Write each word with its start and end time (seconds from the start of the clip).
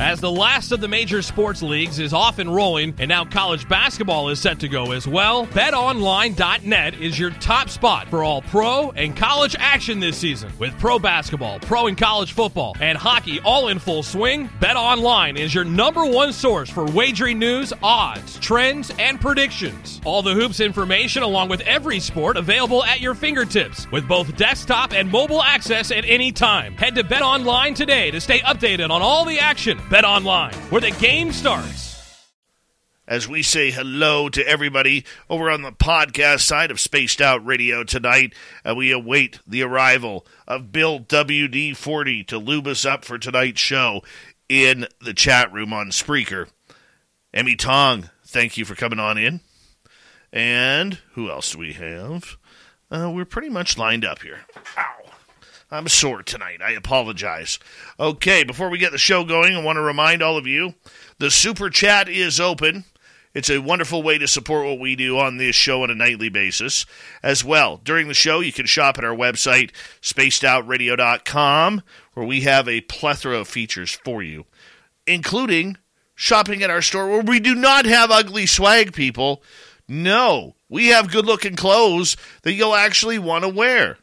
As 0.00 0.20
the 0.20 0.30
last 0.30 0.70
of 0.70 0.80
the 0.80 0.86
major 0.86 1.22
sports 1.22 1.60
leagues 1.60 1.98
is 1.98 2.12
off 2.12 2.38
and 2.38 2.54
rolling, 2.54 2.94
and 2.98 3.08
now 3.08 3.24
college 3.24 3.68
basketball 3.68 4.28
is 4.28 4.38
set 4.38 4.60
to 4.60 4.68
go 4.68 4.92
as 4.92 5.08
well, 5.08 5.44
betonline.net 5.48 6.94
is 7.00 7.18
your 7.18 7.30
top 7.30 7.68
spot 7.68 8.06
for 8.08 8.22
all 8.22 8.42
pro 8.42 8.92
and 8.92 9.16
college 9.16 9.56
action 9.58 9.98
this 9.98 10.16
season. 10.16 10.52
With 10.60 10.78
pro 10.78 11.00
basketball, 11.00 11.58
pro 11.58 11.88
and 11.88 11.98
college 11.98 12.32
football, 12.32 12.76
and 12.80 12.96
hockey 12.96 13.40
all 13.40 13.68
in 13.68 13.80
full 13.80 14.04
swing, 14.04 14.48
BetOnline 14.60 15.36
is 15.36 15.52
your 15.52 15.64
number 15.64 16.06
one 16.06 16.32
source 16.32 16.70
for 16.70 16.84
wagering 16.84 17.40
news, 17.40 17.72
odds, 17.82 18.38
trends, 18.38 18.92
and 19.00 19.20
predictions. 19.20 20.00
All 20.04 20.22
the 20.22 20.32
hoops 20.32 20.60
information 20.60 21.24
along 21.24 21.48
with 21.48 21.60
every 21.62 21.98
sport 21.98 22.36
available 22.36 22.84
at 22.84 23.00
your 23.00 23.16
fingertips 23.16 23.90
with 23.90 24.06
both 24.06 24.36
desktop 24.36 24.92
and 24.92 25.10
mobile 25.10 25.42
access 25.42 25.90
at 25.90 26.04
any 26.04 26.30
time. 26.30 26.74
Head 26.74 26.94
to 26.94 27.02
BetOnline 27.02 27.74
today 27.74 28.12
to 28.12 28.20
stay 28.20 28.38
updated 28.40 28.90
on 28.90 29.02
all 29.02 29.24
the 29.24 29.40
action. 29.40 29.80
Bet 29.90 30.04
online, 30.04 30.52
where 30.70 30.82
the 30.82 30.90
game 30.90 31.32
starts. 31.32 31.96
As 33.06 33.26
we 33.26 33.42
say 33.42 33.70
hello 33.70 34.28
to 34.28 34.46
everybody 34.46 35.06
over 35.30 35.50
on 35.50 35.62
the 35.62 35.72
podcast 35.72 36.40
side 36.40 36.70
of 36.70 36.78
Spaced 36.78 37.22
Out 37.22 37.44
Radio 37.46 37.84
tonight, 37.84 38.34
and 38.64 38.76
we 38.76 38.92
await 38.92 39.40
the 39.46 39.62
arrival 39.62 40.26
of 40.46 40.72
Bill 40.72 41.00
WD 41.00 41.74
40 41.74 42.24
to 42.24 42.36
lube 42.36 42.66
us 42.66 42.84
up 42.84 43.02
for 43.02 43.16
tonight's 43.16 43.62
show 43.62 44.02
in 44.46 44.86
the 45.00 45.14
chat 45.14 45.50
room 45.54 45.72
on 45.72 45.86
Spreaker. 45.88 46.50
Emmy 47.32 47.56
Tong, 47.56 48.10
thank 48.26 48.58
you 48.58 48.66
for 48.66 48.74
coming 48.74 48.98
on 48.98 49.16
in. 49.16 49.40
And 50.30 50.98
who 51.12 51.30
else 51.30 51.52
do 51.52 51.58
we 51.60 51.72
have? 51.72 52.36
Uh, 52.90 53.10
we're 53.10 53.24
pretty 53.24 53.48
much 53.48 53.78
lined 53.78 54.04
up 54.04 54.20
here. 54.20 54.40
Ow. 54.76 55.07
I'm 55.70 55.86
sore 55.88 56.22
tonight. 56.22 56.62
I 56.62 56.70
apologize. 56.70 57.58
Okay, 58.00 58.42
before 58.42 58.70
we 58.70 58.78
get 58.78 58.90
the 58.90 58.98
show 58.98 59.22
going, 59.22 59.54
I 59.54 59.62
want 59.62 59.76
to 59.76 59.82
remind 59.82 60.22
all 60.22 60.38
of 60.38 60.46
you 60.46 60.74
the 61.18 61.30
super 61.30 61.68
chat 61.68 62.08
is 62.08 62.40
open. 62.40 62.84
It's 63.34 63.50
a 63.50 63.58
wonderful 63.60 64.02
way 64.02 64.16
to 64.16 64.26
support 64.26 64.64
what 64.64 64.80
we 64.80 64.96
do 64.96 65.18
on 65.18 65.36
this 65.36 65.54
show 65.54 65.82
on 65.82 65.90
a 65.90 65.94
nightly 65.94 66.30
basis. 66.30 66.86
As 67.22 67.44
well, 67.44 67.76
during 67.84 68.08
the 68.08 68.14
show, 68.14 68.40
you 68.40 68.50
can 68.50 68.64
shop 68.64 68.96
at 68.96 69.04
our 69.04 69.14
website, 69.14 69.72
spacedoutradio.com, 70.00 71.82
where 72.14 72.26
we 72.26 72.40
have 72.40 72.66
a 72.66 72.80
plethora 72.80 73.38
of 73.38 73.46
features 73.46 73.92
for 73.92 74.22
you, 74.22 74.46
including 75.06 75.76
shopping 76.14 76.62
at 76.62 76.70
our 76.70 76.82
store 76.82 77.08
where 77.08 77.20
we 77.20 77.40
do 77.40 77.54
not 77.54 77.84
have 77.84 78.10
ugly 78.10 78.46
swag, 78.46 78.94
people. 78.94 79.42
No, 79.86 80.56
we 80.70 80.88
have 80.88 81.12
good 81.12 81.26
looking 81.26 81.56
clothes 81.56 82.16
that 82.42 82.54
you'll 82.54 82.74
actually 82.74 83.18
want 83.18 83.44
to 83.44 83.50
wear 83.50 83.98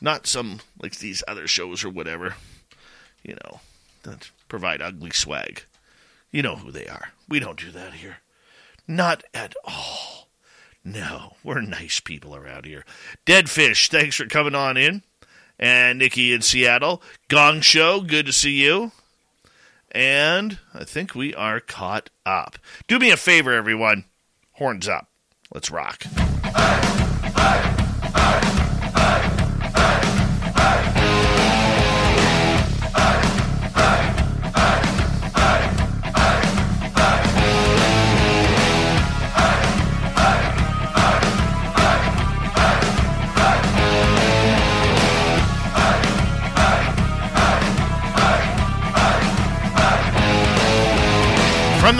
not 0.00 0.26
some 0.26 0.60
like 0.82 0.98
these 0.98 1.22
other 1.28 1.46
shows 1.46 1.84
or 1.84 1.90
whatever, 1.90 2.34
you 3.22 3.34
know, 3.44 3.60
that 4.02 4.30
provide 4.48 4.82
ugly 4.82 5.10
swag. 5.10 5.62
You 6.30 6.42
know 6.42 6.56
who 6.56 6.70
they 6.70 6.86
are. 6.86 7.10
We 7.28 7.40
don't 7.40 7.58
do 7.58 7.70
that 7.72 7.94
here. 7.94 8.18
Not 8.86 9.22
at 9.34 9.54
all. 9.64 10.28
No, 10.84 11.36
we're 11.44 11.60
nice 11.60 12.00
people 12.00 12.34
around 12.34 12.64
here. 12.64 12.84
Dead 13.26 13.50
Fish, 13.50 13.88
thanks 13.88 14.16
for 14.16 14.26
coming 14.26 14.54
on 14.54 14.76
in. 14.76 15.02
And 15.58 15.98
Nikki 15.98 16.32
in 16.32 16.40
Seattle. 16.40 17.02
Gong 17.28 17.60
Show, 17.60 18.00
good 18.00 18.26
to 18.26 18.32
see 18.32 18.62
you. 18.62 18.92
And 19.92 20.58
I 20.72 20.84
think 20.84 21.14
we 21.14 21.34
are 21.34 21.60
caught 21.60 22.08
up. 22.24 22.56
Do 22.86 22.98
me 22.98 23.10
a 23.10 23.16
favor, 23.16 23.52
everyone. 23.52 24.04
Horns 24.52 24.88
up. 24.88 25.08
Let's 25.52 25.70
rock. 25.70 26.04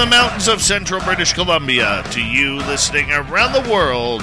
The 0.01 0.07
mountains 0.07 0.49
of 0.49 0.63
central 0.63 0.99
British 1.03 1.35
Columbia 1.35 2.03
to 2.11 2.25
you 2.25 2.57
listening 2.57 3.13
around 3.13 3.53
the 3.53 3.71
world, 3.71 4.23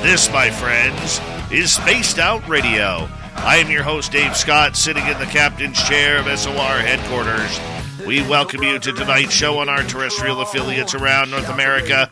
this, 0.00 0.30
my 0.30 0.48
friends, 0.48 1.20
is 1.50 1.72
Spaced 1.72 2.20
Out 2.20 2.46
Radio. 2.48 3.08
I 3.34 3.56
am 3.56 3.68
your 3.68 3.82
host, 3.82 4.12
Dave 4.12 4.36
Scott, 4.36 4.76
sitting 4.76 5.04
in 5.08 5.18
the 5.18 5.26
captain's 5.26 5.82
chair 5.82 6.18
of 6.18 6.38
SOR 6.38 6.52
headquarters. 6.54 7.58
We 8.08 8.22
welcome 8.22 8.62
you 8.62 8.78
to 8.78 8.92
tonight's 8.94 9.34
show 9.34 9.58
on 9.58 9.68
our 9.68 9.82
terrestrial 9.82 10.40
affiliates 10.40 10.94
around 10.94 11.30
North 11.30 11.50
America, 11.50 12.10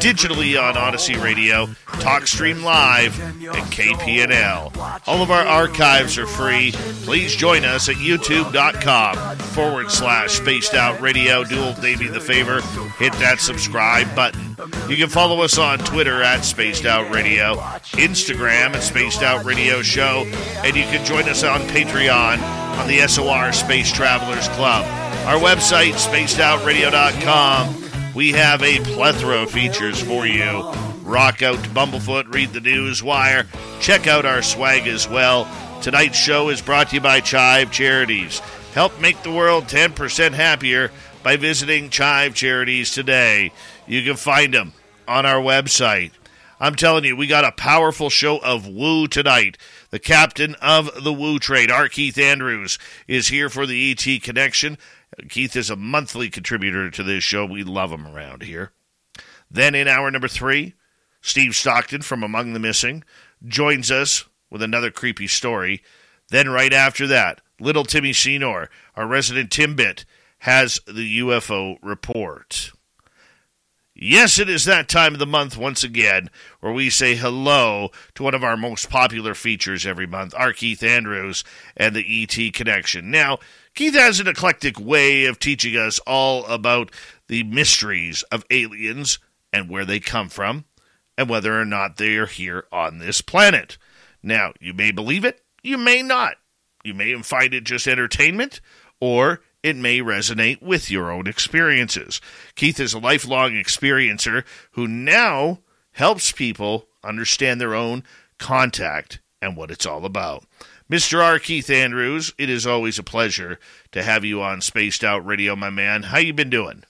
digitally 0.00 0.58
on 0.58 0.78
Odyssey 0.78 1.18
Radio, 1.18 1.66
TalkStream 1.84 2.62
Live, 2.62 3.20
and 3.20 3.44
KPNL. 3.70 4.74
All 5.06 5.22
of 5.22 5.30
our 5.30 5.44
archives 5.44 6.16
are 6.16 6.26
free. 6.26 6.72
Please 7.02 7.36
join 7.36 7.66
us 7.66 7.90
at 7.90 7.96
youtube.com 7.96 9.36
forward 9.36 9.90
slash 9.90 10.30
spaced 10.30 10.72
out 10.72 10.98
radio. 11.02 11.44
Do 11.44 11.62
old 11.62 11.78
Davey 11.82 12.08
the 12.08 12.20
favor, 12.20 12.62
hit 12.98 13.12
that 13.12 13.38
subscribe 13.38 14.16
button. 14.16 14.56
You 14.88 14.96
can 14.96 15.10
follow 15.10 15.42
us 15.42 15.58
on 15.58 15.78
Twitter 15.80 16.22
at 16.22 16.42
Spaced 16.46 16.86
Out 16.86 17.12
Radio, 17.14 17.56
Instagram 17.98 18.74
at 18.74 18.82
Spaced 18.82 19.22
Out 19.22 19.44
Radio 19.44 19.82
Show, 19.82 20.24
and 20.64 20.74
you 20.74 20.84
can 20.84 21.04
join 21.04 21.28
us 21.28 21.44
on 21.44 21.60
Patreon 21.68 22.40
on 22.78 22.88
the 22.88 23.06
SOR 23.06 23.52
Space 23.52 23.92
Travelers 23.92 24.48
Club. 24.48 25.03
Our 25.24 25.40
website, 25.40 25.94
spacedoutradio.com. 25.94 28.14
We 28.14 28.32
have 28.32 28.62
a 28.62 28.80
plethora 28.80 29.44
of 29.44 29.50
features 29.50 29.98
for 29.98 30.26
you. 30.26 30.70
Rock 31.02 31.40
out 31.40 31.64
to 31.64 31.70
Bumblefoot, 31.70 32.34
read 32.34 32.52
the 32.52 32.60
news 32.60 33.02
wire, 33.02 33.46
check 33.80 34.06
out 34.06 34.26
our 34.26 34.42
swag 34.42 34.86
as 34.86 35.08
well. 35.08 35.48
Tonight's 35.80 36.18
show 36.18 36.50
is 36.50 36.60
brought 36.60 36.90
to 36.90 36.96
you 36.96 37.00
by 37.00 37.20
Chive 37.20 37.72
Charities. 37.72 38.40
Help 38.74 39.00
make 39.00 39.22
the 39.22 39.32
world 39.32 39.64
10% 39.64 40.32
happier 40.32 40.90
by 41.22 41.36
visiting 41.36 41.88
Chive 41.88 42.34
Charities 42.34 42.92
today. 42.92 43.50
You 43.86 44.04
can 44.04 44.16
find 44.16 44.52
them 44.52 44.74
on 45.08 45.24
our 45.24 45.40
website. 45.40 46.10
I'm 46.60 46.74
telling 46.74 47.04
you, 47.04 47.16
we 47.16 47.26
got 47.26 47.44
a 47.44 47.52
powerful 47.52 48.10
show 48.10 48.38
of 48.38 48.66
woo 48.66 49.08
tonight. 49.08 49.58
The 49.90 49.98
captain 49.98 50.54
of 50.56 51.02
the 51.02 51.12
woo 51.12 51.38
trade, 51.38 51.70
R. 51.70 51.88
Keith 51.88 52.18
Andrews, 52.18 52.78
is 53.08 53.28
here 53.28 53.48
for 53.48 53.66
the 53.66 53.90
ET 53.90 54.22
Connection. 54.22 54.78
Keith 55.28 55.56
is 55.56 55.70
a 55.70 55.76
monthly 55.76 56.30
contributor 56.30 56.90
to 56.90 57.02
this 57.02 57.24
show. 57.24 57.44
We 57.44 57.64
love 57.64 57.92
him 57.92 58.06
around 58.06 58.42
here. 58.42 58.72
Then 59.50 59.74
in 59.74 59.88
hour 59.88 60.10
number 60.10 60.28
three, 60.28 60.74
Steve 61.20 61.54
Stockton 61.54 62.02
from 62.02 62.22
Among 62.22 62.52
the 62.52 62.58
Missing 62.58 63.04
joins 63.46 63.90
us 63.90 64.24
with 64.50 64.62
another 64.62 64.90
creepy 64.90 65.26
story. 65.26 65.82
Then 66.28 66.48
right 66.48 66.72
after 66.72 67.06
that, 67.06 67.40
little 67.60 67.84
Timmy 67.84 68.12
Senor, 68.12 68.68
our 68.96 69.06
resident 69.06 69.50
Timbit, 69.50 70.04
has 70.38 70.80
the 70.86 71.20
UFO 71.20 71.76
report. 71.82 72.72
Yes, 73.96 74.40
it 74.40 74.48
is 74.48 74.64
that 74.64 74.88
time 74.88 75.12
of 75.12 75.20
the 75.20 75.26
month 75.26 75.56
once 75.56 75.84
again 75.84 76.28
where 76.58 76.72
we 76.72 76.90
say 76.90 77.14
hello 77.14 77.90
to 78.16 78.24
one 78.24 78.34
of 78.34 78.42
our 78.42 78.56
most 78.56 78.90
popular 78.90 79.34
features 79.34 79.86
every 79.86 80.06
month, 80.06 80.34
R. 80.36 80.52
Keith 80.52 80.82
Andrews 80.82 81.44
and 81.76 81.94
the 81.94 82.04
ET 82.22 82.52
Connection. 82.52 83.12
Now, 83.12 83.38
Keith 83.74 83.94
has 83.94 84.20
an 84.20 84.28
eclectic 84.28 84.78
way 84.78 85.24
of 85.24 85.40
teaching 85.40 85.76
us 85.76 85.98
all 86.00 86.46
about 86.46 86.92
the 87.26 87.42
mysteries 87.42 88.22
of 88.24 88.44
aliens 88.50 89.18
and 89.52 89.68
where 89.68 89.84
they 89.84 89.98
come 89.98 90.28
from 90.28 90.64
and 91.18 91.28
whether 91.28 91.60
or 91.60 91.64
not 91.64 91.96
they 91.96 92.16
are 92.16 92.26
here 92.26 92.66
on 92.70 92.98
this 92.98 93.20
planet. 93.20 93.76
Now, 94.22 94.52
you 94.60 94.74
may 94.74 94.92
believe 94.92 95.24
it, 95.24 95.40
you 95.62 95.76
may 95.76 96.02
not. 96.02 96.36
You 96.84 96.94
may 96.94 97.20
find 97.22 97.52
it 97.52 97.64
just 97.64 97.88
entertainment, 97.88 98.60
or 99.00 99.40
it 99.62 99.74
may 99.74 100.00
resonate 100.00 100.62
with 100.62 100.90
your 100.90 101.10
own 101.10 101.26
experiences. 101.26 102.20
Keith 102.54 102.78
is 102.78 102.94
a 102.94 102.98
lifelong 102.98 103.52
experiencer 103.52 104.44
who 104.72 104.86
now 104.86 105.60
helps 105.92 106.30
people 106.30 106.86
understand 107.02 107.60
their 107.60 107.74
own 107.74 108.04
contact 108.38 109.20
and 109.40 109.56
what 109.56 109.70
it's 109.70 109.86
all 109.86 110.04
about. 110.04 110.44
Mr. 110.90 111.22
R. 111.22 111.38
Keith 111.38 111.70
Andrews, 111.70 112.34
it 112.36 112.50
is 112.50 112.66
always 112.66 112.98
a 112.98 113.02
pleasure 113.02 113.58
to 113.92 114.02
have 114.02 114.24
you 114.24 114.42
on 114.42 114.60
Spaced 114.60 115.02
Out 115.02 115.24
Radio, 115.24 115.56
my 115.56 115.70
man. 115.70 116.04
How 116.04 116.18
you 116.18 116.34
been 116.34 116.50
doing? 116.50 116.84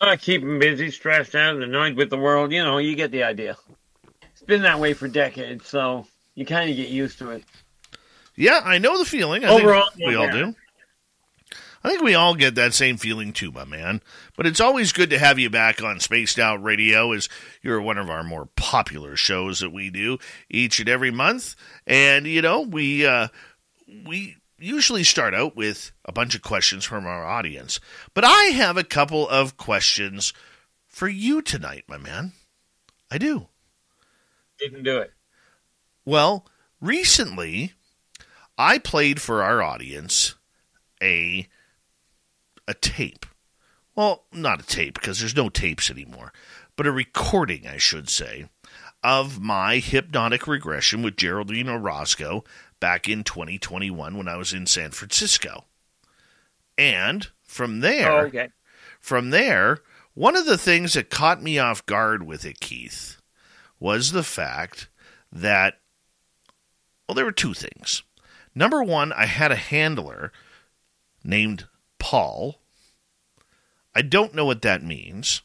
I 0.00 0.16
keep 0.16 0.42
him 0.42 0.58
busy, 0.58 0.90
stressed 0.90 1.34
out, 1.34 1.54
and 1.54 1.62
annoyed 1.64 1.96
with 1.96 2.10
the 2.10 2.18
world. 2.18 2.52
You 2.52 2.62
know, 2.62 2.78
you 2.78 2.94
get 2.94 3.10
the 3.10 3.22
idea. 3.22 3.56
It's 4.32 4.42
been 4.42 4.62
that 4.62 4.80
way 4.80 4.92
for 4.92 5.08
decades, 5.08 5.66
so 5.66 6.06
you 6.34 6.44
kind 6.44 6.68
of 6.68 6.76
get 6.76 6.88
used 6.88 7.18
to 7.18 7.30
it. 7.30 7.44
Yeah, 8.36 8.60
I 8.64 8.78
know 8.78 8.98
the 8.98 9.04
feeling. 9.04 9.44
I 9.44 9.48
Overall, 9.48 9.88
think 9.90 10.08
we 10.08 10.14
all 10.16 10.30
do. 10.30 10.54
I 11.84 11.88
think 11.88 12.02
we 12.02 12.14
all 12.14 12.34
get 12.34 12.54
that 12.54 12.74
same 12.74 12.96
feeling 12.96 13.32
too, 13.32 13.50
my 13.50 13.64
man. 13.64 14.02
But 14.36 14.46
it's 14.46 14.60
always 14.60 14.92
good 14.92 15.10
to 15.10 15.18
have 15.18 15.38
you 15.38 15.50
back 15.50 15.82
on 15.82 16.00
Spaced 16.00 16.38
Out 16.38 16.62
Radio, 16.62 17.12
as 17.12 17.28
you're 17.62 17.80
one 17.80 17.98
of 17.98 18.08
our 18.08 18.22
more 18.22 18.46
popular 18.56 19.16
shows 19.16 19.60
that 19.60 19.72
we 19.72 19.90
do 19.90 20.18
each 20.48 20.78
and 20.80 20.88
every 20.88 21.10
month. 21.10 21.56
And 21.86 22.26
you 22.26 22.42
know, 22.42 22.60
we 22.60 23.04
uh, 23.04 23.28
we 24.06 24.36
usually 24.58 25.04
start 25.04 25.34
out 25.34 25.56
with 25.56 25.92
a 26.04 26.12
bunch 26.12 26.34
of 26.34 26.42
questions 26.42 26.84
from 26.84 27.04
our 27.04 27.24
audience, 27.26 27.80
but 28.14 28.24
I 28.24 28.44
have 28.54 28.76
a 28.76 28.84
couple 28.84 29.28
of 29.28 29.56
questions 29.56 30.32
for 30.86 31.08
you 31.08 31.42
tonight, 31.42 31.84
my 31.88 31.98
man. 31.98 32.32
I 33.10 33.18
do. 33.18 33.48
Didn't 34.58 34.84
do 34.84 34.98
it. 34.98 35.12
Well, 36.04 36.46
recently 36.80 37.72
I 38.56 38.78
played 38.78 39.20
for 39.20 39.42
our 39.42 39.62
audience 39.62 40.34
a 41.02 41.48
a 42.72 42.74
tape. 42.74 43.26
Well, 43.94 44.24
not 44.32 44.60
a 44.62 44.66
tape 44.66 44.94
because 44.94 45.20
there's 45.20 45.36
no 45.36 45.50
tapes 45.50 45.90
anymore, 45.90 46.32
but 46.76 46.86
a 46.86 46.90
recording, 46.92 47.66
I 47.66 47.76
should 47.76 48.08
say, 48.08 48.48
of 49.04 49.40
my 49.40 49.76
hypnotic 49.76 50.46
regression 50.46 51.02
with 51.02 51.16
Geraldine 51.16 51.68
Orozco 51.68 52.42
back 52.80 53.08
in 53.08 53.22
2021 53.24 54.16
when 54.16 54.28
I 54.28 54.36
was 54.36 54.52
in 54.54 54.66
San 54.66 54.90
Francisco. 54.92 55.66
And 56.78 57.28
from 57.44 57.80
there, 57.80 58.10
Oh, 58.12 58.24
okay. 58.26 58.48
from 58.98 59.30
there, 59.30 59.78
one 60.14 60.36
of 60.36 60.46
the 60.46 60.58
things 60.58 60.94
that 60.94 61.10
caught 61.10 61.42
me 61.42 61.58
off 61.58 61.84
guard 61.84 62.22
with 62.22 62.44
it, 62.46 62.60
Keith, 62.60 63.20
was 63.78 64.12
the 64.12 64.22
fact 64.24 64.88
that, 65.30 65.78
well, 67.06 67.14
there 67.14 67.26
were 67.26 67.32
two 67.32 67.52
things. 67.54 68.02
Number 68.54 68.82
one, 68.82 69.12
I 69.12 69.26
had 69.26 69.52
a 69.52 69.56
handler 69.56 70.32
named 71.22 71.66
Paul. 71.98 72.61
I 73.94 74.02
don't 74.02 74.34
know 74.34 74.44
what 74.44 74.62
that 74.62 74.82
means. 74.82 75.42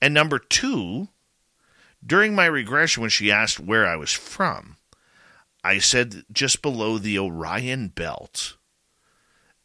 And 0.00 0.14
number 0.14 0.38
two, 0.38 1.08
during 2.04 2.34
my 2.34 2.46
regression, 2.46 3.00
when 3.00 3.10
she 3.10 3.30
asked 3.30 3.60
where 3.60 3.86
I 3.86 3.96
was 3.96 4.12
from, 4.12 4.76
I 5.64 5.78
said 5.78 6.24
just 6.32 6.62
below 6.62 6.98
the 6.98 7.18
Orion 7.18 7.88
Belt. 7.88 8.56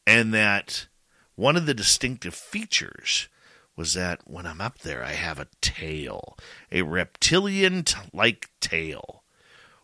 And 0.06 0.34
that 0.34 0.88
one 1.36 1.56
of 1.56 1.66
the 1.66 1.74
distinctive 1.74 2.34
features 2.34 3.28
was 3.76 3.94
that 3.94 4.22
when 4.26 4.46
I'm 4.46 4.62
up 4.62 4.80
there, 4.80 5.04
I 5.04 5.14
have 5.14 5.40
a 5.40 5.48
tail, 5.62 6.38
a 6.72 6.82
reptilian 6.82 7.86
like 8.14 8.50
tail. 8.60 9.24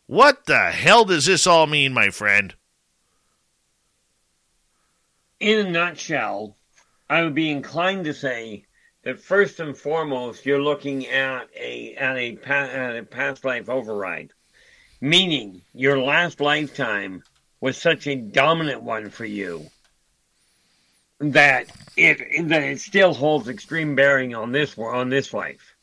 What 0.05 0.45
the 0.45 0.71
hell 0.71 1.05
does 1.05 1.25
this 1.25 1.47
all 1.47 1.67
mean, 1.67 1.93
my 1.93 2.09
friend? 2.09 2.55
In 5.39 5.67
a 5.67 5.69
nutshell, 5.69 6.57
I 7.13 7.21
would 7.21 7.35
be 7.35 7.51
inclined 7.51 8.05
to 8.05 8.13
say 8.15 8.65
that 9.03 9.19
first 9.19 9.59
and 9.59 9.77
foremost, 9.77 10.47
you're 10.47 10.63
looking 10.63 11.05
at 11.05 11.47
a 11.55 11.93
at 11.93 12.17
a, 12.17 12.39
at 12.49 12.97
a 12.97 13.03
past 13.03 13.45
life 13.45 13.69
override, 13.69 14.31
meaning 14.99 15.61
your 15.75 15.99
last 15.99 16.41
lifetime 16.41 17.21
was 17.61 17.77
such 17.77 18.07
a 18.07 18.15
dominant 18.15 18.81
one 18.81 19.11
for 19.11 19.25
you 19.25 19.69
that 21.19 21.67
it 21.95 22.47
that 22.47 22.63
it 22.63 22.79
still 22.79 23.13
holds 23.13 23.47
extreme 23.47 23.93
bearing 23.93 24.33
on 24.33 24.51
this 24.51 24.75
on 24.75 25.09
this 25.09 25.35
life. 25.35 25.75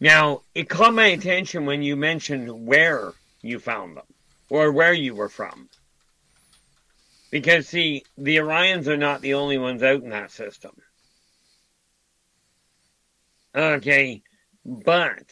Now, 0.00 0.42
it 0.56 0.68
caught 0.68 0.92
my 0.92 1.06
attention 1.06 1.66
when 1.66 1.84
you 1.84 1.94
mentioned 1.94 2.66
where 2.66 3.12
you 3.42 3.60
found 3.60 3.96
them 3.96 4.12
or 4.48 4.72
where 4.72 4.92
you 4.92 5.14
were 5.14 5.28
from. 5.28 5.68
Because 7.36 7.68
see, 7.68 8.02
the 8.16 8.38
Orions 8.38 8.86
are 8.86 8.96
not 8.96 9.20
the 9.20 9.34
only 9.34 9.58
ones 9.58 9.82
out 9.82 10.02
in 10.02 10.08
that 10.08 10.30
system. 10.30 10.72
Okay, 13.54 14.22
but 14.64 15.26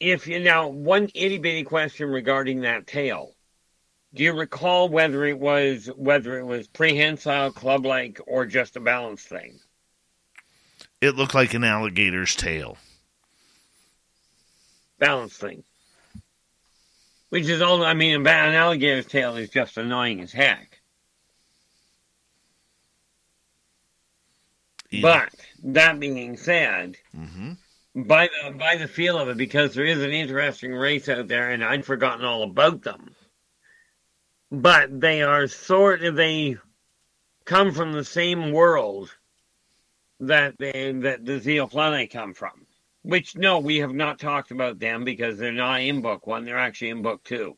if 0.00 0.26
you 0.26 0.40
now 0.40 0.68
one 0.68 1.10
itty 1.14 1.36
bitty 1.36 1.64
question 1.64 2.08
regarding 2.08 2.62
that 2.62 2.86
tail. 2.86 3.34
Do 4.14 4.22
you 4.22 4.32
recall 4.32 4.88
whether 4.88 5.26
it 5.26 5.38
was 5.38 5.90
whether 5.96 6.38
it 6.38 6.46
was 6.46 6.66
prehensile, 6.66 7.52
club 7.52 7.84
like, 7.84 8.18
or 8.26 8.46
just 8.46 8.76
a 8.76 8.80
balance 8.80 9.22
thing? 9.22 9.60
It 11.02 11.16
looked 11.16 11.34
like 11.34 11.52
an 11.52 11.62
alligator's 11.62 12.34
tail. 12.34 12.78
Balance 14.98 15.36
thing. 15.36 15.62
Which 17.28 17.50
is 17.50 17.60
all 17.60 17.84
I 17.84 17.92
mean, 17.92 18.14
an 18.14 18.26
alligator's 18.26 19.04
tail 19.04 19.36
is 19.36 19.50
just 19.50 19.76
annoying 19.76 20.22
as 20.22 20.32
heck. 20.32 20.71
Yeah. 24.92 25.00
But 25.00 25.34
that 25.72 25.98
being 25.98 26.36
said, 26.36 26.98
Mhm. 27.16 27.56
by 27.94 28.28
the 28.28 28.50
by 28.52 28.76
the 28.76 28.86
feel 28.86 29.18
of 29.18 29.28
it, 29.30 29.38
because 29.38 29.74
there 29.74 29.86
is 29.86 30.02
an 30.02 30.12
interesting 30.12 30.74
race 30.74 31.08
out 31.08 31.28
there, 31.28 31.50
and 31.50 31.64
I'd 31.64 31.86
forgotten 31.86 32.26
all 32.26 32.42
about 32.42 32.82
them. 32.82 33.16
But 34.50 35.00
they 35.00 35.22
are 35.22 35.46
sort 35.48 36.02
of 36.04 36.16
they 36.16 36.58
come 37.46 37.72
from 37.72 37.92
the 37.92 38.04
same 38.04 38.52
world 38.52 39.16
that 40.20 40.58
they 40.58 40.92
that 40.92 41.24
the 41.24 41.40
Zeoplanae 41.40 42.10
come 42.10 42.34
from. 42.34 42.66
Which 43.00 43.34
no, 43.34 43.60
we 43.60 43.78
have 43.78 43.94
not 43.94 44.18
talked 44.18 44.50
about 44.50 44.78
them 44.78 45.04
because 45.04 45.38
they're 45.38 45.52
not 45.52 45.80
in 45.80 46.02
book 46.02 46.26
one; 46.26 46.44
they're 46.44 46.58
actually 46.58 46.90
in 46.90 47.00
book 47.00 47.24
two. 47.24 47.56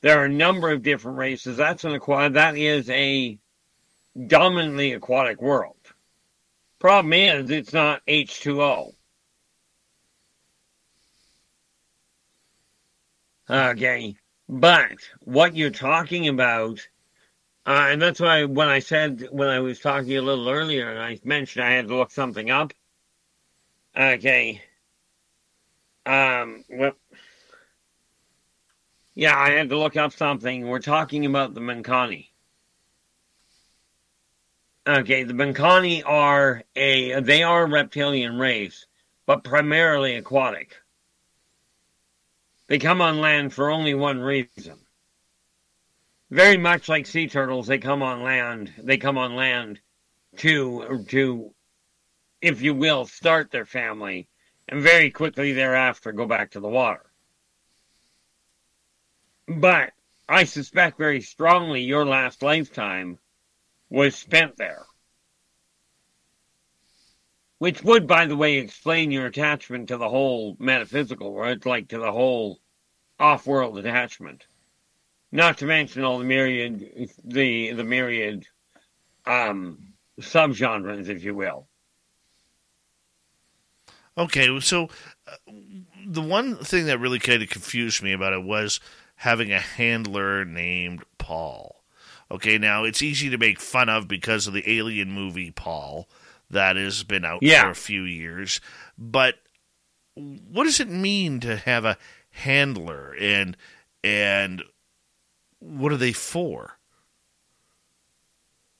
There 0.00 0.18
are 0.18 0.24
a 0.24 0.30
number 0.30 0.70
of 0.70 0.82
different 0.82 1.18
races. 1.18 1.58
That's 1.58 1.84
an 1.84 1.94
aquatic. 1.94 2.32
That 2.34 2.56
is 2.56 2.88
a 2.88 3.38
dominantly 4.26 4.92
aquatic 4.92 5.40
world. 5.42 5.76
Problem 6.78 7.12
is, 7.12 7.50
it's 7.50 7.72
not 7.72 8.02
H2O. 8.06 8.94
Okay, 13.48 14.16
but 14.48 14.98
what 15.20 15.56
you're 15.56 15.70
talking 15.70 16.28
about, 16.28 16.86
uh, 17.66 17.88
and 17.90 18.00
that's 18.00 18.20
why 18.20 18.44
when 18.44 18.68
I 18.68 18.78
said, 18.78 19.28
when 19.30 19.48
I 19.48 19.60
was 19.60 19.80
talking 19.80 20.16
a 20.16 20.22
little 20.22 20.48
earlier, 20.48 20.90
and 20.90 21.00
I 21.00 21.18
mentioned 21.24 21.64
I 21.64 21.72
had 21.72 21.88
to 21.88 21.96
look 21.96 22.10
something 22.10 22.50
up. 22.50 22.72
Okay. 23.96 24.62
Um, 26.06 26.64
well, 26.68 26.92
yeah, 29.14 29.38
I 29.38 29.50
had 29.50 29.68
to 29.70 29.78
look 29.78 29.96
up 29.96 30.12
something. 30.12 30.66
We're 30.66 30.80
talking 30.80 31.24
about 31.26 31.54
the 31.54 31.60
Mancani. 31.60 32.33
Okay, 34.86 35.22
the 35.22 35.32
Mancani 35.32 36.02
are 36.04 36.62
a 36.76 37.18
they 37.20 37.42
are 37.42 37.62
a 37.64 37.70
reptilian 37.70 38.38
race, 38.38 38.86
but 39.24 39.42
primarily 39.42 40.14
aquatic. 40.14 40.76
They 42.66 42.78
come 42.78 43.00
on 43.00 43.18
land 43.18 43.54
for 43.54 43.70
only 43.70 43.94
one 43.94 44.20
reason. 44.20 44.78
Very 46.30 46.58
much 46.58 46.88
like 46.90 47.06
sea 47.06 47.28
turtles, 47.28 47.66
they 47.66 47.78
come 47.78 48.02
on 48.02 48.22
land. 48.22 48.74
They 48.76 48.98
come 48.98 49.16
on 49.16 49.36
land 49.36 49.80
to 50.38 51.06
to, 51.08 51.54
if 52.42 52.60
you 52.60 52.74
will, 52.74 53.06
start 53.06 53.50
their 53.50 53.66
family, 53.66 54.28
and 54.68 54.82
very 54.82 55.10
quickly 55.10 55.54
thereafter 55.54 56.12
go 56.12 56.26
back 56.26 56.50
to 56.50 56.60
the 56.60 56.68
water. 56.68 57.06
But 59.48 59.94
I 60.28 60.44
suspect 60.44 60.98
very 60.98 61.22
strongly 61.22 61.80
your 61.80 62.04
last 62.04 62.42
lifetime 62.42 63.18
was 63.90 64.16
spent 64.16 64.56
there. 64.56 64.84
Which 67.58 67.82
would, 67.82 68.06
by 68.06 68.26
the 68.26 68.36
way, 68.36 68.58
explain 68.58 69.10
your 69.10 69.26
attachment 69.26 69.88
to 69.88 69.96
the 69.96 70.08
whole 70.08 70.56
metaphysical 70.58 71.32
world, 71.32 71.64
like 71.64 71.88
to 71.88 71.98
the 71.98 72.12
whole 72.12 72.60
off 73.18 73.46
world 73.46 73.78
attachment. 73.78 74.46
Not 75.32 75.58
to 75.58 75.66
mention 75.66 76.04
all 76.04 76.18
the 76.18 76.24
myriad 76.24 77.10
the 77.24 77.72
the 77.72 77.84
myriad 77.84 78.46
um 79.26 79.94
subgenres, 80.20 81.08
if 81.08 81.24
you 81.24 81.34
will. 81.34 81.66
Okay, 84.16 84.60
so 84.60 84.88
uh, 85.26 85.36
the 86.06 86.22
one 86.22 86.56
thing 86.56 86.86
that 86.86 87.00
really 87.00 87.18
kind 87.18 87.42
of 87.42 87.48
confused 87.48 88.02
me 88.02 88.12
about 88.12 88.32
it 88.32 88.44
was 88.44 88.78
having 89.16 89.52
a 89.52 89.58
handler 89.58 90.44
named 90.44 91.02
Paul. 91.18 91.73
Okay, 92.34 92.58
now 92.58 92.82
it's 92.82 93.00
easy 93.00 93.30
to 93.30 93.38
make 93.38 93.60
fun 93.60 93.88
of 93.88 94.08
because 94.08 94.48
of 94.48 94.54
the 94.54 94.68
Alien 94.68 95.12
movie 95.12 95.52
Paul 95.52 96.08
that 96.50 96.74
has 96.74 97.04
been 97.04 97.24
out 97.24 97.44
Yeah. 97.44 97.62
for 97.62 97.70
a 97.70 97.74
few 97.76 98.02
years, 98.02 98.60
but 98.98 99.36
what 100.16 100.64
does 100.64 100.80
it 100.80 100.88
mean 100.88 101.38
to 101.40 101.56
have 101.56 101.84
a 101.84 101.96
handler 102.30 103.14
and 103.20 103.56
and 104.02 104.64
what 105.60 105.92
are 105.92 105.96
they 105.96 106.12
for? 106.12 106.78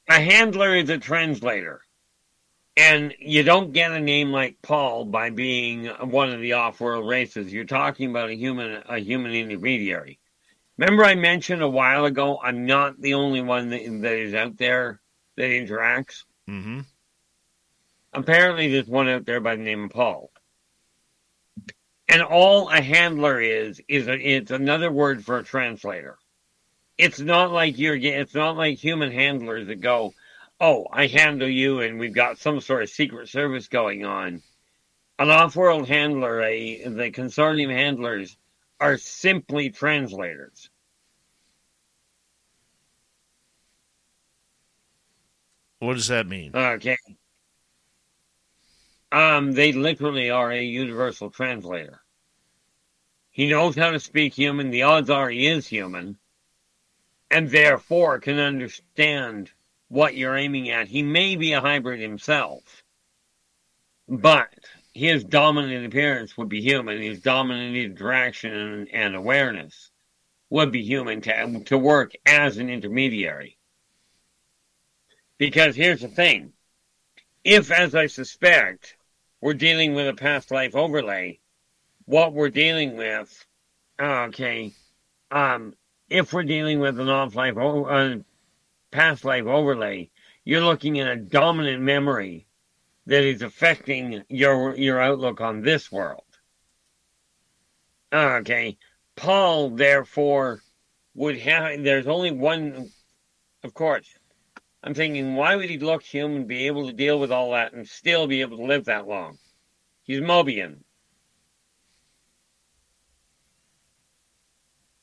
A 0.08 0.20
handler 0.20 0.74
is 0.74 0.90
a 0.90 0.98
translator. 0.98 1.80
And 2.76 3.14
you 3.20 3.44
don't 3.44 3.72
get 3.72 3.92
a 3.92 4.00
name 4.00 4.32
like 4.32 4.60
Paul 4.62 5.04
by 5.04 5.30
being 5.30 5.86
one 5.86 6.30
of 6.30 6.40
the 6.40 6.54
off-world 6.54 7.08
races. 7.08 7.52
You're 7.52 7.64
talking 7.64 8.10
about 8.10 8.30
a 8.30 8.34
human, 8.34 8.82
a 8.88 8.98
human 8.98 9.32
intermediary. 9.32 10.18
Remember, 10.76 11.04
I 11.04 11.14
mentioned 11.14 11.62
a 11.62 11.68
while 11.68 12.04
ago, 12.04 12.38
I'm 12.42 12.66
not 12.66 13.00
the 13.00 13.14
only 13.14 13.40
one 13.40 13.70
that, 13.70 13.82
that 14.02 14.18
is 14.18 14.34
out 14.34 14.56
there 14.56 15.00
that 15.36 15.50
interacts. 15.50 16.24
Mm-hmm. 16.48 16.80
Apparently, 18.12 18.70
there's 18.70 18.86
one 18.86 19.08
out 19.08 19.24
there 19.24 19.40
by 19.40 19.56
the 19.56 19.62
name 19.62 19.84
of 19.84 19.90
Paul. 19.90 20.30
And 22.08 22.22
all 22.22 22.68
a 22.68 22.80
handler 22.80 23.40
is 23.40 23.80
is 23.88 24.08
a, 24.08 24.14
it's 24.14 24.50
another 24.50 24.92
word 24.92 25.24
for 25.24 25.38
a 25.38 25.44
translator. 25.44 26.18
It's 26.98 27.18
not 27.18 27.50
like 27.50 27.78
you're. 27.78 27.96
It's 27.96 28.34
not 28.34 28.56
like 28.56 28.78
human 28.78 29.10
handlers 29.10 29.66
that 29.68 29.80
go, 29.80 30.12
"Oh, 30.60 30.86
I 30.92 31.06
handle 31.06 31.48
you," 31.48 31.80
and 31.80 31.98
we've 31.98 32.14
got 32.14 32.38
some 32.38 32.60
sort 32.60 32.82
of 32.82 32.90
secret 32.90 33.28
service 33.30 33.68
going 33.68 34.04
on. 34.04 34.42
An 35.18 35.30
off-world 35.30 35.88
handler, 35.88 36.42
a 36.42 36.84
the 36.84 37.10
consortium 37.10 37.70
handlers, 37.70 38.36
are 38.84 38.98
simply 38.98 39.70
translators. 39.70 40.68
What 45.78 45.94
does 45.94 46.08
that 46.08 46.26
mean? 46.26 46.54
Okay. 46.54 46.98
Um, 49.10 49.52
they 49.52 49.72
literally 49.72 50.28
are 50.28 50.52
a 50.52 50.62
universal 50.62 51.30
translator. 51.30 52.02
He 53.30 53.46
knows 53.46 53.74
how 53.74 53.90
to 53.90 53.98
speak 53.98 54.34
human. 54.34 54.70
The 54.70 54.82
odds 54.82 55.08
are 55.08 55.30
he 55.30 55.46
is 55.46 55.66
human, 55.66 56.18
and 57.30 57.48
therefore 57.48 58.18
can 58.18 58.38
understand 58.38 59.50
what 59.88 60.14
you're 60.14 60.36
aiming 60.36 60.68
at. 60.68 60.88
He 60.88 61.02
may 61.02 61.36
be 61.36 61.54
a 61.54 61.60
hybrid 61.62 62.00
himself, 62.00 62.84
but 64.06 64.52
his 64.94 65.24
dominant 65.24 65.84
appearance 65.84 66.36
would 66.38 66.48
be 66.48 66.62
human. 66.62 67.02
His 67.02 67.20
dominant 67.20 67.76
interaction 67.76 68.86
and, 68.92 69.16
awareness 69.16 69.90
would 70.50 70.70
be 70.70 70.82
human 70.82 71.20
to, 71.22 71.64
to 71.64 71.76
work 71.76 72.12
as 72.24 72.58
an 72.58 72.70
intermediary. 72.70 73.58
Because 75.36 75.74
here's 75.74 76.00
the 76.00 76.08
thing 76.08 76.52
if, 77.42 77.72
as 77.72 77.94
I 77.94 78.06
suspect, 78.06 78.96
we're 79.40 79.54
dealing 79.54 79.94
with 79.94 80.06
a 80.06 80.14
past 80.14 80.52
life 80.52 80.76
overlay. 80.76 81.40
What 82.06 82.32
we're 82.32 82.50
dealing 82.50 82.96
with, 82.96 83.46
okay, 84.00 84.72
um, 85.30 85.74
if 86.08 86.32
we're 86.32 86.44
dealing 86.44 86.78
with 86.78 87.00
an 87.00 87.08
off 87.08 87.34
life, 87.34 87.56
uh, 87.56 88.16
past 88.92 89.24
life 89.24 89.46
overlay, 89.46 90.10
you're 90.44 90.60
looking 90.60 91.00
at 91.00 91.08
a 91.08 91.16
dominant 91.16 91.82
memory 91.82 92.43
that 93.06 93.22
is 93.24 93.42
affecting 93.42 94.22
your 94.28 94.76
your 94.76 95.00
outlook 95.00 95.40
on 95.40 95.62
this 95.62 95.90
world. 95.92 96.24
Okay, 98.12 98.76
Paul 99.16 99.70
therefore 99.70 100.60
would 101.14 101.38
have. 101.38 101.82
There's 101.82 102.06
only 102.06 102.30
one, 102.30 102.90
of 103.62 103.74
course. 103.74 104.06
I'm 104.82 104.94
thinking, 104.94 105.34
why 105.34 105.56
would 105.56 105.70
he 105.70 105.78
look 105.78 106.02
human, 106.02 106.46
be 106.46 106.66
able 106.66 106.86
to 106.86 106.92
deal 106.92 107.18
with 107.18 107.32
all 107.32 107.52
that, 107.52 107.72
and 107.72 107.88
still 107.88 108.26
be 108.26 108.42
able 108.42 108.58
to 108.58 108.64
live 108.64 108.84
that 108.84 109.08
long? 109.08 109.38
He's 110.02 110.20
Mobian. 110.20 110.80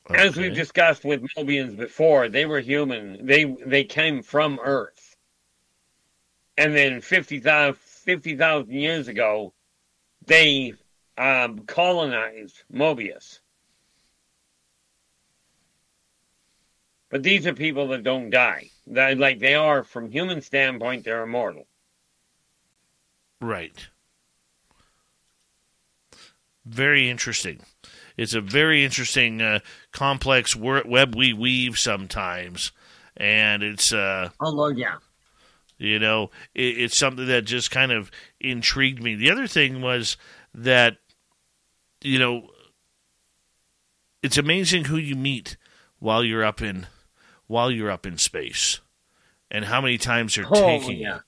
Okay. 0.09 0.27
As 0.27 0.35
we've 0.35 0.53
discussed 0.53 1.03
with 1.03 1.23
Mobians 1.37 1.75
before, 1.75 2.29
they 2.29 2.45
were 2.45 2.59
human. 2.59 3.25
They 3.25 3.45
they 3.65 3.83
came 3.83 4.23
from 4.23 4.59
Earth, 4.61 5.15
and 6.57 6.75
then 6.75 7.01
50,000 7.01 7.77
50, 8.01 8.37
years 8.69 9.07
ago, 9.07 9.53
they 10.25 10.73
um, 11.17 11.59
colonized 11.59 12.63
Mobius. 12.73 13.39
But 17.09 17.23
these 17.23 17.45
are 17.45 17.53
people 17.53 17.89
that 17.89 18.03
don't 18.03 18.29
die. 18.29 18.69
That, 18.87 19.17
like 19.17 19.39
they 19.39 19.53
are, 19.53 19.83
from 19.83 20.11
human 20.11 20.41
standpoint, 20.41 21.03
they're 21.03 21.23
immortal. 21.23 21.67
Right. 23.41 23.89
Very 26.65 27.09
interesting. 27.09 27.61
It's 28.17 28.33
a 28.33 28.41
very 28.41 28.85
interesting, 28.85 29.41
uh, 29.41 29.59
complex 29.91 30.55
web 30.55 31.15
we 31.15 31.33
weave 31.33 31.77
sometimes, 31.79 32.71
and 33.17 33.63
it's. 33.63 33.91
Uh, 33.91 34.29
oh 34.39 34.49
Lord, 34.49 34.77
yeah. 34.77 34.97
You 35.81 35.97
know, 35.97 36.29
it, 36.53 36.77
it's 36.77 36.97
something 36.97 37.25
that 37.25 37.45
just 37.45 37.71
kind 37.71 37.91
of 37.91 38.11
intrigued 38.39 39.01
me. 39.01 39.15
The 39.15 39.31
other 39.31 39.47
thing 39.47 39.81
was 39.81 40.15
that, 40.53 40.97
you 42.01 42.19
know, 42.19 42.49
it's 44.21 44.37
amazing 44.37 44.85
who 44.85 44.97
you 44.97 45.15
meet 45.15 45.57
while 45.97 46.23
you're 46.23 46.43
up 46.43 46.61
in 46.61 46.85
while 47.47 47.71
you're 47.71 47.91
up 47.91 48.05
in 48.05 48.17
space 48.17 48.79
and 49.49 49.65
how 49.65 49.81
many 49.81 49.97
times 49.97 50.35
they're 50.35 50.45
oh, 50.47 50.53
taking 50.53 50.99
yeah. 50.99 51.15
you. 51.15 51.21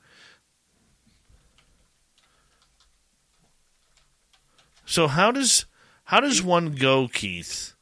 So 4.86 5.08
how 5.08 5.32
does 5.32 5.66
how 6.06 6.20
does 6.20 6.44
one 6.44 6.76
go, 6.76 7.08
Keith, 7.08 7.74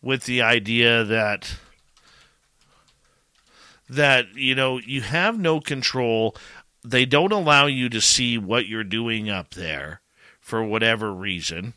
with 0.00 0.24
the 0.24 0.40
idea 0.40 1.04
that 1.04 1.56
that 3.92 4.34
you 4.34 4.54
know 4.54 4.78
you 4.78 5.02
have 5.02 5.38
no 5.38 5.60
control, 5.60 6.34
they 6.84 7.04
don't 7.04 7.32
allow 7.32 7.66
you 7.66 7.88
to 7.88 8.00
see 8.00 8.38
what 8.38 8.66
you're 8.66 8.84
doing 8.84 9.30
up 9.30 9.54
there 9.54 10.00
for 10.40 10.62
whatever 10.64 11.12
reason. 11.12 11.74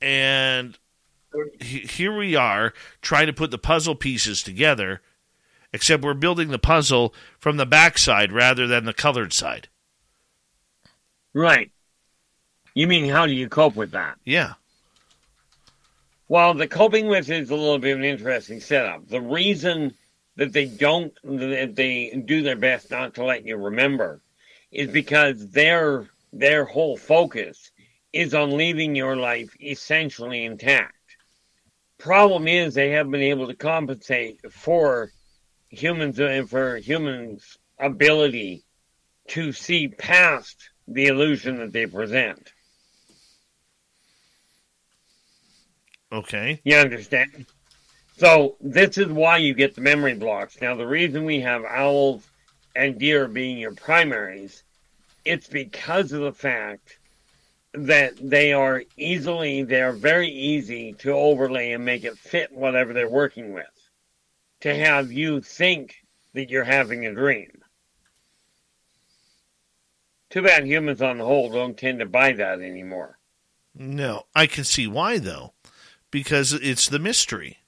And 0.00 0.76
here 1.60 2.16
we 2.16 2.34
are 2.34 2.74
trying 3.00 3.28
to 3.28 3.32
put 3.32 3.50
the 3.50 3.58
puzzle 3.58 3.94
pieces 3.94 4.42
together, 4.42 5.00
except 5.72 6.02
we're 6.02 6.14
building 6.14 6.48
the 6.48 6.58
puzzle 6.58 7.14
from 7.38 7.56
the 7.56 7.66
backside 7.66 8.32
rather 8.32 8.66
than 8.66 8.84
the 8.84 8.92
colored 8.92 9.32
side. 9.32 9.68
Right. 11.32 11.70
You 12.74 12.86
mean 12.86 13.08
how 13.08 13.26
do 13.26 13.32
you 13.32 13.48
cope 13.48 13.76
with 13.76 13.92
that? 13.92 14.18
Yeah. 14.24 14.54
Well, 16.32 16.54
the 16.54 16.66
coping 16.66 17.08
with 17.08 17.28
is 17.28 17.50
a 17.50 17.54
little 17.54 17.78
bit 17.78 17.92
of 17.92 17.98
an 17.98 18.06
interesting 18.06 18.60
setup. 18.60 19.06
The 19.06 19.20
reason 19.20 19.92
that 20.36 20.54
they 20.54 20.64
don't, 20.64 21.12
that 21.24 21.76
they 21.76 22.22
do 22.24 22.42
their 22.42 22.56
best 22.56 22.90
not 22.90 23.12
to 23.16 23.24
let 23.24 23.44
you 23.44 23.58
remember, 23.58 24.22
is 24.70 24.90
because 24.90 25.50
their 25.50 26.08
their 26.32 26.64
whole 26.64 26.96
focus 26.96 27.70
is 28.14 28.32
on 28.32 28.56
leaving 28.56 28.96
your 28.96 29.14
life 29.14 29.54
essentially 29.60 30.46
intact 30.46 30.94
problem 31.98 32.48
is 32.48 32.72
they 32.72 32.88
haven't 32.88 33.12
been 33.12 33.20
able 33.20 33.46
to 33.46 33.54
compensate 33.54 34.40
for 34.50 35.12
humans 35.68 36.18
and 36.18 36.48
for 36.48 36.78
humans' 36.78 37.58
ability 37.78 38.64
to 39.28 39.52
see 39.52 39.86
past 39.86 40.70
the 40.88 41.06
illusion 41.08 41.58
that 41.58 41.72
they 41.72 41.86
present. 41.86 42.52
Okay. 46.12 46.60
You 46.64 46.76
understand? 46.76 47.46
So 48.18 48.56
this 48.60 48.98
is 48.98 49.08
why 49.08 49.38
you 49.38 49.54
get 49.54 49.74
the 49.74 49.80
memory 49.80 50.14
blocks. 50.14 50.60
Now 50.60 50.76
the 50.76 50.86
reason 50.86 51.24
we 51.24 51.40
have 51.40 51.64
owls 51.64 52.22
and 52.76 52.98
deer 52.98 53.26
being 53.26 53.58
your 53.58 53.72
primaries, 53.74 54.62
it's 55.24 55.48
because 55.48 56.12
of 56.12 56.20
the 56.20 56.32
fact 56.32 56.98
that 57.72 58.12
they 58.20 58.52
are 58.52 58.82
easily, 58.98 59.62
they 59.62 59.80
are 59.80 59.92
very 59.92 60.28
easy 60.28 60.92
to 60.94 61.12
overlay 61.12 61.72
and 61.72 61.84
make 61.84 62.04
it 62.04 62.18
fit 62.18 62.52
whatever 62.52 62.92
they're 62.92 63.08
working 63.08 63.54
with. 63.54 63.64
To 64.60 64.74
have 64.74 65.10
you 65.10 65.40
think 65.40 65.96
that 66.34 66.50
you're 66.50 66.64
having 66.64 67.06
a 67.06 67.14
dream. 67.14 67.62
Too 70.30 70.42
bad 70.42 70.66
humans 70.66 71.02
on 71.02 71.18
the 71.18 71.24
whole 71.24 71.50
don't 71.50 71.76
tend 71.76 71.98
to 71.98 72.06
buy 72.06 72.32
that 72.32 72.60
anymore. 72.60 73.18
No, 73.74 74.24
I 74.34 74.46
can 74.46 74.64
see 74.64 74.86
why 74.86 75.18
though, 75.18 75.54
because 76.12 76.52
it's 76.52 76.88
the 76.88 77.00
mystery. 77.00 77.58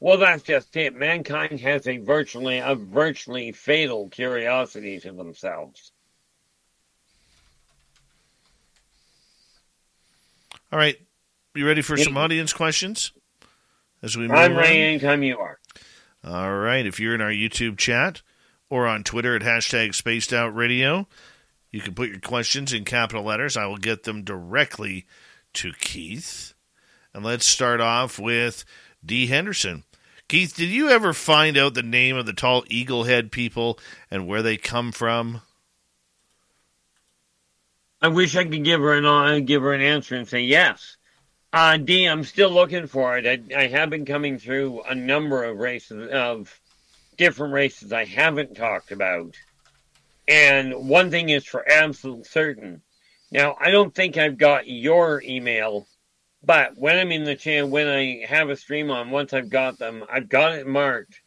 Well, 0.00 0.16
that's 0.16 0.44
just 0.44 0.74
it. 0.76 0.94
Mankind 0.94 1.60
has 1.60 1.86
a 1.86 1.98
virtually 1.98 2.58
a 2.58 2.74
virtually 2.74 3.52
fatal 3.52 4.08
curiosity 4.08 4.98
to 5.00 5.12
themselves. 5.12 5.92
All 10.72 10.78
right. 10.78 10.96
You 11.54 11.66
ready 11.66 11.82
for 11.82 11.96
some 11.96 12.16
audience 12.16 12.52
questions? 12.52 13.12
As 14.00 14.16
we 14.16 14.28
move 14.28 14.36
I'm 14.36 14.56
ready 14.56 14.80
anytime 14.80 15.24
you 15.24 15.38
are. 15.38 15.58
All 16.22 16.54
right. 16.54 16.86
If 16.86 17.00
you're 17.00 17.14
in 17.14 17.20
our 17.20 17.32
YouTube 17.32 17.76
chat 17.76 18.22
or 18.70 18.86
on 18.86 19.02
Twitter 19.02 19.34
at 19.34 19.42
hashtag 19.42 19.94
spaced 19.94 20.32
out 20.32 20.54
radio, 20.54 21.08
you 21.72 21.80
can 21.80 21.94
put 21.94 22.10
your 22.10 22.20
questions 22.20 22.72
in 22.72 22.84
capital 22.84 23.24
letters. 23.24 23.56
I 23.56 23.66
will 23.66 23.78
get 23.78 24.04
them 24.04 24.22
directly 24.22 25.06
to 25.54 25.72
Keith. 25.72 26.54
And 27.14 27.24
let's 27.24 27.46
start 27.46 27.80
off 27.80 28.18
with 28.18 28.64
D. 29.04 29.26
Henderson. 29.26 29.84
Keith, 30.28 30.54
did 30.54 30.68
you 30.68 30.90
ever 30.90 31.14
find 31.14 31.56
out 31.56 31.72
the 31.72 31.82
name 31.82 32.16
of 32.16 32.26
the 32.26 32.34
tall 32.34 32.62
eagle 32.68 33.04
head 33.04 33.32
people 33.32 33.78
and 34.10 34.26
where 34.26 34.42
they 34.42 34.58
come 34.58 34.92
from? 34.92 35.40
I 38.00 38.08
wish 38.08 38.36
I 38.36 38.44
could 38.44 38.62
give 38.62 38.80
her 38.80 38.92
an 38.92 39.06
uh, 39.06 39.40
give 39.40 39.62
her 39.62 39.72
an 39.72 39.80
answer 39.80 40.14
and 40.14 40.28
say 40.28 40.42
yes. 40.42 40.96
Uh, 41.52 41.78
D, 41.78 42.04
I'm 42.04 42.24
still 42.24 42.50
looking 42.50 42.86
for 42.86 43.16
it. 43.16 43.26
I, 43.26 43.58
I 43.58 43.66
have 43.68 43.88
been 43.88 44.04
coming 44.04 44.38
through 44.38 44.82
a 44.82 44.94
number 44.94 45.44
of 45.44 45.56
races 45.56 46.10
of 46.12 46.60
different 47.16 47.54
races 47.54 47.92
I 47.92 48.04
haven't 48.04 48.54
talked 48.54 48.92
about, 48.92 49.34
and 50.28 50.88
one 50.88 51.10
thing 51.10 51.30
is 51.30 51.46
for 51.46 51.68
absolute 51.68 52.26
certain. 52.26 52.82
Now, 53.30 53.56
I 53.60 53.70
don't 53.70 53.94
think 53.94 54.16
I've 54.18 54.38
got 54.38 54.68
your 54.68 55.22
email 55.22 55.86
But 56.42 56.76
when 56.78 56.98
I'm 56.98 57.12
in 57.12 57.24
the 57.24 57.36
channel, 57.36 57.70
when 57.70 57.88
I 57.88 58.24
have 58.26 58.50
a 58.50 58.56
stream 58.56 58.90
on, 58.90 59.10
once 59.10 59.32
I've 59.34 59.50
got 59.50 59.78
them, 59.78 60.04
I've 60.10 60.28
got 60.28 60.54
it 60.54 60.66
marked 60.66 61.22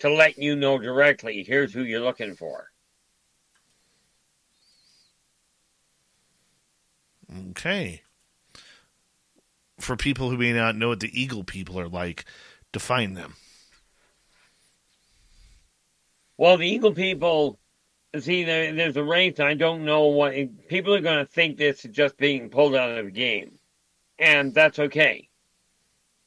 to 0.00 0.10
let 0.10 0.38
you 0.38 0.56
know 0.56 0.78
directly. 0.78 1.44
Here's 1.44 1.72
who 1.72 1.82
you're 1.84 2.00
looking 2.00 2.36
for. 2.36 2.70
Okay. 7.50 8.02
For 9.78 9.96
people 9.96 10.30
who 10.30 10.36
may 10.36 10.52
not 10.52 10.76
know 10.76 10.88
what 10.88 11.00
the 11.00 11.18
Eagle 11.18 11.44
people 11.44 11.78
are 11.80 11.88
like, 11.88 12.24
define 12.72 13.14
them. 13.14 13.36
Well, 16.38 16.56
the 16.56 16.66
Eagle 16.66 16.94
people, 16.94 17.58
see, 18.20 18.44
there, 18.44 18.72
there's 18.72 18.96
a 18.96 19.04
race. 19.04 19.40
I 19.40 19.54
don't 19.54 19.84
know 19.84 20.06
what 20.06 20.68
people 20.68 20.94
are 20.94 21.00
going 21.00 21.24
to 21.24 21.30
think 21.30 21.56
this 21.56 21.84
is 21.84 21.90
just 21.90 22.16
being 22.16 22.50
pulled 22.50 22.74
out 22.74 22.98
of 22.98 23.06
a 23.06 23.10
game, 23.10 23.58
and 24.18 24.54
that's 24.54 24.78
okay. 24.78 25.28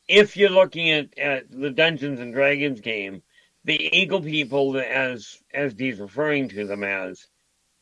If 0.07 0.35
you're 0.37 0.49
looking 0.49 0.89
at, 0.91 1.17
at 1.17 1.51
the 1.51 1.69
Dungeons 1.69 2.19
and 2.19 2.33
Dragons 2.33 2.81
game, 2.81 3.21
the 3.63 3.97
Eagle 3.97 4.21
people, 4.21 4.77
as 4.77 5.41
as 5.53 5.75
he's 5.77 5.99
referring 5.99 6.49
to 6.49 6.65
them 6.65 6.83
as, 6.83 7.27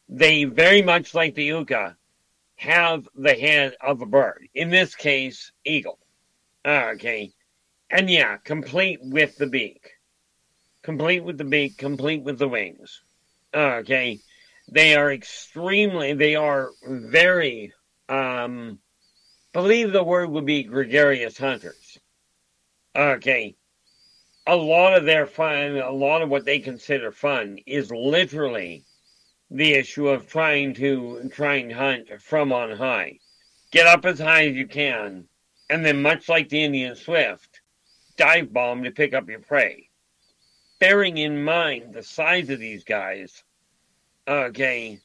they 0.10 0.44
very 0.44 0.82
much 0.82 1.14
like 1.14 1.36
the 1.36 1.46
Uka 1.46 1.96
have 2.58 3.08
the 3.16 3.36
head 3.36 3.76
of 3.82 4.02
a 4.02 4.06
bird. 4.06 4.48
In 4.54 4.70
this 4.70 4.96
case, 4.96 5.52
eagle. 5.64 6.00
Ah, 6.66 6.90
okay. 6.90 7.32
And 7.90 8.10
yeah, 8.10 8.38
complete 8.38 9.00
with 9.02 9.38
the 9.38 9.48
beak. 9.48 9.92
Complete 10.82 11.24
with 11.24 11.38
the 11.38 11.44
beak, 11.44 11.78
complete 11.78 12.24
with 12.24 12.40
the 12.40 12.48
wings. 12.48 13.02
Okay. 13.54 14.20
They 14.70 14.96
are 14.96 15.12
extremely, 15.12 16.14
they 16.14 16.36
are 16.36 16.72
very, 16.84 17.74
um, 18.10 18.80
believe 19.54 19.92
the 19.92 20.04
word 20.04 20.30
would 20.30 20.46
be 20.46 20.64
gregarious 20.64 21.38
hunters. 21.38 21.98
Okay. 22.96 23.56
A 24.46 24.56
lot 24.56 24.96
of 24.96 25.06
their 25.06 25.26
fun, 25.26 25.78
a 25.78 25.92
lot 25.92 26.22
of 26.22 26.30
what 26.30 26.46
they 26.46 26.60
consider 26.60 27.12
fun 27.12 27.60
is 27.66 27.92
literally 27.92 28.84
the 29.50 29.74
issue 29.74 30.08
of 30.10 30.28
trying 30.28 30.74
to 30.74 31.30
trying 31.34 31.70
to 31.70 31.76
hunt 31.76 32.22
from 32.22 32.52
on 32.52 32.72
high. 32.72 33.20
Get 33.72 33.88
up 33.88 34.06
as 34.06 34.20
high 34.20 34.48
as 34.48 34.56
you 34.56 34.68
can, 34.68 35.28
and 35.70 35.86
then 35.86 36.02
much 36.02 36.30
like 36.30 36.50
the 36.50 36.64
Indian 36.64 36.96
swift, 36.96 37.62
dive 38.18 38.52
bomb 38.52 38.84
to 38.84 38.92
pick 38.92 39.14
up 39.14 39.30
your 39.30 39.40
prey. 39.40 39.87
Bearing 40.80 41.18
in 41.18 41.44
mind 41.44 41.94
the 41.94 42.04
size 42.04 42.50
of 42.50 42.60
these 42.60 42.84
guys, 42.84 43.44
okay, 44.28 45.00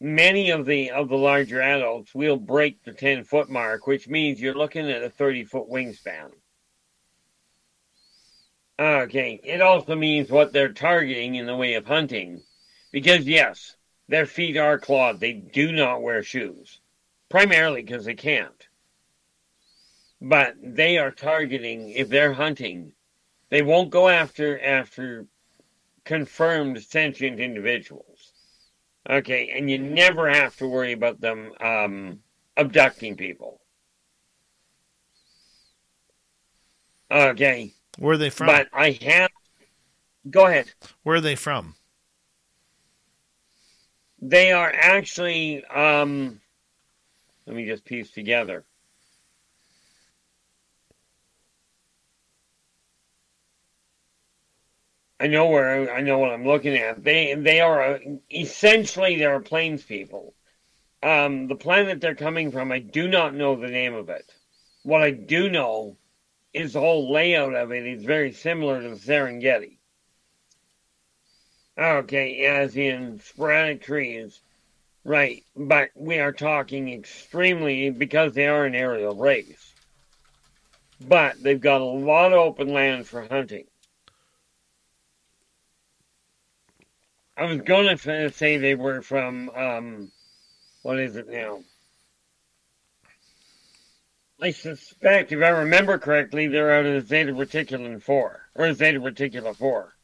many 0.00 0.50
of 0.50 0.66
the 0.66 0.90
of 0.90 1.08
the 1.08 1.16
larger 1.16 1.60
adults 1.62 2.14
will 2.14 2.36
break 2.36 2.82
the 2.84 2.92
ten 2.92 3.24
foot 3.24 3.48
mark, 3.48 3.86
which 3.86 4.08
means 4.08 4.40
you're 4.40 4.54
looking 4.54 4.90
at 4.90 5.02
a 5.02 5.10
thirty 5.10 5.44
foot 5.44 5.70
wingspan. 5.70 6.32
Okay, 8.78 9.40
it 9.44 9.60
also 9.60 9.94
means 9.94 10.30
what 10.30 10.52
they're 10.52 10.72
targeting 10.72 11.34
in 11.34 11.46
the 11.46 11.56
way 11.56 11.74
of 11.74 11.86
hunting 11.86 12.42
because, 12.92 13.26
yes, 13.26 13.76
their 14.08 14.26
feet 14.26 14.56
are 14.56 14.78
clawed. 14.78 15.20
They 15.20 15.34
do 15.34 15.70
not 15.70 16.02
wear 16.02 16.22
shoes, 16.22 16.80
primarily 17.28 17.82
because 17.82 18.06
they 18.06 18.14
can't. 18.14 18.66
But 20.20 20.54
they 20.62 20.98
are 20.98 21.10
targeting, 21.10 21.90
if 21.90 22.08
they're 22.08 22.32
hunting, 22.32 22.92
they 23.50 23.62
won't 23.62 23.90
go 23.90 24.08
after 24.08 24.60
after 24.60 25.26
confirmed 26.04 26.82
sentient 26.82 27.38
individuals. 27.40 28.32
Okay, 29.08 29.52
and 29.54 29.70
you 29.70 29.78
never 29.78 30.28
have 30.28 30.56
to 30.56 30.68
worry 30.68 30.92
about 30.92 31.20
them 31.20 31.52
um, 31.60 32.20
abducting 32.56 33.16
people. 33.16 33.60
Okay. 37.10 37.72
Where 37.98 38.14
are 38.14 38.18
they 38.18 38.30
from? 38.30 38.46
But 38.46 38.68
I 38.72 38.92
have. 39.02 39.30
Go 40.28 40.46
ahead. 40.46 40.70
Where 41.02 41.16
are 41.16 41.20
they 41.20 41.34
from? 41.34 41.74
They 44.22 44.52
are 44.52 44.70
actually, 44.70 45.64
um, 45.64 46.40
let 47.46 47.56
me 47.56 47.64
just 47.64 47.84
piece 47.84 48.10
together. 48.10 48.64
I 55.20 55.26
know 55.26 55.48
where 55.48 55.92
I 55.92 56.00
know 56.00 56.18
what 56.18 56.32
I'm 56.32 56.46
looking 56.46 56.76
at. 56.76 57.04
They 57.04 57.34
they 57.34 57.60
are 57.60 57.82
a, 57.82 58.18
essentially 58.32 59.16
they 59.16 59.26
are 59.26 59.40
plains 59.40 59.82
people. 59.82 60.34
Um, 61.02 61.46
the 61.46 61.56
planet 61.56 62.00
they're 62.00 62.14
coming 62.14 62.50
from, 62.50 62.72
I 62.72 62.78
do 62.78 63.06
not 63.06 63.34
know 63.34 63.54
the 63.54 63.68
name 63.68 63.94
of 63.94 64.08
it. 64.08 64.32
What 64.82 65.02
I 65.02 65.10
do 65.10 65.50
know 65.50 65.98
is 66.54 66.72
the 66.72 66.80
whole 66.80 67.12
layout 67.12 67.54
of 67.54 67.70
it 67.70 67.86
is 67.86 68.02
very 68.02 68.32
similar 68.32 68.82
to 68.82 68.90
the 68.90 68.96
Serengeti. 68.96 69.76
Okay, 71.78 72.44
as 72.46 72.76
in 72.76 73.20
sporadic 73.20 73.82
trees. 73.82 74.40
Right, 75.04 75.44
but 75.56 75.90
we 75.94 76.18
are 76.18 76.32
talking 76.32 76.92
extremely 76.92 77.90
because 77.90 78.34
they 78.34 78.46
are 78.46 78.66
an 78.66 78.74
aerial 78.74 79.14
race. 79.14 79.74
But 81.00 81.42
they've 81.42 81.60
got 81.60 81.80
a 81.80 81.84
lot 81.84 82.32
of 82.32 82.38
open 82.38 82.72
land 82.74 83.06
for 83.06 83.26
hunting. 83.26 83.64
I 87.40 87.44
was 87.44 87.62
going 87.62 87.96
to 87.96 88.30
say 88.32 88.58
they 88.58 88.74
were 88.74 89.00
from, 89.00 89.48
um, 89.56 90.12
what 90.82 91.00
is 91.00 91.16
it 91.16 91.26
now? 91.26 91.60
I 94.42 94.50
suspect, 94.50 95.32
if 95.32 95.42
I 95.42 95.48
remember 95.48 95.96
correctly, 95.96 96.48
they're 96.48 96.70
out 96.70 96.84
of 96.84 97.08
Zeta 97.08 97.32
Reticulum 97.32 98.02
4, 98.02 98.50
or 98.56 98.74
Zeta 98.74 99.00
Reticula 99.00 99.56
4. 99.56 99.94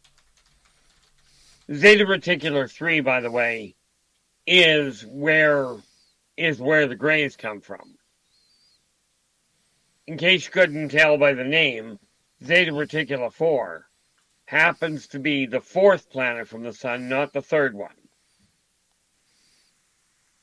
Zeta 1.74 2.06
Reticular 2.06 2.72
3, 2.72 3.00
by 3.00 3.20
the 3.20 3.30
way, 3.30 3.74
is 4.46 5.04
where 5.04 5.76
is 6.38 6.58
where 6.58 6.86
the 6.86 6.96
grays 6.96 7.36
come 7.36 7.60
from. 7.60 7.98
In 10.06 10.16
case 10.16 10.46
you 10.46 10.52
couldn't 10.52 10.88
tell 10.88 11.18
by 11.18 11.34
the 11.34 11.44
name, 11.44 11.98
Zeta 12.42 12.72
Reticula 12.72 13.30
4 13.30 13.85
happens 14.46 15.08
to 15.08 15.18
be 15.18 15.46
the 15.46 15.60
fourth 15.60 16.10
planet 16.10 16.48
from 16.48 16.62
the 16.62 16.72
sun, 16.72 17.08
not 17.08 17.32
the 17.32 17.42
third 17.42 17.74
one. 17.74 17.94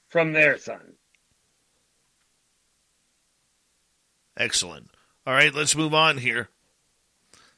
From 0.09 0.33
their 0.33 0.57
sun. 0.57 0.93
Excellent. 4.37 4.89
All 5.25 5.33
right, 5.33 5.53
let's 5.53 5.75
move 5.75 5.93
on 5.93 6.17
here. 6.17 6.49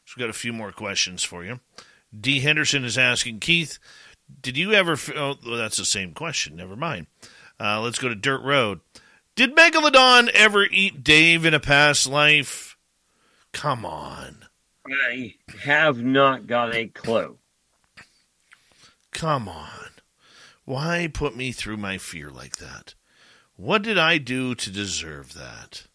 So 0.06 0.14
we've 0.16 0.24
got 0.24 0.30
a 0.30 0.34
few 0.38 0.54
more 0.54 0.72
questions 0.72 1.24
for 1.24 1.44
you. 1.44 1.60
D. 2.18 2.40
Henderson 2.40 2.86
is 2.86 2.98
asking 2.98 3.40
Keith, 3.40 3.80
did 4.42 4.58
you 4.58 4.74
ever? 4.74 4.98
Oh, 5.16 5.36
well, 5.46 5.58
that's 5.58 5.78
the 5.78 5.86
same 5.86 6.14
question. 6.14 6.56
Never 6.56 6.76
mind. 6.76 7.08
Uh, 7.60 7.82
let's 7.82 8.00
go 8.00 8.10
to 8.10 8.16
Dirt 8.16 8.42
Road. 8.42 8.82
Did 9.36 9.56
Megalodon 9.56 10.30
ever 10.30 10.66
eat 10.66 11.04
Dave 11.04 11.46
in 11.46 11.54
a 11.54 11.60
past 11.60 12.08
life? 12.08 12.78
Come 13.52 13.86
on. 13.86 14.46
I 14.88 15.36
have 15.64 16.02
not 16.02 16.48
got 16.48 16.76
a 16.76 16.88
clue. 16.88 17.38
Come 19.12 19.48
on. 19.48 19.90
Why 20.66 21.10
put 21.12 21.36
me 21.36 21.52
through 21.52 21.78
my 21.78 21.98
fear 21.98 22.30
like 22.30 22.58
that? 22.58 22.96
What 23.56 23.82
did 23.82 23.98
I 23.98 24.18
do 24.18 24.56
to 24.56 24.72
deserve 24.72 25.34
that? 25.34 25.88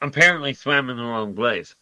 Apparently 0.00 0.54
swam 0.54 0.90
in 0.90 0.96
the 0.96 1.02
wrong 1.02 1.34
place. 1.34 1.74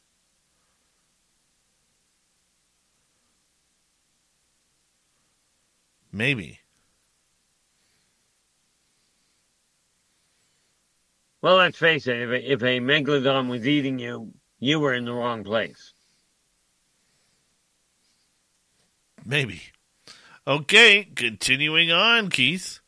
Maybe. 6.12 6.60
Well, 11.40 11.56
let's 11.56 11.78
face 11.78 12.06
it. 12.06 12.20
If 12.20 12.30
a, 12.30 12.52
if 12.52 12.62
a 12.62 12.80
megalodon 12.80 13.48
was 13.48 13.66
eating 13.66 13.98
you, 13.98 14.32
you 14.62 14.78
were 14.78 14.94
in 14.94 15.04
the 15.04 15.12
wrong 15.12 15.42
place. 15.42 15.92
Maybe. 19.26 19.60
Okay, 20.46 21.08
continuing 21.16 21.90
on, 21.90 22.30
Keith. 22.30 22.78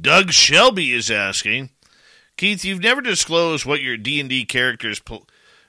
Doug 0.00 0.30
Shelby 0.30 0.92
is 0.92 1.10
asking, 1.10 1.70
Keith, 2.36 2.64
you've 2.64 2.82
never 2.82 3.00
disclosed 3.00 3.66
what 3.66 3.82
your 3.82 3.96
D 3.96 4.20
and 4.20 4.28
D 4.28 4.44
characters. 4.44 5.00
Po- 5.00 5.26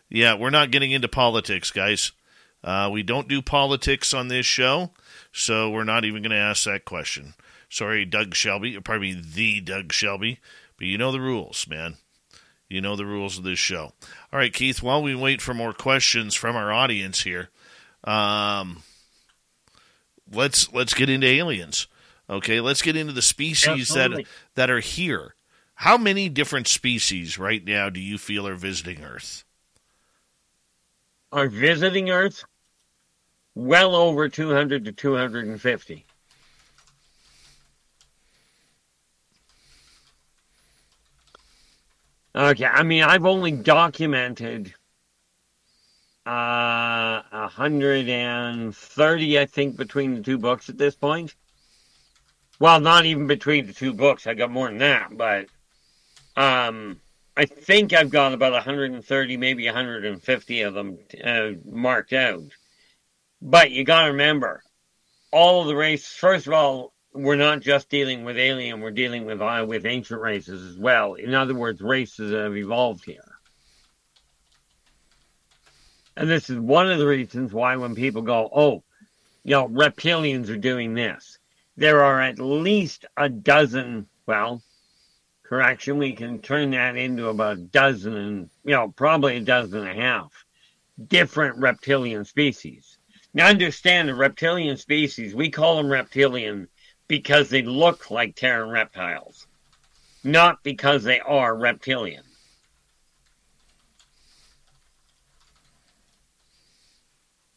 yeah, 0.10 0.36
we're 0.36 0.52
not 0.52 0.70
getting 0.70 0.92
into 0.92 1.08
politics, 1.08 1.72
guys. 1.72 2.12
Uh, 2.64 2.92
we 2.94 3.02
don't 3.02 3.28
do 3.28 3.42
politics 3.42 4.14
on 4.14 4.28
this 4.28 4.46
show. 4.46 4.92
So 5.32 5.72
we're 5.72 5.86
not 5.86 6.06
even 6.06 6.22
going 6.22 6.32
to 6.32 6.38
ask 6.38 6.66
that 6.66 6.86
question. 6.86 7.34
Sorry, 7.68 8.06
Doug 8.06 8.36
Shelby, 8.36 8.80
probably 8.80 9.14
the 9.14 9.60
Doug 9.60 9.92
Shelby, 9.92 10.40
but 10.78 10.86
you 10.86 11.00
know 11.00 11.12
the 11.12 11.20
rules, 11.20 11.68
man. 11.68 11.98
You 12.70 12.82
know 12.82 12.96
the 12.96 13.06
rules 13.06 13.38
of 13.38 13.44
this 13.44 13.60
show. 13.60 13.94
All 14.34 14.40
right, 14.40 14.54
Keith. 14.54 14.82
While 14.82 15.04
we 15.04 15.14
wait 15.16 15.42
for 15.42 15.54
more 15.54 15.74
questions 15.74 16.34
from 16.34 16.56
our 16.56 16.72
audience 16.72 17.22
here, 17.22 17.50
um, 18.04 18.82
let's 20.32 20.72
let's 20.74 20.94
get 20.94 21.10
into 21.10 21.28
aliens. 21.28 21.88
Okay, 22.30 22.60
let's 22.60 22.82
get 22.82 22.96
into 22.96 23.14
the 23.14 23.22
species 23.22 23.92
Absolutely. 23.92 24.24
that 24.24 24.30
that 24.56 24.70
are 24.70 24.80
here. 24.80 25.36
How 25.76 25.98
many 25.98 26.30
different 26.30 26.68
species 26.68 27.38
right 27.38 27.64
now 27.64 27.90
do 27.90 28.00
you 28.00 28.18
feel 28.18 28.48
are 28.48 28.56
visiting 28.56 29.04
Earth? 29.04 29.44
Are 31.32 31.50
visiting 31.50 32.10
Earth? 32.10 32.44
Well 33.54 33.96
over 33.96 34.28
200 34.28 34.86
to 34.86 34.92
250. 34.92 36.06
Okay, 42.36 42.66
I 42.66 42.84
mean, 42.84 43.02
I've 43.02 43.26
only 43.26 43.54
documented 43.54 44.74
uh, 46.26 47.22
130, 47.32 49.40
I 49.40 49.46
think, 49.46 49.78
between 49.78 50.16
the 50.16 50.22
two 50.22 50.38
books 50.38 50.68
at 50.68 50.78
this 50.78 50.96
point. 50.96 51.34
Well, 52.60 52.82
not 52.82 53.06
even 53.06 53.28
between 53.28 53.68
the 53.68 53.74
two 53.74 53.94
books. 53.94 54.28
I 54.28 54.34
got 54.34 54.52
more 54.52 54.68
than 54.68 54.80
that, 54.80 55.16
but 55.16 55.48
um, 56.36 57.00
I 57.38 57.46
think 57.46 57.94
I've 57.94 58.10
got 58.10 58.34
about 58.34 58.52
130, 58.52 59.38
maybe 59.38 59.66
150 59.66 60.62
of 60.62 60.74
them 60.74 60.98
uh, 61.24 61.52
marked 61.64 62.12
out. 62.12 62.44
But 63.42 63.72
you 63.72 63.86
got 63.86 64.04
to 64.04 64.12
remember, 64.12 64.62
all 65.32 65.62
of 65.62 65.68
the 65.68 65.76
races. 65.76 66.08
First 66.08 66.48
of 66.48 66.54
all, 66.54 66.95
we're 67.16 67.36
not 67.36 67.62
just 67.62 67.90
dealing 67.90 68.26
with 68.26 68.38
alien; 68.38 68.82
we're 68.82 68.92
dealing 68.92 69.26
with 69.26 69.42
uh, 69.42 69.66
with 69.68 69.86
ancient 69.86 70.22
races 70.22 70.70
as 70.70 70.78
well. 70.78 71.14
In 71.14 71.34
other 71.34 71.56
words, 71.56 71.82
races 71.82 72.32
that 72.32 72.44
have 72.44 72.58
evolved 72.58 73.06
here. 73.06 73.40
And 76.18 76.30
this 76.30 76.50
is 76.50 76.58
one 76.58 76.92
of 76.92 77.00
the 77.00 77.08
reasons 77.08 77.54
why 77.54 77.76
when 77.78 77.96
people 77.96 78.22
go, 78.22 78.50
"Oh, 78.54 78.84
you 79.44 79.52
know, 79.52 79.68
reptilians 79.68 80.50
are 80.50 80.58
doing 80.58 80.94
this," 80.94 81.40
there 81.78 82.04
are 82.04 82.22
at 82.22 82.40
least 82.40 83.06
a 83.18 83.30
dozen. 83.30 84.08
Well, 84.26 84.62
correction, 85.44 85.98
we 85.98 86.14
can 86.14 86.40
turn 86.42 86.72
that 86.72 86.98
into 86.98 87.30
about 87.30 87.58
a 87.58 87.62
dozen, 87.62 88.16
and 88.16 88.50
you 88.66 88.72
know, 88.72 88.90
probably 88.90 89.38
a 89.38 89.42
dozen 89.42 89.88
and 89.88 90.00
a 90.00 90.02
half 90.02 90.46
different 91.08 91.58
reptilian 91.58 92.26
species. 92.26 92.98
Now, 93.34 93.48
understand 93.48 94.08
the 94.08 94.16
reptilian 94.16 94.78
species, 94.78 95.36
we 95.36 95.50
call 95.50 95.76
them 95.78 95.92
reptilian 95.92 96.70
because 97.08 97.50
they 97.50 97.62
look 97.62 98.10
like 98.12 98.36
Terran 98.36 98.70
reptiles, 98.70 99.48
not 100.24 100.64
because 100.64 101.04
they 101.04 101.20
are 101.20 101.56
reptilian. 101.56 102.24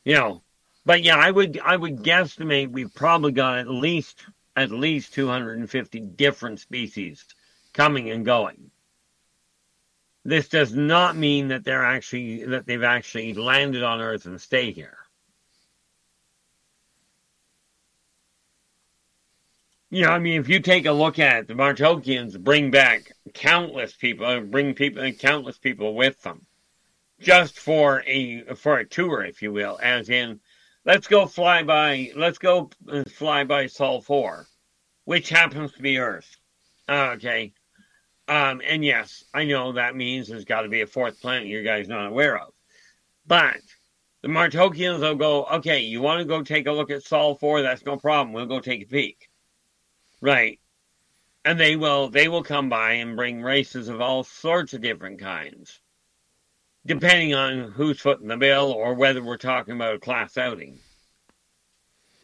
You 0.04 0.14
know, 0.14 0.42
but 0.84 1.02
yeah, 1.02 1.16
I 1.16 1.30
would 1.30 1.61
I 1.62 1.76
would 1.76 1.98
guesstimate 1.98 2.70
we've 2.70 2.94
probably 2.94 3.32
got 3.32 3.58
at 3.58 3.68
least 3.68 4.24
at 4.56 4.70
least 4.70 5.12
250 5.14 6.00
different 6.00 6.61
species 6.61 7.24
coming 7.74 8.11
and 8.11 8.24
going. 8.24 8.70
This 10.24 10.48
does 10.48 10.74
not 10.74 11.16
mean 11.16 11.48
that 11.48 11.64
they're 11.64 11.84
actually 11.84 12.44
that 12.46 12.66
they've 12.66 12.82
actually 12.82 13.34
landed 13.34 13.82
on 13.82 14.00
Earth 14.00 14.26
and 14.26 14.40
stay 14.40 14.72
here. 14.72 14.98
You 19.90 20.03
know, 20.03 20.11
I 20.11 20.18
mean, 20.18 20.38
if 20.38 20.51
you 20.51 20.61
take 20.61 20.85
a 20.85 20.92
look 20.92 21.18
at 21.18 21.38
it, 21.38 21.48
the 21.48 21.55
Martokians 21.55 22.38
bring 22.38 22.70
back 22.70 23.11
countless 23.33 23.94
people, 23.94 24.27
uh, 24.27 24.40
bring 24.40 24.74
people, 24.74 25.03
and 25.03 25.18
countless 25.18 25.57
people 25.57 25.94
with 25.94 26.20
them, 26.20 26.44
just 27.20 27.59
for 27.59 28.03
a 28.07 28.42
for 28.55 28.77
a 28.79 28.87
tour, 28.87 29.24
if 29.24 29.40
you 29.40 29.51
will. 29.51 29.79
As 29.83 30.11
in, 30.11 30.40
let's 30.85 31.07
go 31.07 31.24
fly 31.24 31.62
by, 31.62 32.12
let's 32.14 32.37
go 32.37 32.68
uh, 32.87 33.05
fly 33.05 33.44
by 33.44 33.66
Sol 33.66 34.03
Four, 34.03 34.46
which 35.05 35.31
happens 35.31 35.72
to 35.72 35.81
be 35.81 35.96
Earth. 35.96 36.37
Okay, 36.87 37.55
um, 38.29 38.61
and 38.62 38.85
yes, 38.85 39.24
I 39.33 39.44
know 39.44 39.72
that 39.72 39.96
means 39.96 40.29
there's 40.29 40.44
got 40.44 40.62
to 40.62 40.68
be 40.68 40.83
a 40.83 40.87
fourth 40.87 41.18
planet 41.18 41.48
you 41.48 41.62
guys 41.62 41.88
not 41.88 42.09
aware 42.09 42.37
of, 42.37 42.53
but 43.27 43.57
the 44.20 44.29
Martokians 44.29 45.01
will 45.01 45.14
go, 45.14 45.44
okay, 45.44 45.81
you 45.81 46.03
want 46.03 46.18
to 46.18 46.27
go 46.27 46.42
take 46.42 46.66
a 46.66 46.72
look 46.72 46.90
at 46.90 47.05
Sol 47.05 47.37
Four? 47.37 47.62
That's 47.62 47.87
no 47.87 47.96
problem. 47.96 48.35
We'll 48.35 48.44
go 48.44 48.61
take 48.61 48.83
a 48.83 48.87
peek. 48.87 49.27
Right. 50.20 50.61
And 51.44 51.59
they 51.59 51.76
will 51.76 52.09
they 52.11 52.28
will 52.28 52.42
come 52.42 52.68
by 52.68 52.92
and 52.92 53.16
bring 53.16 53.42
races 53.42 53.88
of 53.88 54.00
all 54.00 54.24
sorts 54.24 54.74
of 54.74 54.83
different 54.83 55.20
kinds. 55.20 55.81
Depending 56.85 57.35
on 57.35 57.72
who's 57.72 58.00
footing 58.00 58.28
the 58.28 58.37
bill 58.37 58.72
or 58.72 58.94
whether 58.94 59.22
we're 59.22 59.37
talking 59.37 59.74
about 59.74 59.94
a 59.94 60.00
class 60.00 60.37
outing. 60.37 60.81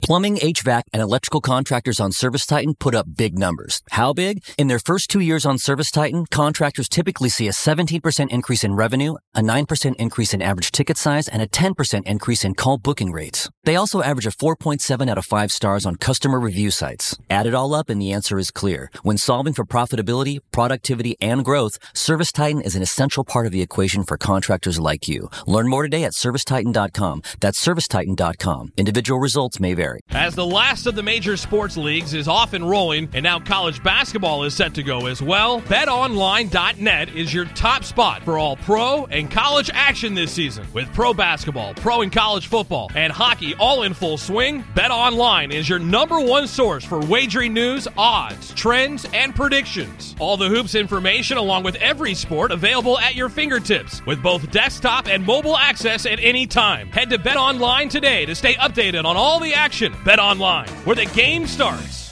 Plumbing, 0.04 0.36
HVAC, 0.36 0.82
and 0.92 1.00
electrical 1.00 1.40
contractors 1.40 1.98
on 1.98 2.12
Service 2.12 2.44
Titan 2.44 2.74
put 2.74 2.94
up 2.94 3.16
big 3.16 3.38
numbers. 3.38 3.80
How 3.88 4.12
big? 4.12 4.44
In 4.58 4.68
their 4.68 4.78
first 4.78 5.08
two 5.08 5.20
years 5.20 5.46
on 5.46 5.56
Service 5.56 5.90
Titan, 5.90 6.26
contractors 6.26 6.90
typically 6.90 7.30
see 7.30 7.48
a 7.48 7.52
17% 7.52 8.28
increase 8.28 8.64
in 8.64 8.74
revenue, 8.76 9.14
a 9.34 9.40
9% 9.40 9.94
increase 9.96 10.34
in 10.34 10.42
average 10.42 10.72
ticket 10.72 10.98
size, 10.98 11.26
and 11.26 11.40
a 11.40 11.46
10% 11.48 12.04
increase 12.04 12.44
in 12.44 12.54
call 12.54 12.76
booking 12.76 13.12
rates. 13.12 13.48
They 13.64 13.76
also 13.76 14.02
average 14.02 14.26
a 14.26 14.30
4.7 14.30 15.08
out 15.08 15.16
of 15.16 15.24
5 15.24 15.50
stars 15.50 15.86
on 15.86 15.96
customer 15.96 16.38
review 16.38 16.70
sites. 16.70 17.16
Add 17.30 17.46
it 17.46 17.54
all 17.54 17.72
up 17.72 17.88
and 17.88 17.98
the 17.98 18.12
answer 18.12 18.38
is 18.38 18.50
clear. 18.50 18.90
When 19.04 19.16
solving 19.16 19.54
for 19.54 19.64
profitability, 19.64 20.40
productivity, 20.50 21.16
and 21.22 21.42
growth, 21.42 21.78
Service 21.94 22.30
Titan 22.30 22.60
is 22.60 22.76
an 22.76 22.82
essential 22.82 23.24
part 23.24 23.46
of 23.46 23.52
the 23.52 23.62
equation 23.62 24.04
for 24.04 24.18
contractors 24.18 24.78
like 24.78 25.08
you. 25.08 25.30
Learn 25.46 25.66
more 25.66 25.84
today 25.84 26.04
at 26.04 26.12
servicetitan.com. 26.12 27.22
That's 27.40 27.64
servicetitan.com. 27.64 28.72
Individual 28.76 29.18
results 29.18 29.58
may 29.58 29.72
vary. 29.72 29.93
As 30.10 30.34
the 30.34 30.46
last 30.46 30.86
of 30.86 30.94
the 30.94 31.02
major 31.02 31.36
sports 31.36 31.76
leagues 31.76 32.14
is 32.14 32.28
off 32.28 32.52
and 32.52 32.68
rolling, 32.68 33.08
and 33.12 33.22
now 33.22 33.38
college 33.38 33.82
basketball 33.82 34.44
is 34.44 34.54
set 34.54 34.74
to 34.74 34.82
go 34.82 35.06
as 35.06 35.20
well, 35.20 35.60
betonline.net 35.62 37.14
is 37.14 37.34
your 37.34 37.44
top 37.46 37.84
spot 37.84 38.22
for 38.22 38.38
all 38.38 38.56
pro 38.56 39.06
and 39.06 39.30
college 39.30 39.70
action 39.74 40.14
this 40.14 40.32
season. 40.32 40.66
With 40.72 40.92
pro 40.94 41.14
basketball, 41.14 41.74
pro 41.74 42.02
and 42.02 42.12
college 42.12 42.46
football, 42.46 42.90
and 42.94 43.12
hockey 43.12 43.54
all 43.56 43.82
in 43.82 43.94
full 43.94 44.18
swing, 44.18 44.62
BetOnline 44.74 45.52
is 45.52 45.68
your 45.68 45.78
number 45.78 46.20
one 46.20 46.46
source 46.46 46.84
for 46.84 47.00
wagering 47.00 47.52
news, 47.52 47.88
odds, 47.96 48.52
trends, 48.54 49.06
and 49.12 49.34
predictions. 49.34 50.14
All 50.18 50.36
the 50.36 50.48
hoops 50.48 50.74
information 50.74 51.36
along 51.36 51.64
with 51.64 51.76
every 51.76 52.14
sport 52.14 52.52
available 52.52 52.98
at 52.98 53.14
your 53.14 53.28
fingertips 53.28 54.04
with 54.06 54.22
both 54.22 54.50
desktop 54.50 55.06
and 55.08 55.26
mobile 55.26 55.56
access 55.56 56.06
at 56.06 56.20
any 56.20 56.46
time. 56.46 56.88
Head 56.88 57.10
to 57.10 57.18
BetOnline 57.18 57.90
today 57.90 58.26
to 58.26 58.34
stay 58.34 58.54
updated 58.54 59.04
on 59.04 59.16
all 59.16 59.40
the 59.40 59.54
action 59.54 59.83
Bet 60.04 60.18
online, 60.18 60.68
where 60.84 60.96
the 60.96 61.06
game 61.06 61.46
starts. 61.46 62.04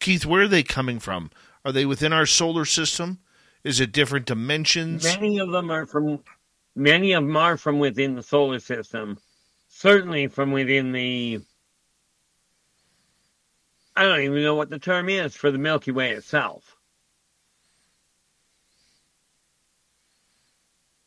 Keith, 0.00 0.26
where 0.26 0.42
are 0.42 0.48
they 0.48 0.62
coming 0.62 1.00
from? 1.00 1.30
Are 1.64 1.72
they 1.72 1.86
within 1.86 2.12
our 2.12 2.26
solar 2.26 2.64
system? 2.64 3.18
Is 3.64 3.80
it 3.80 3.92
different 3.92 4.26
dimensions? 4.26 5.04
Many 5.04 5.38
of 5.38 5.50
them 5.50 5.70
are 5.70 5.86
from 5.86 6.22
many 6.76 7.12
of 7.12 7.24
them 7.24 7.36
are 7.36 7.56
from 7.56 7.78
within 7.78 8.14
the 8.14 8.22
solar 8.22 8.60
system. 8.60 9.18
Certainly 9.68 10.28
from 10.28 10.52
within 10.52 10.92
the 10.92 11.40
I 13.96 14.04
don't 14.04 14.20
even 14.20 14.42
know 14.42 14.54
what 14.54 14.70
the 14.70 14.78
term 14.78 15.08
is 15.08 15.34
for 15.34 15.50
the 15.50 15.58
Milky 15.58 15.90
Way 15.90 16.12
itself. 16.12 16.76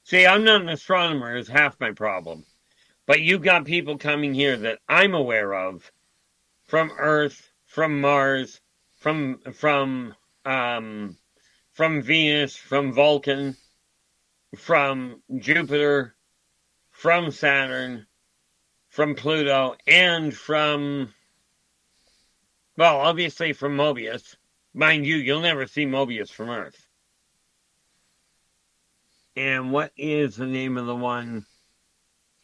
See, 0.04 0.25
I'm 0.25 0.43
not 0.43 0.62
an 0.62 0.69
astronomer, 0.69 1.38
is 1.38 1.47
half 1.47 1.80
my 1.80 1.91
problem. 1.91 2.43
But 3.10 3.24
you've 3.24 3.41
got 3.41 3.65
people 3.65 3.98
coming 3.98 4.36
here 4.36 4.56
that 4.56 4.78
I'm 4.88 5.15
aware 5.15 5.52
of 5.56 5.91
from 6.67 6.91
Earth, 6.95 7.50
from 7.65 8.02
Mars, 8.02 8.62
from 9.00 9.39
from 9.52 10.13
um, 10.45 11.17
from 11.72 12.04
Venus, 12.04 12.56
from 12.56 12.93
Vulcan, 12.93 13.58
from 14.56 15.24
Jupiter, 15.39 16.13
from 16.91 17.32
Saturn, 17.32 18.06
from 18.89 19.15
Pluto, 19.15 19.76
and 19.88 20.32
from 20.32 21.12
well, 22.78 22.98
obviously 23.00 23.54
from 23.54 23.76
Mobius. 23.76 24.36
Mind 24.76 25.08
you, 25.08 25.15
you'll 25.15 25.41
never 25.41 25.65
see 25.65 25.88
Mobius 25.88 26.30
from 26.30 26.52
Earth. 26.52 26.88
And 29.36 29.72
what 29.72 29.93
is 29.98 30.36
the 30.36 30.45
name 30.45 30.78
of 30.78 30.86
the 30.86 30.95
one? 30.95 31.48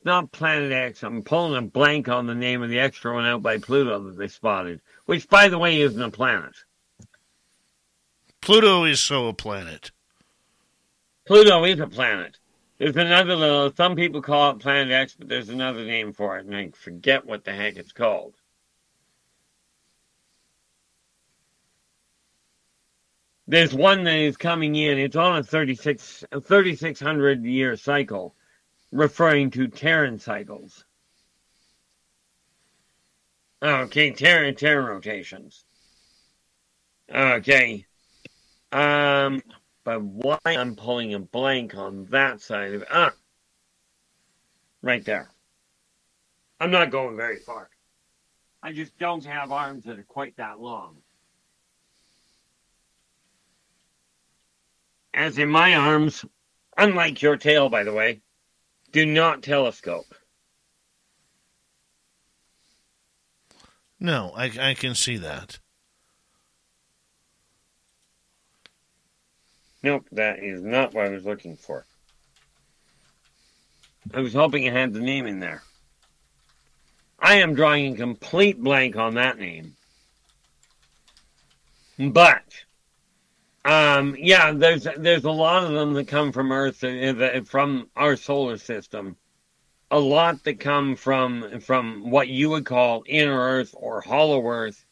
Not 0.06 0.32
Planet 0.32 0.72
X. 0.72 1.04
I'm 1.04 1.24
pulling 1.24 1.58
a 1.58 1.62
blank 1.68 2.08
on 2.08 2.28
the 2.28 2.36
name 2.36 2.62
of 2.62 2.70
the 2.70 2.80
extra 2.80 3.14
one 3.14 3.26
out 3.26 3.42
by 3.42 3.58
Pluto 3.58 4.00
that 4.04 4.18
they 4.18 4.28
spotted, 4.28 4.82
which, 5.06 5.28
by 5.28 5.50
the 5.50 5.58
way, 5.58 5.82
isn't 5.82 6.02
a 6.02 6.12
planet. 6.12 6.56
Pluto 8.40 8.86
is 8.86 9.00
so 9.00 9.28
a 9.28 9.34
planet. 9.34 9.92
Pluto 11.26 11.66
is 11.66 11.80
a 11.80 11.88
planet. 11.88 12.38
There's 12.78 12.96
another 12.96 13.36
little, 13.36 13.74
some 13.76 13.96
people 13.96 14.22
call 14.22 14.52
it 14.52 14.60
Planet 14.60 14.92
X, 14.92 15.16
but 15.18 15.28
there's 15.28 15.50
another 15.50 15.84
name 15.86 16.14
for 16.14 16.38
it, 16.38 16.46
and 16.46 16.56
I 16.56 16.70
forget 16.70 17.26
what 17.26 17.44
the 17.44 17.54
heck 17.54 17.78
it's 17.78 17.94
called. 17.94 18.36
There's 23.48 23.74
one 23.74 24.04
that 24.04 24.18
is 24.18 24.38
coming 24.38 24.76
in. 24.76 24.98
It's 24.98 25.16
on 25.16 25.38
a 25.38 25.44
36, 25.44 26.26
3600 26.44 27.46
year 27.46 27.78
cycle 27.78 28.36
referring 28.96 29.52
to 29.52 29.68
Terran 29.68 30.18
cycles. 30.18 30.86
Okay, 33.62 34.12
Terran 34.12 34.56
Terran 34.56 34.86
rotations. 34.86 35.66
Okay. 37.14 37.86
Um, 38.72 39.42
but 39.84 40.02
why 40.02 40.38
I'm 40.46 40.76
pulling 40.76 41.14
a 41.14 41.20
blank 41.20 41.76
on 41.76 42.06
that 42.06 42.42
side 42.42 42.74
of 42.74 42.82
it. 42.84 42.88
Ah, 42.92 43.14
right 44.82 45.04
there. 45.04 45.30
I'm 46.60 46.72
not 46.72 46.90
going 46.90 47.18
very 47.18 47.38
far. 47.38 47.70
I 48.64 48.72
just 48.72 48.98
don't 48.98 49.26
have 49.26 49.52
arms 49.52 49.84
that 49.86 50.00
are 50.00 50.04
quite 50.04 50.38
that 50.38 50.60
long. 50.60 50.98
As 55.14 55.38
in 55.38 55.50
my 55.50 55.76
arms, 55.76 56.26
unlike 56.78 57.22
your 57.22 57.38
tail, 57.38 57.70
by 57.70 57.84
the 57.84 57.94
way, 57.94 58.22
do 58.96 59.06
not 59.06 59.44
telescope. 59.44 60.16
No, 64.00 64.32
I, 64.34 64.46
I 64.58 64.74
can 64.74 64.96
see 64.96 65.18
that. 65.18 65.60
Nope, 69.84 70.08
that 70.14 70.42
is 70.42 70.62
not 70.64 70.94
what 70.94 71.08
I 71.08 71.10
was 71.10 71.26
looking 71.26 71.58
for. 71.58 71.86
I 74.14 74.22
was 74.22 74.34
hoping 74.34 74.64
it 74.64 74.72
had 74.72 74.94
the 74.94 75.02
name 75.02 75.26
in 75.26 75.42
there. 75.42 75.62
I 77.20 77.36
am 77.36 77.54
drawing 77.54 77.94
a 77.94 77.98
complete 77.98 78.64
blank 78.64 78.96
on 78.96 79.16
that 79.16 79.38
name. 79.38 79.76
But, 82.00 82.46
um, 83.66 84.16
yeah, 84.20 84.52
there's 84.52 84.88
there's 84.98 85.24
a 85.24 85.32
lot 85.32 85.64
of 85.64 85.72
them 85.72 85.94
that 85.94 86.08
come 86.08 86.32
from 86.32 86.52
Earth, 86.52 86.84
from 87.48 87.90
our 87.96 88.16
solar 88.16 88.58
system. 88.58 89.18
A 89.90 90.00
lot 90.00 90.44
that 90.44 90.60
come 90.60 90.96
from 90.96 91.60
from 91.62 92.12
what 92.12 92.28
you 92.28 92.52
would 92.52 92.66
call 92.66 93.04
inner 93.08 93.38
Earth 93.38 93.74
or 93.76 94.02
hollow 94.02 94.46
Earth. 94.48 94.86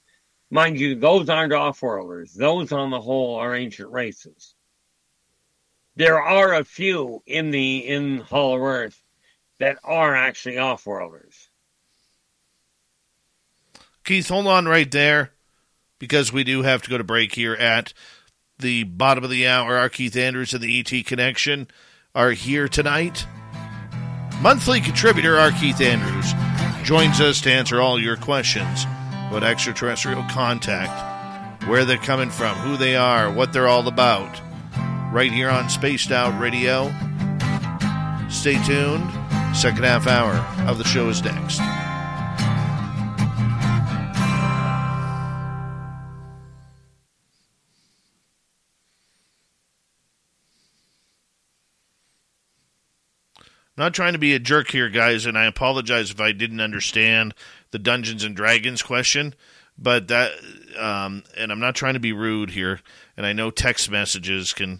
Mind 0.49 0.79
you, 0.79 0.95
those 0.95 1.29
aren't 1.29 1.53
off-worlders. 1.53 2.33
Those, 2.33 2.71
on 2.71 2.89
the 2.89 3.01
whole, 3.01 3.35
are 3.35 3.55
ancient 3.55 3.91
races. 3.91 4.55
There 5.95 6.21
are 6.21 6.53
a 6.55 6.63
few 6.63 7.21
in 7.27 7.51
the 7.51 7.77
in 7.87 8.19
Hollow 8.19 8.63
Earth 8.63 8.99
that 9.59 9.77
are 9.83 10.15
actually 10.15 10.57
off-worlders. 10.57 11.49
Keith, 14.03 14.29
hold 14.29 14.47
on 14.47 14.65
right 14.65 14.89
there 14.91 15.31
because 15.99 16.33
we 16.33 16.43
do 16.43 16.63
have 16.63 16.81
to 16.81 16.89
go 16.89 16.97
to 16.97 17.03
break 17.03 17.33
here 17.33 17.53
at 17.53 17.93
the 18.63 18.83
bottom 18.85 19.23
of 19.23 19.29
the 19.29 19.45
hour. 19.45 19.77
R. 19.77 19.89
Keith 19.89 20.15
Andrews 20.15 20.53
and 20.53 20.63
the 20.63 20.79
ET 20.79 21.05
Connection 21.05 21.67
are 22.15 22.31
here 22.31 22.67
tonight. 22.67 23.27
Monthly 24.41 24.81
contributor, 24.81 25.37
R. 25.37 25.51
Keith 25.51 25.79
Andrews, 25.79 26.33
joins 26.83 27.21
us 27.21 27.41
to 27.41 27.51
answer 27.51 27.79
all 27.79 27.99
your 27.99 28.17
questions 28.17 28.85
about 29.27 29.43
extraterrestrial 29.43 30.23
contact, 30.31 31.67
where 31.67 31.85
they're 31.85 31.97
coming 31.97 32.29
from, 32.29 32.55
who 32.57 32.77
they 32.77 32.95
are, 32.95 33.31
what 33.31 33.53
they're 33.53 33.67
all 33.67 33.87
about, 33.87 34.41
right 35.13 35.31
here 35.31 35.49
on 35.49 35.69
Spaced 35.69 36.11
Out 36.11 36.39
Radio. 36.39 36.91
Stay 38.29 38.61
tuned. 38.63 39.09
Second 39.55 39.83
half 39.83 40.07
hour 40.07 40.33
of 40.67 40.77
the 40.77 40.83
show 40.83 41.09
is 41.09 41.23
next. 41.23 41.59
Not 53.75 53.93
trying 53.93 54.13
to 54.13 54.19
be 54.19 54.35
a 54.35 54.39
jerk 54.39 54.69
here, 54.69 54.89
guys, 54.89 55.25
and 55.25 55.37
I 55.37 55.45
apologize 55.45 56.11
if 56.11 56.19
I 56.21 56.31
didn't 56.31 56.61
understand 56.61 57.33
the 57.71 57.79
Dungeons 57.79 58.23
and 58.23 58.35
Dragons 58.35 58.83
question, 58.83 59.33
but 59.77 60.09
that, 60.09 60.31
um, 60.77 61.23
and 61.35 61.51
I'm 61.51 61.59
not 61.59 61.75
trying 61.75 61.95
to 61.95 61.99
be 61.99 62.13
rude 62.13 62.51
here, 62.51 62.81
and 63.17 63.25
I 63.25 63.33
know 63.33 63.49
text 63.49 63.89
messages 63.89 64.53
can 64.53 64.79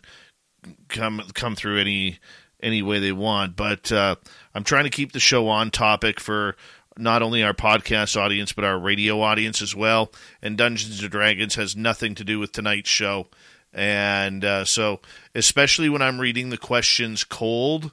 come 0.88 1.22
come 1.34 1.56
through 1.56 1.80
any 1.80 2.20
any 2.62 2.82
way 2.82 3.00
they 3.00 3.12
want, 3.12 3.56
but 3.56 3.92
uh, 3.92 4.16
I'm 4.54 4.64
trying 4.64 4.86
to 4.86 4.90
keep 4.90 5.12
the 5.12 5.20
show 5.20 5.50
on 5.50 5.72
topic 5.72 6.20
for 6.20 6.56
not 6.96 7.24
only 7.24 7.44
our 7.44 7.54
podcast 7.54 8.16
audience 8.16 8.54
but 8.54 8.64
our 8.64 8.78
radio 8.78 9.20
audience 9.20 9.62
as 9.64 9.76
well. 9.76 10.12
And 10.42 10.56
Dungeons 10.56 11.02
and 11.02 11.12
Dragons 11.12 11.56
has 11.56 11.76
nothing 11.76 12.14
to 12.16 12.24
do 12.24 12.38
with 12.38 12.52
tonight's 12.52 12.90
show, 12.90 13.28
and 13.74 14.46
uh, 14.46 14.66
so 14.66 15.02
especially 15.34 15.90
when 15.90 16.04
I'm 16.04 16.22
reading 16.22 16.50
the 16.52 16.60
questions 16.60 17.24
cold 17.24 17.92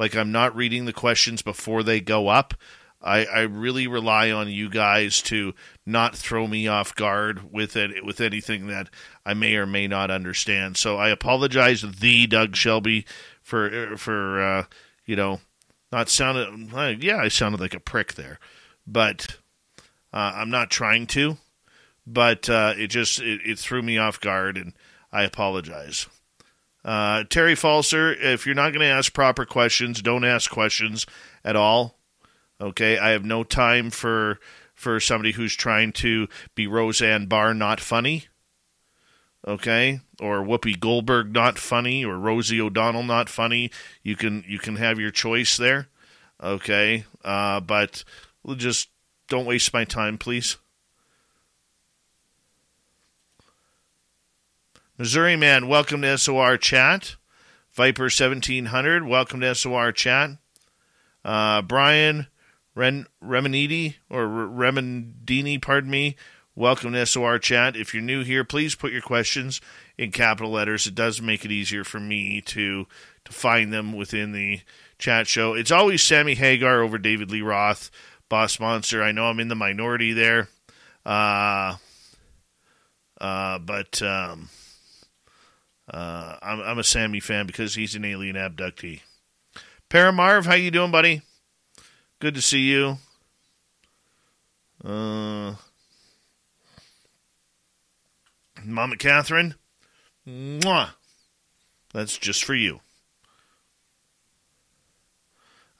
like 0.00 0.16
I'm 0.16 0.32
not 0.32 0.56
reading 0.56 0.86
the 0.86 0.94
questions 0.94 1.42
before 1.42 1.82
they 1.82 2.00
go 2.00 2.28
up. 2.28 2.54
I, 3.02 3.26
I 3.26 3.40
really 3.40 3.86
rely 3.86 4.30
on 4.30 4.48
you 4.48 4.70
guys 4.70 5.20
to 5.22 5.52
not 5.84 6.16
throw 6.16 6.46
me 6.46 6.66
off 6.66 6.94
guard 6.94 7.52
with 7.52 7.76
it 7.76 8.02
with 8.02 8.18
anything 8.18 8.66
that 8.68 8.88
I 9.26 9.34
may 9.34 9.56
or 9.56 9.66
may 9.66 9.86
not 9.86 10.10
understand. 10.10 10.78
So 10.78 10.96
I 10.96 11.10
apologize, 11.10 11.82
the 11.82 12.26
Doug 12.26 12.56
Shelby, 12.56 13.04
for 13.42 13.94
for 13.98 14.42
uh, 14.42 14.64
you 15.04 15.16
know 15.16 15.40
not 15.92 16.08
sounded. 16.08 17.02
Yeah, 17.02 17.18
I 17.18 17.28
sounded 17.28 17.60
like 17.60 17.74
a 17.74 17.80
prick 17.80 18.14
there, 18.14 18.38
but 18.86 19.36
uh, 20.14 20.32
I'm 20.34 20.50
not 20.50 20.70
trying 20.70 21.06
to. 21.08 21.36
But 22.06 22.48
uh, 22.48 22.72
it 22.74 22.86
just 22.86 23.20
it, 23.20 23.40
it 23.44 23.58
threw 23.58 23.82
me 23.82 23.98
off 23.98 24.18
guard, 24.18 24.56
and 24.56 24.72
I 25.12 25.24
apologize. 25.24 26.06
Uh, 26.84 27.24
Terry 27.28 27.54
Falser, 27.54 28.12
if 28.12 28.46
you're 28.46 28.54
not 28.54 28.72
going 28.72 28.80
to 28.80 28.86
ask 28.86 29.12
proper 29.12 29.44
questions, 29.44 30.00
don't 30.00 30.24
ask 30.24 30.50
questions 30.50 31.06
at 31.44 31.56
all. 31.56 31.98
Okay, 32.60 32.98
I 32.98 33.10
have 33.10 33.24
no 33.24 33.42
time 33.44 33.90
for 33.90 34.38
for 34.74 34.98
somebody 34.98 35.32
who's 35.32 35.54
trying 35.54 35.92
to 35.92 36.26
be 36.54 36.66
Roseanne 36.66 37.26
Barr 37.26 37.52
not 37.52 37.80
funny. 37.80 38.26
Okay, 39.46 40.00
or 40.20 40.42
Whoopi 40.42 40.78
Goldberg 40.78 41.32
not 41.32 41.58
funny, 41.58 42.04
or 42.04 42.18
Rosie 42.18 42.60
O'Donnell 42.60 43.02
not 43.02 43.28
funny. 43.28 43.70
You 44.02 44.16
can 44.16 44.44
you 44.46 44.58
can 44.58 44.76
have 44.76 45.00
your 45.00 45.10
choice 45.10 45.56
there. 45.56 45.88
Okay, 46.42 47.04
uh, 47.24 47.60
but 47.60 48.04
just 48.56 48.88
don't 49.28 49.46
waste 49.46 49.72
my 49.72 49.84
time, 49.84 50.18
please. 50.18 50.56
Missouri 55.00 55.34
man, 55.34 55.66
welcome 55.66 56.02
to 56.02 56.18
SOR 56.18 56.58
chat. 56.58 57.16
Viper 57.72 58.10
1700, 58.10 59.06
welcome 59.06 59.40
to 59.40 59.54
SOR 59.54 59.92
chat. 59.92 60.32
Uh, 61.24 61.62
Brian 61.62 62.26
Ren- 62.74 63.06
or 63.22 64.26
Remendini, 64.26 65.62
pardon 65.62 65.90
me, 65.90 66.16
welcome 66.54 66.92
to 66.92 67.06
SOR 67.06 67.38
chat. 67.38 67.76
If 67.76 67.94
you're 67.94 68.02
new 68.02 68.22
here, 68.24 68.44
please 68.44 68.74
put 68.74 68.92
your 68.92 69.00
questions 69.00 69.62
in 69.96 70.12
capital 70.12 70.50
letters. 70.50 70.86
It 70.86 70.96
does 70.96 71.22
make 71.22 71.46
it 71.46 71.50
easier 71.50 71.82
for 71.82 71.98
me 71.98 72.42
to 72.42 72.86
to 73.24 73.32
find 73.32 73.72
them 73.72 73.94
within 73.94 74.32
the 74.32 74.60
chat 74.98 75.26
show. 75.26 75.54
It's 75.54 75.70
always 75.70 76.02
Sammy 76.02 76.34
Hagar 76.34 76.82
over 76.82 76.98
David 76.98 77.30
Lee 77.30 77.40
Roth, 77.40 77.90
Boss 78.28 78.60
Monster. 78.60 79.02
I 79.02 79.12
know 79.12 79.30
I'm 79.30 79.40
in 79.40 79.48
the 79.48 79.54
minority 79.54 80.12
there. 80.12 80.50
Uh, 81.06 81.76
uh, 83.18 83.58
but 83.60 84.02
um, 84.02 84.50
uh, 85.90 86.36
I'm, 86.42 86.60
I'm 86.60 86.78
a 86.78 86.84
Sammy 86.84 87.20
fan 87.20 87.46
because 87.46 87.74
he's 87.74 87.94
an 87.94 88.04
alien 88.04 88.36
abductee. 88.36 89.00
Paramarv, 89.88 90.46
how 90.46 90.54
you 90.54 90.70
doing, 90.70 90.92
buddy? 90.92 91.22
Good 92.20 92.34
to 92.34 92.42
see 92.42 92.60
you. 92.60 92.98
Uh, 94.84 95.54
Mama 98.64 98.96
Catherine, 98.96 99.54
mwah. 100.26 100.90
That's 101.92 102.16
just 102.16 102.44
for 102.44 102.54
you. 102.54 102.80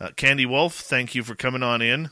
Uh, 0.01 0.11
Candy 0.16 0.46
Wolf, 0.46 0.75
thank 0.75 1.14
you 1.14 1.23
for 1.23 1.35
coming 1.35 1.62
on 1.62 1.83
in. 1.83 2.11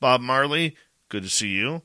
Bob 0.00 0.20
Marley, 0.20 0.76
Good 1.08 1.22
to 1.22 1.30
see 1.30 1.48
you. 1.48 1.82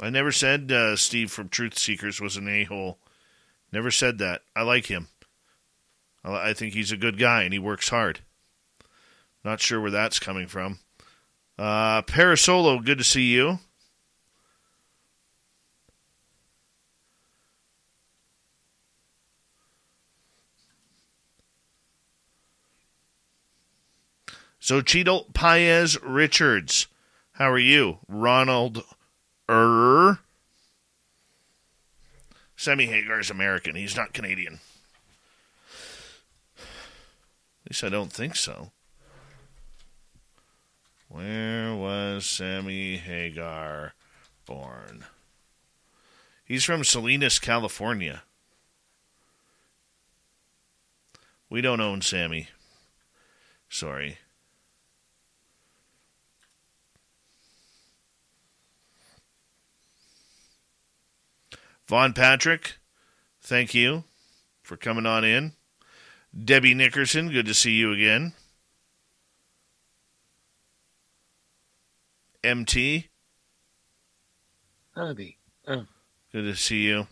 I 0.00 0.10
never 0.10 0.32
said 0.32 0.72
uh, 0.72 0.96
Steve 0.96 1.30
from 1.30 1.48
Truth 1.48 1.78
Seekers 1.78 2.20
was 2.20 2.36
an 2.36 2.48
a 2.48 2.64
hole. 2.64 2.98
Never 3.70 3.90
said 3.90 4.18
that. 4.18 4.42
I 4.56 4.62
like 4.62 4.86
him. 4.86 5.08
I 6.24 6.52
think 6.52 6.74
he's 6.74 6.92
a 6.92 6.96
good 6.96 7.18
guy 7.18 7.42
and 7.42 7.52
he 7.52 7.58
works 7.58 7.88
hard. 7.88 8.20
Not 9.44 9.60
sure 9.60 9.80
where 9.80 9.90
that's 9.90 10.18
coming 10.18 10.46
from. 10.46 10.78
Uh, 11.58 12.02
Parasolo, 12.02 12.84
good 12.84 12.98
to 12.98 13.04
see 13.04 13.32
you. 13.32 13.58
Xochitl 24.62 25.34
Paez 25.34 26.00
Richards. 26.02 26.86
How 27.32 27.50
are 27.50 27.58
you? 27.58 27.98
Ronald 28.06 28.84
Er. 29.50 30.20
Sammy 32.54 32.86
Hagar 32.86 33.18
is 33.18 33.28
American. 33.28 33.74
He's 33.74 33.96
not 33.96 34.12
Canadian. 34.12 34.60
At 36.56 37.70
least 37.70 37.82
I 37.82 37.88
don't 37.88 38.12
think 38.12 38.36
so. 38.36 38.70
Where 41.08 41.74
was 41.74 42.24
Sammy 42.24 42.98
Hagar 42.98 43.94
born? 44.46 45.04
He's 46.44 46.64
from 46.64 46.84
Salinas, 46.84 47.40
California. 47.40 48.22
We 51.50 51.60
don't 51.60 51.80
own 51.80 52.00
Sammy. 52.00 52.48
Sorry. 53.68 54.18
Vaughn 61.92 62.14
Patrick, 62.14 62.78
thank 63.42 63.74
you 63.74 64.04
for 64.62 64.78
coming 64.78 65.04
on 65.04 65.24
in. 65.24 65.52
Debbie 66.34 66.72
Nickerson, 66.72 67.28
good 67.28 67.44
to 67.44 67.52
see 67.52 67.72
you 67.72 67.92
again. 67.92 68.32
MT. 72.42 73.10
Hobby. 74.96 75.36
Oh. 75.68 75.84
Good 76.32 76.44
to 76.44 76.56
see 76.56 76.84
you. 76.84 77.08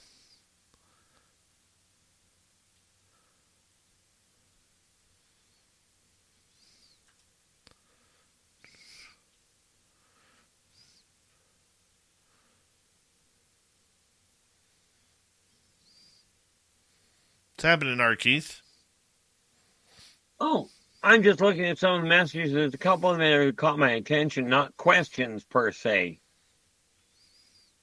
What's 17.60 17.68
happening, 17.68 18.00
R. 18.00 18.16
Keith? 18.16 18.62
Oh, 20.40 20.70
I'm 21.02 21.22
just 21.22 21.42
looking 21.42 21.66
at 21.66 21.76
some 21.76 21.96
of 21.96 22.00
the 22.00 22.08
messages. 22.08 22.54
There's 22.54 22.72
a 22.72 22.78
couple 22.78 23.10
of 23.10 23.18
them 23.18 23.48
that 23.48 23.56
caught 23.58 23.78
my 23.78 23.90
attention, 23.90 24.48
not 24.48 24.74
questions 24.78 25.44
per 25.44 25.70
se. 25.70 26.20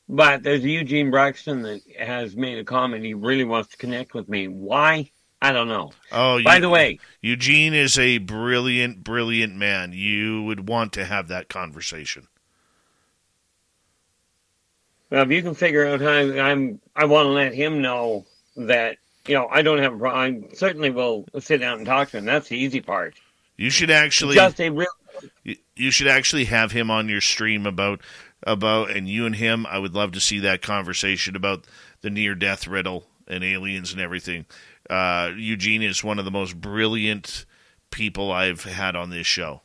But 0.09 0.41
there's 0.41 0.65
Eugene 0.65 1.11
Braxton 1.11 1.61
that 1.61 1.81
has 1.99 2.35
made 2.35 2.57
a 2.57 2.63
comment. 2.63 3.05
He 3.05 3.13
really 3.13 3.43
wants 3.43 3.69
to 3.69 3.77
connect 3.77 4.15
with 4.15 4.27
me. 4.27 4.47
Why? 4.47 5.11
I 5.43 5.51
don't 5.51 5.67
know. 5.67 5.91
Oh, 6.11 6.41
By 6.41 6.55
you- 6.55 6.61
the 6.61 6.69
way, 6.69 6.99
Eugene 7.21 7.75
is 7.75 7.99
a 7.99 8.17
brilliant, 8.17 9.03
brilliant 9.03 9.53
man. 9.53 9.93
You 9.93 10.41
would 10.41 10.67
want 10.67 10.91
to 10.93 11.05
have 11.05 11.27
that 11.27 11.49
conversation. 11.49 12.27
well, 15.11 15.21
if 15.21 15.29
you 15.29 15.43
can 15.43 15.53
figure 15.53 15.85
out 15.85 16.01
how 16.01 16.09
I'm, 16.09 16.81
I 16.95 17.05
want 17.05 17.27
to 17.27 17.31
let 17.31 17.53
him 17.53 17.79
know 17.83 18.25
that 18.55 18.97
you 19.27 19.35
know 19.35 19.47
I 19.47 19.61
don't 19.61 19.79
have 19.79 19.93
a 19.93 19.97
problem. 19.97 20.45
I 20.51 20.55
certainly 20.55 20.89
will 20.89 21.25
sit 21.39 21.59
down 21.59 21.77
and 21.77 21.85
talk 21.85 22.09
to 22.11 22.17
him. 22.17 22.25
That's 22.25 22.49
the 22.49 22.57
easy 22.57 22.81
part. 22.81 23.15
You 23.57 23.69
should 23.69 23.91
actually 23.91 24.35
Just 24.35 24.59
a 24.61 24.69
real 24.69 24.87
you- 25.43 25.57
you 25.75 25.91
should 25.91 26.07
actually 26.07 26.45
have 26.45 26.71
him 26.71 26.91
on 26.91 27.09
your 27.09 27.21
stream 27.21 27.65
about 27.65 28.01
about 28.43 28.91
and 28.91 29.09
you 29.09 29.25
and 29.25 29.35
him 29.35 29.65
I 29.65 29.79
would 29.79 29.93
love 29.95 30.11
to 30.13 30.19
see 30.19 30.39
that 30.39 30.61
conversation 30.61 31.35
about 31.35 31.65
the 32.01 32.09
near 32.09 32.35
death 32.35 32.67
riddle 32.67 33.07
and 33.27 33.43
aliens 33.43 33.91
and 33.91 33.99
everything. 33.99 34.45
Uh, 34.89 35.31
Eugene 35.35 35.81
is 35.83 36.03
one 36.03 36.19
of 36.19 36.25
the 36.25 36.31
most 36.31 36.61
brilliant 36.61 37.45
people 37.91 38.31
I've 38.31 38.63
had 38.63 38.95
on 38.95 39.09
this 39.09 39.27
show. 39.27 39.61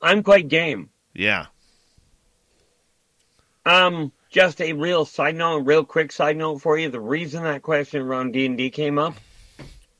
I'm 0.00 0.22
quite 0.22 0.48
game. 0.48 0.90
Yeah. 1.12 1.46
Um, 3.66 4.12
just 4.34 4.60
a 4.60 4.72
real 4.72 5.04
side 5.04 5.36
note, 5.36 5.58
real 5.58 5.84
quick 5.84 6.10
side 6.10 6.36
note 6.36 6.58
for 6.58 6.76
you. 6.76 6.90
The 6.90 7.00
reason 7.00 7.44
that 7.44 7.62
question 7.62 8.02
around 8.02 8.32
D 8.32 8.46
and 8.46 8.58
D 8.58 8.68
came 8.68 8.98
up 8.98 9.14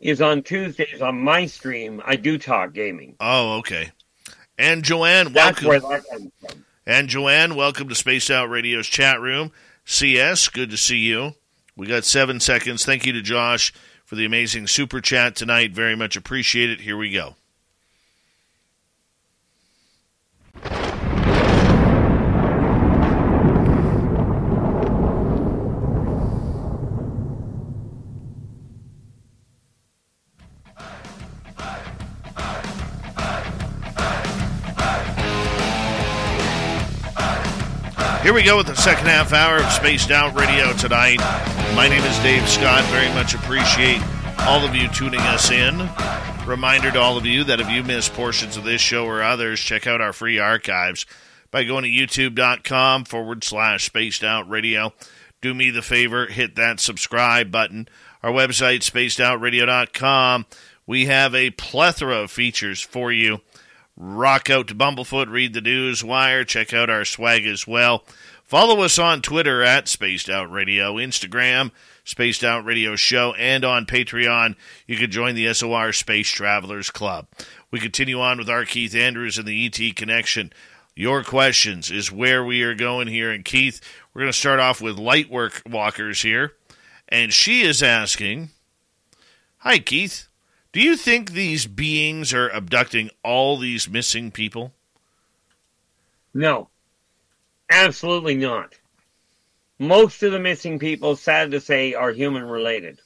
is 0.00 0.20
on 0.20 0.42
Tuesdays 0.42 1.00
on 1.00 1.20
my 1.20 1.46
stream. 1.46 2.02
I 2.04 2.16
do 2.16 2.36
talk 2.36 2.72
gaming. 2.72 3.14
Oh, 3.20 3.58
okay. 3.58 3.92
And 4.58 4.82
Joanne, 4.82 5.32
That's 5.32 5.62
welcome. 5.62 5.68
where 5.68 5.80
that 5.98 6.10
comes 6.10 6.32
from. 6.40 6.64
And 6.84 7.08
Joanne, 7.08 7.54
welcome 7.54 7.88
to 7.88 7.94
Spaced 7.94 8.28
Out 8.28 8.50
Radio's 8.50 8.88
chat 8.88 9.20
room. 9.20 9.52
CS, 9.84 10.48
good 10.48 10.70
to 10.70 10.76
see 10.76 10.98
you. 10.98 11.34
We 11.76 11.86
got 11.86 12.04
seven 12.04 12.40
seconds. 12.40 12.84
Thank 12.84 13.06
you 13.06 13.12
to 13.12 13.22
Josh 13.22 13.72
for 14.04 14.16
the 14.16 14.24
amazing 14.24 14.66
super 14.66 15.00
chat 15.00 15.36
tonight. 15.36 15.70
Very 15.70 15.94
much 15.94 16.16
appreciate 16.16 16.70
it. 16.70 16.80
Here 16.80 16.96
we 16.96 17.12
go. 17.12 17.36
Here 38.24 38.32
we 38.32 38.42
go 38.42 38.56
with 38.56 38.68
the 38.68 38.74
second 38.74 39.04
half 39.04 39.34
hour 39.34 39.58
of 39.58 39.70
Spaced 39.70 40.10
Out 40.10 40.34
Radio 40.34 40.72
tonight. 40.72 41.18
My 41.76 41.88
name 41.90 42.02
is 42.04 42.18
Dave 42.20 42.48
Scott. 42.48 42.82
Very 42.84 43.08
much 43.08 43.34
appreciate 43.34 44.00
all 44.38 44.64
of 44.64 44.74
you 44.74 44.88
tuning 44.88 45.20
us 45.20 45.50
in. 45.50 45.90
Reminder 46.46 46.90
to 46.90 46.98
all 46.98 47.18
of 47.18 47.26
you 47.26 47.44
that 47.44 47.60
if 47.60 47.68
you 47.68 47.82
missed 47.82 48.14
portions 48.14 48.56
of 48.56 48.64
this 48.64 48.80
show 48.80 49.04
or 49.04 49.22
others, 49.22 49.60
check 49.60 49.86
out 49.86 50.00
our 50.00 50.14
free 50.14 50.38
archives 50.38 51.04
by 51.50 51.64
going 51.64 51.82
to 51.82 51.90
youtube.com 51.90 53.04
forward 53.04 53.44
slash 53.44 53.84
spaced 53.84 54.24
out 54.24 54.48
radio. 54.48 54.94
Do 55.42 55.52
me 55.52 55.68
the 55.68 55.82
favor, 55.82 56.24
hit 56.24 56.56
that 56.56 56.80
subscribe 56.80 57.50
button. 57.50 57.88
Our 58.22 58.32
website, 58.32 58.90
spacedoutradio.com. 58.90 60.46
We 60.86 61.04
have 61.04 61.34
a 61.34 61.50
plethora 61.50 62.20
of 62.20 62.30
features 62.30 62.80
for 62.80 63.12
you. 63.12 63.42
Rock 63.96 64.50
out 64.50 64.68
to 64.68 64.74
Bumblefoot, 64.74 65.30
read 65.30 65.54
the 65.54 65.60
news 65.60 66.02
wire, 66.02 66.44
check 66.44 66.72
out 66.72 66.90
our 66.90 67.04
swag 67.04 67.46
as 67.46 67.66
well. 67.66 68.04
Follow 68.42 68.82
us 68.82 68.98
on 68.98 69.22
Twitter 69.22 69.62
at 69.62 69.88
Spaced 69.88 70.28
Out 70.28 70.50
Radio, 70.50 70.96
Instagram, 70.96 71.70
Spaced 72.04 72.44
Out 72.44 72.64
Radio 72.64 72.96
Show, 72.96 73.32
and 73.34 73.64
on 73.64 73.86
Patreon. 73.86 74.56
You 74.86 74.96
can 74.96 75.10
join 75.10 75.34
the 75.34 75.52
SOR 75.54 75.92
Space 75.92 76.28
Travelers 76.28 76.90
Club. 76.90 77.26
We 77.70 77.80
continue 77.80 78.20
on 78.20 78.38
with 78.38 78.50
R. 78.50 78.64
Keith 78.64 78.94
Andrews 78.94 79.38
and 79.38 79.46
the 79.46 79.66
ET 79.66 79.96
Connection. 79.96 80.52
Your 80.94 81.24
questions 81.24 81.90
is 81.90 82.12
where 82.12 82.44
we 82.44 82.62
are 82.62 82.74
going 82.74 83.08
here. 83.08 83.30
And 83.30 83.44
Keith, 83.44 83.80
we're 84.12 84.22
going 84.22 84.32
to 84.32 84.38
start 84.38 84.60
off 84.60 84.80
with 84.80 84.96
Lightwork 84.96 85.68
Walkers 85.70 86.22
here. 86.22 86.52
And 87.08 87.32
she 87.32 87.62
is 87.62 87.82
asking 87.82 88.50
Hi, 89.58 89.78
Keith. 89.78 90.28
Do 90.74 90.80
you 90.80 90.96
think 90.96 91.30
these 91.30 91.68
beings 91.68 92.34
are 92.34 92.48
abducting 92.48 93.08
all 93.22 93.56
these 93.56 93.88
missing 93.88 94.32
people? 94.32 94.72
No, 96.34 96.68
absolutely 97.70 98.34
not. 98.34 98.74
Most 99.78 100.24
of 100.24 100.32
the 100.32 100.40
missing 100.40 100.80
people, 100.80 101.14
sad 101.14 101.52
to 101.52 101.60
say, 101.60 101.94
are 101.94 102.10
human 102.10 102.42
related, 102.42 102.98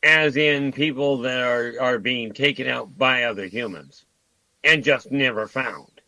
as 0.00 0.36
in 0.36 0.70
people 0.70 1.18
that 1.22 1.40
are, 1.40 1.74
are 1.80 1.98
being 1.98 2.32
taken 2.34 2.68
out 2.68 2.96
by 2.96 3.24
other 3.24 3.46
humans 3.46 4.04
and 4.62 4.84
just 4.84 5.10
never 5.10 5.48
found. 5.48 6.00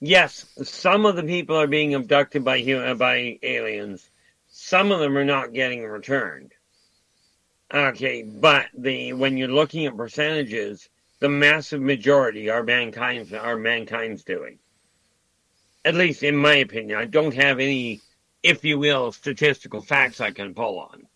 Yes, 0.00 0.46
some 0.62 1.04
of 1.04 1.14
the 1.14 1.24
people 1.24 1.60
are 1.60 1.66
being 1.66 1.94
abducted 1.94 2.42
by 2.42 2.62
hu- 2.62 2.94
by 2.94 3.38
aliens. 3.42 4.08
Some 4.48 4.92
of 4.92 5.00
them 5.00 5.18
are 5.18 5.26
not 5.26 5.52
getting 5.52 5.84
returned. 5.84 6.52
Okay, 7.76 8.22
but 8.22 8.68
the 8.72 9.12
when 9.12 9.36
you're 9.36 9.48
looking 9.48 9.84
at 9.84 9.98
percentages, 9.98 10.88
the 11.20 11.28
massive 11.28 11.82
majority 11.82 12.48
are 12.48 12.62
mankind's 12.62 13.34
are 13.34 13.58
mankind's 13.58 14.24
doing. 14.24 14.58
At 15.84 15.94
least 15.94 16.22
in 16.22 16.34
my 16.34 16.54
opinion, 16.54 16.98
I 16.98 17.04
don't 17.04 17.34
have 17.34 17.60
any, 17.60 18.00
if 18.42 18.64
you 18.64 18.78
will, 18.78 19.12
statistical 19.12 19.82
facts 19.82 20.22
I 20.22 20.30
can 20.30 20.54
pull 20.54 20.78
on. 20.78 21.06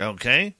Okay. 0.00 0.56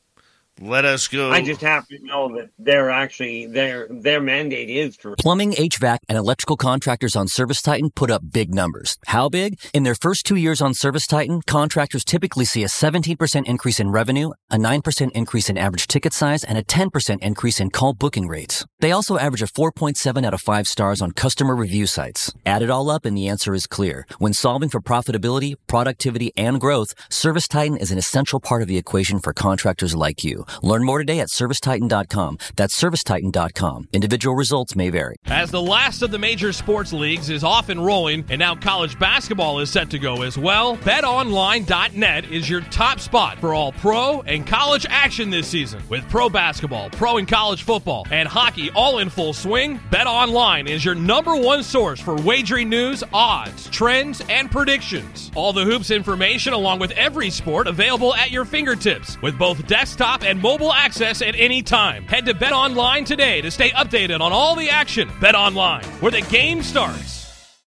Let 0.61 0.87
us 0.87 1.07
go. 1.09 1.31
I 1.31 1.43
just 1.43 1.61
have 1.61 1.87
to 1.89 1.99
know 2.03 2.35
that 2.37 2.49
they're 2.59 2.91
actually 2.91 3.47
their 3.47 3.87
their 3.91 4.23
mandate 4.23 4.71
is 4.71 4.97
to 4.99 5.15
Plumbing, 5.19 5.53
HVAC, 5.53 5.99
and 6.09 6.17
electrical 6.17 6.57
contractors 6.57 7.15
on 7.15 7.29
Service 7.29 7.61
Titan 7.61 7.91
put 7.91 8.11
up 8.11 8.23
big 8.33 8.55
numbers. 8.55 8.97
How 9.07 9.29
big? 9.29 9.61
In 9.75 9.83
their 9.83 9.95
first 9.95 10.25
two 10.25 10.37
years 10.37 10.63
on 10.63 10.73
Service 10.73 11.07
Titan, 11.07 11.43
contractors 11.47 12.05
typically 12.05 12.47
see 12.47 12.63
a 12.65 12.69
17% 12.69 13.47
increase 13.47 13.81
in 13.81 13.91
revenue, 13.91 14.31
a 14.51 14.57
9% 14.57 15.11
increase 15.13 15.51
in 15.51 15.59
average 15.59 15.89
ticket 15.89 16.15
size, 16.15 16.43
and 16.43 16.57
a 16.57 16.65
10% 16.65 17.19
increase 17.21 17.61
in 17.61 17.69
call 17.69 17.93
booking 17.93 18.27
rates. 18.27 18.65
They 18.81 18.93
also 18.93 19.19
average 19.19 19.43
a 19.43 19.47
4.7 19.47 20.25
out 20.25 20.33
of 20.33 20.41
5 20.41 20.67
stars 20.67 21.03
on 21.03 21.13
customer 21.13 21.55
review 21.55 21.87
sites. 21.87 22.33
Add 22.47 22.63
it 22.63 22.71
all 22.71 22.89
up 22.89 23.05
and 23.05 23.15
the 23.15 23.29
answer 23.29 23.55
is 23.55 23.67
clear. 23.67 24.07
When 24.19 24.33
solving 24.33 24.71
for 24.71 24.81
profitability, 24.81 25.57
productivity, 25.67 26.33
and 26.35 26.59
growth, 26.59 26.95
Service 27.11 27.47
Titan 27.47 27.77
is 27.77 27.91
an 27.91 27.99
essential 27.99 28.41
part 28.41 28.63
of 28.63 28.69
the 28.69 28.79
equation 28.79 29.19
for 29.19 29.35
contractors 29.35 29.95
like 29.95 30.25
you. 30.25 30.46
Learn 30.63 30.85
more 30.85 30.99
today 30.99 31.21
at 31.21 31.29
servicetitan.com. 31.29 32.39
That's 32.57 32.81
servicetitan.com. 32.81 33.89
Individual 33.93 34.35
results 34.35 34.77
may 34.77 34.91
vary. 34.91 35.17
As 35.27 35.51
the 35.51 35.63
last 35.63 36.03
of 36.03 36.11
the 36.11 36.19
major 36.19 36.53
sports 36.53 36.93
leagues 36.93 37.31
is 37.31 37.45
off 37.45 37.69
and 37.69 37.85
rolling, 37.85 38.25
and 38.29 38.39
now 38.39 38.55
college 38.55 38.99
basketball 38.99 39.61
is 39.61 39.71
set 39.71 39.91
to 39.91 39.99
go 39.99 40.23
as 40.23 40.39
well, 40.39 40.77
betonline.net 40.79 42.31
is 42.31 42.49
your 42.49 42.61
top 42.63 43.01
spot 43.01 43.39
for 43.39 43.55
all 43.55 43.73
pro 43.73 44.23
and 44.23 44.47
college 44.47 44.87
action 44.89 45.31
this 45.31 45.49
season. 45.49 45.83
With 45.89 46.09
pro 46.09 46.29
basketball, 46.29 46.91
pro 46.91 47.17
and 47.19 47.29
college 47.29 47.63
football, 47.63 48.07
and 48.11 48.29
hockey 48.29 48.71
all 48.75 48.99
in 48.99 49.11
full 49.11 49.33
swing, 49.33 49.79
BetOnline 49.91 50.69
is 50.69 50.85
your 50.85 50.95
number 50.95 51.37
one 51.37 51.63
source 51.63 52.01
for 52.01 52.15
wagering 52.17 52.69
news, 52.69 53.03
odds, 53.13 53.69
trends, 53.71 54.23
and 54.29 54.51
predictions. 54.51 55.31
All 55.35 55.53
the 55.53 55.65
hoops 55.65 55.91
information 55.91 56.53
along 56.53 56.79
with 56.79 56.91
every 56.93 57.31
sport 57.31 57.67
available 57.67 58.15
at 58.15 58.31
your 58.31 58.45
fingertips 58.45 59.21
with 59.23 59.39
both 59.39 59.67
desktop 59.67 60.23
and 60.23 60.36
mobile 60.41 60.73
access 60.73 61.23
at 61.23 61.35
any 61.37 61.63
time. 61.63 62.05
Head 62.05 62.27
to 62.27 62.35
BetOnline 62.35 63.07
today 63.07 63.41
to 63.41 63.51
stay 63.51 63.71
updated 63.71 64.21
on 64.21 64.33
all 64.33 64.55
the 64.55 64.71
action. 64.71 65.09
BetOnline, 65.21 65.85
where 66.03 66.13
the 66.13 66.23
game 66.23 66.63
starts. 66.63 67.25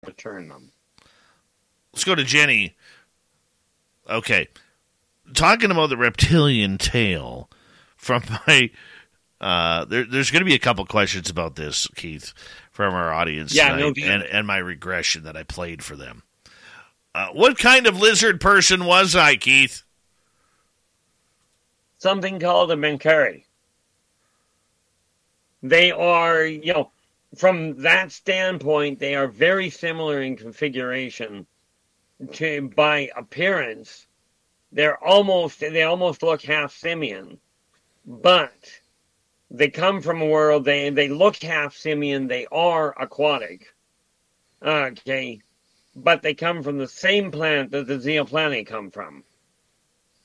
Return 0.05 0.49
them. 0.49 0.71
Let's 1.93 2.05
go 2.05 2.15
to 2.15 2.25
Jenny. 2.25 2.77
Okay. 4.09 4.49
Talking 5.35 5.71
about 5.71 5.89
the 5.89 5.97
reptilian 5.97 6.79
tale 6.79 7.51
from 7.97 8.23
my 8.47 8.71
uh, 9.41 9.85
there, 9.85 10.05
there's 10.05 10.31
going 10.31 10.41
to 10.41 10.47
be 10.47 10.55
a 10.55 10.59
couple 10.59 10.85
questions 10.87 11.29
about 11.29 11.57
this, 11.57 11.87
Keith, 11.97 12.33
from 12.71 12.95
our 12.95 13.13
audience 13.13 13.55
Yeah, 13.55 13.69
tonight, 13.69 13.81
no 13.81 13.93
doubt. 13.93 14.09
and, 14.09 14.23
and 14.23 14.47
my 14.47 14.57
regression 14.59 15.25
that 15.25 15.37
I 15.37 15.43
played 15.43 15.83
for 15.85 15.95
them. 15.95 16.23
Uh, 17.15 17.29
what 17.33 17.59
kind 17.59 17.87
of 17.87 17.99
lizard 18.01 18.41
person 18.41 18.85
was 18.87 19.15
I, 19.15 19.37
Keith? 19.37 19.83
Something 21.99 22.39
called 22.39 22.71
a 22.71 22.77
Menkari. 22.77 23.45
They 25.63 25.91
are, 25.91 26.45
you 26.45 26.73
know, 26.73 26.91
from 27.37 27.83
that 27.83 28.13
standpoint, 28.13 28.99
they 28.99 29.15
are 29.15 29.29
very 29.29 29.71
similar 29.71 30.23
in 30.23 30.37
configuration 30.37 31.47
to 32.33 32.69
by 32.75 33.11
appearance. 33.17 34.07
They're 34.73 35.03
almost 35.03 35.61
they 35.61 35.83
almost 35.83 36.23
look 36.23 36.43
half 36.43 36.75
simian, 36.75 37.39
but 38.05 38.81
they 39.51 39.69
come 39.69 40.01
from 40.01 40.23
a 40.23 40.27
world 40.27 40.65
they 40.65 40.91
they 40.91 41.09
look 41.09 41.37
half 41.37 41.75
simian. 41.77 42.27
They 42.27 42.47
are 42.53 42.95
aquatic. 43.01 43.75
Okay, 44.63 45.41
but 45.95 46.23
they 46.23 46.35
come 46.35 46.63
from 46.63 46.79
the 46.79 46.89
same 46.89 47.31
planet 47.31 47.71
that 47.71 47.87
the 47.87 47.99
Zeoplanet 47.99 48.67
come 48.67 48.91
from, 48.91 49.25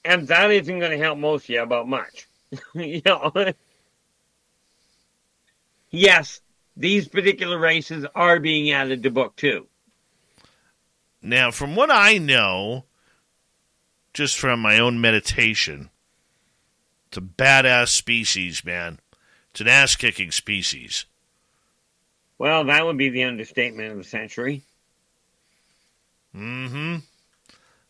and 0.03 0.27
that 0.27 0.51
isn't 0.51 0.79
going 0.79 0.91
to 0.91 0.97
help 0.97 1.17
most 1.17 1.45
of 1.45 1.49
you 1.49 1.61
about 1.61 1.87
much. 1.87 2.27
you 2.73 3.01
know. 3.05 3.31
yes, 5.89 6.41
these 6.75 7.07
particular 7.07 7.57
races 7.57 8.05
are 8.15 8.39
being 8.39 8.71
added 8.71 9.03
to 9.03 9.11
book 9.11 9.35
two. 9.35 9.67
Now, 11.21 11.51
from 11.51 11.75
what 11.75 11.91
I 11.91 12.17
know, 12.17 12.85
just 14.13 14.37
from 14.37 14.59
my 14.59 14.79
own 14.79 14.99
meditation, 14.99 15.91
it's 17.07 17.17
a 17.17 17.21
badass 17.21 17.89
species, 17.89 18.65
man. 18.65 18.99
It's 19.51 19.61
an 19.61 19.67
ass 19.67 19.95
kicking 19.95 20.31
species. 20.31 21.05
Well, 22.37 22.63
that 22.63 22.85
would 22.85 22.97
be 22.97 23.09
the 23.09 23.25
understatement 23.25 23.91
of 23.91 23.97
the 23.97 24.03
century. 24.03 24.63
Mm 26.35 26.69
hmm. 26.69 26.95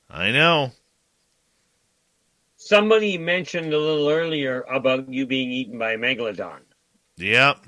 I 0.09 0.32
know. 0.32 0.74
Somebody 2.72 3.17
mentioned 3.17 3.74
a 3.74 3.78
little 3.78 4.07
earlier 4.07 4.61
about 4.61 5.11
you 5.11 5.26
being 5.26 5.51
eaten 5.51 5.78
by 5.78 5.91
a 5.91 5.97
megalodon. 5.97 6.61
Yep. 7.17 7.65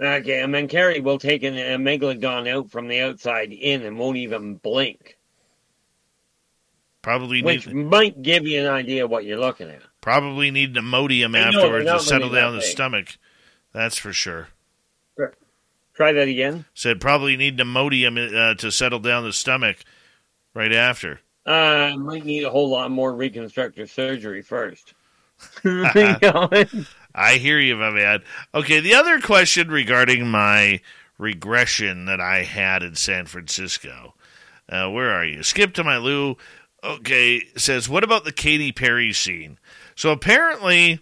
Okay, 0.00 0.40
a 0.40 0.46
Menkari 0.46 1.02
will 1.02 1.18
take 1.18 1.42
an, 1.42 1.58
a 1.58 1.76
megalodon 1.76 2.48
out 2.48 2.70
from 2.70 2.88
the 2.88 3.02
outside 3.02 3.52
in 3.52 3.82
and 3.82 3.98
won't 3.98 4.16
even 4.16 4.54
blink, 4.54 5.18
Probably 7.02 7.42
which 7.42 7.66
need, 7.66 7.76
might 7.76 8.22
give 8.22 8.46
you 8.46 8.60
an 8.60 8.66
idea 8.66 9.06
what 9.06 9.26
you're 9.26 9.38
looking 9.38 9.68
at. 9.68 9.82
probably 10.00 10.50
need 10.50 10.74
Imodium 10.74 11.36
I 11.36 11.50
know, 11.50 11.60
afterwards 11.60 11.84
to 11.84 12.00
settle 12.00 12.30
down 12.30 12.56
the 12.56 12.62
stomach. 12.62 13.18
That's 13.74 13.98
for 13.98 14.14
sure. 14.14 14.48
Try 15.92 16.12
that 16.12 16.28
again. 16.28 16.64
Said 16.72 16.98
probably 16.98 17.36
need 17.36 17.58
Imodium 17.58 18.34
uh, 18.34 18.54
to 18.54 18.72
settle 18.72 19.00
down 19.00 19.24
the 19.24 19.34
stomach 19.34 19.76
right 20.54 20.72
after. 20.72 21.20
Uh, 21.46 21.94
might 21.96 22.24
need 22.24 22.44
a 22.44 22.50
whole 22.50 22.68
lot 22.68 22.90
more 22.90 23.14
reconstructive 23.14 23.90
surgery 23.90 24.42
first. 24.42 24.94
I 27.14 27.34
hear 27.34 27.58
you, 27.58 27.76
my 27.76 27.90
man. 27.90 28.22
Okay, 28.54 28.80
the 28.80 28.94
other 28.94 29.20
question 29.20 29.68
regarding 29.68 30.28
my 30.28 30.80
regression 31.18 32.06
that 32.06 32.20
I 32.20 32.44
had 32.44 32.82
in 32.82 32.94
San 32.94 33.26
Francisco. 33.26 34.14
Uh, 34.68 34.88
where 34.90 35.10
are 35.10 35.24
you? 35.24 35.42
Skip 35.42 35.74
to 35.74 35.84
my 35.84 35.96
Lou. 35.96 36.36
Okay, 36.82 37.42
says, 37.56 37.88
what 37.88 38.04
about 38.04 38.24
the 38.24 38.32
Katy 38.32 38.72
Perry 38.72 39.12
scene? 39.12 39.58
So 39.96 40.12
apparently, 40.12 41.00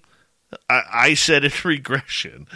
I, 0.68 0.82
I 0.92 1.14
said 1.14 1.44
in 1.44 1.52
regression 1.64 2.46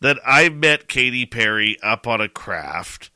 that 0.00 0.18
I 0.26 0.48
met 0.48 0.88
Katy 0.88 1.26
Perry 1.26 1.78
up 1.82 2.06
on 2.06 2.20
a 2.20 2.28
craft 2.28 3.10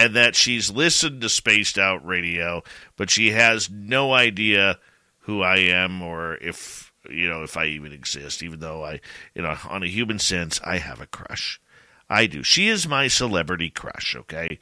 and 0.00 0.16
that 0.16 0.34
she's 0.34 0.70
listened 0.70 1.20
to 1.20 1.28
Spaced 1.28 1.76
Out 1.76 2.04
Radio, 2.06 2.62
but 2.96 3.10
she 3.10 3.32
has 3.32 3.68
no 3.68 4.14
idea 4.14 4.78
who 5.20 5.42
I 5.42 5.58
am 5.58 6.00
or 6.00 6.36
if 6.36 6.90
you 7.10 7.28
know 7.28 7.42
if 7.42 7.58
I 7.58 7.66
even 7.66 7.92
exist. 7.92 8.42
Even 8.42 8.60
though 8.60 8.82
I, 8.82 9.00
you 9.34 9.42
know, 9.42 9.58
on 9.68 9.82
a 9.82 9.88
human 9.88 10.18
sense, 10.18 10.58
I 10.64 10.78
have 10.78 11.02
a 11.02 11.06
crush. 11.06 11.60
I 12.08 12.26
do. 12.26 12.42
She 12.42 12.68
is 12.68 12.88
my 12.88 13.08
celebrity 13.08 13.68
crush. 13.68 14.16
Okay, 14.16 14.58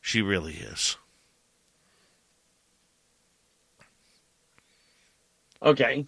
she 0.00 0.22
really 0.22 0.54
is. 0.54 0.96
okay. 5.62 6.04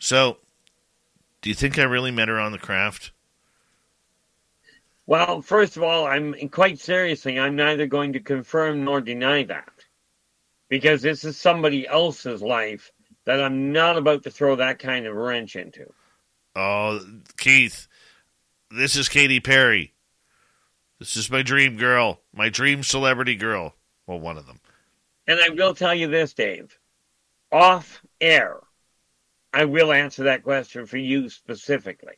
So, 0.00 0.38
do 1.42 1.48
you 1.48 1.54
think 1.54 1.78
I 1.78 1.84
really 1.84 2.10
met 2.10 2.28
her 2.28 2.40
on 2.40 2.50
the 2.50 2.58
craft? 2.58 3.12
Well, 5.10 5.42
first 5.42 5.76
of 5.76 5.82
all, 5.82 6.06
I'm 6.06 6.36
quite 6.50 6.78
seriously, 6.78 7.36
I'm 7.36 7.56
neither 7.56 7.88
going 7.88 8.12
to 8.12 8.20
confirm 8.20 8.84
nor 8.84 9.00
deny 9.00 9.42
that. 9.42 9.72
Because 10.68 11.02
this 11.02 11.24
is 11.24 11.36
somebody 11.36 11.84
else's 11.84 12.40
life 12.40 12.92
that 13.24 13.42
I'm 13.42 13.72
not 13.72 13.96
about 13.96 14.22
to 14.22 14.30
throw 14.30 14.54
that 14.54 14.78
kind 14.78 15.08
of 15.08 15.16
wrench 15.16 15.56
into. 15.56 15.92
Oh, 16.54 17.00
Keith, 17.36 17.88
this 18.70 18.94
is 18.94 19.08
Katy 19.08 19.40
Perry. 19.40 19.94
This 21.00 21.16
is 21.16 21.28
my 21.28 21.42
dream 21.42 21.76
girl, 21.76 22.20
my 22.32 22.48
dream 22.48 22.84
celebrity 22.84 23.34
girl. 23.34 23.74
Well, 24.06 24.20
one 24.20 24.38
of 24.38 24.46
them. 24.46 24.60
And 25.26 25.40
I 25.40 25.48
will 25.48 25.74
tell 25.74 25.92
you 25.92 26.06
this, 26.06 26.34
Dave. 26.34 26.78
Off 27.50 28.00
air, 28.20 28.60
I 29.52 29.64
will 29.64 29.92
answer 29.92 30.22
that 30.22 30.44
question 30.44 30.86
for 30.86 30.98
you 30.98 31.28
specifically. 31.28 32.14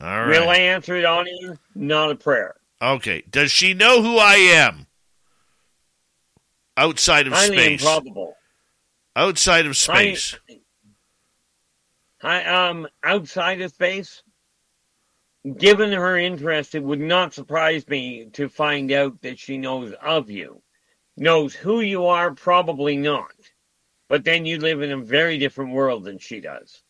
All 0.00 0.26
Will 0.26 0.42
I 0.44 0.46
right. 0.46 0.60
answer 0.60 0.96
it 0.96 1.04
on 1.04 1.26
air? 1.42 1.56
Not 1.74 2.10
a 2.10 2.14
prayer. 2.16 2.56
Okay. 2.82 3.22
Does 3.30 3.50
she 3.52 3.74
know 3.74 4.02
who 4.02 4.18
I 4.18 4.34
am? 4.34 4.86
Outside 6.76 7.26
of 7.26 7.32
Highly 7.32 7.56
space. 7.56 7.80
improbable. 7.82 8.36
Outside 9.16 9.66
of 9.66 9.76
space. 9.76 10.36
I, 12.22 12.44
um, 12.44 12.88
outside 13.02 13.60
of 13.60 13.70
space, 13.70 14.22
given 15.56 15.92
her 15.92 16.18
interest, 16.18 16.74
it 16.74 16.82
would 16.82 17.00
not 17.00 17.34
surprise 17.34 17.86
me 17.86 18.26
to 18.32 18.48
find 18.48 18.90
out 18.90 19.20
that 19.22 19.38
she 19.38 19.58
knows 19.58 19.92
of 20.02 20.30
you. 20.30 20.60
Knows 21.16 21.54
who 21.54 21.80
you 21.80 22.06
are, 22.06 22.32
probably 22.34 22.96
not. 22.96 23.30
But 24.08 24.24
then 24.24 24.46
you 24.46 24.58
live 24.58 24.82
in 24.82 24.90
a 24.92 24.96
very 24.98 25.38
different 25.38 25.72
world 25.72 26.04
than 26.04 26.18
she 26.18 26.40
does. 26.40 26.82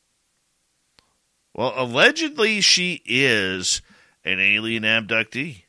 Well, 1.55 1.73
allegedly 1.77 2.61
she 2.61 3.01
is 3.05 3.81
an 4.25 4.41
alien 4.41 4.83
abductee. 4.83 5.63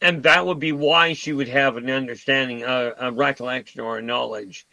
And 0.00 0.22
that 0.22 0.46
would 0.46 0.60
be 0.60 0.72
why 0.72 1.14
she 1.14 1.32
would 1.32 1.48
have 1.48 1.76
an 1.76 1.90
understanding, 1.90 2.62
a, 2.62 2.92
a 2.98 3.12
recollection, 3.12 3.80
or 3.80 3.98
a 3.98 4.02
knowledge 4.02 4.66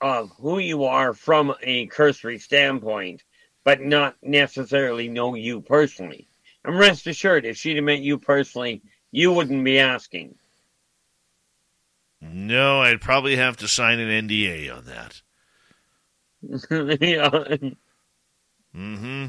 of 0.00 0.30
who 0.40 0.58
you 0.58 0.84
are 0.84 1.12
from 1.12 1.54
a 1.62 1.86
cursory 1.86 2.38
standpoint, 2.38 3.22
but 3.64 3.80
not 3.80 4.16
necessarily 4.22 5.08
know 5.08 5.34
you 5.34 5.60
personally. 5.60 6.28
And 6.64 6.78
rest 6.78 7.06
assured, 7.06 7.44
if 7.44 7.56
she'd 7.56 7.76
have 7.76 7.84
met 7.84 8.00
you 8.00 8.18
personally, 8.18 8.82
you 9.10 9.32
wouldn't 9.32 9.64
be 9.64 9.78
asking. 9.78 10.36
No, 12.20 12.80
I'd 12.80 13.00
probably 13.00 13.36
have 13.36 13.56
to 13.58 13.68
sign 13.68 13.98
an 13.98 14.28
NDA 14.28 14.74
on 14.74 14.84
that. 14.86 15.22
Yeah. 16.42 17.30
Mm-hmm. 18.74 19.26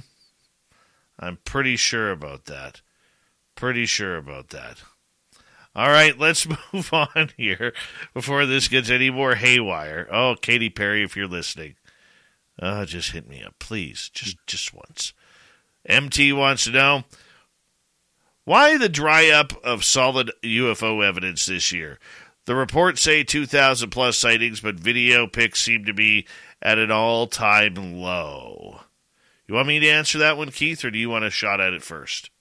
I'm 1.20 1.38
pretty 1.44 1.76
sure 1.76 2.12
about 2.12 2.46
that. 2.46 2.82
Pretty 3.56 3.86
sure 3.86 4.18
about 4.18 4.50
that. 4.50 4.82
All 5.76 5.90
right, 5.90 6.18
let's 6.18 6.48
move 6.74 6.94
on 6.94 7.30
here 7.38 7.74
before 8.14 8.46
this 8.46 8.68
gets 8.68 8.90
any 8.90 9.10
more 9.10 9.36
haywire. 9.36 10.08
Oh, 10.12 10.36
Katy 10.42 10.70
Perry, 10.70 11.04
if 11.04 11.16
you're 11.16 11.28
listening, 11.28 11.76
oh, 12.62 12.86
just 12.86 13.12
hit 13.12 13.28
me 13.28 13.44
up, 13.44 13.56
please, 13.60 14.10
just 14.14 14.38
just 14.48 14.74
once. 14.74 15.14
MT 15.86 16.32
wants 16.34 16.66
to 16.66 16.72
know 16.72 17.04
why 18.46 18.78
the 18.78 18.90
dry 18.90 19.30
up 19.30 19.54
of 19.64 19.84
solid 19.84 20.32
UFO 20.44 21.06
evidence 21.06 21.46
this 21.46 21.72
year. 21.72 22.00
The 22.46 22.56
reports 22.56 23.02
say 23.02 23.24
2,000 23.24 23.90
plus 23.90 24.18
sightings, 24.18 24.60
but 24.60 24.76
video 24.76 25.28
pics 25.28 25.62
seem 25.62 25.86
to 25.86 25.94
be 25.94 26.28
at 26.64 26.80
an 26.80 26.90
all 26.90 27.28
time 27.28 27.76
low. 27.98 28.80
You 29.48 29.54
want 29.54 29.68
me 29.68 29.80
to 29.82 29.90
answer 29.90 30.18
that 30.20 30.38
one, 30.38 30.50
Keith, 30.50 30.84
or 30.84 30.90
do 30.90 30.98
you 30.98 31.10
want 31.10 31.26
a 31.26 31.30
shot 31.30 31.62
at 31.62 31.74
it 31.74 31.84
first? 31.84 32.32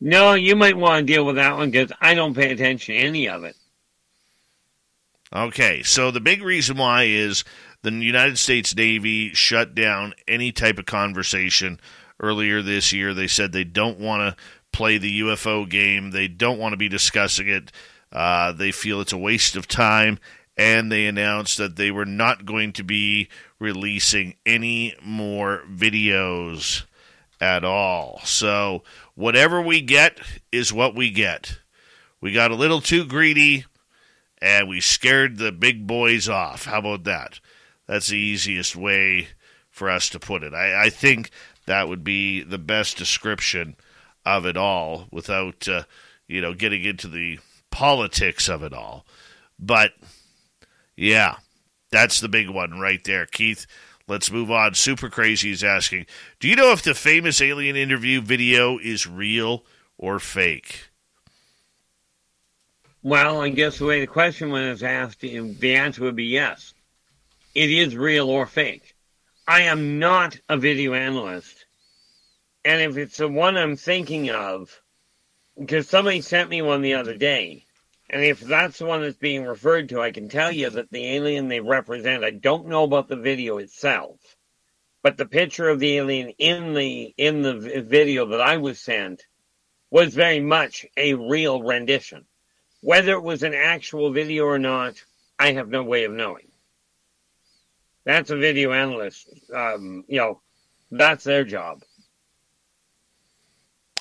No, 0.00 0.34
you 0.34 0.56
might 0.56 0.76
want 0.76 1.06
to 1.06 1.12
deal 1.12 1.26
with 1.26 1.36
that 1.36 1.56
one 1.56 1.70
because 1.70 1.92
I 2.00 2.14
don't 2.14 2.34
pay 2.34 2.52
attention 2.52 2.94
to 2.94 3.00
any 3.00 3.28
of 3.28 3.44
it. 3.44 3.56
Okay, 5.34 5.82
so 5.82 6.10
the 6.10 6.20
big 6.20 6.42
reason 6.42 6.76
why 6.76 7.04
is 7.04 7.44
the 7.82 7.90
United 7.90 8.38
States 8.38 8.74
Navy 8.76 9.30
shut 9.30 9.74
down 9.74 10.14
any 10.28 10.52
type 10.52 10.78
of 10.78 10.86
conversation 10.86 11.80
earlier 12.20 12.62
this 12.62 12.92
year. 12.92 13.14
They 13.14 13.26
said 13.26 13.52
they 13.52 13.64
don't 13.64 13.98
want 13.98 14.36
to 14.36 14.42
play 14.72 14.98
the 14.98 15.20
UFO 15.20 15.68
game, 15.68 16.10
they 16.10 16.28
don't 16.28 16.58
want 16.58 16.72
to 16.72 16.78
be 16.78 16.88
discussing 16.88 17.48
it. 17.48 17.72
Uh, 18.12 18.52
they 18.52 18.72
feel 18.72 19.00
it's 19.00 19.12
a 19.12 19.18
waste 19.18 19.56
of 19.56 19.66
time, 19.66 20.18
and 20.56 20.90
they 20.92 21.06
announced 21.06 21.58
that 21.58 21.76
they 21.76 21.90
were 21.90 22.04
not 22.04 22.44
going 22.44 22.72
to 22.74 22.84
be 22.84 23.28
releasing 23.58 24.34
any 24.44 24.94
more 25.02 25.62
videos 25.70 26.84
at 27.40 27.64
all. 27.64 28.20
So 28.24 28.82
whatever 29.14 29.60
we 29.60 29.80
get 29.80 30.18
is 30.50 30.72
what 30.72 30.94
we 30.94 31.10
get. 31.10 31.58
We 32.20 32.32
got 32.32 32.50
a 32.50 32.56
little 32.56 32.80
too 32.80 33.04
greedy 33.04 33.64
and 34.40 34.68
we 34.68 34.80
scared 34.80 35.38
the 35.38 35.52
big 35.52 35.86
boys 35.86 36.28
off. 36.28 36.66
How 36.66 36.78
about 36.78 37.04
that? 37.04 37.40
That's 37.86 38.08
the 38.08 38.18
easiest 38.18 38.76
way 38.76 39.28
for 39.70 39.88
us 39.88 40.08
to 40.10 40.20
put 40.20 40.42
it. 40.42 40.54
I, 40.54 40.84
I 40.84 40.90
think 40.90 41.30
that 41.66 41.88
would 41.88 42.04
be 42.04 42.42
the 42.42 42.58
best 42.58 42.96
description 42.96 43.76
of 44.24 44.46
it 44.46 44.56
all 44.56 45.06
without, 45.10 45.66
uh, 45.68 45.82
you 46.28 46.40
know, 46.40 46.54
getting 46.54 46.84
into 46.84 47.08
the 47.08 47.38
politics 47.70 48.48
of 48.48 48.62
it 48.62 48.72
all. 48.72 49.04
But, 49.58 49.92
yeah, 50.96 51.36
that's 51.90 52.20
the 52.20 52.28
big 52.28 52.48
one 52.48 52.78
right 52.78 53.02
there. 53.04 53.26
Keith, 53.26 53.66
Let's 54.08 54.30
move 54.30 54.50
on. 54.50 54.74
Super 54.74 55.08
Crazy 55.08 55.50
is 55.50 55.64
asking 55.64 56.06
Do 56.40 56.48
you 56.48 56.56
know 56.56 56.72
if 56.72 56.82
the 56.82 56.94
famous 56.94 57.40
alien 57.40 57.76
interview 57.76 58.20
video 58.20 58.78
is 58.78 59.06
real 59.06 59.64
or 59.96 60.18
fake? 60.18 60.90
Well, 63.02 63.40
I 63.40 63.48
guess 63.48 63.78
the 63.78 63.86
way 63.86 64.00
the 64.00 64.06
question 64.06 64.50
was 64.50 64.82
asked, 64.82 65.20
the 65.20 65.74
answer 65.76 66.02
would 66.02 66.16
be 66.16 66.26
yes. 66.26 66.74
It 67.54 67.70
is 67.70 67.96
real 67.96 68.28
or 68.28 68.46
fake. 68.46 68.94
I 69.48 69.62
am 69.62 69.98
not 69.98 70.38
a 70.48 70.56
video 70.56 70.94
analyst. 70.94 71.66
And 72.64 72.80
if 72.80 72.96
it's 72.96 73.16
the 73.16 73.28
one 73.28 73.56
I'm 73.56 73.76
thinking 73.76 74.30
of, 74.30 74.80
because 75.58 75.88
somebody 75.88 76.20
sent 76.20 76.48
me 76.48 76.62
one 76.62 76.80
the 76.80 76.94
other 76.94 77.16
day, 77.16 77.66
and 78.12 78.22
if 78.22 78.40
that's 78.40 78.78
the 78.78 78.84
one 78.84 79.00
that's 79.00 79.16
being 79.16 79.44
referred 79.44 79.88
to, 79.88 80.02
I 80.02 80.10
can 80.10 80.28
tell 80.28 80.52
you 80.52 80.68
that 80.68 80.90
the 80.90 81.14
alien 81.14 81.48
they 81.48 81.60
represent, 81.60 82.22
I 82.24 82.30
don't 82.30 82.68
know 82.68 82.84
about 82.84 83.08
the 83.08 83.16
video 83.16 83.56
itself, 83.56 84.20
but 85.02 85.16
the 85.16 85.24
picture 85.24 85.70
of 85.70 85.80
the 85.80 85.96
alien 85.96 86.28
in 86.38 86.74
the 86.74 87.14
in 87.16 87.40
the 87.40 87.54
video 87.84 88.26
that 88.26 88.40
I 88.40 88.58
was 88.58 88.78
sent 88.78 89.26
was 89.90 90.14
very 90.14 90.40
much 90.40 90.84
a 90.96 91.14
real 91.14 91.62
rendition. 91.62 92.26
Whether 92.82 93.12
it 93.12 93.22
was 93.22 93.42
an 93.42 93.54
actual 93.54 94.12
video 94.12 94.44
or 94.44 94.58
not, 94.58 95.02
I 95.38 95.52
have 95.52 95.68
no 95.68 95.82
way 95.82 96.04
of 96.04 96.12
knowing. 96.12 96.48
That's 98.04 98.30
a 98.30 98.36
video 98.36 98.72
analyst. 98.72 99.28
Um, 99.54 100.04
you 100.06 100.18
know, 100.18 100.42
that's 100.90 101.24
their 101.24 101.44
job. 101.44 101.82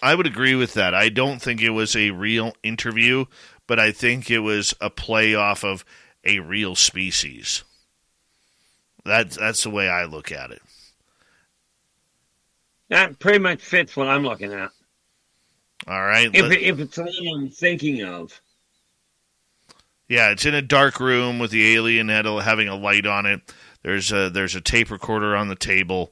I 0.04 0.16
would 0.16 0.26
agree 0.26 0.56
with 0.56 0.74
that. 0.74 0.96
I 0.96 1.10
don't 1.10 1.40
think 1.40 1.62
it 1.62 1.70
was 1.70 1.96
a 1.96 2.10
real 2.10 2.54
interview 2.64 3.26
but 3.72 3.80
I 3.80 3.94
think 3.94 4.30
it 4.30 4.40
was 4.40 4.76
a 4.82 4.90
play 4.90 5.34
off 5.34 5.64
of 5.64 5.86
a 6.26 6.40
real 6.40 6.76
species. 6.76 7.64
That's 9.06 9.38
that's 9.38 9.64
the 9.64 9.70
way 9.70 9.88
I 9.88 10.04
look 10.04 10.30
at 10.30 10.52
it. 10.52 10.62
That 12.90 13.18
pretty 13.18 13.40
much 13.40 13.62
fits 13.62 13.96
what 13.96 14.10
I'm 14.10 14.24
looking 14.24 14.52
at. 14.52 14.72
All 15.88 16.02
right. 16.02 16.30
If, 16.34 16.52
if 16.52 16.80
it's 16.82 16.98
the 16.98 17.04
one 17.04 17.44
I'm 17.44 17.50
thinking 17.50 18.04
of. 18.04 18.42
Yeah, 20.10 20.32
it's 20.32 20.46
in 20.46 20.54
a 20.54 20.62
dark 20.62 21.00
room 21.00 21.40
with 21.40 21.52
the 21.52 21.74
alien 21.74 22.10
head 22.10 22.26
having 22.26 22.68
a 22.68 22.76
light 22.76 23.06
on 23.06 23.26
it. 23.26 23.40
There's 23.84 24.12
a 24.12 24.30
there's 24.30 24.56
a 24.56 24.60
tape 24.60 24.92
recorder 24.92 25.34
on 25.34 25.48
the 25.48 25.56
table, 25.56 26.12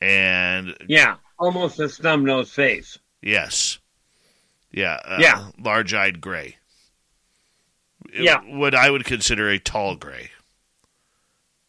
and 0.00 0.74
yeah, 0.88 1.18
almost 1.38 1.78
a 1.78 1.88
snub 1.88 2.18
nose 2.18 2.50
face. 2.50 2.98
Yes. 3.22 3.78
Yeah. 4.72 4.98
Uh, 5.04 5.18
yeah. 5.20 5.50
Large 5.56 5.94
eyed 5.94 6.20
gray 6.20 6.56
yeah. 8.12 8.40
what 8.40 8.74
I 8.74 8.90
would 8.90 9.04
consider 9.04 9.48
a 9.48 9.58
tall 9.58 9.96
gray. 9.96 10.30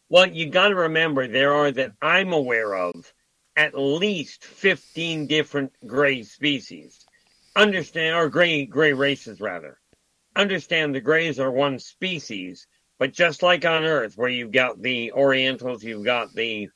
Well, 0.08 0.28
you 0.28 0.50
got 0.50 0.68
to 0.68 0.74
remember 0.74 1.26
there 1.26 1.54
are 1.54 1.70
that 1.70 1.92
I'm 2.02 2.32
aware 2.32 2.74
of 2.74 3.12
at 3.56 3.78
least 3.78 4.44
15 4.44 5.26
different 5.26 5.72
gray 5.86 6.22
species. 6.22 7.06
Understand 7.56 8.16
or 8.16 8.28
gray 8.28 8.66
gray 8.66 8.92
races 8.92 9.40
rather. 9.40 9.78
Understand 10.34 10.94
the 10.94 11.00
grays 11.00 11.38
are 11.38 11.50
one 11.50 11.78
species, 11.78 12.66
but 12.98 13.12
just 13.12 13.42
like 13.42 13.64
on 13.64 13.84
Earth 13.84 14.16
where 14.16 14.30
you've 14.30 14.52
got 14.52 14.80
the 14.80 15.12
Orientals, 15.12 15.84
you've 15.84 16.04
got 16.04 16.32
the 16.34 16.68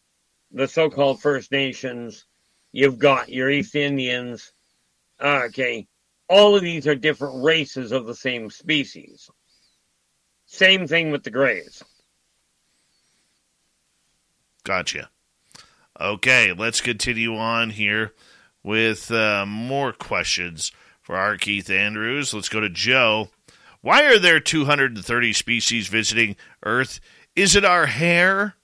the 0.50 0.68
so-called 0.68 1.20
First 1.20 1.50
Nations, 1.52 2.24
you've 2.72 2.98
got 2.98 3.28
your 3.28 3.50
East 3.50 3.74
Indians, 3.74 4.52
okay, 5.20 5.86
all 6.28 6.56
of 6.56 6.62
these 6.62 6.86
are 6.86 6.94
different 6.94 7.44
races 7.44 7.92
of 7.92 8.06
the 8.06 8.14
same 8.14 8.50
species. 8.50 9.30
Same 10.47 10.86
thing 10.86 11.11
with 11.11 11.24
the 11.24 11.30
Grays. 11.30 11.82
Gotcha. 14.64 15.11
Okay, 16.01 16.53
let's 16.53 16.80
continue 16.80 17.36
on 17.36 17.70
here 17.70 18.12
with 18.62 19.11
uh, 19.11 19.44
more 19.47 19.92
questions 19.92 20.72
for 21.01 21.16
R. 21.16 21.36
Keith 21.36 21.70
Andrews. 21.70 22.34
Let's 22.34 22.49
go 22.49 22.61
to 22.61 22.68
Joe. 22.68 23.30
Why 23.80 24.05
are 24.05 24.18
there 24.18 24.40
230 24.40 25.32
species 25.32 25.86
visiting 25.88 26.36
Earth? 26.64 27.01
Is 27.36 27.55
it 27.55 27.64
our 27.64 27.86
hair? 27.86 28.55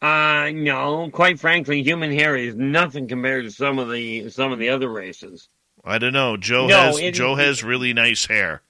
Uh 0.00 0.50
no. 0.54 1.10
Quite 1.10 1.38
frankly, 1.40 1.82
human 1.82 2.10
hair 2.10 2.36
is 2.36 2.54
nothing 2.54 3.06
compared 3.06 3.44
to 3.44 3.50
some 3.50 3.78
of 3.78 3.90
the 3.90 4.30
some 4.30 4.50
of 4.52 4.58
the 4.58 4.70
other 4.70 4.88
races. 4.88 5.48
I 5.84 5.98
don't 5.98 6.12
know. 6.12 6.36
Joe 6.36 6.66
no, 6.66 6.76
has 6.76 6.98
it, 6.98 7.14
Joe 7.14 7.34
has 7.34 7.64
really 7.64 7.92
nice 7.92 8.26
hair. 8.26 8.62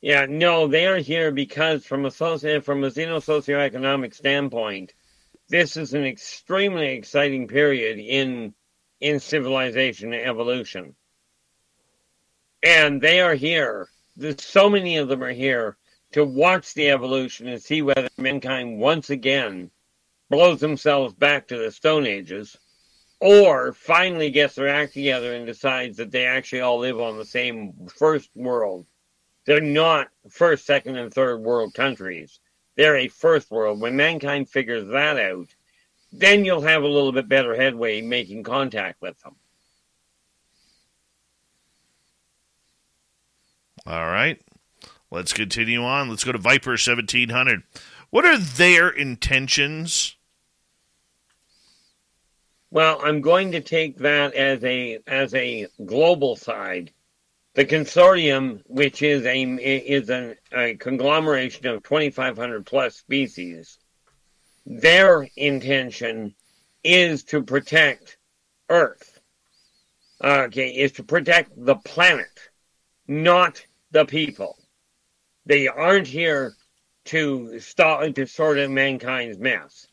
Yeah, 0.00 0.26
no, 0.28 0.66
they 0.66 0.86
are 0.86 0.98
here 0.98 1.30
because 1.30 1.84
from 1.84 2.06
a 2.06 2.10
socio, 2.10 2.56
eh, 2.56 2.60
from 2.60 2.84
a 2.84 2.90
xeno-socioeconomic 2.90 4.14
standpoint, 4.14 4.94
this 5.48 5.76
is 5.76 5.92
an 5.94 6.04
extremely 6.04 6.88
exciting 6.88 7.48
period 7.48 7.98
in 7.98 8.54
in 9.00 9.20
civilization 9.20 10.12
and 10.12 10.26
evolution. 10.26 10.94
And 12.62 13.00
they 13.00 13.20
are 13.20 13.34
here. 13.34 13.88
There's 14.16 14.44
so 14.44 14.68
many 14.68 14.98
of 14.98 15.08
them 15.08 15.22
are 15.22 15.32
here 15.32 15.76
to 16.12 16.24
watch 16.24 16.74
the 16.74 16.90
evolution 16.90 17.48
and 17.48 17.62
see 17.62 17.82
whether 17.82 18.08
mankind 18.18 18.78
once 18.78 19.10
again 19.10 19.70
blows 20.28 20.60
themselves 20.60 21.14
back 21.14 21.48
to 21.48 21.58
the 21.58 21.70
Stone 21.70 22.06
Ages 22.06 22.56
or 23.20 23.72
finally 23.74 24.30
gets 24.30 24.54
their 24.54 24.68
act 24.68 24.94
together 24.94 25.34
and 25.34 25.46
decides 25.46 25.98
that 25.98 26.10
they 26.10 26.24
actually 26.24 26.62
all 26.62 26.78
live 26.78 27.00
on 27.00 27.18
the 27.18 27.24
same 27.24 27.72
first 27.94 28.30
world. 28.34 28.86
They're 29.44 29.60
not 29.60 30.08
first, 30.30 30.66
second, 30.66 30.96
and 30.96 31.12
third 31.12 31.40
world 31.40 31.74
countries. 31.74 32.40
They're 32.76 32.96
a 32.96 33.08
first 33.08 33.50
world. 33.50 33.80
When 33.80 33.96
mankind 33.96 34.48
figures 34.48 34.88
that 34.88 35.18
out, 35.18 35.48
then 36.12 36.44
you'll 36.44 36.62
have 36.62 36.82
a 36.82 36.88
little 36.88 37.12
bit 37.12 37.28
better 37.28 37.54
headway 37.54 38.00
making 38.00 38.42
contact 38.42 39.00
with 39.02 39.18
them. 39.20 39.36
All 43.86 44.06
right. 44.06 44.40
Let's 45.10 45.32
continue 45.32 45.82
on. 45.82 46.08
Let's 46.08 46.24
go 46.24 46.32
to 46.32 46.38
Viper 46.38 46.70
1700. 46.70 47.62
What 48.10 48.24
are 48.24 48.38
their 48.38 48.88
intentions 48.88 50.16
well, 52.70 53.00
I'm 53.02 53.20
going 53.20 53.52
to 53.52 53.60
take 53.60 53.98
that 53.98 54.34
as 54.34 54.62
a 54.64 54.98
as 55.06 55.34
a 55.34 55.66
global 55.84 56.36
side. 56.36 56.92
The 57.54 57.64
consortium, 57.64 58.62
which 58.66 59.02
is 59.02 59.24
a 59.26 59.42
is 59.42 60.08
an, 60.10 60.36
a 60.52 60.74
conglomeration 60.76 61.66
of 61.66 61.82
2,500 61.82 62.64
plus 62.64 62.96
species, 62.96 63.78
their 64.64 65.28
intention 65.36 66.34
is 66.84 67.24
to 67.24 67.42
protect 67.42 68.16
Earth 68.68 69.20
okay, 70.22 70.68
is 70.68 70.92
to 70.92 71.02
protect 71.02 71.50
the 71.56 71.76
planet, 71.76 72.50
not 73.06 73.64
the 73.90 74.04
people. 74.04 74.56
They 75.46 75.68
aren't 75.68 76.06
here 76.06 76.54
to 77.06 77.58
stop 77.60 78.14
to 78.14 78.26
sort 78.26 78.58
of 78.58 78.70
mankind's 78.70 79.38
mess. 79.38 79.86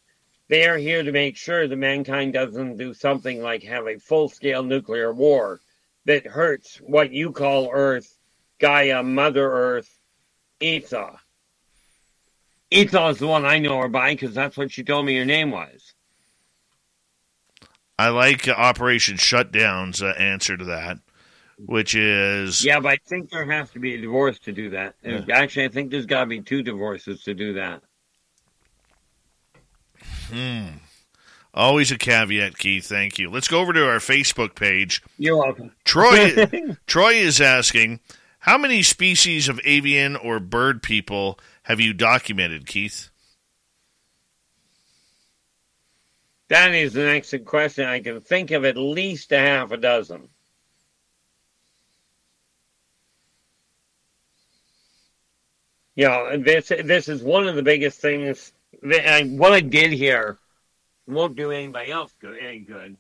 They 0.50 0.68
are 0.68 0.78
here 0.78 1.04
to 1.04 1.12
make 1.12 1.36
sure 1.36 1.68
that 1.68 1.76
mankind 1.76 2.34
doesn't 2.34 2.78
do 2.78 2.94
something 2.94 3.42
like 3.42 3.64
have 3.64 3.88
a 3.88 4.00
full 4.00 4.30
scale 4.30 4.64
nuclear 4.64 5.14
war 5.14 5.60
that 6.06 6.26
hurts 6.26 6.78
what 6.78 7.12
you 7.12 7.32
call 7.32 7.70
Earth, 7.72 8.18
Gaia, 8.60 9.04
Mother 9.04 9.52
Earth, 9.52 9.90
Etha. 10.62 11.18
Etha 12.72 13.12
is 13.12 13.20
the 13.20 13.28
one 13.28 13.46
I 13.46 13.60
know 13.60 13.82
her 13.82 13.90
by 13.90 14.14
because 14.14 14.34
that's 14.34 14.58
what 14.58 14.72
she 14.72 14.84
told 14.84 15.06
me 15.06 15.18
her 15.18 15.26
name 15.26 15.52
was. 15.52 15.94
I 18.00 18.10
like 18.10 18.48
Operation 18.48 19.18
Shutdown's 19.18 20.02
uh, 20.02 20.14
answer 20.18 20.56
to 20.56 20.66
that, 20.66 21.00
which 21.58 21.96
is 21.96 22.64
Yeah, 22.64 22.80
but 22.80 22.90
I 22.90 22.98
think 23.08 23.32
there 23.32 23.46
has 23.46 23.72
to 23.72 23.80
be 23.80 23.96
a 23.96 24.02
divorce 24.02 24.40
to 24.40 24.52
do 24.52 24.70
that. 24.72 24.96
Yeah. 25.04 25.26
Actually, 25.32 25.66
I 25.66 25.70
think 25.70 25.92
there's 25.92 26.06
got 26.06 26.22
to 26.22 26.26
be 26.28 26.42
two 26.42 26.62
divorces 26.62 27.24
to 27.24 27.34
do 27.34 27.54
that. 27.54 27.82
Hmm. 30.30 30.78
always 31.54 31.92
a 31.92 31.98
caveat, 31.98 32.58
Keith. 32.58 32.86
Thank 32.86 33.18
you. 33.20 33.30
Let's 33.30 33.48
go 33.48 33.60
over 33.60 33.74
to 33.74 33.88
our 33.88 34.00
Facebook 34.00 34.56
page. 34.56 35.02
You're 35.18 35.38
welcome. 35.38 35.72
Troy 35.86 36.46
Troy 36.88 37.14
is 37.14 37.42
asking, 37.42 38.00
how 38.40 38.58
many 38.58 38.84
species 38.84 39.50
of 39.50 39.60
avian 39.66 40.16
or 40.16 40.40
bird 40.40 40.82
people 40.82 41.40
have 41.64 41.80
you 41.80 41.94
documented, 41.94 42.66
Keith? 42.66 43.10
That 46.50 46.74
is 46.74 46.96
an 46.96 47.08
excellent 47.08 47.46
question. 47.46 47.86
I 47.86 48.00
can 48.00 48.22
think 48.22 48.52
of 48.52 48.64
at 48.64 48.78
least 48.78 49.32
a 49.34 49.38
half 49.38 49.72
a 49.72 49.78
dozen. 49.78 50.30
You 55.96 56.08
know, 56.08 56.38
this 56.38 56.70
this 56.70 57.10
is 57.10 57.24
one 57.24 57.48
of 57.48 57.56
the 57.56 57.64
biggest 57.64 58.00
things. 58.00 58.54
I, 58.84 59.24
what 59.36 59.54
I 59.54 59.62
did 59.62 59.92
here 59.92 60.38
won't 61.08 61.36
do 61.36 61.52
anybody 61.52 61.92
else 61.92 62.14
good, 62.20 62.38
any 62.40 62.60
good. 62.60 62.98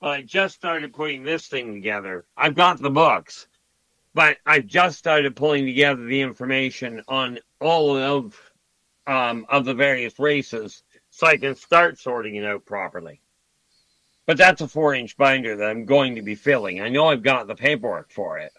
But 0.00 0.10
I 0.10 0.22
just 0.22 0.54
started 0.54 0.94
putting 0.94 1.22
this 1.22 1.46
thing 1.48 1.74
together. 1.74 2.24
I've 2.36 2.54
got 2.54 2.80
the 2.80 2.90
books, 2.90 3.46
but 4.14 4.38
I've 4.46 4.66
just 4.66 4.98
started 4.98 5.36
pulling 5.36 5.66
together 5.66 6.04
the 6.04 6.20
information 6.20 7.02
on 7.08 7.38
all 7.60 7.96
of 7.96 8.40
um, 9.06 9.44
of 9.48 9.64
the 9.64 9.74
various 9.74 10.18
races 10.18 10.82
so 11.10 11.26
I 11.26 11.36
can 11.36 11.54
start 11.56 11.98
sorting 11.98 12.36
it 12.36 12.44
out 12.44 12.64
properly. 12.64 13.20
But 14.26 14.36
that's 14.36 14.60
a 14.60 14.68
four 14.68 14.94
inch 14.94 15.16
binder 15.16 15.56
that 15.56 15.68
I'm 15.68 15.84
going 15.84 16.14
to 16.14 16.22
be 16.22 16.34
filling. 16.34 16.80
I 16.80 16.88
know 16.88 17.08
I've 17.08 17.22
got 17.22 17.46
the 17.46 17.54
paperwork 17.54 18.12
for 18.12 18.38
it. 18.38 18.52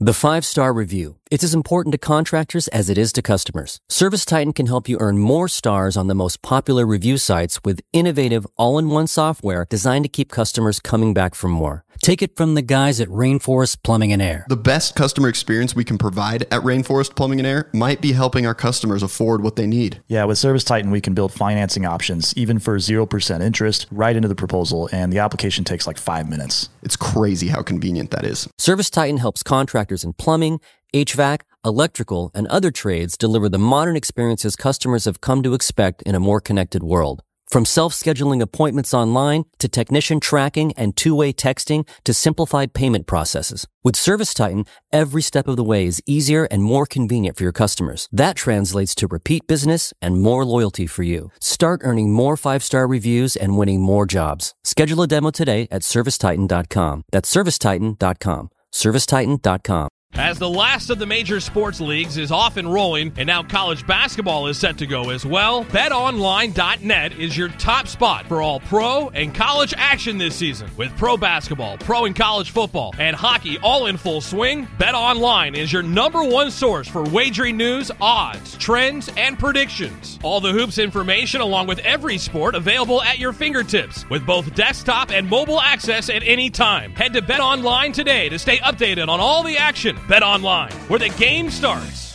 The 0.00 0.14
five 0.14 0.44
star 0.44 0.72
review. 0.72 1.17
It's 1.30 1.44
as 1.44 1.52
important 1.52 1.92
to 1.92 1.98
contractors 1.98 2.68
as 2.68 2.88
it 2.88 2.96
is 2.96 3.12
to 3.12 3.20
customers. 3.20 3.80
Service 3.88 4.24
Titan 4.24 4.54
can 4.54 4.64
help 4.64 4.88
you 4.88 4.96
earn 4.98 5.18
more 5.18 5.46
stars 5.46 5.94
on 5.94 6.06
the 6.06 6.14
most 6.14 6.40
popular 6.40 6.86
review 6.86 7.18
sites 7.18 7.60
with 7.64 7.82
innovative 7.92 8.46
all 8.56 8.78
in 8.78 8.88
one 8.88 9.06
software 9.06 9.66
designed 9.68 10.06
to 10.06 10.08
keep 10.08 10.30
customers 10.30 10.80
coming 10.80 11.12
back 11.12 11.34
for 11.34 11.48
more. 11.48 11.84
Take 12.00 12.22
it 12.22 12.36
from 12.36 12.54
the 12.54 12.62
guys 12.62 13.00
at 13.00 13.08
Rainforest 13.08 13.82
Plumbing 13.82 14.12
and 14.12 14.22
Air. 14.22 14.46
The 14.48 14.56
best 14.56 14.94
customer 14.94 15.28
experience 15.28 15.74
we 15.74 15.84
can 15.84 15.98
provide 15.98 16.42
at 16.44 16.62
Rainforest 16.62 17.16
Plumbing 17.16 17.40
and 17.40 17.46
Air 17.46 17.68
might 17.74 18.00
be 18.00 18.12
helping 18.12 18.46
our 18.46 18.54
customers 18.54 19.02
afford 19.02 19.42
what 19.42 19.56
they 19.56 19.66
need. 19.66 20.00
Yeah, 20.06 20.24
with 20.24 20.38
Service 20.38 20.64
Titan, 20.64 20.90
we 20.90 21.00
can 21.00 21.14
build 21.14 21.32
financing 21.32 21.84
options, 21.84 22.32
even 22.36 22.60
for 22.60 22.76
0% 22.78 23.42
interest, 23.42 23.86
right 23.90 24.14
into 24.14 24.28
the 24.28 24.36
proposal, 24.36 24.88
and 24.92 25.12
the 25.12 25.18
application 25.18 25.64
takes 25.64 25.86
like 25.86 25.98
five 25.98 26.28
minutes. 26.28 26.68
It's 26.82 26.96
crazy 26.96 27.48
how 27.48 27.62
convenient 27.62 28.12
that 28.12 28.24
is. 28.24 28.48
Service 28.58 28.90
Titan 28.90 29.18
helps 29.18 29.42
contractors 29.42 30.04
in 30.04 30.12
plumbing, 30.12 30.60
HVAC, 30.94 31.42
electrical, 31.64 32.30
and 32.34 32.46
other 32.46 32.70
trades 32.70 33.16
deliver 33.16 33.48
the 33.48 33.58
modern 33.58 33.96
experiences 33.96 34.56
customers 34.56 35.04
have 35.04 35.20
come 35.20 35.42
to 35.42 35.54
expect 35.54 36.02
in 36.02 36.14
a 36.14 36.20
more 36.20 36.40
connected 36.40 36.82
world. 36.82 37.22
From 37.50 37.64
self-scheduling 37.64 38.42
appointments 38.42 38.92
online 38.92 39.46
to 39.58 39.68
technician 39.68 40.20
tracking 40.20 40.72
and 40.76 40.94
two-way 40.94 41.32
texting 41.32 41.88
to 42.04 42.12
simplified 42.12 42.74
payment 42.74 43.06
processes. 43.06 43.66
With 43.82 43.96
Service 43.96 44.34
Titan, 44.34 44.66
every 44.92 45.22
step 45.22 45.48
of 45.48 45.56
the 45.56 45.64
way 45.64 45.86
is 45.86 46.02
easier 46.04 46.44
and 46.50 46.62
more 46.62 46.84
convenient 46.84 47.38
for 47.38 47.44
your 47.44 47.52
customers. 47.52 48.08
That 48.12 48.36
translates 48.36 48.94
to 48.96 49.06
repeat 49.06 49.46
business 49.46 49.94
and 50.02 50.20
more 50.20 50.44
loyalty 50.44 50.86
for 50.86 51.04
you. 51.04 51.30
Start 51.40 51.80
earning 51.84 52.10
more 52.10 52.36
five-star 52.36 52.86
reviews 52.86 53.34
and 53.34 53.56
winning 53.56 53.80
more 53.80 54.04
jobs. 54.04 54.54
Schedule 54.62 55.02
a 55.02 55.06
demo 55.06 55.30
today 55.30 55.68
at 55.70 55.82
servicetitan.com. 55.82 57.02
That's 57.12 57.34
servicetitan.com. 57.34 58.50
servicetitan.com. 58.74 59.88
As 60.14 60.36
the 60.36 60.48
last 60.48 60.90
of 60.90 60.98
the 60.98 61.06
major 61.06 61.38
sports 61.38 61.80
leagues 61.80 62.16
is 62.16 62.32
off 62.32 62.56
and 62.56 62.72
rolling, 62.72 63.12
and 63.16 63.26
now 63.28 63.44
college 63.44 63.86
basketball 63.86 64.48
is 64.48 64.58
set 64.58 64.76
to 64.78 64.86
go 64.86 65.10
as 65.10 65.24
well, 65.24 65.64
betonline.net 65.66 67.12
is 67.18 67.36
your 67.36 67.48
top 67.50 67.86
spot 67.86 68.26
for 68.26 68.42
all 68.42 68.58
pro 68.58 69.10
and 69.10 69.32
college 69.32 69.72
action 69.76 70.18
this 70.18 70.34
season. 70.34 70.68
With 70.76 70.90
pro 70.96 71.16
basketball, 71.16 71.78
pro 71.78 72.04
and 72.06 72.16
college 72.16 72.50
football, 72.50 72.94
and 72.98 73.14
hockey 73.14 73.58
all 73.62 73.86
in 73.86 73.96
full 73.96 74.20
swing, 74.20 74.66
BetOnline 74.78 75.56
is 75.56 75.72
your 75.72 75.84
number 75.84 76.24
one 76.24 76.50
source 76.50 76.88
for 76.88 77.04
wagering 77.04 77.56
news, 77.56 77.92
odds, 78.00 78.56
trends, 78.56 79.08
and 79.16 79.38
predictions. 79.38 80.18
All 80.24 80.40
the 80.40 80.52
hoops 80.52 80.78
information 80.78 81.40
along 81.42 81.68
with 81.68 81.78
every 81.80 82.18
sport 82.18 82.56
available 82.56 83.02
at 83.02 83.20
your 83.20 83.32
fingertips 83.32 84.08
with 84.10 84.26
both 84.26 84.52
desktop 84.54 85.12
and 85.12 85.30
mobile 85.30 85.60
access 85.60 86.10
at 86.10 86.24
any 86.24 86.50
time. 86.50 86.92
Head 86.92 87.12
to 87.12 87.22
BetOnline 87.22 87.92
today 87.92 88.28
to 88.30 88.38
stay 88.38 88.58
updated 88.58 89.08
on 89.08 89.20
all 89.20 89.42
the 89.42 89.56
action. 89.56 89.97
Bet 90.06 90.22
online, 90.22 90.72
where 90.88 90.98
the 90.98 91.08
game 91.10 91.50
starts. 91.50 92.08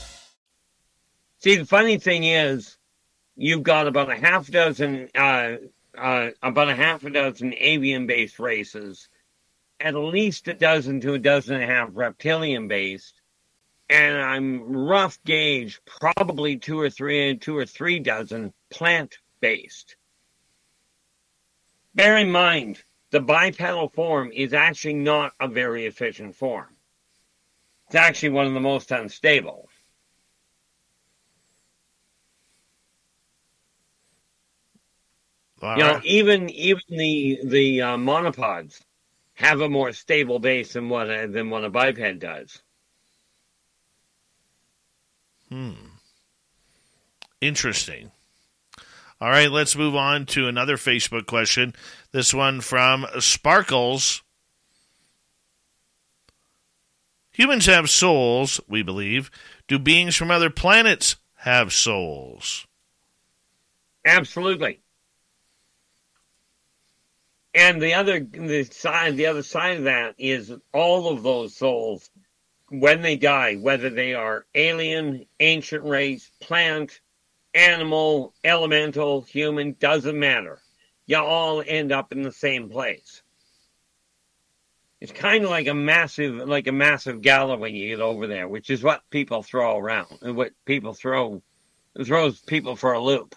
See, 1.39 1.55
the 1.57 1.65
funny 1.65 1.97
thing 1.97 2.23
is, 2.23 2.77
you've 3.35 3.63
got 3.63 3.87
about 3.87 4.09
a 4.09 4.15
half 4.15 4.47
dozen, 4.47 5.09
uh, 5.13 5.57
uh, 5.97 6.29
about 6.41 6.69
a 6.69 6.75
half 6.75 7.03
a 7.03 7.09
dozen 7.09 7.53
avian-based 7.57 8.39
races, 8.39 9.09
at 9.79 9.95
least 9.95 10.47
a 10.47 10.53
dozen 10.53 11.01
to 11.01 11.13
a 11.13 11.19
dozen 11.19 11.55
and 11.55 11.63
a 11.63 11.67
half 11.67 11.89
reptilian-based, 11.93 13.21
and 13.89 14.17
I'm 14.17 14.75
rough 14.75 15.21
gauge, 15.23 15.81
probably 15.85 16.57
two 16.57 16.79
or 16.79 16.89
three, 16.89 17.37
two 17.37 17.57
or 17.57 17.65
three 17.65 17.99
dozen 17.99 18.53
plant-based. 18.69 19.95
Bear 21.93 22.17
in 22.17 22.31
mind, 22.31 22.81
the 23.11 23.19
bipedal 23.19 23.89
form 23.89 24.31
is 24.33 24.53
actually 24.53 24.95
not 24.95 25.33
a 25.39 25.47
very 25.47 25.85
efficient 25.85 26.35
form. 26.35 26.72
It's 27.93 27.99
actually 27.99 28.29
one 28.29 28.47
of 28.47 28.55
the 28.55 28.59
most 28.59 28.89
unstable. 28.89 29.69
You 35.61 35.77
know, 35.77 36.01
even 36.03 36.49
even 36.49 36.81
the 36.89 37.39
the 37.43 37.81
uh, 37.83 37.97
monopods 37.97 38.81
have 39.35 39.61
a 39.61 39.69
more 39.69 39.91
stable 39.91 40.39
base 40.39 40.73
than 40.73 40.89
what 40.89 41.07
a, 41.07 41.27
than 41.27 41.51
what 41.51 41.65
a 41.65 41.69
biped 41.69 42.17
does. 42.17 42.63
Hmm. 45.49 45.73
Interesting. 47.41 48.09
All 49.21 49.29
right, 49.29 49.51
let's 49.51 49.75
move 49.75 49.95
on 49.95 50.25
to 50.27 50.47
another 50.47 50.77
Facebook 50.77 51.27
question. 51.27 51.75
This 52.11 52.33
one 52.33 52.59
from 52.61 53.05
Sparkles. 53.19 54.23
Humans 57.33 57.65
have 57.65 57.89
souls, 57.89 58.61
we 58.67 58.83
believe. 58.83 59.31
Do 59.67 59.79
beings 59.79 60.15
from 60.15 60.29
other 60.29 60.51
planets 60.51 61.15
have 61.37 61.73
souls? 61.73 62.67
Absolutely. 64.05 64.79
And 67.55 67.81
the 67.81 67.95
other 67.95 68.19
the 68.19 68.63
side 68.63 69.17
the 69.17 69.27
other 69.27 69.43
side 69.43 69.77
of 69.77 69.83
that 69.83 70.15
is 70.17 70.53
all 70.73 71.09
of 71.09 71.23
those 71.23 71.55
souls 71.55 72.09
when 72.69 73.01
they 73.01 73.15
die, 73.15 73.55
whether 73.55 73.89
they 73.89 74.13
are 74.13 74.45
alien, 74.53 75.25
ancient 75.39 75.83
race, 75.83 76.31
plant, 76.39 76.99
animal, 77.53 78.33
elemental, 78.43 79.21
human, 79.21 79.75
doesn't 79.79 80.19
matter. 80.19 80.59
You 81.07 81.17
all 81.17 81.63
end 81.65 81.91
up 81.91 82.11
in 82.11 82.21
the 82.21 82.31
same 82.31 82.69
place. 82.69 83.22
It's 85.03 85.11
kind 85.11 85.43
of 85.43 85.49
like 85.49 85.67
a 85.67 85.73
massive, 85.73 86.47
like 86.47 86.67
a 86.67 86.71
massive 86.71 87.21
gala 87.21 87.57
when 87.57 87.75
you 87.75 87.89
get 87.89 87.99
over 87.99 88.25
there, 88.25 88.47
which 88.47 88.69
is 88.69 88.81
what 88.83 89.01
people 89.09 89.43
throw 89.43 89.77
around, 89.77 90.19
and 90.21 90.37
what 90.37 90.53
people 90.63 90.93
throw, 90.93 91.43
throws 92.05 92.39
people 92.39 92.77
for 92.77 92.93
a 92.93 93.01
loop. 93.01 93.35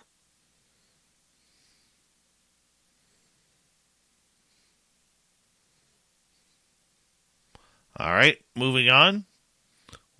All 7.97 8.12
right, 8.12 8.39
moving 8.55 8.89
on. 8.89 9.25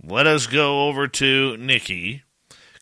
Let 0.03 0.27
us 0.27 0.49
go 0.49 0.89
over 0.89 1.07
to 1.07 1.57
Nikki. 1.59 2.25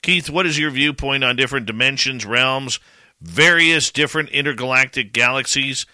Keith, 0.00 0.30
what 0.30 0.46
is 0.46 0.58
your 0.58 0.70
viewpoint 0.70 1.22
on 1.22 1.36
different 1.36 1.66
dimensions, 1.66 2.24
realms, 2.24 2.80
various 3.20 3.90
different 3.90 4.30
intergalactic 4.30 5.12
galaxies. 5.12 5.84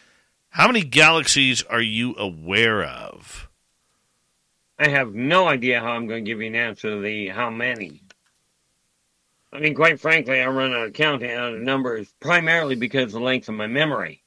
How 0.50 0.66
many 0.66 0.82
galaxies 0.82 1.62
are 1.62 1.80
you 1.80 2.16
aware 2.16 2.82
of? 2.82 3.48
I 4.80 4.88
have 4.88 5.14
no 5.14 5.46
idea 5.46 5.78
how 5.78 5.92
I'm 5.92 6.08
going 6.08 6.24
to 6.24 6.28
give 6.28 6.40
you 6.40 6.48
an 6.48 6.56
answer 6.56 6.90
to 6.90 7.00
the 7.00 7.28
how 7.28 7.50
many. 7.50 8.02
I 9.52 9.60
mean, 9.60 9.74
quite 9.74 10.00
frankly, 10.00 10.40
I 10.40 10.46
run 10.48 10.72
out 10.72 10.88
of 10.88 10.92
counting 10.92 11.30
out 11.30 11.54
of 11.54 11.60
numbers 11.60 12.12
primarily 12.18 12.74
because 12.74 13.04
of 13.04 13.12
the 13.12 13.20
length 13.20 13.48
of 13.48 13.54
my 13.54 13.68
memory, 13.68 14.24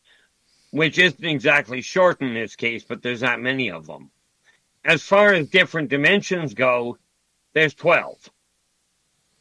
which 0.72 0.98
isn't 0.98 1.26
exactly 1.26 1.82
short 1.82 2.22
in 2.22 2.34
this 2.34 2.56
case, 2.56 2.86
but 2.86 3.02
there's 3.02 3.20
that 3.20 3.42
many 3.42 3.70
of 3.70 3.86
them. 3.86 4.10
As 4.86 5.04
far 5.04 5.34
as 5.34 5.50
different 5.50 5.90
dimensions 5.90 6.54
go, 6.54 6.98
there's 7.52 7.74
12. 7.74 8.30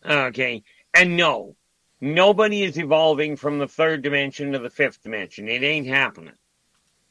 Okay. 0.04 0.64
And 0.94 1.16
no, 1.16 1.54
nobody 2.00 2.64
is 2.64 2.76
evolving 2.76 3.36
from 3.36 3.60
the 3.60 3.68
third 3.68 4.02
dimension 4.02 4.52
to 4.52 4.58
the 4.58 4.70
fifth 4.70 5.00
dimension. 5.04 5.46
It 5.48 5.62
ain't 5.62 5.86
happening. 5.86 6.34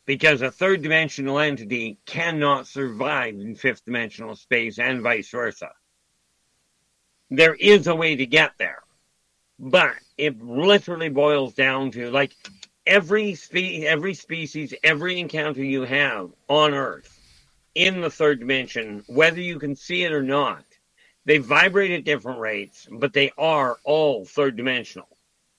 Because 0.06 0.41
a 0.41 0.52
third 0.52 0.82
dimensional 0.82 1.39
entity 1.39 1.97
cannot 2.06 2.68
survive 2.68 3.36
in 3.36 3.56
fifth 3.56 3.86
dimensional 3.86 4.36
space 4.36 4.80
and 4.80 5.02
vice 5.02 5.30
versa. 5.30 5.72
There 7.30 7.56
is 7.56 7.88
a 7.88 7.95
way 7.95 8.16
to 8.16 8.26
get 8.26 8.54
there. 8.58 8.84
But 9.60 9.93
it 10.18 10.41
literally 10.41 11.10
boils 11.10 11.54
down 11.54 11.91
to 11.91 12.10
like 12.10 12.36
every 12.86 13.36
spe- 13.36 13.86
every 13.86 14.16
species, 14.16 14.74
every 14.84 15.20
encounter 15.20 15.64
you 15.64 15.84
have 15.84 16.32
on 16.49 16.74
Earth 16.74 17.20
in 17.76 18.02
the 18.02 18.10
third 18.10 18.39
dimension, 18.39 19.04
whether 19.08 19.39
you 19.39 19.60
can 19.60 19.76
see 19.76 20.04
it 20.04 20.12
or 20.12 20.24
not, 20.24 20.66
they 21.26 21.38
vibrate 21.38 21.91
at 21.91 22.04
different 22.04 22.39
rates, 22.39 22.88
but 22.91 23.14
they 23.14 23.32
are 23.38 23.78
all 23.84 24.26
third 24.26 24.56
dimensional. 24.56 25.08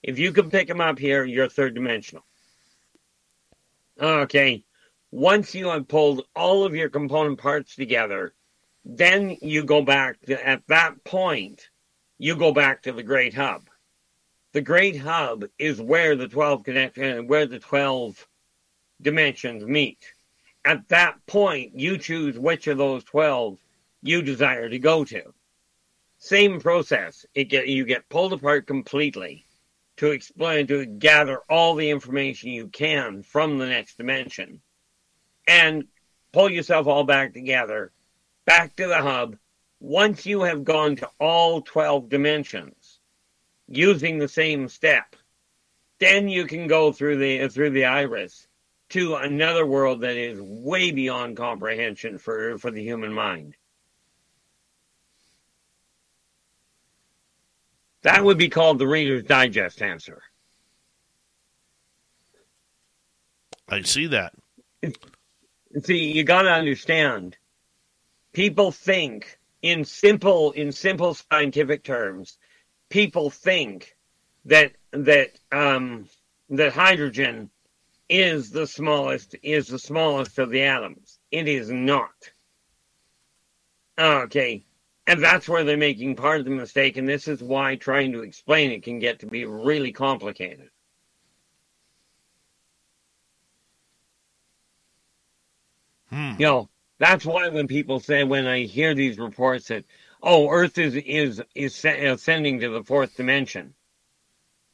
If 0.03 0.19
you 0.19 0.33
can 0.33 0.51
pick 0.51 0.69
them 0.69 0.81
up 0.81 0.99
here, 0.99 1.25
you're 1.25 1.49
third 1.49 1.75
dimensional. 1.75 2.25
Okay. 4.01 4.65
Once 5.11 5.55
you 5.55 5.69
have 5.69 5.89
pulled 5.89 6.25
all 6.35 6.65
of 6.65 6.75
your 6.75 6.89
component 6.89 7.39
parts 7.39 7.77
together, 7.77 8.33
then 8.85 9.37
you 9.43 9.63
go 9.63 9.83
back 9.83 10.19
to, 10.23 10.47
at 10.47 10.67
that 10.69 11.05
point, 11.05 11.69
you 12.19 12.35
go 12.35 12.53
back 12.53 12.83
to 12.83 12.93
the 12.93 13.03
great 13.03 13.35
hub. 13.35 13.69
The 14.53 14.63
great 14.63 14.97
hub 14.97 15.45
is 15.59 15.81
where 15.81 16.17
the 16.17 16.29
12 16.29 16.65
connect, 16.65 16.99
uh, 16.99 17.19
where 17.19 17.47
the 17.47 17.59
12 17.59 18.27
dimensions 19.01 19.65
meet. 19.65 19.99
At 20.65 20.89
that 20.89 21.25
point, 21.27 21.79
you 21.79 21.99
choose 21.99 22.39
which 22.39 22.67
of 22.67 22.79
those 22.79 23.05
12 23.05 23.59
you 24.03 24.23
desire 24.23 24.69
to 24.69 24.79
go 24.79 25.05
to. 25.05 25.35
Same 26.19 26.61
process. 26.61 27.27
It 27.35 27.45
get, 27.45 27.67
you 27.69 27.85
get 27.85 28.09
pulled 28.09 28.33
apart 28.33 28.67
completely 28.67 29.45
to 30.03 30.11
explain, 30.11 30.67
to 30.67 30.85
gather 30.85 31.39
all 31.49 31.77
the 31.77 31.89
information 31.89 32.51
you 32.51 32.67
can 32.67 33.23
from 33.23 33.57
the 33.57 33.67
next 33.69 33.97
dimension 33.97 34.61
and 35.47 35.85
pull 36.33 36.51
yourself 36.51 36.89
all 36.89 37.05
back 37.05 37.33
together, 37.33 37.93
back 38.45 38.75
to 38.75 38.89
the 38.89 39.01
hub. 39.01 39.37
Once 39.79 40.27
you 40.27 40.43
have 40.43 40.65
gone 40.65 40.97
to 40.97 41.09
all 41.21 41.63
12 41.63 42.09
dimensions 42.09 42.99
using 43.69 44.19
the 44.19 44.27
same 44.27 44.69
step, 44.69 45.15
then 46.01 46.29
you 46.29 46.47
can 46.47 46.67
go 46.67 46.91
through 46.91 47.19
the, 47.19 47.47
through 47.47 47.71
the 47.71 47.85
iris 47.85 48.49
to 48.89 49.15
another 49.15 49.65
world 49.65 50.01
that 50.01 50.17
is 50.17 50.41
way 50.41 50.91
beyond 50.91 51.37
comprehension 51.37 52.19
for, 52.19 52.59
for 52.59 52.73
the 52.73 52.83
human 52.83 53.13
mind. 53.13 53.55
That 58.03 58.25
would 58.25 58.39
be 58.39 58.49
called 58.49 58.79
the 58.79 58.87
Reader's 58.87 59.25
Digest 59.25 59.81
answer. 59.81 60.23
I 63.69 63.83
see 63.83 64.09
that. 64.09 64.35
See, 65.83 66.13
you 66.13 66.25
got 66.25 66.43
to 66.43 66.51
understand. 66.51 67.37
People 68.33 68.73
think 68.73 69.39
in 69.63 69.85
simple 69.85 70.53
in 70.53 70.73
simple 70.73 71.15
scientific 71.15 71.85
terms. 71.85 72.39
People 72.91 73.31
think 73.31 73.97
that 74.45 74.73
that 74.91 75.31
um, 75.53 76.07
that 76.51 76.73
hydrogen 76.73 77.51
is 78.09 78.51
the 78.51 78.67
smallest 78.67 79.37
is 79.43 79.69
the 79.69 79.79
smallest 79.79 80.39
of 80.39 80.51
the 80.51 80.63
atoms. 80.63 81.19
It 81.31 81.49
is 81.49 81.71
not. 81.71 82.11
Okay, 83.99 84.65
and 85.07 85.23
that's 85.23 85.49
where 85.49 85.65
they're 85.65 85.77
making 85.77 86.17
part 86.17 86.41
of 86.41 86.45
the 86.45 86.53
mistake, 86.53 86.97
and 86.97 87.09
this 87.09 87.29
is 87.29 87.43
why 87.43 87.77
trying 87.77 88.13
to 88.13 88.23
explain 88.23 88.71
it 88.71 88.83
can 88.85 88.99
get 88.99 89.21
to 89.21 89.27
be 89.27 89.45
really 89.45 89.93
complicated. 89.93 90.71
Hmm. 96.11 96.33
You 96.39 96.47
know, 96.47 96.69
that's 96.99 97.25
why 97.25 97.49
when 97.49 97.67
people 97.67 97.99
say, 97.99 98.23
when 98.23 98.47
I 98.47 98.65
hear 98.65 98.95
these 98.95 99.19
reports 99.19 99.69
that, 99.69 99.85
oh, 100.23 100.51
Earth 100.51 100.79
is 100.79 100.95
is 100.95 101.43
is 101.55 101.85
ascending 101.85 102.61
to 102.61 102.69
the 102.69 102.85
fourth 102.85 103.17
dimension, 103.17 103.75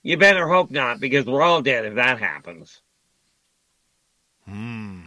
you 0.02 0.16
better 0.16 0.46
hope 0.48 0.70
not, 0.70 1.00
because 1.00 1.26
we're 1.26 1.42
all 1.42 1.62
dead 1.62 1.86
if 1.86 1.94
that 1.94 2.18
happens. 2.18 2.82
Hmm. 4.46 5.00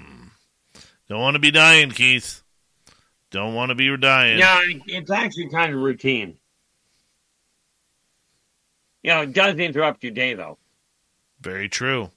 Don't 1.10 1.22
want 1.22 1.36
to 1.36 1.40
be 1.40 1.52
dying, 1.52 1.92
Keith. 1.92 2.41
Don't 3.32 3.56
want 3.56 3.70
to 3.70 3.76
be 3.76 3.96
dying. 3.98 4.38
Yeah, 4.38 4.62
it's 4.86 5.10
actually 5.10 5.50
kind 5.50 5.74
of 5.74 5.80
routine. 5.80 6.38
You 9.04 9.12
know, 9.12 9.22
it 9.22 9.34
does 9.34 9.56
interrupt 9.56 10.04
your 10.04 10.12
day, 10.12 10.34
though. 10.36 10.58
Very 11.40 11.70
true. 11.70 12.12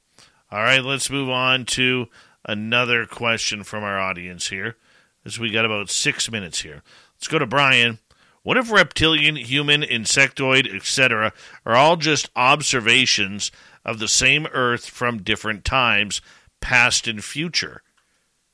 All 0.50 0.62
right, 0.62 0.84
let's 0.84 1.08
move 1.08 1.30
on 1.30 1.64
to 1.66 2.08
another 2.44 3.06
question 3.06 3.64
from 3.64 3.82
our 3.82 3.98
audience 3.98 4.48
here, 4.48 4.76
as 5.24 5.38
we 5.38 5.50
got 5.50 5.64
about 5.64 5.88
six 5.88 6.30
minutes 6.30 6.60
here. 6.60 6.82
Let's 7.16 7.28
go 7.28 7.38
to 7.38 7.46
Brian. 7.46 7.98
What 8.42 8.58
if 8.58 8.70
reptilian, 8.70 9.36
human, 9.36 9.80
insectoid, 9.82 10.72
etc., 10.72 11.32
are 11.64 11.74
all 11.74 11.96
just 11.96 12.28
observations 12.36 13.50
of 13.84 13.98
the 13.98 14.08
same 14.08 14.46
Earth 14.52 14.86
from 14.86 15.22
different 15.22 15.64
times, 15.64 16.20
past 16.60 17.08
and 17.08 17.24
future? 17.24 17.82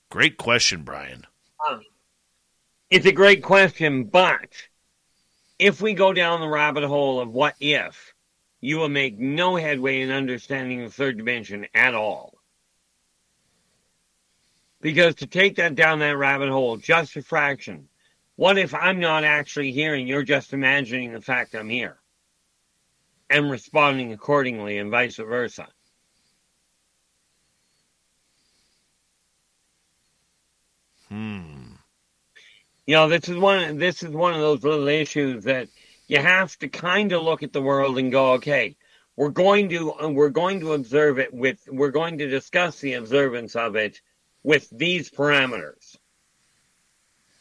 Great 0.08 0.36
question, 0.36 0.82
Brian. 0.82 1.26
Um, 1.68 1.82
it's 2.90 3.06
a 3.06 3.12
great 3.12 3.42
question, 3.42 4.04
but 4.04 4.50
if 5.58 5.80
we 5.80 5.94
go 5.94 6.12
down 6.12 6.40
the 6.40 6.48
rabbit 6.48 6.84
hole 6.84 7.20
of 7.20 7.30
what 7.30 7.54
if, 7.60 8.14
you 8.60 8.76
will 8.76 8.88
make 8.88 9.18
no 9.18 9.56
headway 9.56 10.00
in 10.00 10.10
understanding 10.10 10.82
the 10.82 10.90
third 10.90 11.16
dimension 11.16 11.66
at 11.72 11.94
all. 11.94 12.34
Because 14.80 15.14
to 15.16 15.26
take 15.26 15.56
that 15.56 15.76
down 15.76 16.00
that 16.00 16.16
rabbit 16.16 16.50
hole, 16.50 16.76
just 16.78 17.16
a 17.16 17.22
fraction. 17.22 17.88
What 18.36 18.58
if 18.58 18.74
I'm 18.74 18.98
not 18.98 19.22
actually 19.22 19.70
here 19.70 19.94
and 19.94 20.08
you're 20.08 20.22
just 20.22 20.52
imagining 20.52 21.12
the 21.12 21.20
fact 21.20 21.54
I'm 21.54 21.68
here? 21.68 21.98
And 23.28 23.50
responding 23.50 24.12
accordingly 24.12 24.78
and 24.78 24.90
vice 24.90 25.16
versa. 25.16 25.68
Hmm. 31.08 31.49
You 32.90 32.96
know, 32.96 33.08
this 33.08 33.28
is 33.28 33.36
one 33.36 33.78
this 33.78 34.02
is 34.02 34.10
one 34.10 34.34
of 34.34 34.40
those 34.40 34.64
little 34.64 34.88
issues 34.88 35.44
that 35.44 35.68
you 36.08 36.18
have 36.18 36.58
to 36.58 36.66
kind 36.66 37.12
of 37.12 37.22
look 37.22 37.44
at 37.44 37.52
the 37.52 37.62
world 37.62 37.98
and 37.98 38.10
go, 38.10 38.32
okay, 38.32 38.74
we're 39.14 39.28
going 39.28 39.68
to 39.68 39.92
uh, 39.92 40.08
we're 40.08 40.30
going 40.30 40.58
to 40.58 40.72
observe 40.72 41.20
it 41.20 41.32
with 41.32 41.60
we're 41.68 41.92
going 41.92 42.18
to 42.18 42.26
discuss 42.26 42.80
the 42.80 42.94
observance 42.94 43.54
of 43.54 43.76
it 43.76 44.00
with 44.42 44.68
these 44.76 45.08
parameters. 45.08 45.98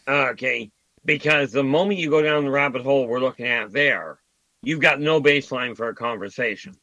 Okay, 0.07 0.69
because 1.03 1.51
the 1.51 1.63
moment 1.63 1.99
you 1.99 2.11
go 2.11 2.21
down 2.21 2.45
the 2.45 2.51
rabbit 2.51 2.83
hole 2.83 3.07
we're 3.07 3.19
looking 3.19 3.47
at 3.47 3.71
there, 3.71 4.19
you've 4.61 4.81
got 4.81 5.01
no 5.01 5.19
baseline 5.19 5.75
for 5.75 5.89
a 5.89 5.95
conversation. 5.95 6.75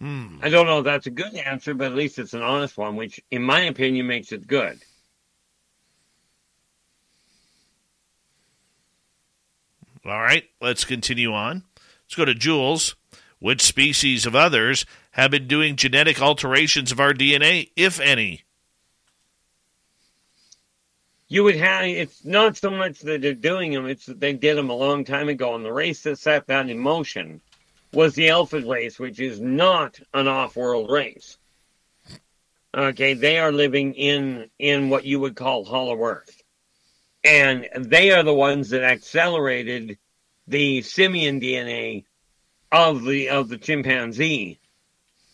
Hmm. 0.00 0.38
I 0.40 0.48
don't 0.48 0.66
know 0.66 0.78
if 0.78 0.84
that's 0.84 1.06
a 1.06 1.10
good 1.10 1.34
answer, 1.34 1.74
but 1.74 1.88
at 1.88 1.94
least 1.94 2.18
it's 2.18 2.32
an 2.32 2.42
honest 2.42 2.78
one, 2.78 2.96
which, 2.96 3.20
in 3.30 3.42
my 3.42 3.60
opinion, 3.60 4.06
makes 4.06 4.32
it 4.32 4.46
good. 4.46 4.80
All 10.06 10.20
right, 10.20 10.44
let's 10.62 10.86
continue 10.86 11.34
on. 11.34 11.64
Let's 12.04 12.14
go 12.14 12.24
to 12.24 12.34
Jules. 12.34 12.96
Which 13.38 13.62
species 13.62 14.26
of 14.26 14.34
others 14.36 14.84
have 15.12 15.30
been 15.30 15.46
doing 15.46 15.76
genetic 15.76 16.20
alterations 16.20 16.92
of 16.92 17.00
our 17.00 17.14
DNA, 17.14 17.70
if 17.74 17.98
any? 17.98 18.42
You 21.28 21.44
would 21.44 21.56
have, 21.56 21.84
it's 21.84 22.24
not 22.24 22.56
so 22.56 22.70
much 22.70 23.00
that 23.00 23.22
they're 23.22 23.34
doing 23.34 23.72
them, 23.72 23.86
it's 23.86 24.06
that 24.06 24.20
they 24.20 24.34
did 24.34 24.56
them 24.56 24.68
a 24.68 24.74
long 24.74 25.04
time 25.04 25.28
ago. 25.28 25.54
And 25.54 25.64
the 25.64 25.72
race 25.72 26.02
that 26.02 26.18
set 26.18 26.48
that 26.48 26.68
in 26.68 26.78
motion 26.78 27.40
was 27.92 28.14
the 28.14 28.30
Alpha 28.30 28.60
race, 28.60 28.98
which 28.98 29.20
is 29.20 29.40
not 29.40 29.98
an 30.14 30.28
off 30.28 30.56
world 30.56 30.90
race. 30.90 31.38
Okay, 32.74 33.14
they 33.14 33.38
are 33.38 33.50
living 33.50 33.94
in, 33.94 34.48
in 34.58 34.90
what 34.90 35.04
you 35.04 35.18
would 35.20 35.34
call 35.34 35.64
Hollow 35.64 36.00
Earth. 36.02 36.42
And 37.24 37.68
they 37.76 38.12
are 38.12 38.22
the 38.22 38.34
ones 38.34 38.70
that 38.70 38.84
accelerated 38.84 39.98
the 40.46 40.82
simian 40.82 41.40
DNA 41.40 42.04
of 42.72 43.04
the 43.04 43.30
of 43.30 43.48
the 43.48 43.58
chimpanzee 43.58 44.60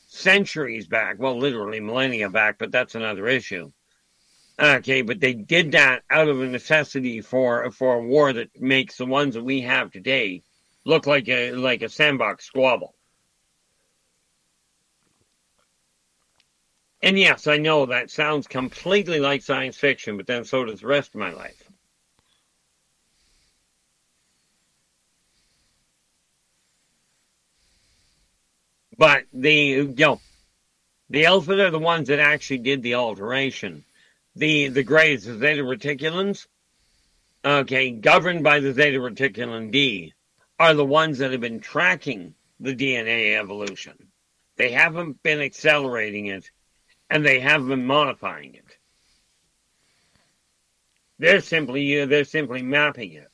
centuries 0.09 0.87
back, 0.87 1.17
well, 1.19 1.39
literally 1.39 1.81
millennia 1.81 2.31
back, 2.31 2.59
but 2.59 2.73
that's 2.73 2.95
another 2.95 3.27
issue. 3.27 3.71
Okay, 4.59 5.03
but 5.03 5.21
they 5.21 5.35
did 5.35 5.73
that 5.73 6.03
out 6.11 6.29
of 6.29 6.41
a 6.41 6.47
necessity 6.47 7.21
for 7.21 7.71
for 7.71 7.97
a 7.97 8.03
war 8.03 8.33
that 8.33 8.61
makes 8.61 8.97
the 8.97 9.05
ones 9.05 9.35
that 9.35 9.45
we 9.45 9.61
have 9.61 9.91
today 9.91 10.43
look 10.87 11.07
like 11.07 11.28
a 11.28 11.53
like 11.53 11.82
a 11.82 11.89
sandbox 11.89 12.47
squabble. 12.47 12.95
And 17.03 17.18
yes, 17.18 17.47
I 17.47 17.59
know 17.59 17.87
that 17.87 18.11
sounds 18.11 18.47
completely 18.47 19.20
like 19.20 19.43
science 19.43 19.76
fiction, 19.76 20.16
but 20.16 20.26
then 20.26 20.45
so 20.45 20.64
does 20.64 20.80
the 20.80 20.87
rest 20.87 21.14
of 21.14 21.20
my 21.20 21.32
life. 21.32 21.62
But 28.97 29.24
the 29.32 29.53
you 29.53 29.95
know, 29.99 30.20
the 31.11 31.26
elephant 31.26 31.61
are 31.61 31.70
the 31.70 31.78
ones 31.78 32.09
that 32.09 32.18
actually 32.18 32.59
did 32.59 32.82
the 32.82 32.95
alteration. 32.95 33.84
The 34.37 34.68
the 34.68 34.84
grays, 34.84 35.24
the 35.24 35.37
zeta 35.37 35.62
reticulans, 35.62 36.47
okay, 37.45 37.91
governed 37.91 38.45
by 38.45 38.61
the 38.61 38.72
zeta 38.72 38.99
reticulan 38.99 39.70
D, 39.70 40.14
are 40.59 40.75
the 40.75 40.85
ones 40.85 41.19
that 41.19 41.33
have 41.33 41.41
been 41.41 41.61
tracking 41.61 42.35
the 42.61 42.75
DNA 42.75 43.39
evolution. 43.39 44.09
They 44.57 44.73
haven't 44.73 45.23
been 45.23 45.41
accelerating 45.41 46.27
it, 46.27 46.51
and 47.11 47.25
they 47.25 47.41
haven't 47.41 47.69
been 47.69 47.87
modifying 47.87 48.55
it. 48.55 48.79
They're 51.19 51.41
simply 51.41 52.05
they're 52.05 52.25
simply 52.25 52.63
mapping 52.63 53.13
it. 53.13 53.31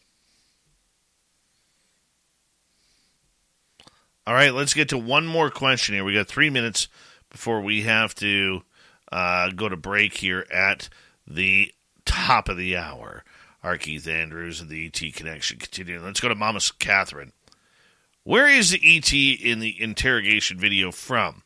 All 4.25 4.35
right, 4.35 4.55
let's 4.55 4.75
get 4.75 4.89
to 4.91 4.99
one 4.99 5.27
more 5.27 5.51
question 5.51 5.97
here. 5.97 6.05
We 6.05 6.15
got 6.15 6.29
three 6.29 6.51
minutes 6.51 6.87
before 7.29 7.61
we 7.61 7.83
have 7.83 8.15
to 8.17 8.63
uh, 9.11 9.51
go 9.51 9.69
to 9.69 9.77
break 9.77 10.17
here 10.17 10.47
at 10.53 10.89
the 11.27 11.75
top 12.05 12.49
of 12.49 12.57
the 12.57 12.77
hour. 12.77 13.25
R. 13.63 13.79
Keith 13.79 14.09
Andrews 14.09 14.61
and 14.61 14.69
the 14.69 14.87
ET 14.87 15.15
Connection 15.15 15.59
continuing. 15.59 16.05
Let's 16.05 16.21
go 16.21 16.29
to 16.29 16.35
Mama 16.35 16.61
Catherine. 16.79 17.33
Where 18.25 18.49
is 18.49 18.71
the 18.71 18.81
ET 18.83 19.13
in 19.13 19.61
the 19.61 19.81
interrogation 19.81 20.59
video 20.59 20.93
from? 20.93 21.43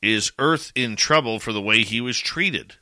Is 0.00 0.32
Earth 0.38 0.72
in 0.74 0.96
trouble 0.96 1.38
for 1.38 1.52
the 1.52 1.62
way 1.62 1.82
he 1.82 2.00
was 2.00 2.18
treated? 2.18 2.74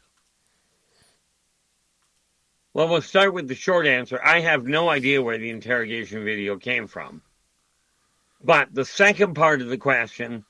Well, 2.73 2.89
we'll 2.89 3.03
start 3.03 3.35
with 3.35 3.49
the 3.49 3.55
short 3.55 3.87
answer. 3.87 4.21
I 4.25 4.41
have 4.41 4.65
no 4.65 4.89
idea 4.89 5.21
where 5.21 5.39
the 5.39 5.51
interrogation 5.51 6.25
video 6.25 6.57
came 6.57 6.87
from. 6.87 7.23
But 8.43 8.73
the 8.73 8.85
second 8.85 9.35
part 9.35 9.61
of 9.61 9.69
the 9.69 9.79
question, 9.79 10.45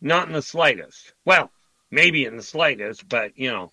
not 0.00 0.26
in 0.26 0.32
the 0.32 0.42
slightest. 0.42 1.12
Well, 1.24 1.50
maybe 1.90 2.24
in 2.24 2.36
the 2.36 2.42
slightest, 2.42 3.08
but 3.08 3.38
you 3.38 3.50
know, 3.50 3.72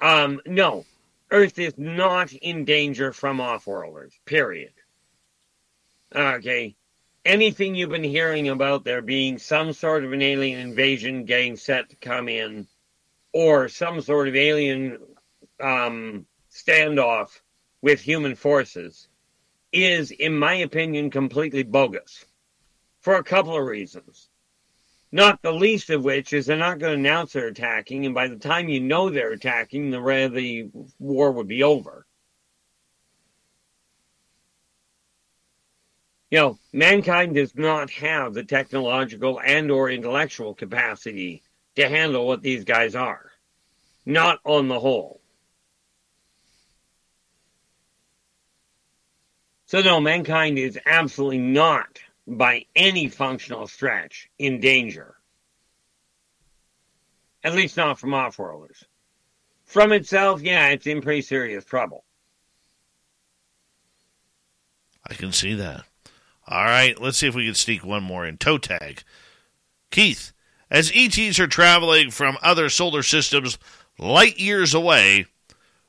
um, 0.00 0.40
no. 0.46 0.84
Earth 1.30 1.58
is 1.58 1.74
not 1.76 2.32
in 2.32 2.64
danger 2.64 3.12
from 3.12 3.40
off-worlders. 3.40 4.18
Period. 4.24 4.72
Okay. 6.14 6.76
Anything 7.24 7.74
you've 7.74 7.90
been 7.90 8.02
hearing 8.02 8.48
about 8.48 8.84
there 8.84 9.02
being 9.02 9.38
some 9.38 9.72
sort 9.72 10.04
of 10.04 10.12
an 10.12 10.22
alien 10.22 10.58
invasion 10.58 11.24
getting 11.24 11.56
set 11.56 11.90
to 11.90 11.96
come 11.96 12.28
in, 12.28 12.66
or 13.32 13.68
some 13.68 14.00
sort 14.00 14.26
of 14.26 14.34
alien 14.34 14.98
um, 15.60 16.26
standoff 16.50 17.40
with 17.82 18.00
human 18.00 18.34
forces, 18.34 19.08
is, 19.70 20.10
in 20.10 20.36
my 20.36 20.54
opinion, 20.54 21.10
completely 21.10 21.62
bogus 21.62 22.24
for 23.00 23.16
a 23.16 23.22
couple 23.22 23.56
of 23.56 23.64
reasons. 23.64 24.29
Not 25.12 25.42
the 25.42 25.52
least 25.52 25.90
of 25.90 26.04
which 26.04 26.32
is 26.32 26.46
they're 26.46 26.56
not 26.56 26.78
going 26.78 26.92
to 26.92 27.08
announce 27.08 27.32
they're 27.32 27.48
attacking, 27.48 28.06
and 28.06 28.14
by 28.14 28.28
the 28.28 28.36
time 28.36 28.68
you 28.68 28.80
know 28.80 29.10
they're 29.10 29.32
attacking, 29.32 29.90
the 29.90 30.30
the 30.32 30.70
war 30.98 31.32
would 31.32 31.48
be 31.48 31.64
over. 31.64 32.06
You 36.30 36.38
know, 36.38 36.58
mankind 36.72 37.34
does 37.34 37.56
not 37.56 37.90
have 37.90 38.34
the 38.34 38.44
technological 38.44 39.40
and 39.40 39.68
or 39.68 39.90
intellectual 39.90 40.54
capacity 40.54 41.42
to 41.74 41.88
handle 41.88 42.24
what 42.24 42.42
these 42.42 42.64
guys 42.64 42.94
are. 42.94 43.32
Not 44.06 44.38
on 44.44 44.68
the 44.68 44.78
whole. 44.78 45.20
So 49.66 49.80
no, 49.80 50.00
mankind 50.00 50.56
is 50.56 50.78
absolutely 50.86 51.38
not 51.38 52.00
by 52.26 52.64
any 52.76 53.08
functional 53.08 53.66
stretch 53.66 54.28
in 54.38 54.60
danger. 54.60 55.16
At 57.42 57.54
least 57.54 57.76
not 57.76 57.98
from 57.98 58.14
off-worlders. 58.14 58.84
From 59.64 59.92
itself, 59.92 60.42
yeah, 60.42 60.68
it's 60.68 60.86
in 60.86 61.00
pretty 61.00 61.22
serious 61.22 61.64
trouble. 61.64 62.04
I 65.08 65.14
can 65.14 65.32
see 65.32 65.54
that. 65.54 65.84
All 66.46 66.64
right, 66.64 67.00
let's 67.00 67.18
see 67.18 67.28
if 67.28 67.34
we 67.34 67.46
can 67.46 67.54
sneak 67.54 67.84
one 67.84 68.02
more 68.02 68.26
in. 68.26 68.36
Toe 68.36 68.58
tag. 68.58 69.02
Keith, 69.90 70.32
as 70.70 70.92
ETs 70.94 71.38
are 71.38 71.46
traveling 71.46 72.10
from 72.10 72.38
other 72.42 72.68
solar 72.68 73.02
systems 73.02 73.58
light 73.98 74.38
years 74.38 74.74
away, 74.74 75.26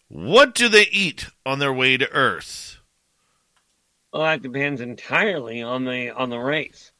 what 0.07 0.53
do 0.53 0.69
they 0.69 0.87
eat 0.91 1.27
on 1.45 1.59
their 1.59 1.73
way 1.73 1.97
to 1.97 2.11
Earth? 2.11 2.70
Well, 4.11 4.23
that 4.23 4.41
depends 4.41 4.81
entirely 4.81 5.61
on 5.61 5.85
the 5.85 6.09
on 6.09 6.29
the 6.29 6.39
race. 6.39 6.91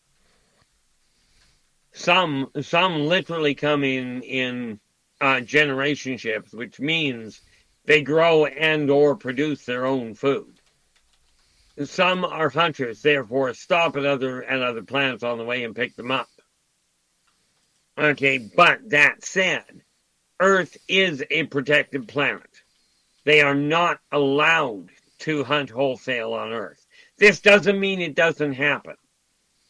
Some 1.91 2.51
some 2.62 3.07
literally 3.07 3.53
come 3.53 3.84
in 3.84 4.22
in 4.22 4.80
uh, 5.20 5.41
which 6.51 6.80
means 6.80 7.41
they 7.86 8.01
grow 8.01 8.45
and 8.45 8.89
or 8.89 9.16
produce 9.16 9.66
their 9.66 9.86
own 9.86 10.16
food. 10.16 10.59
Some 11.84 12.26
are 12.26 12.49
hunters, 12.49 13.01
therefore 13.01 13.53
stop 13.53 13.97
at 13.97 14.05
other 14.05 14.43
at 14.43 14.62
other 14.62 14.84
planets 14.84 15.24
on 15.24 15.38
the 15.38 15.45
way 15.45 15.64
and 15.64 15.76
pick 15.76 15.95
them 15.95 16.12
up. 16.12 16.30
Okay, 17.97 18.38
but 18.38 18.89
that 18.89 19.24
said, 19.24 19.84
Earth 20.39 20.78
is 20.88 21.24
a 21.30 21.43
protected 21.43 22.07
planet. 22.07 22.62
They 23.26 23.41
are 23.41 23.55
not 23.55 23.99
allowed 24.12 24.89
to 25.20 25.43
hunt 25.43 25.70
wholesale 25.70 26.34
on 26.34 26.51
Earth. 26.51 26.81
This 27.22 27.40
doesn't 27.40 27.80
mean 27.80 28.02
it 28.02 28.16
doesn't 28.16 28.54
happen. 28.54 28.96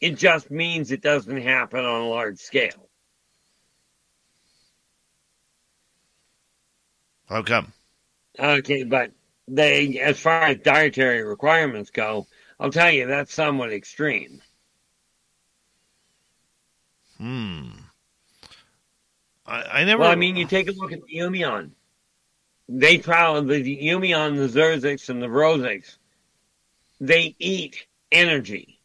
It 0.00 0.16
just 0.16 0.50
means 0.50 0.90
it 0.90 1.02
doesn't 1.02 1.42
happen 1.42 1.84
on 1.84 2.00
a 2.00 2.08
large 2.08 2.38
scale. 2.38 2.88
How 7.28 7.42
come? 7.42 7.74
Okay, 8.38 8.84
but 8.84 9.10
they, 9.46 10.00
as 10.00 10.18
far 10.18 10.44
as 10.44 10.60
dietary 10.60 11.22
requirements 11.24 11.90
go, 11.90 12.26
I'll 12.58 12.70
tell 12.70 12.90
you 12.90 13.06
that's 13.06 13.34
somewhat 13.34 13.70
extreme. 13.70 14.40
Hmm. 17.18 17.68
I, 19.44 19.62
I 19.62 19.84
never. 19.84 20.00
Well, 20.00 20.10
I 20.10 20.14
mean, 20.14 20.36
you 20.36 20.46
take 20.46 20.70
a 20.70 20.72
look 20.72 20.92
at 20.92 21.04
the 21.04 21.18
Umian. 21.18 21.72
They 22.66 22.96
travel 22.96 23.42
the 23.42 23.62
Umian, 23.62 24.36
the 24.36 24.48
Zerziks, 24.48 25.10
and 25.10 25.20
the 25.20 25.26
Vroziks 25.26 25.98
they 27.02 27.36
eat 27.40 27.88
energy. 28.12 28.81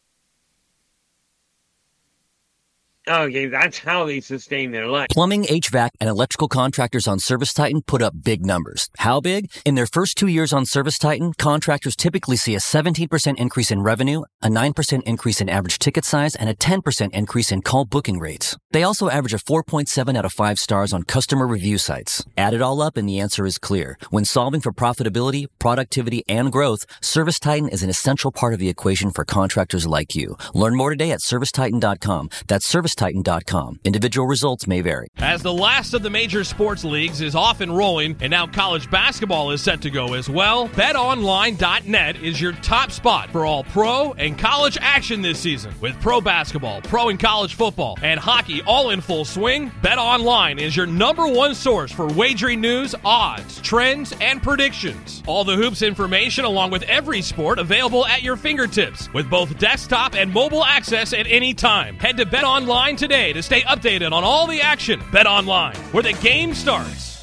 Okay, 3.08 3.46
that's 3.46 3.78
how 3.78 4.04
they 4.04 4.20
sustain 4.20 4.70
their 4.70 4.86
life. 4.86 5.08
Plumbing, 5.08 5.44
HVAC, 5.44 5.90
and 5.98 6.10
electrical 6.10 6.46
contractors 6.46 7.08
on 7.08 7.18
Service 7.18 7.54
Titan 7.54 7.80
put 7.80 8.02
up 8.02 8.12
big 8.22 8.44
numbers. 8.44 8.90
How 8.98 9.18
big? 9.18 9.50
In 9.64 9.76
their 9.76 9.86
first 9.86 10.18
two 10.18 10.26
years 10.26 10.52
on 10.52 10.66
Service 10.66 10.98
Titan, 10.98 11.32
contractors 11.38 11.96
typically 11.96 12.36
see 12.36 12.54
a 12.54 12.58
17% 12.58 13.38
increase 13.38 13.70
in 13.70 13.80
revenue, 13.80 14.24
a 14.42 14.48
9% 14.48 15.02
increase 15.04 15.40
in 15.40 15.48
average 15.48 15.78
ticket 15.78 16.04
size, 16.04 16.36
and 16.36 16.50
a 16.50 16.54
10% 16.54 17.10
increase 17.14 17.50
in 17.50 17.62
call 17.62 17.86
booking 17.86 18.18
rates. 18.18 18.58
They 18.72 18.82
also 18.82 19.08
average 19.08 19.32
a 19.32 19.38
4.7 19.38 20.14
out 20.14 20.26
of 20.26 20.32
5 20.34 20.58
stars 20.58 20.92
on 20.92 21.04
customer 21.04 21.46
review 21.46 21.78
sites. 21.78 22.26
Add 22.36 22.52
it 22.52 22.60
all 22.60 22.82
up 22.82 22.98
and 22.98 23.08
the 23.08 23.20
answer 23.20 23.46
is 23.46 23.56
clear. 23.56 23.96
When 24.10 24.26
solving 24.26 24.60
for 24.60 24.72
profitability, 24.72 25.46
productivity, 25.58 26.24
and 26.28 26.52
growth, 26.52 26.84
Service 27.00 27.38
Titan 27.38 27.70
is 27.70 27.82
an 27.82 27.88
essential 27.88 28.32
part 28.32 28.52
of 28.52 28.58
the 28.58 28.68
equation 28.68 29.12
for 29.12 29.24
contractors 29.24 29.86
like 29.86 30.14
you. 30.14 30.36
Learn 30.52 30.76
more 30.76 30.90
today 30.90 31.12
at 31.12 31.20
servicetitan.com. 31.20 32.28
That's 32.48 32.66
service 32.66 32.94
ServiceTitan.com. 32.98 33.80
Individual 33.84 34.26
results 34.26 34.66
may 34.66 34.80
vary. 34.80 35.08
As 35.18 35.42
the 35.42 35.52
last 35.52 35.94
of 35.94 36.02
the 36.02 36.10
major 36.10 36.44
sports 36.44 36.84
leagues 36.84 37.20
is 37.20 37.34
off 37.34 37.60
and 37.60 37.76
rolling, 37.76 38.16
and 38.20 38.30
now 38.30 38.46
college 38.46 38.90
basketball 38.90 39.50
is 39.50 39.62
set 39.62 39.80
to 39.82 39.90
go 39.90 40.14
as 40.14 40.28
well, 40.28 40.68
BetOnline.net 40.70 42.22
is 42.22 42.40
your 42.40 42.52
top 42.52 42.90
spot 42.90 43.30
for 43.30 43.44
all 43.44 43.64
pro 43.64 44.12
and 44.14 44.38
college 44.38 44.78
action 44.80 45.22
this 45.22 45.38
season. 45.38 45.72
With 45.80 46.00
pro 46.00 46.20
basketball, 46.20 46.82
pro 46.82 47.08
and 47.08 47.18
college 47.18 47.54
football, 47.54 47.98
and 48.02 48.18
hockey 48.18 48.62
all 48.66 48.90
in 48.90 49.00
full 49.00 49.24
swing, 49.24 49.70
BetOnline 49.82 50.60
is 50.60 50.76
your 50.76 50.86
number 50.86 51.26
one 51.26 51.54
source 51.54 51.92
for 51.92 52.06
wagering 52.08 52.60
news, 52.60 52.94
odds, 53.04 53.60
trends, 53.60 54.12
and 54.20 54.42
predictions. 54.42 55.22
All 55.26 55.44
the 55.44 55.56
hoops 55.56 55.82
information 55.82 56.44
along 56.44 56.70
with 56.70 56.82
every 56.84 57.22
sport 57.22 57.58
available 57.58 58.06
at 58.06 58.22
your 58.22 58.36
fingertips 58.36 59.12
with 59.12 59.30
both 59.30 59.58
desktop 59.58 60.14
and 60.14 60.32
mobile 60.32 60.64
access 60.64 61.12
at 61.12 61.26
any 61.26 61.54
time. 61.54 61.96
Head 61.96 62.16
to 62.16 62.26
BetOnline 62.26 62.87
today 62.96 63.32
to 63.32 63.42
stay 63.42 63.62
updated 63.62 64.12
on 64.12 64.24
all 64.24 64.46
the 64.46 64.60
action. 64.60 65.00
Bet 65.12 65.26
online, 65.26 65.76
where 65.92 66.02
the 66.02 66.12
game 66.14 66.54
starts. 66.54 67.18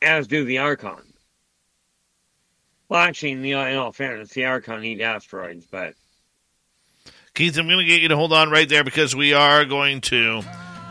As 0.00 0.26
do 0.26 0.44
the 0.44 0.58
Archon. 0.58 1.02
Well, 2.88 3.00
actually, 3.00 3.32
in, 3.32 3.42
the, 3.42 3.52
in 3.52 3.76
all 3.76 3.92
fairness, 3.92 4.30
the 4.30 4.44
Archon 4.44 4.84
eat 4.84 5.00
asteroids, 5.00 5.66
but. 5.66 5.94
Keith, 7.34 7.58
I'm 7.58 7.66
going 7.66 7.78
to 7.78 7.84
get 7.84 8.02
you 8.02 8.08
to 8.08 8.16
hold 8.16 8.32
on 8.32 8.50
right 8.50 8.68
there 8.68 8.84
because 8.84 9.16
we 9.16 9.32
are 9.32 9.64
going 9.64 10.00
to 10.02 10.42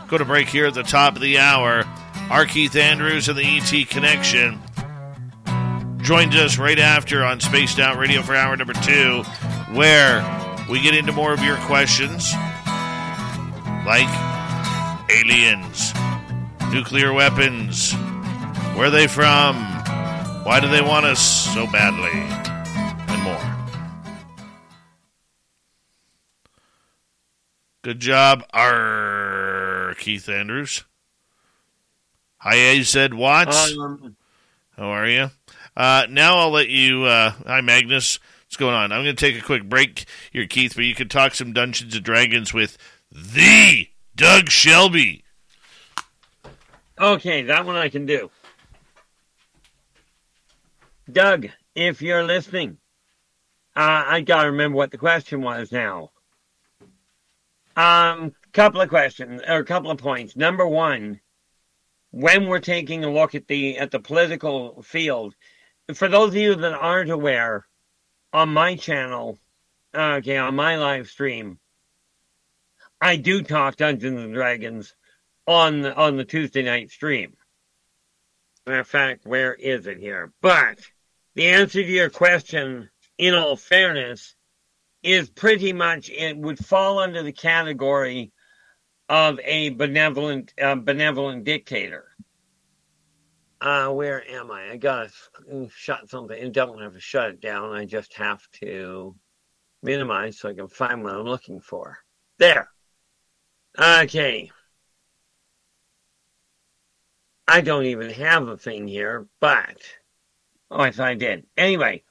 go 0.08 0.18
to 0.18 0.24
break 0.24 0.48
here 0.48 0.66
at 0.66 0.74
the 0.74 0.82
top 0.82 1.16
of 1.16 1.22
the 1.22 1.38
hour. 1.38 1.84
R. 2.30 2.44
Keith 2.44 2.76
Andrews 2.76 3.28
and 3.28 3.38
the 3.38 3.44
ET 3.44 3.88
Connection 3.88 4.60
joined 6.02 6.34
us 6.34 6.58
right 6.58 6.78
after 6.78 7.24
on 7.24 7.40
Spaced 7.40 7.78
Out 7.78 7.96
Radio 7.96 8.20
for 8.20 8.34
hour 8.34 8.56
number 8.56 8.74
two, 8.74 9.22
where 9.72 10.22
we 10.68 10.80
get 10.82 10.94
into 10.94 11.12
more 11.12 11.32
of 11.32 11.42
your 11.42 11.56
questions 11.58 12.34
like 13.84 14.08
aliens, 15.10 15.92
nuclear 16.72 17.12
weapons, 17.12 17.92
where 18.74 18.86
are 18.86 18.90
they 18.90 19.06
from, 19.06 19.56
why 20.44 20.58
do 20.60 20.68
they 20.68 20.80
want 20.80 21.06
us 21.06 21.20
so 21.54 21.66
badly, 21.66 22.10
and 22.12 23.22
more. 23.22 23.54
Good 27.82 28.00
job, 28.00 28.44
R. 28.52 29.94
Keith 29.98 30.28
Andrews. 30.28 30.84
Hi, 32.38 32.54
A 32.54 32.82
said 32.82 33.14
Watts. 33.14 33.76
Um, 33.78 34.16
How 34.76 34.88
are 34.88 35.08
you? 35.08 35.30
Uh, 35.76 36.06
now 36.08 36.38
I'll 36.38 36.50
let 36.50 36.68
you. 36.68 37.04
Uh, 37.04 37.32
hi, 37.46 37.60
Magnus. 37.60 38.18
What's 38.46 38.56
going 38.56 38.74
on? 38.74 38.92
I'm 38.92 39.02
going 39.02 39.16
to 39.16 39.20
take 39.20 39.36
a 39.36 39.44
quick 39.44 39.68
break 39.68 40.04
here, 40.30 40.46
Keith, 40.46 40.74
but 40.76 40.84
you 40.84 40.94
can 40.94 41.08
talk 41.08 41.34
some 41.34 41.52
Dungeons 41.52 41.94
and 41.94 42.04
Dragons 42.04 42.54
with 42.54 42.78
the 43.14 43.88
Doug 44.16 44.50
Shelby. 44.50 45.24
okay, 46.98 47.42
that 47.42 47.64
one 47.64 47.76
I 47.76 47.88
can 47.88 48.06
do. 48.06 48.30
Doug, 51.10 51.48
if 51.74 52.02
you're 52.02 52.24
listening, 52.24 52.78
uh, 53.76 54.04
I 54.06 54.20
gotta 54.20 54.50
remember 54.50 54.76
what 54.76 54.90
the 54.90 54.98
question 54.98 55.42
was 55.42 55.70
now. 55.70 56.10
Um, 57.76 58.34
couple 58.52 58.80
of 58.80 58.88
questions 58.88 59.42
or 59.46 59.58
a 59.58 59.64
couple 59.64 59.90
of 59.90 59.98
points. 59.98 60.36
Number 60.36 60.66
one, 60.66 61.20
when 62.10 62.46
we're 62.46 62.60
taking 62.60 63.04
a 63.04 63.12
look 63.12 63.34
at 63.34 63.48
the 63.48 63.78
at 63.78 63.90
the 63.90 64.00
political 64.00 64.82
field, 64.82 65.34
for 65.94 66.08
those 66.08 66.28
of 66.28 66.36
you 66.36 66.54
that 66.54 66.72
aren't 66.72 67.10
aware, 67.10 67.66
on 68.32 68.48
my 68.48 68.76
channel, 68.76 69.38
okay, 69.94 70.36
on 70.36 70.56
my 70.56 70.76
live 70.76 71.08
stream, 71.08 71.58
I 73.04 73.16
do 73.16 73.42
talk 73.42 73.76
Dungeons 73.76 74.18
and 74.18 74.32
Dragons 74.32 74.94
on 75.46 75.82
the, 75.82 75.94
on 75.94 76.16
the 76.16 76.24
Tuesday 76.24 76.62
night 76.62 76.90
stream. 76.90 77.36
Matter 78.66 78.80
of 78.80 78.86
fact, 78.88 79.26
where 79.26 79.52
is 79.52 79.86
it 79.86 79.98
here? 79.98 80.32
But 80.40 80.78
the 81.34 81.48
answer 81.48 81.82
to 81.82 81.86
your 81.86 82.08
question, 82.08 82.88
in 83.18 83.34
all 83.34 83.56
fairness, 83.56 84.34
is 85.02 85.28
pretty 85.28 85.74
much 85.74 86.08
it 86.08 86.38
would 86.38 86.58
fall 86.58 86.98
under 86.98 87.22
the 87.22 87.30
category 87.30 88.32
of 89.10 89.38
a 89.40 89.68
benevolent 89.68 90.54
uh, 90.58 90.76
benevolent 90.76 91.44
dictator. 91.44 92.06
Uh, 93.60 93.90
where 93.90 94.26
am 94.30 94.50
I? 94.50 94.70
I 94.70 94.76
gotta 94.78 95.10
shut 95.76 96.08
something. 96.08 96.42
I 96.42 96.48
don't 96.48 96.80
have 96.80 96.94
to 96.94 97.00
shut 97.00 97.32
it 97.32 97.42
down. 97.42 97.74
I 97.74 97.84
just 97.84 98.14
have 98.14 98.40
to 98.62 99.14
minimize 99.82 100.38
so 100.38 100.48
I 100.48 100.54
can 100.54 100.68
find 100.68 101.04
what 101.04 101.12
I'm 101.12 101.26
looking 101.26 101.60
for. 101.60 101.98
There. 102.38 102.70
Okay. 103.78 104.50
I 107.46 107.60
don't 107.60 107.84
even 107.84 108.10
have 108.10 108.48
a 108.48 108.56
thing 108.56 108.88
here, 108.88 109.26
but 109.40 109.76
oh, 110.70 110.80
I 110.80 110.90
thought 110.90 111.08
I 111.08 111.14
did. 111.14 111.46
Anyway, 111.56 112.02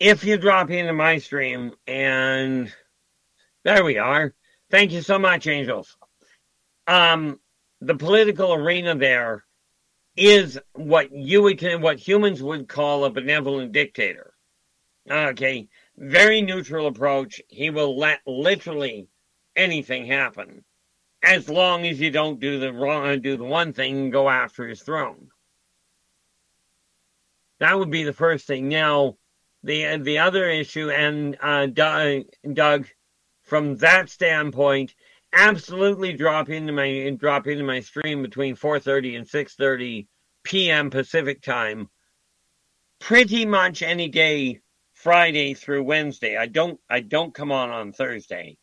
if 0.00 0.24
you 0.24 0.36
drop 0.36 0.70
into 0.70 0.92
my 0.92 1.18
stream 1.18 1.72
and 1.86 2.72
there 3.64 3.84
we 3.84 3.98
are. 3.98 4.34
Thank 4.70 4.92
you 4.92 5.02
so 5.02 5.18
much, 5.18 5.46
Angels. 5.46 5.96
Um, 6.86 7.38
the 7.80 7.94
political 7.94 8.54
arena 8.54 8.94
there 8.96 9.44
is 10.16 10.58
what 10.72 11.12
you 11.12 11.42
would 11.42 11.62
what 11.80 11.98
humans 11.98 12.42
would 12.42 12.68
call 12.68 13.04
a 13.04 13.10
benevolent 13.10 13.72
dictator. 13.72 14.34
Okay, 15.08 15.68
very 15.96 16.42
neutral 16.42 16.86
approach. 16.86 17.40
He 17.48 17.70
will 17.70 17.96
let 17.96 18.20
literally 18.26 19.08
anything 19.56 20.06
happen 20.06 20.64
as 21.22 21.48
long 21.48 21.86
as 21.86 22.00
you 22.00 22.10
don't 22.10 22.40
do 22.40 22.58
the 22.58 22.72
wrong 22.72 23.20
do 23.20 23.36
the 23.36 23.44
one 23.44 23.72
thing 23.72 23.96
and 23.96 24.12
go 24.12 24.28
after 24.28 24.66
his 24.66 24.82
throne. 24.82 25.28
That 27.60 27.78
would 27.78 27.90
be 27.90 28.02
the 28.02 28.12
first 28.12 28.46
thing. 28.46 28.68
Now, 28.68 29.18
the 29.62 29.98
the 29.98 30.18
other 30.18 30.48
issue, 30.48 30.90
and 30.90 31.36
uh, 31.40 31.66
Doug, 31.66 32.24
Doug, 32.52 32.88
from 33.44 33.76
that 33.76 34.10
standpoint, 34.10 34.94
absolutely 35.32 36.12
drop 36.12 36.50
into 36.50 36.72
my 36.72 37.10
drop 37.16 37.46
into 37.46 37.62
my 37.62 37.80
stream 37.80 38.22
between 38.22 38.56
4:30 38.56 39.18
and 39.18 39.26
6:30 39.28 40.06
p.m. 40.42 40.90
Pacific 40.90 41.40
time. 41.40 41.88
Pretty 42.98 43.46
much 43.46 43.82
any 43.82 44.08
day, 44.08 44.60
Friday 44.94 45.54
through 45.54 45.84
Wednesday. 45.84 46.36
I 46.36 46.46
don't 46.46 46.80
I 46.90 46.98
don't 46.98 47.32
come 47.32 47.52
on 47.52 47.70
on 47.70 47.92
Thursday, 47.92 48.58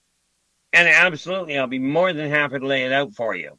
and 0.74 0.88
absolutely 0.88 1.58
I'll 1.58 1.68
be 1.68 1.80
more 1.80 2.14
than 2.14 2.30
happy 2.30 2.60
to 2.60 2.66
lay 2.66 2.86
it 2.86 2.92
out 2.94 3.14
for 3.14 3.36
you. 3.36 3.58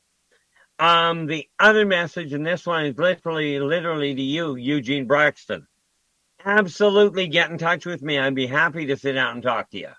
Um, 0.78 1.26
the 1.26 1.48
other 1.58 1.84
message, 1.84 2.32
and 2.32 2.46
this 2.46 2.66
one 2.66 2.86
is 2.86 2.96
literally 2.96 3.58
literally 3.60 4.14
to 4.14 4.22
you, 4.22 4.56
Eugene 4.56 5.06
Braxton. 5.06 5.66
Absolutely 6.44 7.28
get 7.28 7.50
in 7.50 7.58
touch 7.58 7.84
with 7.84 8.02
me. 8.02 8.18
I'd 8.18 8.34
be 8.34 8.46
happy 8.46 8.86
to 8.86 8.96
sit 8.96 9.12
down 9.12 9.34
and 9.34 9.42
talk 9.42 9.70
to 9.70 9.78
you. 9.78 9.90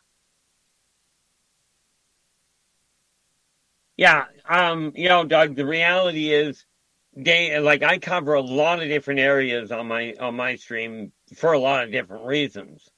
Yeah, 3.98 4.26
um, 4.50 4.94
you 4.96 5.10
know, 5.10 5.24
Doug, 5.24 5.56
the 5.56 5.66
reality 5.66 6.32
is 6.34 6.66
like 7.16 7.84
I 7.84 8.00
cover 8.00 8.34
a 8.34 8.42
lot 8.42 8.82
of 8.82 8.88
different 8.88 9.20
areas 9.20 9.72
on 9.72 9.88
my 9.88 10.16
on 10.20 10.36
my 10.36 10.56
stream 10.56 11.12
for 11.36 11.54
a 11.54 11.60
lot 11.60 11.84
of 11.84 11.92
different 11.92 12.26
reasons. 12.26 12.90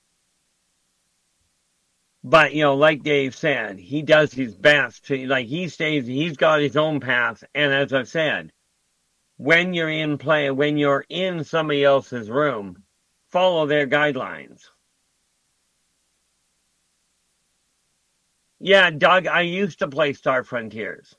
But 2.25 2.53
you 2.53 2.63
know, 2.63 2.75
like 2.75 3.03
Dave 3.03 3.35
said, 3.35 3.77
he 3.77 4.01
does 4.01 4.33
his 4.33 4.55
best 4.55 5.07
to 5.07 5.27
like 5.27 5.47
he 5.47 5.67
stays 5.67 6.07
he's 6.07 6.37
got 6.37 6.61
his 6.61 6.77
own 6.77 7.01
path 7.01 7.43
and 7.53 7.73
as 7.73 7.91
I've 7.91 8.07
said, 8.07 8.53
when 9.35 9.73
you're 9.73 9.89
in 9.89 10.17
play 10.17 10.49
when 10.49 10.77
you're 10.77 11.05
in 11.09 11.43
somebody 11.43 11.83
else's 11.83 12.29
room, 12.29 12.83
follow 13.29 13.65
their 13.65 13.87
guidelines. 13.87 14.69
Yeah, 18.59 18.89
Doug, 18.91 19.27
I 19.27 19.41
used 19.41 19.79
to 19.79 19.89
play 19.89 20.13
Star 20.13 20.45
Frontiers. 20.45 21.13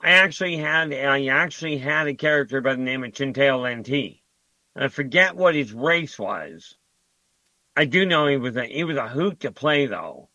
I 0.00 0.10
actually 0.10 0.58
had 0.58 0.92
I 0.92 1.26
actually 1.26 1.78
had 1.78 2.06
a 2.06 2.14
character 2.14 2.60
by 2.60 2.76
the 2.76 2.82
name 2.82 3.02
of 3.02 3.10
Chintale 3.12 3.58
Lenti. 3.62 4.20
I 4.76 4.86
forget 4.86 5.34
what 5.34 5.56
his 5.56 5.72
race 5.72 6.16
was. 6.16 6.76
I 7.74 7.86
do 7.86 8.06
know 8.06 8.28
he 8.28 8.36
was 8.36 8.56
a 8.56 8.64
he 8.64 8.84
was 8.84 8.96
a 8.96 9.08
hoot 9.08 9.40
to 9.40 9.50
play 9.50 9.86
though. 9.86 10.28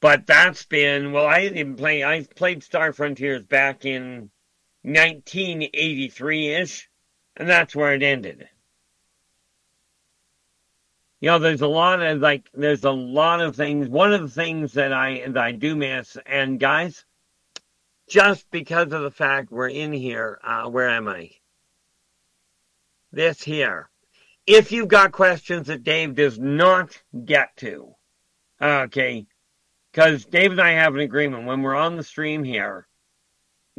But 0.00 0.26
that's 0.26 0.64
been 0.64 1.12
well 1.12 1.26
I 1.26 1.48
didn't 1.48 1.76
play 1.76 2.04
I 2.04 2.26
played 2.34 2.62
Star 2.62 2.92
Frontiers 2.92 3.42
back 3.42 3.84
in 3.84 4.30
nineteen 4.82 5.62
eighty 5.62 6.08
three 6.08 6.48
ish, 6.48 6.88
and 7.36 7.48
that's 7.48 7.76
where 7.76 7.94
it 7.94 8.02
ended 8.02 8.48
you 11.20 11.28
know, 11.28 11.38
there's 11.38 11.60
a 11.60 11.68
lot 11.68 12.00
of 12.00 12.20
like, 12.20 12.48
there's 12.54 12.84
a 12.84 12.90
lot 12.90 13.40
of 13.42 13.54
things. 13.54 13.88
One 13.88 14.12
of 14.12 14.22
the 14.22 14.28
things 14.28 14.72
that 14.72 14.92
I 14.92 15.22
that 15.28 15.36
I 15.36 15.52
do 15.52 15.76
miss, 15.76 16.16
and 16.24 16.58
guys, 16.58 17.04
just 18.08 18.50
because 18.50 18.92
of 18.92 19.02
the 19.02 19.10
fact 19.10 19.52
we're 19.52 19.68
in 19.68 19.92
here, 19.92 20.40
uh, 20.42 20.68
where 20.70 20.88
am 20.88 21.08
I? 21.08 21.30
This 23.12 23.42
here. 23.42 23.90
If 24.46 24.72
you've 24.72 24.88
got 24.88 25.12
questions 25.12 25.66
that 25.66 25.84
Dave 25.84 26.14
does 26.14 26.38
not 26.38 27.00
get 27.24 27.54
to, 27.58 27.94
okay, 28.60 29.26
Because 29.92 30.24
Dave 30.24 30.52
and 30.52 30.60
I 30.60 30.72
have 30.72 30.94
an 30.94 31.00
agreement. 31.00 31.46
When 31.46 31.62
we're 31.62 31.74
on 31.74 31.96
the 31.96 32.04
stream 32.04 32.44
here, 32.44 32.86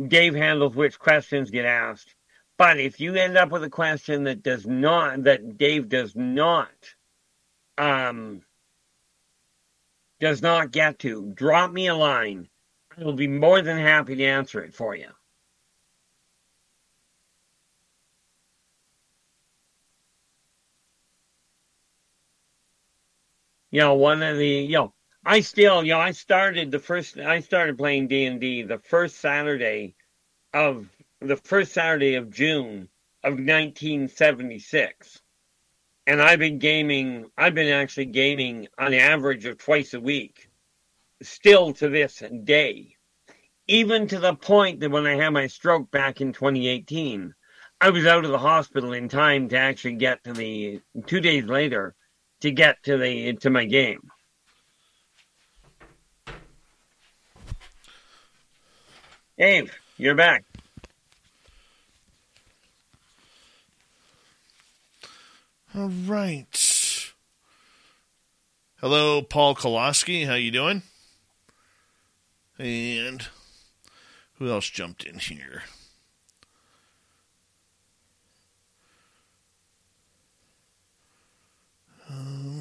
Dave 0.07 0.35
handles 0.35 0.75
which 0.75 0.99
questions 0.99 1.51
get 1.51 1.65
asked. 1.65 2.15
But 2.57 2.79
if 2.79 2.99
you 2.99 3.15
end 3.15 3.37
up 3.37 3.49
with 3.49 3.63
a 3.63 3.69
question 3.69 4.25
that 4.25 4.43
does 4.43 4.65
not, 4.67 5.23
that 5.23 5.57
Dave 5.57 5.89
does 5.89 6.15
not, 6.15 6.69
um, 7.77 8.41
does 10.19 10.41
not 10.41 10.71
get 10.71 10.99
to, 10.99 11.31
drop 11.33 11.71
me 11.71 11.87
a 11.87 11.95
line. 11.95 12.49
I 12.97 13.03
will 13.03 13.13
be 13.13 13.27
more 13.27 13.61
than 13.61 13.77
happy 13.77 14.15
to 14.15 14.23
answer 14.23 14.61
it 14.63 14.75
for 14.75 14.95
you. 14.95 15.07
You 23.71 23.79
know, 23.79 23.93
one 23.95 24.21
of 24.21 24.37
the, 24.37 24.47
you 24.47 24.73
know, 24.73 24.93
I 25.23 25.41
still, 25.41 25.83
you 25.83 25.93
know, 25.93 25.99
I 25.99 26.11
started 26.11 26.71
the 26.71 26.79
first, 26.79 27.17
I 27.17 27.41
started 27.41 27.77
playing 27.77 28.07
D 28.07 28.25
and 28.25 28.41
D 28.41 28.63
the 28.63 28.79
first 28.79 29.17
Saturday 29.17 29.95
of 30.51 30.89
the 31.19 31.37
first 31.37 31.73
Saturday 31.73 32.15
of 32.15 32.31
June 32.31 32.89
of 33.23 33.33
1976, 33.33 35.21
and 36.07 36.19
I've 36.19 36.39
been 36.39 36.57
gaming. 36.57 37.29
I've 37.37 37.53
been 37.53 37.71
actually 37.71 38.07
gaming 38.07 38.67
on 38.79 38.95
average 38.95 39.45
of 39.45 39.59
twice 39.59 39.93
a 39.93 39.99
week, 39.99 40.49
still 41.21 41.71
to 41.73 41.87
this 41.87 42.23
day, 42.43 42.95
even 43.67 44.07
to 44.07 44.17
the 44.17 44.33
point 44.33 44.79
that 44.79 44.89
when 44.89 45.05
I 45.05 45.17
had 45.17 45.29
my 45.29 45.45
stroke 45.45 45.91
back 45.91 46.19
in 46.19 46.33
2018, 46.33 47.35
I 47.79 47.91
was 47.91 48.07
out 48.07 48.25
of 48.25 48.31
the 48.31 48.39
hospital 48.39 48.93
in 48.93 49.07
time 49.07 49.49
to 49.49 49.57
actually 49.57 49.97
get 49.97 50.23
to 50.23 50.33
the 50.33 50.81
two 51.05 51.19
days 51.19 51.45
later 51.45 51.93
to 52.39 52.49
get 52.49 52.81
to 52.83 52.97
the 52.97 53.33
to 53.33 53.51
my 53.51 53.65
game. 53.65 54.09
Dave, 59.41 59.75
you're 59.97 60.13
back. 60.13 60.43
All 65.75 65.89
right. 65.89 67.11
Hello, 68.81 69.23
Paul 69.23 69.55
Koloski. 69.55 70.27
How 70.27 70.35
you 70.35 70.51
doing? 70.51 70.83
And 72.59 73.25
who 74.37 74.47
else 74.47 74.69
jumped 74.69 75.05
in 75.05 75.17
here? 75.17 75.63
Um, 82.07 82.60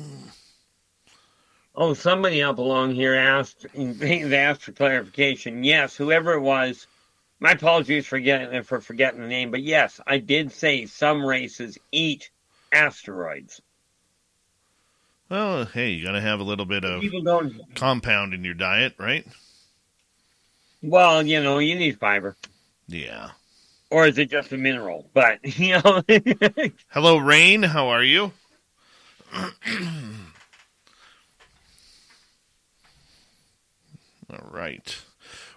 Oh, 1.81 1.95
somebody 1.95 2.43
up 2.43 2.59
along 2.59 2.95
here 2.95 3.15
asked. 3.15 3.65
They 3.75 4.37
asked 4.37 4.65
for 4.65 4.73
clarification. 4.73 5.65
Yes, 5.65 5.97
whoever 5.97 6.35
it 6.35 6.41
was. 6.41 6.87
My 7.41 7.53
apologies 7.53 8.07
for 8.07 8.21
getting 8.21 8.63
for 8.65 8.83
forgetting 8.83 9.23
the 9.23 9.27
name, 9.27 9.51
but 9.51 9.63
yes, 9.63 9.99
I 10.07 10.19
did 10.19 10.53
say 10.53 10.85
some 10.85 11.25
races 11.25 11.79
eat 11.91 12.29
asteroids. 12.71 13.63
Well, 15.31 15.65
hey, 15.65 15.93
you 15.93 16.05
got 16.05 16.13
to 16.13 16.21
have 16.21 16.41
a 16.41 16.43
little 16.45 16.67
bit 16.67 16.85
of 16.85 17.01
People 17.01 17.23
don't. 17.23 17.75
compound 17.75 18.35
in 18.35 18.45
your 18.45 18.53
diet, 18.53 18.93
right? 18.99 19.27
Well, 20.83 21.27
you 21.27 21.43
know, 21.43 21.61
you 21.61 21.77
need 21.77 21.99
fiber, 21.99 22.37
Yeah. 22.89 23.31
or 23.91 24.07
is 24.07 24.19
it 24.19 24.31
just 24.31 24.53
a 24.53 24.59
mineral? 24.59 25.09
But 25.15 25.39
you 25.59 25.81
know, 25.83 26.03
Hello, 26.89 27.17
Rain. 27.17 27.63
How 27.63 27.89
are 27.89 28.05
you? 28.05 28.33
All 34.31 34.51
right. 34.51 34.97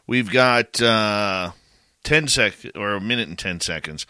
We've 0.07 0.31
got 0.31 0.81
uh, 0.81 1.51
10 2.03 2.27
sec 2.27 2.53
or 2.75 2.93
a 2.93 3.01
minute 3.01 3.27
and 3.27 3.37
10 3.37 3.59
seconds, 3.59 4.05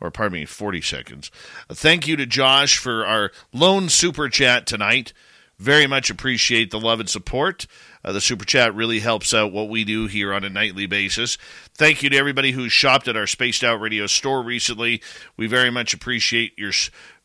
or 0.00 0.10
pardon 0.10 0.40
me, 0.40 0.44
40 0.44 0.80
seconds. 0.80 1.30
Uh, 1.70 1.74
thank 1.74 2.06
you 2.06 2.16
to 2.16 2.26
Josh 2.26 2.78
for 2.78 3.06
our 3.06 3.30
lone 3.52 3.88
super 3.88 4.28
chat 4.28 4.66
tonight. 4.66 5.12
Very 5.58 5.86
much 5.86 6.10
appreciate 6.10 6.70
the 6.70 6.80
love 6.80 7.00
and 7.00 7.08
support. 7.08 7.66
Uh, 8.04 8.12
the 8.12 8.20
super 8.20 8.44
chat 8.44 8.74
really 8.74 9.00
helps 9.00 9.34
out 9.34 9.52
what 9.52 9.68
we 9.68 9.84
do 9.84 10.06
here 10.06 10.32
on 10.32 10.44
a 10.44 10.50
nightly 10.50 10.86
basis. 10.86 11.36
Thank 11.74 12.02
you 12.02 12.10
to 12.10 12.16
everybody 12.16 12.52
who 12.52 12.68
shopped 12.68 13.08
at 13.08 13.16
our 13.16 13.26
Spaced 13.26 13.64
Out 13.64 13.80
Radio 13.80 14.06
store 14.06 14.42
recently. 14.42 15.02
We 15.36 15.46
very 15.48 15.70
much 15.70 15.94
appreciate 15.94 16.56
your 16.56 16.72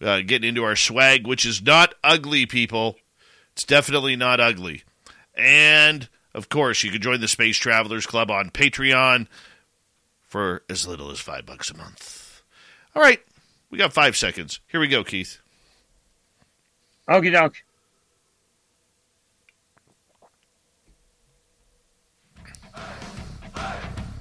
uh, 0.02 0.22
getting 0.22 0.50
into 0.50 0.64
our 0.64 0.76
swag, 0.76 1.28
which 1.28 1.46
is 1.46 1.62
not 1.62 1.94
ugly, 2.04 2.46
people. 2.46 2.96
It's 3.52 3.64
definitely 3.64 4.16
not 4.16 4.40
ugly. 4.40 4.84
And 5.36 6.10
of 6.34 6.50
course, 6.50 6.84
you 6.84 6.92
can 6.92 7.02
join 7.02 7.22
the 7.22 7.28
Space 7.28 7.58
Travelers 7.58 8.06
Club 8.06 8.32
on 8.32 8.50
Patreon 8.50 9.28
for 10.22 10.64
as 10.70 10.88
little 10.88 11.12
as 11.12 11.20
five 11.20 11.46
bucks 11.46 11.70
a 11.70 11.78
month. 11.78 12.42
All 12.96 13.02
right, 13.02 13.20
we 13.70 13.78
got 13.78 13.94
five 13.94 14.18
seconds. 14.18 14.60
Here 14.68 14.80
we 14.80 14.88
go, 14.88 15.04
Keith. 15.04 15.40
okie 17.08 17.32
doke. 17.32 17.64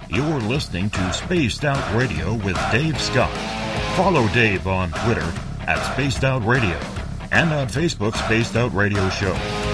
You're 0.09 0.41
listening 0.41 0.91
to 0.91 1.13
Spaced 1.15 1.65
Out 1.65 1.95
Radio 1.97 2.35
with 2.35 2.59
Dave 2.71 3.01
Scott. 3.01 3.33
Follow 3.97 4.29
Dave 4.29 4.67
on 4.67 4.91
Twitter 4.91 5.33
at 5.61 5.83
Spaced 5.95 6.23
Out 6.23 6.45
Radio 6.45 6.79
and 7.31 7.51
on 7.51 7.69
Facebook, 7.69 8.15
Spaced 8.17 8.55
Out 8.55 8.75
Radio 8.75 9.09
Show. 9.09 9.72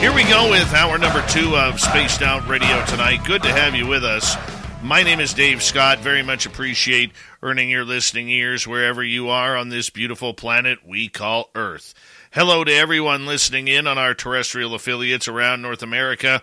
Here 0.00 0.14
we 0.14 0.24
go 0.24 0.48
with 0.48 0.72
hour 0.72 0.96
number 0.96 1.22
two 1.28 1.54
of 1.58 1.78
Spaced 1.78 2.22
Out 2.22 2.48
Radio 2.48 2.82
tonight. 2.86 3.22
Good 3.26 3.42
to 3.42 3.52
have 3.52 3.74
you 3.74 3.86
with 3.86 4.02
us. 4.02 4.34
My 4.82 5.02
name 5.02 5.20
is 5.20 5.34
Dave 5.34 5.62
Scott. 5.62 5.98
Very 5.98 6.22
much 6.22 6.46
appreciate 6.46 7.12
earning 7.42 7.68
your 7.68 7.84
listening 7.84 8.30
ears 8.30 8.66
wherever 8.66 9.04
you 9.04 9.28
are 9.28 9.58
on 9.58 9.68
this 9.68 9.90
beautiful 9.90 10.32
planet 10.32 10.78
we 10.86 11.08
call 11.08 11.50
Earth. 11.54 11.92
Hello 12.30 12.64
to 12.64 12.72
everyone 12.72 13.26
listening 13.26 13.68
in 13.68 13.86
on 13.86 13.98
our 13.98 14.14
terrestrial 14.14 14.74
affiliates 14.74 15.28
around 15.28 15.60
North 15.60 15.82
America, 15.82 16.42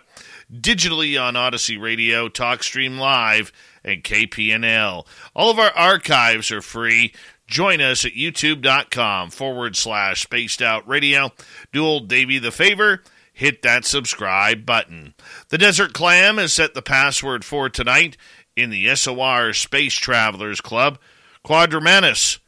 digitally 0.52 1.20
on 1.20 1.34
Odyssey 1.34 1.76
Radio, 1.76 2.28
TalkStream 2.28 2.96
Live, 2.96 3.50
and 3.82 4.04
KPNL. 4.04 5.04
All 5.34 5.50
of 5.50 5.58
our 5.58 5.72
archives 5.72 6.52
are 6.52 6.62
free. 6.62 7.12
Join 7.48 7.80
us 7.80 8.04
at 8.04 8.12
youtube.com 8.12 9.30
forward 9.30 9.74
slash 9.74 10.22
spaced 10.22 10.62
out 10.62 10.86
radio. 10.86 11.32
Do 11.72 11.84
old 11.84 12.06
Davey 12.06 12.38
the 12.38 12.52
favor 12.52 13.02
hit 13.38 13.62
that 13.62 13.84
subscribe 13.84 14.66
button. 14.66 15.14
The 15.50 15.58
Desert 15.58 15.92
Clam 15.92 16.38
has 16.38 16.52
set 16.52 16.74
the 16.74 16.82
password 16.82 17.44
for 17.44 17.68
tonight 17.68 18.16
in 18.56 18.70
the 18.70 18.92
SOR 18.96 19.52
Space 19.52 19.94
Travelers 19.94 20.60
Club. 20.60 20.98
Quadrumanus. 21.44 22.38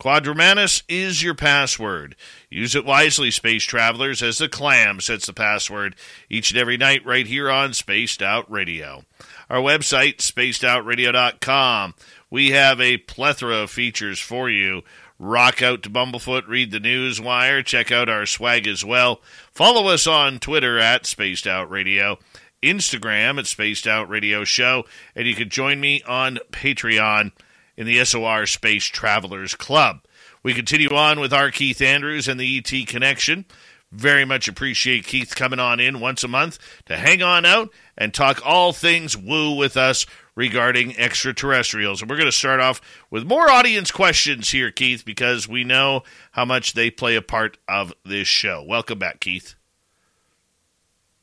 Quadrumanus 0.00 0.82
is 0.88 1.22
your 1.22 1.36
password. 1.36 2.16
Use 2.48 2.74
it 2.74 2.84
wisely, 2.84 3.30
space 3.30 3.62
travelers, 3.62 4.22
as 4.22 4.38
the 4.38 4.48
clam 4.48 4.98
sets 4.98 5.26
the 5.26 5.32
password 5.32 5.94
each 6.28 6.50
and 6.50 6.58
every 6.58 6.76
night 6.76 7.06
right 7.06 7.28
here 7.28 7.48
on 7.48 7.72
Spaced 7.72 8.20
Out 8.20 8.50
Radio. 8.50 9.04
Our 9.48 9.60
website, 9.60 10.16
spacedoutradio.com. 10.16 11.94
We 12.28 12.50
have 12.50 12.80
a 12.80 12.96
plethora 12.96 13.58
of 13.58 13.70
features 13.70 14.18
for 14.18 14.50
you. 14.50 14.82
Rock 15.22 15.60
out 15.60 15.82
to 15.82 15.90
Bumblefoot, 15.90 16.48
read 16.48 16.70
the 16.70 16.80
news 16.80 17.20
wire, 17.20 17.62
check 17.62 17.92
out 17.92 18.08
our 18.08 18.24
swag 18.24 18.66
as 18.66 18.82
well. 18.82 19.20
Follow 19.60 19.88
us 19.88 20.06
on 20.06 20.38
Twitter 20.38 20.78
at 20.78 21.04
Spaced 21.04 21.46
Out 21.46 21.70
Radio, 21.70 22.18
Instagram 22.62 23.38
at 23.38 23.46
Spaced 23.46 23.86
Out 23.86 24.08
Radio 24.08 24.42
Show, 24.42 24.86
and 25.14 25.26
you 25.26 25.34
can 25.34 25.50
join 25.50 25.78
me 25.78 26.00
on 26.04 26.38
Patreon 26.50 27.30
in 27.76 27.86
the 27.86 28.02
SOR 28.02 28.46
Space 28.46 28.86
Travelers 28.86 29.54
Club. 29.54 30.00
We 30.42 30.54
continue 30.54 30.88
on 30.88 31.20
with 31.20 31.34
R. 31.34 31.50
Keith 31.50 31.82
Andrews 31.82 32.26
and 32.26 32.40
the 32.40 32.56
ET 32.56 32.86
Connection. 32.88 33.44
Very 33.92 34.24
much 34.24 34.48
appreciate 34.48 35.04
Keith 35.04 35.36
coming 35.36 35.60
on 35.60 35.78
in 35.78 36.00
once 36.00 36.24
a 36.24 36.28
month 36.28 36.58
to 36.86 36.96
hang 36.96 37.22
on 37.22 37.44
out 37.44 37.68
and 37.98 38.14
talk 38.14 38.40
all 38.42 38.72
things 38.72 39.14
woo 39.14 39.54
with 39.54 39.76
us 39.76 40.06
regarding 40.40 40.96
extraterrestrials. 40.96 42.00
And 42.00 42.10
we're 42.10 42.16
going 42.16 42.24
to 42.24 42.32
start 42.32 42.60
off 42.60 42.80
with 43.10 43.26
more 43.26 43.50
audience 43.50 43.90
questions 43.90 44.48
here, 44.48 44.70
Keith, 44.70 45.04
because 45.04 45.46
we 45.46 45.64
know 45.64 46.02
how 46.30 46.46
much 46.46 46.72
they 46.72 46.90
play 46.90 47.14
a 47.14 47.20
part 47.20 47.58
of 47.68 47.92
this 48.06 48.26
show. 48.26 48.64
Welcome 48.66 48.98
back, 48.98 49.20
Keith. 49.20 49.54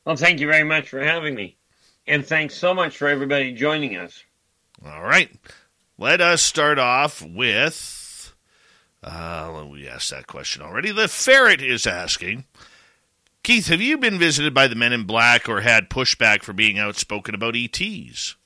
Well, 0.04 0.14
thank 0.14 0.38
you 0.38 0.46
very 0.46 0.62
much 0.62 0.88
for 0.88 1.02
having 1.02 1.34
me. 1.34 1.56
And 2.06 2.24
thanks 2.24 2.54
so 2.54 2.72
much 2.72 2.96
for 2.96 3.08
everybody 3.08 3.52
joining 3.52 3.96
us. 3.96 4.22
All 4.86 5.02
right. 5.02 5.32
Let 5.98 6.20
us 6.20 6.40
start 6.40 6.78
off 6.78 7.20
with. 7.20 8.32
Uh, 9.02 9.66
we 9.68 9.88
asked 9.88 10.10
that 10.10 10.28
question 10.28 10.62
already. 10.62 10.92
The 10.92 11.08
ferret 11.08 11.60
is 11.60 11.88
asking 11.88 12.44
Keith, 13.42 13.66
have 13.66 13.80
you 13.80 13.98
been 13.98 14.16
visited 14.16 14.54
by 14.54 14.68
the 14.68 14.76
men 14.76 14.92
in 14.92 15.04
black 15.04 15.48
or 15.48 15.62
had 15.62 15.90
pushback 15.90 16.44
for 16.44 16.52
being 16.52 16.78
outspoken 16.78 17.34
about 17.34 17.56
ETs? 17.56 18.36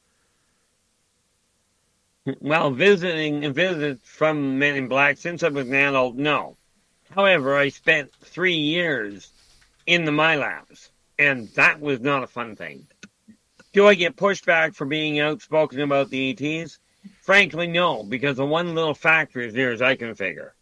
Well, 2.41 2.71
visiting 2.71 3.45
and 3.45 3.53
visits 3.53 4.09
from 4.09 4.57
Men 4.57 4.77
in 4.77 4.87
Black 4.87 5.19
since 5.19 5.43
I 5.43 5.49
was 5.49 5.67
an 5.67 5.75
adult, 5.75 6.15
no. 6.15 6.57
However, 7.11 7.57
I 7.57 7.69
spent 7.69 8.15
three 8.15 8.55
years 8.55 9.33
in 9.87 10.05
the 10.05 10.13
MILABs, 10.13 10.91
And 11.19 11.49
that 11.55 11.81
was 11.81 11.99
not 11.99 12.23
a 12.23 12.29
fun 12.29 12.55
thing. 12.55 12.87
Do 13.73 13.89
I 13.89 13.95
get 13.95 14.17
pushback 14.17 14.77
for 14.77 14.85
being 14.85 15.19
outspoken 15.19 15.81
about 15.81 16.11
the 16.11 16.31
ETs? 16.31 16.79
Frankly, 17.23 17.67
no, 17.67 18.05
because 18.05 18.37
the 18.37 18.47
one 18.47 18.77
little 18.77 18.95
factor 18.95 19.41
is 19.41 19.55
near 19.55 19.73
as 19.73 19.83
I 19.83 19.97
can 19.97 20.15
figure. 20.15 20.55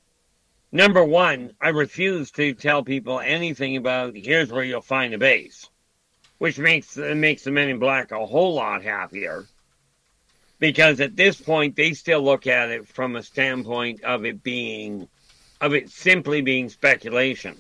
Number 0.73 1.05
one, 1.05 1.53
I 1.61 1.69
refuse 1.69 2.31
to 2.33 2.55
tell 2.55 2.83
people 2.83 3.21
anything 3.21 3.77
about 3.77 4.17
here's 4.17 4.51
where 4.51 4.65
you'll 4.65 4.81
find 4.81 5.13
a 5.13 5.19
base, 5.19 5.69
which 6.39 6.59
makes 6.59 6.97
makes 6.97 7.45
the 7.45 7.51
men 7.51 7.69
in 7.69 7.79
black 7.79 8.13
a 8.13 8.25
whole 8.25 8.55
lot 8.55 8.83
happier. 8.83 9.47
Because 10.61 11.01
at 11.01 11.17
this 11.17 11.41
point, 11.41 11.75
they 11.75 11.95
still 11.95 12.23
look 12.23 12.47
at 12.47 12.69
it 12.69 12.87
from 12.87 13.17
a 13.17 13.23
standpoint 13.23 14.05
of 14.05 14.25
it 14.25 14.43
being, 14.45 15.09
of 15.61 15.75
it 15.75 15.91
simply 15.91 16.43
being 16.43 16.69
speculation. 16.69 17.57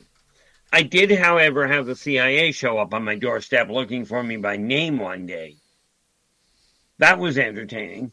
I 0.73 0.83
did, 0.83 1.11
however, 1.11 1.67
have 1.67 1.87
the 1.87 1.97
CIA 1.97 2.53
show 2.53 2.79
up 2.79 2.95
on 2.95 3.03
my 3.05 3.17
doorstep 3.17 3.69
looking 3.71 4.05
for 4.05 4.23
me 4.23 4.37
by 4.37 4.57
name 4.57 4.99
one 4.99 5.27
day. 5.27 5.57
That 6.99 7.19
was 7.19 7.39
entertaining. 7.39 8.13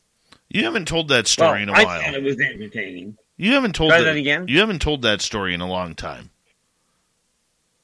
You 0.49 0.64
haven't 0.64 0.88
told 0.88 1.09
that 1.09 1.27
story 1.27 1.49
well, 1.49 1.61
in 1.64 1.69
a 1.69 1.73
I 1.73 1.84
while. 1.84 2.01
thought 2.01 2.14
it 2.15 2.23
was 2.23 2.39
entertaining. 2.39 3.18
You 3.35 3.53
haven't 3.53 3.76
told 3.76 3.91
Try 3.91 3.99
the- 3.99 4.05
that 4.05 4.15
again? 4.15 4.47
You 4.47 4.59
haven't 4.59 4.81
told 4.81 5.03
that 5.03 5.22
story 5.22 5.53
in 5.53 5.61
a 5.61 5.68
long 5.68 5.93
time. 5.93 6.31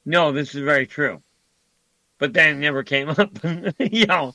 No, 0.06 0.32
this 0.32 0.54
is 0.54 0.62
very 0.62 0.86
true. 0.86 1.22
But 2.18 2.32
that 2.32 2.56
never 2.56 2.82
came 2.82 3.10
up. 3.10 3.30
you 3.78 4.06
know, 4.06 4.34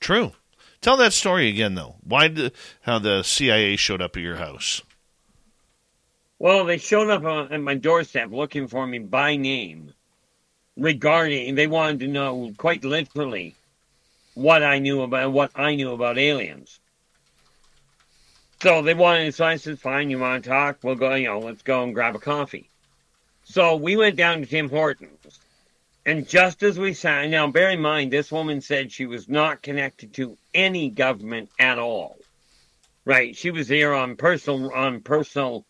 True. 0.00 0.32
Tell 0.80 0.96
that 0.96 1.12
story 1.12 1.48
again, 1.48 1.74
though. 1.74 1.96
Why? 2.02 2.28
The, 2.28 2.52
how 2.82 2.98
the 2.98 3.22
CIA 3.22 3.76
showed 3.76 4.00
up 4.00 4.16
at 4.16 4.22
your 4.22 4.36
house? 4.36 4.82
well, 6.40 6.64
they 6.64 6.78
showed 6.78 7.10
up 7.10 7.22
on, 7.22 7.52
at 7.52 7.60
my 7.60 7.74
doorstep 7.74 8.30
looking 8.32 8.66
for 8.66 8.86
me 8.86 8.98
by 8.98 9.36
name 9.36 9.92
regarding, 10.76 11.54
they 11.54 11.66
wanted 11.66 12.00
to 12.00 12.08
know 12.08 12.52
quite 12.56 12.82
literally 12.82 13.54
what 14.34 14.62
I 14.62 14.78
knew 14.78 15.02
about, 15.02 15.32
what 15.32 15.50
I 15.54 15.74
knew 15.74 15.92
about 15.92 16.18
aliens. 16.18 16.80
So 18.62 18.80
they 18.80 18.94
wanted, 18.94 19.34
so 19.34 19.44
I 19.44 19.56
said, 19.56 19.78
fine, 19.78 20.08
you 20.08 20.18
want 20.18 20.44
to 20.44 20.50
talk? 20.50 20.78
We'll 20.82 20.94
go, 20.94 21.14
you 21.14 21.28
know, 21.28 21.40
let's 21.40 21.62
go 21.62 21.82
and 21.82 21.94
grab 21.94 22.16
a 22.16 22.18
coffee. 22.18 22.70
So 23.44 23.76
we 23.76 23.96
went 23.96 24.16
down 24.16 24.40
to 24.40 24.46
Tim 24.46 24.70
Hortons. 24.70 25.39
And 26.06 26.26
just 26.26 26.62
as 26.62 26.78
we 26.78 26.94
sat, 26.94 27.28
now 27.28 27.50
bear 27.50 27.70
in 27.70 27.80
mind, 27.80 28.12
this 28.12 28.32
woman 28.32 28.60
said 28.60 28.90
she 28.90 29.06
was 29.06 29.28
not 29.28 29.62
connected 29.62 30.14
to 30.14 30.38
any 30.54 30.88
government 30.88 31.50
at 31.58 31.78
all. 31.78 32.16
Right? 33.04 33.36
She 33.36 33.50
was 33.50 33.68
there 33.68 33.94
on 33.94 34.16
personal, 34.16 34.72
on 34.72 35.00
personal, 35.00 35.66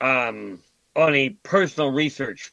um, 0.00 0.60
on 0.96 1.14
a 1.14 1.30
personal 1.30 1.90
research 1.90 2.52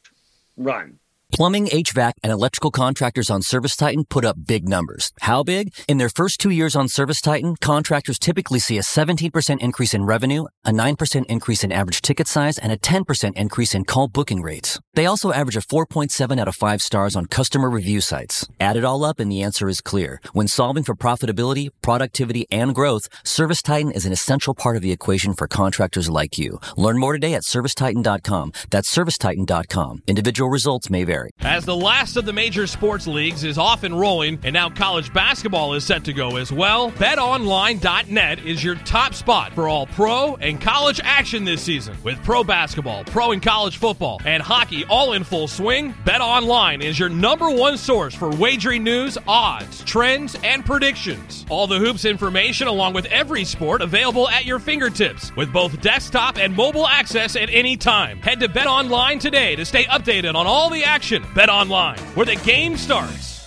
run. 0.56 0.99
Plumbing, 1.32 1.68
HVAC, 1.68 2.14
and 2.24 2.32
electrical 2.32 2.72
contractors 2.72 3.30
on 3.30 3.41
Service 3.41 3.76
Titan 3.76 4.06
put 4.06 4.24
up 4.24 4.48
big 4.48 4.68
numbers. 4.68 5.12
How 5.20 5.44
big? 5.44 5.74
In 5.88 5.98
their 5.98 6.10
first 6.10 6.40
two 6.40 6.49
years 6.49 6.76
on 6.76 6.88
Service 6.88 7.20
Titan, 7.20 7.58
contractors 7.58 8.18
typically 8.18 8.60
see 8.60 8.78
a 8.78 8.82
17% 8.82 9.60
increase 9.60 9.94
in 9.94 10.06
revenue, 10.06 10.45
a 10.64 10.72
9% 10.72 11.26
increase 11.26 11.64
in 11.66 11.72
average 11.72 12.02
ticket 12.02 12.28
size, 12.28 12.58
and 12.58 12.72
a 12.72 12.78
10% 12.78 13.36
increase 13.36 13.76
in 13.76 13.84
call 13.84 14.08
booking 14.08 14.41
rates. 14.41 14.80
They 14.94 15.06
also 15.06 15.34
average 15.34 15.58
a 15.58 15.62
4.7 15.62 16.40
out 16.40 16.48
of 16.48 16.56
5 16.56 16.82
stars 16.82 17.16
on 17.16 17.26
customer 17.26 17.70
review 17.70 17.99
sites. 17.99 18.48
Add 18.60 18.78
it 18.78 18.86
all 18.86 19.04
up 19.04 19.20
and 19.20 19.30
the 19.30 19.44
answer 19.44 19.68
is 19.68 19.82
clear. 19.82 20.22
When 20.32 20.48
solving 20.48 20.84
for 20.84 20.95
profitability, 20.95 21.70
productivity, 21.82 22.48
and 22.49 22.74
growth, 22.74 23.10
Service 23.24 23.62
Titan 23.62 23.91
is 23.91 24.06
an 24.06 24.14
essential 24.14 24.56
part 24.56 24.78
of 24.78 24.82
the 24.82 24.94
equation 24.94 25.34
for 25.34 25.48
contractors 25.48 26.10
like 26.10 26.38
you. 26.38 26.60
Learn 26.78 26.98
more 26.98 27.14
today 27.14 27.34
at 27.34 27.44
servicetitan.com. 27.44 28.54
That's 28.70 28.94
servicetitan.com. 28.95 30.04
Individual 30.08 30.49
results 30.49 30.90
may 30.90 31.04
vary. 31.04 31.16
As 31.41 31.65
the 31.65 31.76
last 31.76 32.18
of 32.18 32.26
the 32.26 32.34
major 32.34 32.68
sports 32.68 33.07
leagues 33.07 33.44
is 33.44 33.57
off 33.57 33.84
and 33.84 33.98
rolling, 33.98 34.39
and 34.44 34.53
now 34.53 34.69
college 34.69 35.14
basketball 35.14 35.73
is 35.73 35.85
set 35.85 36.03
to 36.03 36.14
go 36.14 36.35
as 36.35 36.52
well, 36.52 36.91
betonline.net 36.91 38.45
is 38.45 38.64
your 38.64 38.76
top 38.76 39.14
spot 39.14 39.53
for 39.53 39.68
all 39.68 39.88
pro 39.88 40.35
and 40.35 40.61
college 40.61 40.99
action 41.03 41.45
this 41.45 41.61
season. 41.61 41.95
With 42.03 42.22
pro 42.23 42.44
basketball, 42.44 43.03
pro 43.06 43.31
and 43.31 43.41
college 43.41 43.77
football, 43.77 44.22
and 44.26 44.44
hockey 44.44 44.85
all 44.85 45.14
in 45.14 45.23
full 45.23 45.48
swing, 45.48 45.94
BetOnline 46.06 46.84
is 46.84 46.99
your 46.99 47.10
number 47.10 47.49
one 47.49 47.77
source 47.77 48.14
for 48.14 48.30
wagering 48.30 48.84
news, 48.84 49.18
odds, 49.27 49.84
trends, 49.85 50.35
and 50.44 50.65
predictions. 50.65 51.45
All 51.49 51.65
the 51.65 51.80
hoops 51.80 52.06
information 52.06 52.68
along 52.68 52.94
with 52.94 53.06
every 53.06 53.45
sport 53.45 53.81
available 53.81 54.30
at 54.30 54.45
your 54.45 54.60
fingertips 54.60 55.35
with 55.35 55.52
both 55.53 55.81
desktop 55.81 56.38
and 56.38 56.56
mobile 56.56 56.88
access 56.88 57.35
at 57.35 57.49
any 57.49 57.77
time. 57.77 58.19
Head 58.19 58.39
to 58.41 58.49
BetOnline 58.49 59.19
today 59.19 59.56
to 59.56 59.65
stay 59.65 59.85
updated 59.85 60.35
on 60.35 60.45
all 60.45 60.69
the 60.69 60.84
action. 60.84 61.06
BetOnline, 61.15 61.99
where 62.15 62.25
the 62.25 62.35
game 62.35 62.75
starts. 62.77 63.38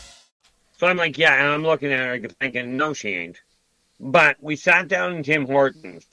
So 0.79 0.87
I'm 0.87 0.97
like, 0.97 1.19
yeah, 1.19 1.35
and 1.35 1.53
I'm 1.53 1.63
looking 1.63 1.93
at 1.93 2.01
her 2.01 2.29
thinking, 2.41 2.77
no, 2.77 2.95
she 2.95 3.11
ain't. 3.11 3.41
But 4.01 4.37
we 4.41 4.57
sat 4.57 4.89
down 4.89 5.15
in 5.15 5.23
Tim 5.23 5.47
Hortons, 5.47 6.07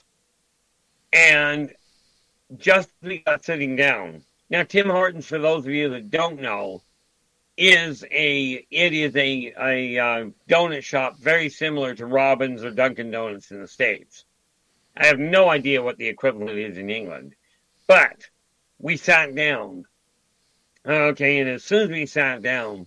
and 1.12 1.72
just 2.58 2.90
we 3.02 3.18
got 3.18 3.44
sitting 3.44 3.76
down. 3.76 4.22
Now, 4.50 4.62
Tim 4.62 4.90
Hortons, 4.90 5.26
for 5.26 5.38
those 5.38 5.64
of 5.64 5.72
you 5.72 5.88
that 5.90 6.10
don't 6.10 6.40
know, 6.40 6.82
is 7.56 8.04
a 8.10 8.64
it 8.70 8.92
is 8.92 9.16
a 9.16 9.52
a 9.58 9.98
uh, 9.98 10.26
donut 10.48 10.82
shop 10.82 11.18
very 11.18 11.48
similar 11.48 11.94
to 11.94 12.06
Robbins 12.06 12.62
or 12.62 12.70
Dunkin' 12.70 13.10
Donuts 13.10 13.50
in 13.50 13.60
the 13.60 13.68
states. 13.68 14.24
I 14.96 15.06
have 15.06 15.18
no 15.18 15.48
idea 15.48 15.82
what 15.82 15.96
the 15.96 16.08
equivalent 16.08 16.58
is 16.58 16.76
in 16.78 16.90
England, 16.90 17.34
but 17.86 18.28
we 18.78 18.96
sat 18.96 19.34
down. 19.34 19.86
Okay, 20.86 21.38
and 21.38 21.50
as 21.50 21.64
soon 21.64 21.82
as 21.82 21.88
we 21.88 22.06
sat 22.06 22.42
down, 22.42 22.86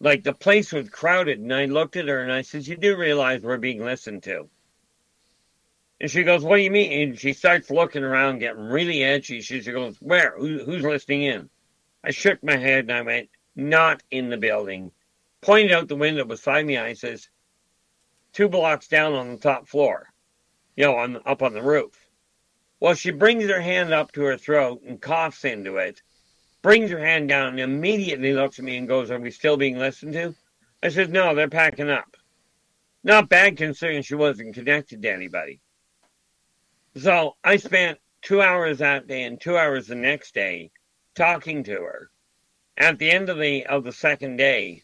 like 0.00 0.22
the 0.22 0.34
place 0.34 0.72
was 0.72 0.90
crowded, 0.90 1.38
and 1.38 1.52
I 1.52 1.64
looked 1.64 1.96
at 1.96 2.08
her 2.08 2.22
and 2.22 2.32
I 2.32 2.42
said, 2.42 2.66
"You 2.66 2.76
do 2.76 2.96
realize 2.96 3.40
we're 3.40 3.56
being 3.56 3.84
listened 3.84 4.22
to?" 4.24 4.50
And 6.00 6.10
she 6.10 6.22
goes, 6.22 6.44
"What 6.44 6.56
do 6.56 6.62
you 6.62 6.70
mean?" 6.70 6.92
And 6.92 7.18
she 7.18 7.32
starts 7.32 7.70
looking 7.70 8.04
around, 8.04 8.40
getting 8.40 8.64
really 8.64 9.02
edgy. 9.02 9.40
She, 9.40 9.60
goes, 9.60 9.96
"Where? 10.00 10.36
Who, 10.36 10.58
who's 10.58 10.82
listening 10.82 11.22
in?" 11.22 11.50
I 12.04 12.10
shook 12.10 12.42
my 12.42 12.56
head 12.56 12.84
and 12.84 12.92
I 12.92 13.00
went, 13.00 13.30
"Not 13.54 14.02
in 14.10 14.28
the 14.28 14.36
building." 14.36 14.92
Pointed 15.40 15.72
out 15.72 15.88
the 15.88 15.96
window 15.96 16.24
beside 16.24 16.66
me. 16.66 16.76
I 16.76 16.92
says, 16.92 17.28
two 18.32 18.48
blocks 18.48 18.88
down 18.88 19.14
on 19.14 19.30
the 19.30 19.38
top 19.38 19.66
floor, 19.66 20.12
you 20.76 20.84
know, 20.84 20.96
on 20.96 21.22
up 21.24 21.42
on 21.42 21.54
the 21.54 21.62
roof." 21.62 22.08
Well, 22.78 22.94
she 22.94 23.10
brings 23.10 23.48
her 23.48 23.62
hand 23.62 23.94
up 23.94 24.12
to 24.12 24.22
her 24.24 24.36
throat 24.36 24.82
and 24.82 25.00
coughs 25.00 25.44
into 25.44 25.78
it 25.78 26.02
brings 26.62 26.90
her 26.90 26.98
hand 26.98 27.28
down 27.28 27.48
and 27.48 27.60
immediately 27.60 28.32
looks 28.32 28.58
at 28.58 28.64
me 28.64 28.76
and 28.76 28.88
goes, 28.88 29.10
Are 29.10 29.18
we 29.18 29.30
still 29.30 29.56
being 29.56 29.78
listened 29.78 30.12
to? 30.14 30.34
I 30.82 30.88
said, 30.88 31.10
No, 31.10 31.34
they're 31.34 31.48
packing 31.48 31.90
up. 31.90 32.16
Not 33.04 33.28
bad 33.28 33.56
considering 33.56 34.02
she 34.02 34.14
wasn't 34.14 34.54
connected 34.54 35.02
to 35.02 35.12
anybody. 35.12 35.60
So 36.96 37.36
I 37.44 37.56
spent 37.56 37.98
two 38.22 38.42
hours 38.42 38.78
that 38.78 39.06
day 39.06 39.22
and 39.22 39.40
two 39.40 39.56
hours 39.56 39.86
the 39.86 39.94
next 39.94 40.34
day 40.34 40.70
talking 41.14 41.62
to 41.64 41.72
her. 41.72 42.10
At 42.76 42.98
the 42.98 43.10
end 43.10 43.28
of 43.28 43.38
the 43.38 43.64
of 43.66 43.84
the 43.84 43.92
second 43.92 44.36
day, 44.36 44.82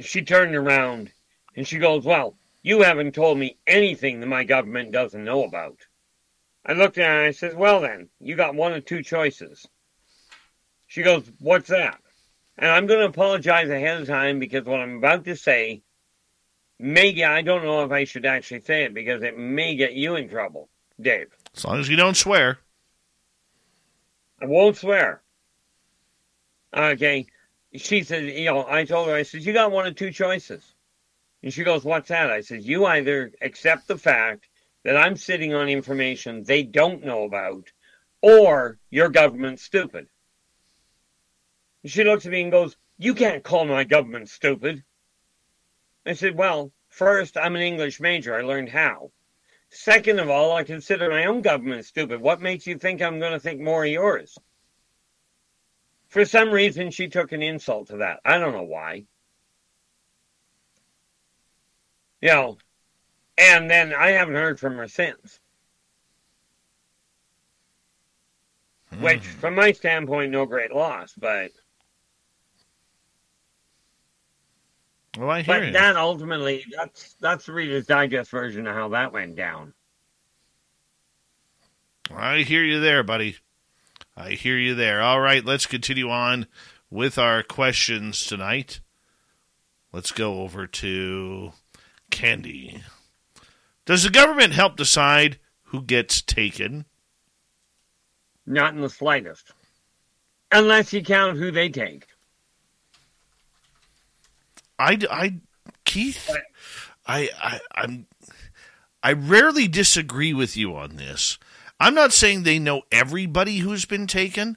she 0.00 0.22
turned 0.22 0.56
around 0.56 1.12
and 1.54 1.66
she 1.66 1.78
goes, 1.78 2.04
Well, 2.04 2.36
you 2.62 2.82
haven't 2.82 3.14
told 3.14 3.38
me 3.38 3.58
anything 3.66 4.20
that 4.20 4.26
my 4.26 4.44
government 4.44 4.90
doesn't 4.90 5.24
know 5.24 5.44
about. 5.44 5.86
I 6.64 6.72
looked 6.72 6.96
at 6.96 7.06
her 7.06 7.18
and 7.18 7.26
I 7.26 7.30
said, 7.32 7.56
Well 7.56 7.80
then, 7.80 8.08
you 8.20 8.36
got 8.36 8.54
one 8.54 8.72
of 8.72 8.84
two 8.84 9.02
choices. 9.02 9.68
She 10.94 11.02
goes, 11.02 11.28
What's 11.40 11.70
that? 11.70 11.98
And 12.56 12.70
I'm 12.70 12.86
going 12.86 13.00
to 13.00 13.06
apologize 13.06 13.68
ahead 13.68 14.00
of 14.00 14.06
time 14.06 14.38
because 14.38 14.64
what 14.64 14.78
I'm 14.78 14.98
about 14.98 15.24
to 15.24 15.34
say 15.34 15.82
may, 16.78 17.20
I 17.24 17.42
don't 17.42 17.64
know 17.64 17.82
if 17.82 17.90
I 17.90 18.04
should 18.04 18.24
actually 18.24 18.60
say 18.60 18.84
it 18.84 18.94
because 18.94 19.24
it 19.24 19.36
may 19.36 19.74
get 19.74 19.94
you 19.94 20.14
in 20.14 20.28
trouble, 20.28 20.68
Dave. 21.00 21.36
As 21.56 21.64
long 21.64 21.80
as 21.80 21.88
you 21.88 21.96
don't 21.96 22.16
swear. 22.16 22.60
I 24.40 24.46
won't 24.46 24.76
swear. 24.76 25.20
Okay. 26.72 27.26
She 27.74 28.04
said, 28.04 28.26
You 28.26 28.44
know, 28.44 28.64
I 28.68 28.84
told 28.84 29.08
her, 29.08 29.16
I 29.16 29.24
said, 29.24 29.42
You 29.42 29.52
got 29.52 29.72
one 29.72 29.88
of 29.88 29.96
two 29.96 30.12
choices. 30.12 30.76
And 31.42 31.52
she 31.52 31.64
goes, 31.64 31.82
What's 31.82 32.10
that? 32.10 32.30
I 32.30 32.40
said, 32.40 32.62
You 32.62 32.86
either 32.86 33.32
accept 33.42 33.88
the 33.88 33.98
fact 33.98 34.46
that 34.84 34.96
I'm 34.96 35.16
sitting 35.16 35.54
on 35.54 35.68
information 35.68 36.44
they 36.44 36.62
don't 36.62 37.04
know 37.04 37.24
about, 37.24 37.72
or 38.22 38.78
your 38.90 39.08
government's 39.08 39.64
stupid. 39.64 40.06
She 41.84 42.04
looks 42.04 42.24
at 42.24 42.32
me 42.32 42.42
and 42.42 42.52
goes, 42.52 42.76
You 42.98 43.14
can't 43.14 43.44
call 43.44 43.64
my 43.64 43.84
government 43.84 44.28
stupid. 44.28 44.84
I 46.06 46.14
said, 46.14 46.36
Well, 46.36 46.72
first, 46.88 47.36
I'm 47.36 47.56
an 47.56 47.62
English 47.62 48.00
major. 48.00 48.34
I 48.34 48.42
learned 48.42 48.70
how. 48.70 49.10
Second 49.70 50.20
of 50.20 50.30
all, 50.30 50.52
I 50.52 50.62
consider 50.64 51.10
my 51.10 51.24
own 51.26 51.42
government 51.42 51.84
stupid. 51.84 52.20
What 52.20 52.40
makes 52.40 52.66
you 52.66 52.78
think 52.78 53.02
I'm 53.02 53.18
going 53.18 53.32
to 53.32 53.40
think 53.40 53.60
more 53.60 53.84
of 53.84 53.90
yours? 53.90 54.38
For 56.08 56.24
some 56.24 56.50
reason, 56.50 56.90
she 56.90 57.08
took 57.08 57.32
an 57.32 57.42
insult 57.42 57.88
to 57.88 57.96
that. 57.96 58.20
I 58.24 58.38
don't 58.38 58.52
know 58.52 58.62
why. 58.62 59.06
You 62.20 62.28
know, 62.28 62.58
and 63.36 63.68
then 63.68 63.92
I 63.92 64.10
haven't 64.10 64.36
heard 64.36 64.60
from 64.60 64.76
her 64.76 64.88
since. 64.88 65.40
Which, 69.00 69.26
hmm. 69.26 69.38
from 69.40 69.54
my 69.56 69.72
standpoint, 69.72 70.30
no 70.30 70.46
great 70.46 70.72
loss, 70.72 71.12
but 71.18 71.50
Well, 75.18 75.30
I 75.30 75.42
hear 75.42 75.58
But 75.60 75.66
you. 75.66 75.72
that 75.72 75.96
ultimately, 75.96 76.64
that's 76.76 77.14
that's 77.20 77.46
the 77.46 77.52
Reader's 77.52 77.86
Digest 77.86 78.30
version 78.30 78.66
of 78.66 78.74
how 78.74 78.88
that 78.88 79.12
went 79.12 79.36
down. 79.36 79.72
I 82.14 82.38
hear 82.38 82.62
you 82.64 82.80
there, 82.80 83.02
buddy. 83.02 83.36
I 84.16 84.30
hear 84.30 84.58
you 84.58 84.74
there. 84.74 85.00
All 85.00 85.20
right, 85.20 85.44
let's 85.44 85.66
continue 85.66 86.08
on 86.10 86.46
with 86.90 87.18
our 87.18 87.42
questions 87.42 88.24
tonight. 88.26 88.80
Let's 89.92 90.12
go 90.12 90.40
over 90.40 90.66
to 90.66 91.52
Candy. 92.10 92.82
Does 93.86 94.02
the 94.02 94.10
government 94.10 94.52
help 94.52 94.76
decide 94.76 95.38
who 95.64 95.82
gets 95.82 96.20
taken? 96.22 96.84
Not 98.46 98.74
in 98.74 98.80
the 98.80 98.90
slightest. 98.90 99.52
Unless 100.52 100.92
you 100.92 101.02
count 101.02 101.38
who 101.38 101.50
they 101.50 101.68
take. 101.68 102.06
I, 104.78 104.98
I, 105.10 105.40
Keith, 105.84 106.30
I, 107.06 107.30
I, 107.40 107.60
I'm, 107.74 108.06
I 109.02 109.12
rarely 109.12 109.68
disagree 109.68 110.32
with 110.32 110.56
you 110.56 110.74
on 110.76 110.96
this. 110.96 111.38
I'm 111.78 111.94
not 111.94 112.12
saying 112.12 112.42
they 112.42 112.58
know 112.58 112.82
everybody 112.90 113.58
who's 113.58 113.84
been 113.84 114.06
taken, 114.06 114.56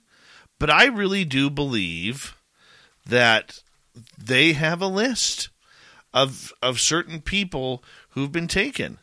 but 0.60 0.70
I 0.70 0.86
really 0.86 1.26
do 1.26 1.50
believe 1.50 2.36
that 3.06 3.60
they 4.18 4.54
have 4.54 4.82
a 4.82 4.88
list 4.88 5.50
of 6.14 6.54
of 6.62 6.80
certain 6.80 7.22
people 7.22 7.84
who've 8.10 8.32
been 8.32 8.48
taken. 8.48 9.00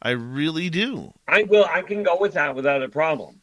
I 0.00 0.10
really 0.10 0.70
do. 0.70 1.12
I 1.26 1.42
will. 1.44 1.64
I 1.64 1.82
can 1.82 2.02
go 2.02 2.16
with 2.18 2.34
that 2.34 2.54
without 2.54 2.82
a 2.82 2.88
problem. 2.88 3.40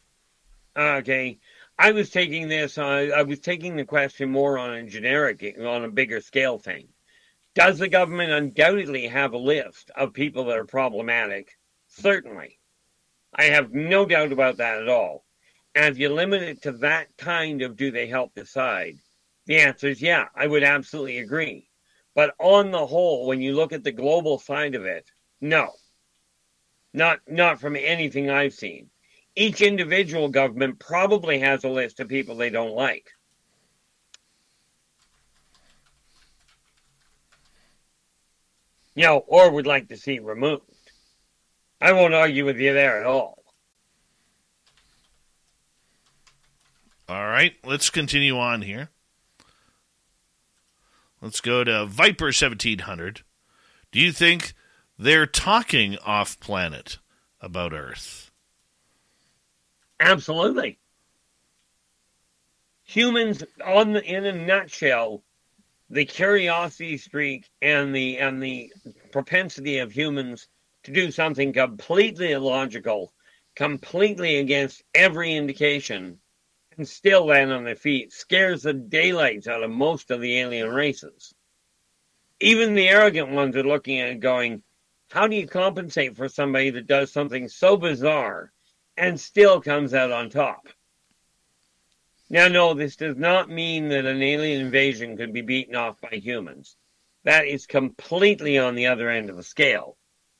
Okay. 0.76 1.38
I 1.78 1.92
was 1.92 2.10
taking 2.10 2.48
this. 2.48 2.78
Uh, 2.78 3.10
I 3.14 3.22
was 3.22 3.40
taking 3.40 3.76
the 3.76 3.84
question 3.84 4.30
more 4.30 4.58
on 4.58 4.70
a 4.70 4.82
generic, 4.84 5.56
on 5.60 5.84
a 5.84 5.90
bigger 5.90 6.20
scale 6.20 6.58
thing. 6.58 6.88
Does 7.54 7.78
the 7.78 7.88
government 7.88 8.32
undoubtedly 8.32 9.06
have 9.08 9.32
a 9.32 9.38
list 9.38 9.90
of 9.96 10.12
people 10.12 10.44
that 10.44 10.58
are 10.58 10.64
problematic? 10.64 11.56
Certainly. 11.88 12.58
I 13.34 13.44
have 13.44 13.72
no 13.72 14.06
doubt 14.06 14.32
about 14.32 14.56
that 14.58 14.80
at 14.80 14.88
all. 14.88 15.24
And 15.74 15.84
if 15.86 15.98
you 15.98 16.08
limit 16.08 16.42
it 16.42 16.62
to 16.62 16.72
that 16.72 17.14
kind 17.18 17.60
of 17.60 17.76
do 17.76 17.90
they 17.90 18.06
help 18.06 18.34
decide, 18.34 18.96
the 19.44 19.58
answer 19.58 19.88
is 19.88 20.00
yeah, 20.00 20.28
I 20.34 20.46
would 20.46 20.62
absolutely 20.62 21.18
agree. 21.18 21.68
But 22.14 22.34
on 22.38 22.70
the 22.70 22.86
whole, 22.86 23.26
when 23.26 23.42
you 23.42 23.54
look 23.54 23.74
at 23.74 23.84
the 23.84 23.92
global 23.92 24.38
side 24.38 24.74
of 24.74 24.86
it, 24.86 25.10
no. 25.40 25.72
Not 26.94 27.20
not 27.26 27.60
from 27.60 27.76
anything 27.76 28.30
I've 28.30 28.54
seen. 28.54 28.90
Each 29.36 29.60
individual 29.60 30.28
government 30.28 30.78
probably 30.78 31.38
has 31.40 31.62
a 31.62 31.68
list 31.68 32.00
of 32.00 32.08
people 32.08 32.36
they 32.36 32.48
don't 32.48 32.74
like. 32.74 33.10
You 38.94 39.04
know, 39.04 39.18
or 39.26 39.50
would 39.50 39.66
like 39.66 39.88
to 39.90 39.96
see 39.98 40.18
removed. 40.18 40.62
I 41.82 41.92
won't 41.92 42.14
argue 42.14 42.46
with 42.46 42.58
you 42.58 42.72
there 42.72 42.98
at 42.98 43.06
all. 43.06 43.44
All 47.06 47.26
right, 47.26 47.54
let's 47.62 47.90
continue 47.90 48.38
on 48.38 48.62
here. 48.62 48.88
Let's 51.20 51.42
go 51.42 51.62
to 51.62 51.84
Viper 51.86 52.26
1700. 52.26 53.22
Do 53.92 54.00
you 54.00 54.12
think 54.12 54.54
they're 54.98 55.26
talking 55.26 55.98
off 56.04 56.40
planet 56.40 56.98
about 57.40 57.74
Earth? 57.74 58.25
Absolutely. 60.00 60.78
Humans, 62.84 63.44
on 63.64 63.94
the, 63.94 64.04
in 64.04 64.24
a 64.26 64.32
nutshell, 64.32 65.24
the 65.90 66.04
curiosity 66.04 66.98
streak 66.98 67.48
and 67.62 67.94
the 67.94 68.18
and 68.18 68.42
the 68.42 68.72
propensity 69.12 69.78
of 69.78 69.92
humans 69.92 70.48
to 70.84 70.92
do 70.92 71.10
something 71.10 71.52
completely 71.52 72.32
illogical, 72.32 73.12
completely 73.54 74.36
against 74.36 74.82
every 74.94 75.34
indication, 75.34 76.20
and 76.76 76.86
still 76.86 77.26
land 77.26 77.52
on 77.52 77.64
their 77.64 77.76
feet 77.76 78.12
scares 78.12 78.62
the 78.62 78.72
daylights 78.72 79.48
out 79.48 79.62
of 79.62 79.70
most 79.70 80.10
of 80.10 80.20
the 80.20 80.38
alien 80.38 80.72
races. 80.72 81.34
Even 82.38 82.74
the 82.74 82.88
arrogant 82.88 83.30
ones 83.30 83.56
are 83.56 83.64
looking 83.64 83.98
at 83.98 84.10
it 84.10 84.20
going, 84.20 84.62
how 85.10 85.26
do 85.26 85.36
you 85.36 85.46
compensate 85.46 86.16
for 86.16 86.28
somebody 86.28 86.70
that 86.70 86.86
does 86.86 87.12
something 87.12 87.48
so 87.48 87.76
bizarre 87.76 88.52
and 88.96 89.20
still 89.20 89.60
comes 89.60 89.94
out 89.94 90.10
on 90.10 90.30
top? 90.30 90.68
Now, 92.28 92.48
no, 92.48 92.74
this 92.74 92.96
does 92.96 93.16
not 93.16 93.48
mean 93.48 93.88
that 93.90 94.04
an 94.04 94.22
alien 94.22 94.60
invasion 94.60 95.16
could 95.16 95.32
be 95.32 95.42
beaten 95.42 95.76
off 95.76 96.00
by 96.00 96.16
humans. 96.16 96.76
That 97.24 97.46
is 97.46 97.66
completely 97.66 98.58
on 98.58 98.74
the 98.74 98.86
other 98.86 99.08
end 99.10 99.30
of 99.30 99.36
the 99.36 99.42
scale. 99.42 99.96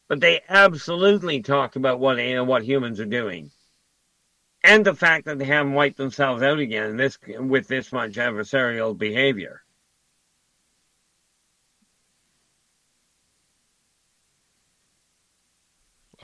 But 0.08 0.20
they 0.20 0.40
absolutely 0.48 1.42
talk 1.42 1.76
about 1.76 1.98
what 1.98 2.18
what 2.46 2.64
humans 2.64 3.00
are 3.00 3.06
doing, 3.06 3.50
and 4.62 4.84
the 4.84 4.94
fact 4.94 5.26
that 5.26 5.38
they 5.38 5.44
haven't 5.44 5.72
wiped 5.72 5.96
themselves 5.96 6.42
out 6.42 6.60
again 6.60 6.96
this 6.96 7.18
with 7.26 7.66
this 7.66 7.92
much 7.92 8.12
adversarial 8.12 8.96
behavior. 8.96 9.62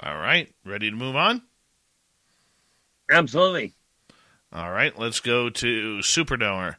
All 0.00 0.16
right, 0.16 0.52
ready 0.64 0.90
to 0.90 0.96
move 0.96 1.16
on? 1.16 1.42
Absolutely. 3.10 3.74
All 4.52 4.70
right, 4.70 4.98
let's 4.98 5.20
go 5.20 5.48
to 5.48 5.98
Supernova. 5.98 6.76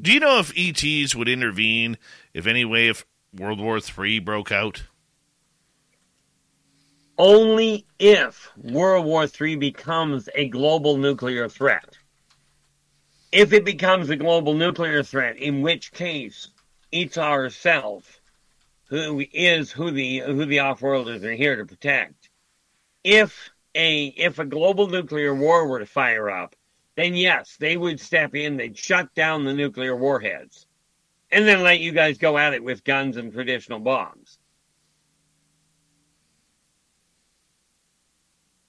Do 0.00 0.12
you 0.12 0.20
know 0.20 0.38
if 0.38 0.52
ETs 0.56 1.14
would 1.14 1.28
intervene 1.28 1.98
if 2.34 2.46
any 2.46 2.64
way 2.64 2.88
if 2.88 3.06
World 3.34 3.60
War 3.60 3.78
III 3.78 4.20
broke 4.20 4.52
out? 4.52 4.84
Only 7.16 7.86
if 7.98 8.50
World 8.56 9.06
War 9.06 9.26
III 9.26 9.56
becomes 9.56 10.28
a 10.34 10.48
global 10.48 10.96
nuclear 10.96 11.48
threat. 11.48 11.96
If 13.32 13.52
it 13.52 13.64
becomes 13.64 14.10
a 14.10 14.16
global 14.16 14.54
nuclear 14.54 15.02
threat, 15.02 15.36
in 15.36 15.62
which 15.62 15.92
case 15.92 16.48
it's 16.92 17.18
ourselves 17.18 18.06
who 18.88 19.24
is 19.32 19.70
who 19.70 19.90
the 19.90 20.20
who 20.20 20.46
the 20.46 20.60
off-worlders 20.60 21.24
are 21.24 21.34
here 21.34 21.56
to 21.56 21.66
protect. 21.66 22.30
If 23.04 23.50
a 23.74 24.06
if 24.06 24.38
a 24.38 24.44
global 24.44 24.88
nuclear 24.88 25.34
war 25.34 25.66
were 25.66 25.78
to 25.78 25.86
fire 25.86 26.30
up, 26.30 26.54
then 26.96 27.14
yes, 27.14 27.56
they 27.58 27.76
would 27.76 28.00
step 28.00 28.34
in, 28.34 28.56
they'd 28.56 28.76
shut 28.76 29.14
down 29.14 29.44
the 29.44 29.54
nuclear 29.54 29.94
warheads, 29.94 30.66
and 31.30 31.46
then 31.46 31.62
let 31.62 31.80
you 31.80 31.92
guys 31.92 32.18
go 32.18 32.36
at 32.36 32.54
it 32.54 32.62
with 32.64 32.84
guns 32.84 33.16
and 33.16 33.32
traditional 33.32 33.78
bombs. 33.78 34.38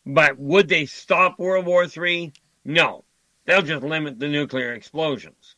But 0.06 0.40
would 0.40 0.68
they 0.68 0.86
stop 0.86 1.38
World 1.38 1.66
War 1.66 1.86
III? 1.86 2.34
No. 2.66 3.04
They'll 3.46 3.62
just 3.62 3.84
limit 3.84 4.20
the 4.20 4.28
nuclear 4.28 4.74
explosions. 4.74 5.56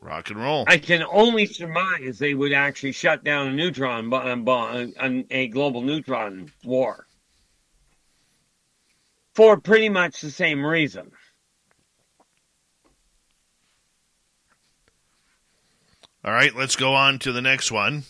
Rock 0.00 0.30
and 0.30 0.40
roll. 0.40 0.64
I 0.68 0.78
can 0.78 1.02
only 1.10 1.46
surmise 1.46 2.18
they 2.18 2.34
would 2.34 2.52
actually 2.52 2.92
shut 2.92 3.24
down 3.24 3.48
a 3.48 3.52
neutron 3.52 4.08
bomb, 4.08 4.26
uh, 4.26 4.36
bomb 4.36 4.92
uh, 4.98 5.22
a 5.30 5.48
global 5.48 5.82
neutron 5.82 6.52
war 6.64 7.06
for 9.34 9.60
pretty 9.60 9.88
much 9.88 10.20
the 10.20 10.30
same 10.30 10.66
reason. 10.66 11.12
All 16.24 16.32
right, 16.32 16.54
let's 16.54 16.74
go 16.74 16.92
on 16.94 17.20
to 17.20 17.30
the 17.30 17.40
next 17.40 17.70
one. 17.70 18.02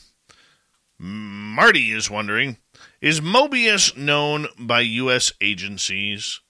Marty 0.99 1.93
is 1.93 2.11
wondering 2.11 2.57
Is 3.01 3.21
Mobius 3.21 3.95
known 3.97 4.49
by 4.59 4.81
U.S. 4.81 5.33
agencies? 5.41 6.41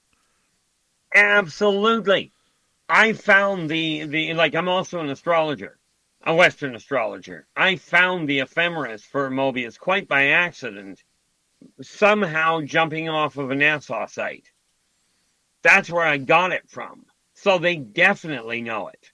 Absolutely. 1.15 2.32
I 2.89 3.12
found 3.12 3.69
the, 3.69 4.05
the 4.06 4.35
like 4.35 4.55
I'm 4.55 4.69
also 4.69 5.01
an 5.01 5.10
astrologer, 5.10 5.78
a 6.24 6.35
Western 6.35 6.74
astrologer. 6.74 7.47
I 7.55 7.77
found 7.77 8.28
the 8.28 8.40
ephemeris 8.40 9.05
for 9.05 9.31
Mobius 9.31 9.78
quite 9.78 10.09
by 10.09 10.28
accident, 10.28 11.02
somehow 11.82 12.62
jumping 12.62 13.09
off 13.09 13.36
of 13.36 13.51
a 13.51 13.55
NASA 13.55 14.09
site. 14.09 14.51
That's 15.62 15.90
where 15.90 16.06
I 16.06 16.16
got 16.16 16.52
it 16.52 16.69
from. 16.69 17.05
So 17.35 17.59
they 17.59 17.77
definitely 17.77 18.62
know 18.62 18.89
it. 18.89 19.12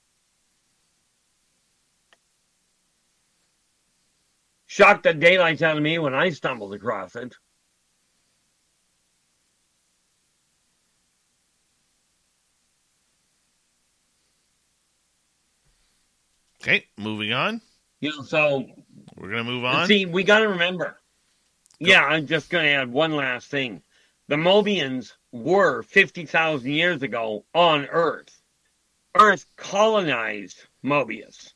Shocked 4.67 5.05
the 5.05 5.15
daylights 5.15 5.63
out 5.63 5.77
of 5.77 5.83
me 5.83 5.99
when 5.99 6.15
I 6.15 6.31
stumbled 6.31 6.75
across 6.75 7.17
it. 7.17 7.35
Okay, 16.65 16.87
moving 16.97 17.35
on. 17.35 17.61
You 18.01 18.17
know, 18.17 18.23
so 18.23 18.65
We're 19.17 19.29
going 19.29 19.45
to 19.45 19.51
move 19.51 19.67
on. 19.67 19.87
See, 19.87 20.07
we 20.07 20.25
got 20.25 20.39
to 20.39 20.49
remember. 20.49 20.99
Yeah, 21.79 22.03
I'm 22.03 22.27
just 22.27 22.49
going 22.49 22.65
to 22.65 22.71
add 22.71 22.91
one 22.91 23.15
last 23.15 23.49
thing. 23.49 23.83
The 24.29 24.37
Mobians 24.37 25.13
were 25.31 25.83
50,000 25.83 26.71
years 26.71 27.03
ago 27.03 27.45
on 27.55 27.85
Earth. 27.87 28.41
Earth 29.15 29.45
colonized 29.57 30.63
Mobius. 30.83 31.53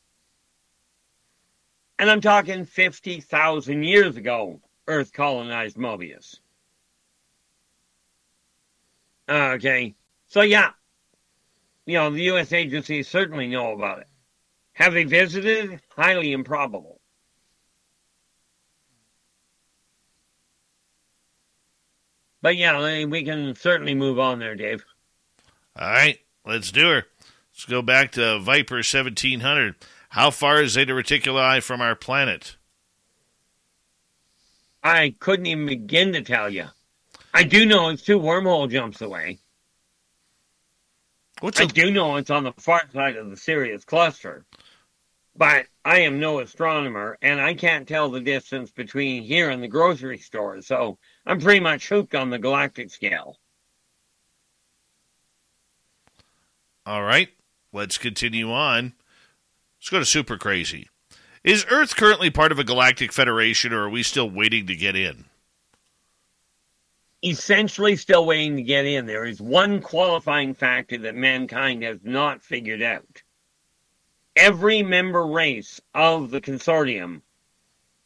And 1.98 2.10
I'm 2.10 2.20
talking 2.20 2.66
50,000 2.66 3.82
years 3.82 4.16
ago, 4.18 4.60
Earth 4.86 5.14
colonized 5.14 5.78
Mobius. 5.78 6.36
Okay. 9.26 9.94
So, 10.26 10.42
yeah. 10.42 10.72
You 11.86 11.94
know, 11.94 12.10
the 12.10 12.24
U.S. 12.24 12.52
agencies 12.52 13.08
certainly 13.08 13.48
know 13.48 13.72
about 13.72 14.00
it. 14.00 14.07
Have 14.78 14.92
they 14.92 15.02
visited? 15.02 15.80
Highly 15.96 16.30
improbable. 16.30 17.00
But 22.40 22.56
yeah, 22.56 23.04
we 23.06 23.24
can 23.24 23.56
certainly 23.56 23.96
move 23.96 24.20
on 24.20 24.38
there, 24.38 24.54
Dave. 24.54 24.84
All 25.76 25.88
right, 25.88 26.20
let's 26.46 26.70
do 26.70 26.90
her. 26.90 27.06
Let's 27.52 27.64
go 27.64 27.82
back 27.82 28.12
to 28.12 28.38
Viper 28.38 28.76
1700. 28.76 29.74
How 30.10 30.30
far 30.30 30.62
is 30.62 30.74
Zeta 30.74 30.92
Reticuli 30.92 31.60
from 31.60 31.80
our 31.80 31.96
planet? 31.96 32.54
I 34.84 35.16
couldn't 35.18 35.46
even 35.46 35.66
begin 35.66 36.12
to 36.12 36.22
tell 36.22 36.48
you. 36.48 36.66
I 37.34 37.42
do 37.42 37.66
know 37.66 37.88
it's 37.88 38.02
two 38.02 38.20
wormhole 38.20 38.70
jumps 38.70 39.00
away. 39.00 39.40
What's 41.40 41.60
I 41.60 41.64
a... 41.64 41.66
do 41.66 41.90
know 41.90 42.14
it's 42.14 42.30
on 42.30 42.44
the 42.44 42.52
far 42.52 42.82
side 42.92 43.16
of 43.16 43.28
the 43.28 43.36
Sirius 43.36 43.84
cluster. 43.84 44.44
But 45.38 45.68
I 45.84 46.00
am 46.00 46.18
no 46.18 46.40
astronomer, 46.40 47.16
and 47.22 47.40
I 47.40 47.54
can't 47.54 47.86
tell 47.86 48.10
the 48.10 48.20
distance 48.20 48.72
between 48.72 49.22
here 49.22 49.50
and 49.50 49.62
the 49.62 49.68
grocery 49.68 50.18
store, 50.18 50.60
so 50.62 50.98
I'm 51.24 51.40
pretty 51.40 51.60
much 51.60 51.88
hooked 51.88 52.16
on 52.16 52.30
the 52.30 52.40
galactic 52.40 52.90
scale. 52.90 53.38
All 56.84 57.04
right, 57.04 57.28
let's 57.72 57.98
continue 57.98 58.50
on. 58.50 58.94
Let's 59.78 59.90
go 59.90 60.00
to 60.00 60.04
Super 60.04 60.38
Crazy. 60.38 60.88
Is 61.44 61.64
Earth 61.70 61.94
currently 61.94 62.30
part 62.30 62.50
of 62.50 62.58
a 62.58 62.64
galactic 62.64 63.12
federation, 63.12 63.72
or 63.72 63.84
are 63.84 63.90
we 63.90 64.02
still 64.02 64.28
waiting 64.28 64.66
to 64.66 64.74
get 64.74 64.96
in? 64.96 65.26
Essentially, 67.22 67.94
still 67.94 68.26
waiting 68.26 68.56
to 68.56 68.62
get 68.62 68.86
in. 68.86 69.06
There 69.06 69.24
is 69.24 69.40
one 69.40 69.80
qualifying 69.82 70.52
factor 70.52 70.98
that 70.98 71.14
mankind 71.14 71.84
has 71.84 72.00
not 72.02 72.42
figured 72.42 72.82
out 72.82 73.22
every 74.38 74.84
member 74.84 75.26
race 75.26 75.80
of 75.94 76.30
the 76.30 76.40
consortium 76.40 77.20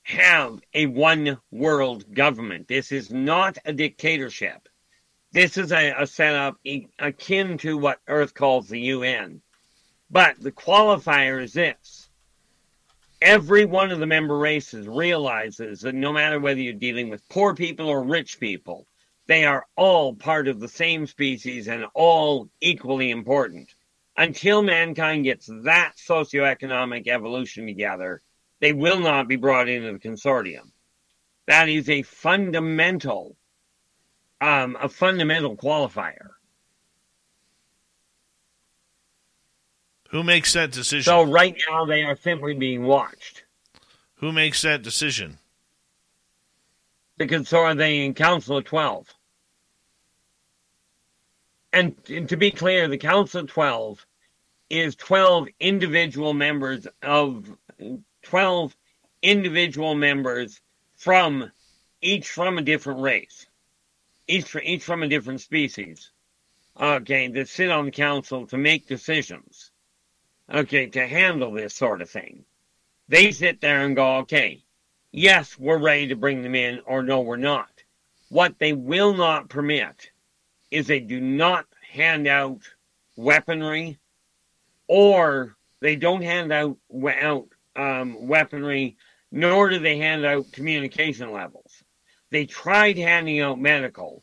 have 0.02 0.62
a 0.72 0.86
one 0.86 1.38
world 1.50 2.12
government. 2.14 2.66
This 2.66 2.90
is 2.90 3.10
not 3.10 3.58
a 3.66 3.72
dictatorship. 3.72 4.66
This 5.32 5.58
is 5.58 5.72
a, 5.72 5.92
a 5.92 6.06
setup 6.06 6.58
akin 6.98 7.58
to 7.58 7.76
what 7.76 8.00
Earth 8.08 8.32
calls 8.32 8.68
the 8.68 8.80
UN. 8.80 9.42
But 10.10 10.40
the 10.40 10.52
qualifier 10.52 11.42
is 11.42 11.52
this. 11.52 12.08
Every 13.20 13.66
one 13.66 13.90
of 13.90 14.00
the 14.00 14.06
member 14.06 14.38
races 14.38 14.88
realizes 14.88 15.82
that 15.82 15.94
no 15.94 16.14
matter 16.14 16.40
whether 16.40 16.60
you're 16.60 16.72
dealing 16.72 17.10
with 17.10 17.28
poor 17.28 17.54
people 17.54 17.88
or 17.88 18.02
rich 18.02 18.40
people, 18.40 18.86
they 19.26 19.44
are 19.44 19.66
all 19.76 20.14
part 20.14 20.48
of 20.48 20.60
the 20.60 20.68
same 20.68 21.06
species 21.06 21.68
and 21.68 21.84
all 21.94 22.48
equally 22.60 23.10
important 23.10 23.74
until 24.22 24.62
mankind 24.62 25.24
gets 25.24 25.50
that 25.64 25.94
socioeconomic 25.96 27.08
evolution 27.08 27.66
together, 27.66 28.22
they 28.60 28.72
will 28.72 29.00
not 29.00 29.26
be 29.26 29.34
brought 29.34 29.68
into 29.68 29.92
the 29.92 29.98
consortium. 29.98 30.70
That 31.48 31.68
is 31.68 31.90
a 31.90 32.02
fundamental, 32.02 33.36
um, 34.40 34.76
a 34.80 34.88
fundamental 34.88 35.56
qualifier. 35.56 36.28
Who 40.10 40.22
makes 40.22 40.52
that 40.52 40.70
decision? 40.70 41.02
So 41.02 41.24
right 41.24 41.56
now 41.68 41.86
they 41.86 42.04
are 42.04 42.16
simply 42.16 42.54
being 42.54 42.84
watched. 42.84 43.42
Who 44.16 44.30
makes 44.30 44.62
that 44.62 44.82
decision? 44.82 45.38
The 47.16 47.26
consortium, 47.26 48.14
Council 48.14 48.58
of 48.58 48.64
Twelve 48.66 49.12
and, 51.72 51.96
and 52.08 52.28
to 52.28 52.36
be 52.36 52.50
clear, 52.50 52.86
the 52.86 52.98
Council 52.98 53.40
of 53.40 53.48
12 53.48 54.06
is 54.72 54.96
12 54.96 55.48
individual 55.60 56.32
members 56.32 56.86
of 57.02 57.46
12 58.22 58.74
individual 59.20 59.94
members 59.94 60.62
from 60.96 61.52
each 62.00 62.30
from 62.30 62.56
a 62.56 62.62
different 62.62 63.00
race, 63.00 63.46
each 64.26 64.46
from, 64.46 64.62
each 64.64 64.82
from 64.82 65.02
a 65.02 65.08
different 65.08 65.42
species. 65.42 66.10
Okay, 66.80 67.28
that 67.28 67.50
sit 67.50 67.70
on 67.70 67.84
the 67.84 67.90
council 67.90 68.46
to 68.46 68.56
make 68.56 68.88
decisions. 68.88 69.70
Okay, 70.50 70.86
to 70.86 71.06
handle 71.06 71.52
this 71.52 71.74
sort 71.74 72.00
of 72.00 72.08
thing. 72.08 72.46
They 73.08 73.30
sit 73.32 73.60
there 73.60 73.84
and 73.84 73.94
go, 73.94 74.16
okay, 74.20 74.64
yes, 75.10 75.58
we're 75.58 75.76
ready 75.76 76.08
to 76.08 76.16
bring 76.16 76.42
them 76.42 76.54
in, 76.54 76.80
or 76.86 77.02
no, 77.02 77.20
we're 77.20 77.36
not. 77.36 77.68
What 78.30 78.58
they 78.58 78.72
will 78.72 79.12
not 79.12 79.50
permit 79.50 80.10
is 80.70 80.86
they 80.86 81.00
do 81.00 81.20
not 81.20 81.66
hand 81.90 82.26
out 82.26 82.62
weaponry 83.16 83.98
or 84.92 85.56
they 85.80 85.96
don't 85.96 86.20
hand 86.20 86.52
out, 86.52 86.76
out 87.06 87.48
um, 87.74 88.28
weaponry, 88.28 88.98
nor 89.30 89.70
do 89.70 89.78
they 89.78 89.96
hand 89.96 90.26
out 90.26 90.52
communication 90.52 91.32
levels. 91.32 91.82
They 92.28 92.44
tried 92.44 92.98
handing 92.98 93.40
out 93.40 93.58
medical, 93.58 94.22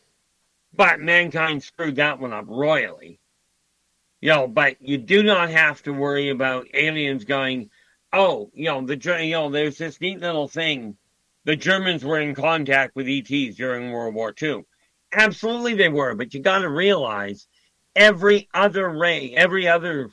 but 0.72 1.00
mankind 1.00 1.64
screwed 1.64 1.96
that 1.96 2.20
one 2.20 2.34
up 2.34 2.46
royally. 2.48 3.20
You 4.22 4.30
know, 4.30 4.48
but 4.48 4.80
you 4.80 5.00
do 5.00 5.24
not 5.24 5.50
have 5.50 5.82
to 5.84 5.91
worry 5.91 6.30
about 6.30 6.68
aliens 6.76 7.24
going, 7.24 7.72
oh, 8.14 8.52
you 8.54 8.66
know, 8.66 8.86
the 8.86 9.24
you 9.24 9.32
know, 9.32 9.50
there's 9.50 9.80
this 9.80 10.00
neat 10.00 10.20
little 10.20 10.48
thing. 10.48 10.98
The 11.46 11.56
Germans 11.56 12.06
were 12.06 12.20
in 12.20 12.36
contact 12.36 12.96
with 12.96 13.08
ETs 13.08 13.56
during 13.56 13.91
World 13.91 14.14
War 14.14 14.36
II. 14.40 14.66
Absolutely, 15.12 15.74
they 15.74 15.90
were, 15.90 16.14
but 16.14 16.36
you 16.36 16.41
got 16.41 16.60
to 16.60 16.70
realize 16.70 17.48
every 17.96 18.48
other 18.54 18.88
ray, 18.88 19.34
every 19.36 19.68
other 19.68 20.12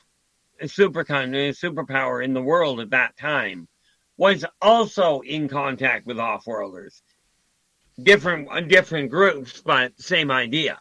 supercon- 0.63 1.31
superpower 1.51 2.25
in 2.25 2.33
the 2.33 2.43
world 2.43 2.81
at 2.81 2.91
that 2.91 3.17
time 3.17 3.69
was 4.17 4.45
also 4.63 5.21
in 5.21 5.49
contact 5.49 6.07
with 6.07 6.19
off-worlders. 6.19 7.03
Different, 8.03 8.49
uh, 8.51 8.61
different 8.61 9.11
groups, 9.11 9.63
but 9.65 9.99
same 10.01 10.31
idea. 10.31 10.79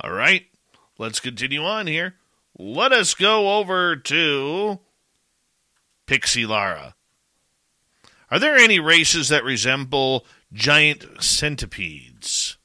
All 0.00 0.12
right, 0.12 0.46
let's 0.98 1.20
continue 1.20 1.62
on 1.62 1.86
here. 1.86 2.14
Let 2.58 2.92
us 2.92 3.14
go 3.14 3.58
over 3.58 3.96
to 3.96 4.80
Pixie 6.06 6.46
Lara. 6.46 6.94
Are 8.30 8.38
there 8.38 8.56
any 8.56 8.78
races 8.78 9.28
that 9.28 9.44
resemble 9.44 10.26
giant 10.52 11.04
centipedes? 11.22 12.57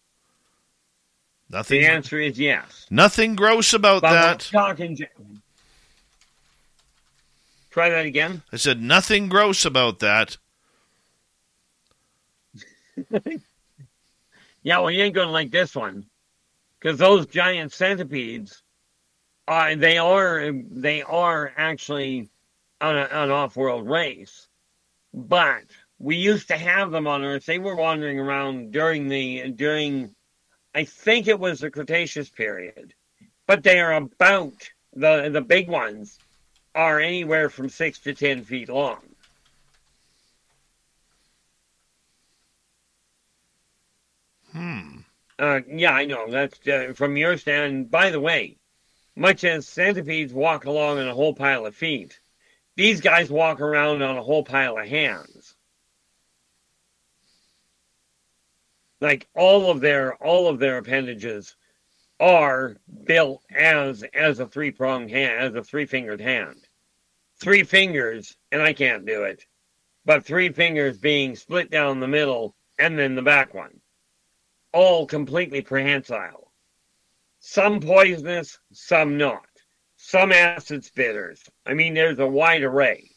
Nothing. 1.54 1.82
The 1.82 1.88
answer 1.88 2.20
is 2.20 2.40
yes. 2.40 2.88
Nothing 2.90 3.36
gross 3.36 3.74
about 3.74 4.02
but 4.02 4.12
that. 4.12 4.40
Talking. 4.40 4.98
Try 7.70 7.90
that 7.90 8.08
again. 8.08 8.42
I 8.52 8.56
said 8.56 8.82
nothing 8.82 9.30
gross 9.30 9.64
about 9.64 10.00
that. 10.00 10.38
yeah, 14.64 14.80
well, 14.80 14.90
you 14.90 15.04
ain't 15.04 15.14
gonna 15.14 15.30
like 15.30 15.52
this 15.52 15.76
one 15.76 16.08
because 16.80 16.98
those 16.98 17.28
giant 17.28 17.72
centipedes, 17.72 18.64
uh, 19.48 19.76
they 19.76 20.00
are 20.00 20.52
they 20.72 21.04
are 21.04 21.54
actually 21.56 22.32
an, 22.82 22.96
an 22.96 23.30
off-world 23.30 23.88
race, 23.88 24.48
but 25.14 25.66
we 26.00 26.16
used 26.16 26.48
to 26.48 26.58
have 26.58 26.90
them 26.90 27.06
on 27.06 27.24
Earth. 27.24 27.46
They 27.46 27.60
were 27.60 27.76
wandering 27.76 28.20
around 28.20 28.72
during 28.72 29.08
the 29.08 29.52
during 29.52 30.16
I 30.76 30.86
think 30.86 31.28
it 31.28 31.40
was 31.40 31.60
the 31.60 31.70
Cretaceous 31.70 32.30
period, 32.30 32.94
but 33.48 33.64
they 33.64 33.80
are 33.80 33.94
about 33.94 34.54
the 34.94 35.30
the 35.30 35.42
big 35.42 35.68
ones 35.68 36.20
are 36.76 37.00
anywhere 37.00 37.50
from 37.50 37.70
six 37.70 38.00
to 38.00 38.14
ten 38.14 38.44
feet 38.44 38.70
long. 38.70 39.02
Hmm. 44.52 44.98
Uh, 45.40 45.62
yeah, 45.68 45.92
I 45.92 46.06
know. 46.06 46.30
That's 46.30 46.68
uh, 46.68 46.94
from 46.96 47.18
your 47.18 47.38
stand. 47.38 47.90
By 47.90 48.12
the 48.12 48.20
way, 48.20 48.58
much 49.16 49.44
as 49.44 49.68
centipedes 49.68 50.34
walk 50.34 50.66
along 50.66 51.00
on 51.00 51.08
a 51.08 51.14
whole 51.14 51.34
pile 51.34 51.66
of 51.66 51.76
feet, 51.76 52.20
these 52.76 53.02
guys 53.02 53.30
walk 53.30 53.60
around 53.60 54.02
on 54.02 54.18
a 54.18 54.24
whole 54.24 54.44
pile 54.44 54.78
of 54.78 54.88
hands. 54.88 55.43
Like 59.04 59.28
all 59.36 59.70
of 59.70 59.82
their 59.82 60.16
all 60.24 60.48
of 60.48 60.60
their 60.60 60.78
appendages 60.78 61.58
are 62.22 62.78
built 63.04 63.44
as 63.54 64.04
as 64.14 64.40
a 64.40 64.48
three 64.48 64.72
pronged 64.72 65.12
hand, 65.12 65.40
as 65.40 65.54
a 65.56 65.64
three 65.64 65.86
fingered 65.86 66.22
hand. 66.22 66.66
Three 67.38 67.64
fingers, 67.64 68.38
and 68.54 68.62
I 68.62 68.72
can't 68.72 69.06
do 69.06 69.24
it, 69.24 69.46
but 70.06 70.26
three 70.26 70.50
fingers 70.50 70.98
being 70.98 71.36
split 71.36 71.70
down 71.70 72.00
the 72.00 72.08
middle 72.08 72.56
and 72.80 72.98
then 72.98 73.16
the 73.16 73.22
back 73.22 73.54
one. 73.54 73.82
All 74.72 75.06
completely 75.06 75.62
prehensile. 75.62 76.54
Some 77.40 77.82
poisonous, 77.82 78.58
some 78.72 79.18
not. 79.18 79.46
Some 79.98 80.32
acids 80.32 80.90
spitters. 80.90 81.50
I 81.66 81.74
mean, 81.74 81.94
there's 81.94 82.20
a 82.20 82.28
wide 82.28 82.64
array. 82.64 83.12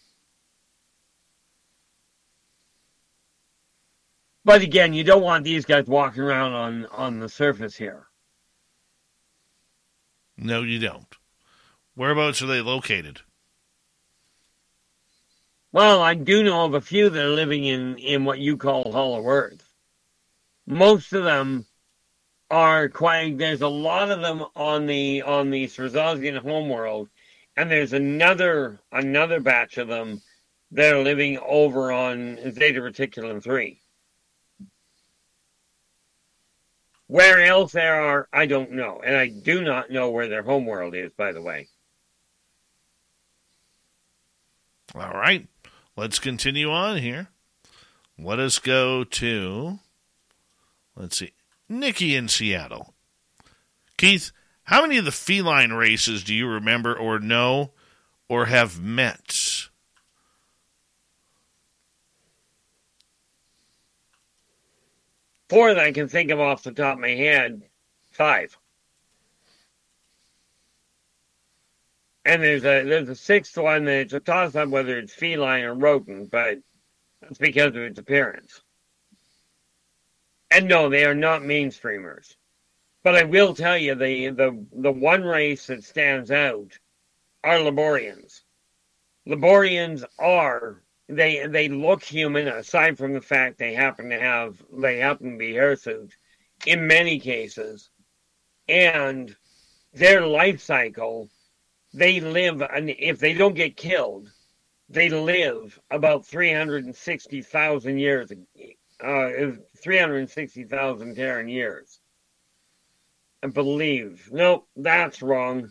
But 4.47 4.63
again, 4.63 4.93
you 4.93 5.03
don't 5.03 5.25
want 5.25 5.43
these 5.43 5.65
guys 5.65 5.87
walking 5.87 6.23
around 6.23 6.53
on, 6.53 6.87
on 6.93 7.19
the 7.19 7.29
surface 7.29 7.75
here. 7.75 8.07
No, 10.37 10.63
you 10.63 10.79
don't. 10.79 11.13
Whereabouts 11.97 12.41
are 12.43 12.47
they 12.47 12.61
located? 12.61 13.23
Well, 15.73 16.01
I 16.01 16.15
do 16.15 16.45
know 16.45 16.65
of 16.65 16.75
a 16.75 16.81
few 16.81 17.11
that 17.11 17.25
are 17.25 17.31
living 17.31 17.65
in, 17.65 17.99
in 17.99 18.25
what 18.25 18.39
you 18.39 18.57
call 18.57 18.93
Hollow 18.93 19.27
Earth. 19.27 19.69
Most 20.65 21.13
of 21.13 21.25
them 21.25 21.67
are 22.49 22.89
quite. 22.89 23.39
There's 23.39 23.63
a 23.63 23.69
lot 23.69 24.13
of 24.13 24.21
them 24.21 24.45
on 24.55 24.87
the 24.87 25.23
on 25.23 25.51
the 25.51 25.67
Srazazian 25.67 26.39
homeworld, 26.39 27.09
and 27.57 27.69
there's 27.69 27.93
another 27.93 28.79
another 28.93 29.41
batch 29.41 29.77
of 29.77 29.89
them 29.89 30.23
that 30.71 30.95
are 30.95 31.03
living 31.03 31.37
over 31.39 31.91
on 31.91 32.39
Zeta 32.53 32.81
Reticulum 32.81 33.43
three. 33.43 33.81
Where 37.09 37.45
else 37.45 37.73
there 37.73 38.03
are, 38.03 38.29
I 38.33 38.47
don't 38.47 38.73
know, 38.73 39.01
and 39.05 39.17
I 39.17 39.29
do 39.29 39.63
not 39.63 39.91
know 39.91 40.11
where 40.11 40.29
their 40.29 40.43
homeworld 40.43 40.95
is. 40.95 41.13
By 41.17 41.33
the 41.33 41.43
way. 41.43 41.69
All 44.95 45.13
right. 45.13 45.47
Let's 45.97 46.19
continue 46.19 46.71
on 46.71 46.99
here. 46.99 47.29
Let 48.19 48.39
us 48.39 48.59
go 48.59 49.05
to, 49.05 49.79
let's 50.95 51.19
see, 51.19 51.33
Nikki 51.69 52.15
in 52.17 52.29
Seattle. 52.29 52.95
Keith, 53.97 54.33
how 54.65 54.83
many 54.83 54.99
of 54.99 55.05
the 55.05 55.13
feline 55.13 55.73
races 55.73 56.25
do 56.25 56.35
you 56.35 56.47
remember 56.47 56.95
or 56.95 57.19
know 57.19 57.73
or 58.29 58.47
have 58.47 58.81
met? 58.81 59.69
Four 65.49 65.75
that 65.75 65.85
I 65.85 65.93
can 65.93 66.09
think 66.09 66.31
of 66.31 66.41
off 66.41 66.65
the 66.65 66.73
top 66.73 66.95
of 66.95 67.01
my 67.01 67.11
head, 67.11 67.63
five. 68.11 68.57
And 72.25 72.43
there's 72.43 72.65
a 72.65 72.83
there's 72.83 73.09
a 73.09 73.15
sixth 73.15 73.57
one 73.57 73.85
that 73.85 74.01
it's 74.01 74.13
a 74.13 74.21
toss 74.21 74.57
up 74.57 74.69
whether 74.69 74.99
it's 74.99 75.15
feline 75.15 75.63
or 75.63 75.75
rodent, 75.75 76.33
but 76.33 76.59
that's 77.21 77.39
because 77.39 77.69
of 77.69 77.77
its 77.77 78.01
appearance. 78.01 78.63
And 80.51 80.67
no, 80.67 80.89
they 80.89 81.05
are 81.05 81.15
not 81.15 81.43
mainstreamers. 81.43 82.35
But 83.05 83.15
I 83.15 83.23
will 83.23 83.55
tell 83.55 83.79
you 83.79 83.95
the 83.95 84.31
the 84.31 84.67
the 84.73 84.91
one 84.91 85.23
race 85.23 85.69
that 85.69 85.85
stands 85.85 86.33
out 86.33 86.77
are 87.45 87.59
Laborians. 87.59 88.43
Laborians 89.29 90.05
are 90.19 90.83
they 91.09 91.47
they 91.47 91.69
look 91.69 92.03
human 92.03 92.49
aside 92.49 92.99
from 92.99 93.13
the 93.13 93.21
fact 93.21 93.59
they 93.59 93.75
happen 93.75 94.11
to 94.11 94.19
have 94.19 94.63
they 94.73 94.99
happen 94.99 95.33
to 95.33 95.39
be 95.39 95.55
hirsute 95.55 96.17
in 96.67 96.87
many 96.87 97.19
cases. 97.21 97.91
And 98.69 99.35
their 99.93 100.27
life 100.27 100.61
cycle 100.61 101.29
they 101.97 102.21
live, 102.21 102.61
and 102.61 102.91
if 102.91 103.19
they 103.19 103.33
don't 103.33 103.55
get 103.55 103.77
killed, 103.77 104.31
they 104.89 105.09
live 105.09 105.81
about 105.91 106.27
360,000 106.27 107.99
years, 107.99 108.31
uh, 109.03 109.31
360,000 109.79 111.15
Terran 111.15 111.49
years. 111.49 112.01
I 113.43 113.49
believe. 113.49 114.29
Nope, 114.31 114.69
that's 114.77 115.23
wrong. 115.23 115.71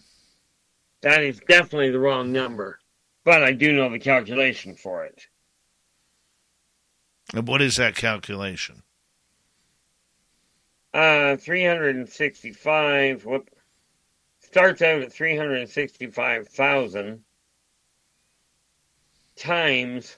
That 1.01 1.23
is 1.23 1.39
definitely 1.47 1.91
the 1.91 1.99
wrong 1.99 2.31
number. 2.31 2.79
But 3.25 3.43
I 3.43 3.51
do 3.51 3.73
know 3.73 3.89
the 3.89 3.99
calculation 3.99 4.75
for 4.75 5.03
it. 5.03 5.27
And 7.33 7.45
what 7.47 7.61
is 7.61 7.75
that 7.75 7.95
calculation? 7.95 8.83
Uh, 10.93 11.35
365. 11.35 13.25
Whoop 13.25 13.49
starts 14.39 14.81
out 14.81 15.01
at 15.01 15.11
365,000 15.11 17.23
times 19.35 20.17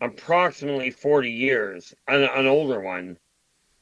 approximately 0.00 0.90
40 0.90 1.30
years, 1.30 1.94
an, 2.06 2.24
an, 2.24 2.46
older 2.46 2.80
one, 2.80 3.16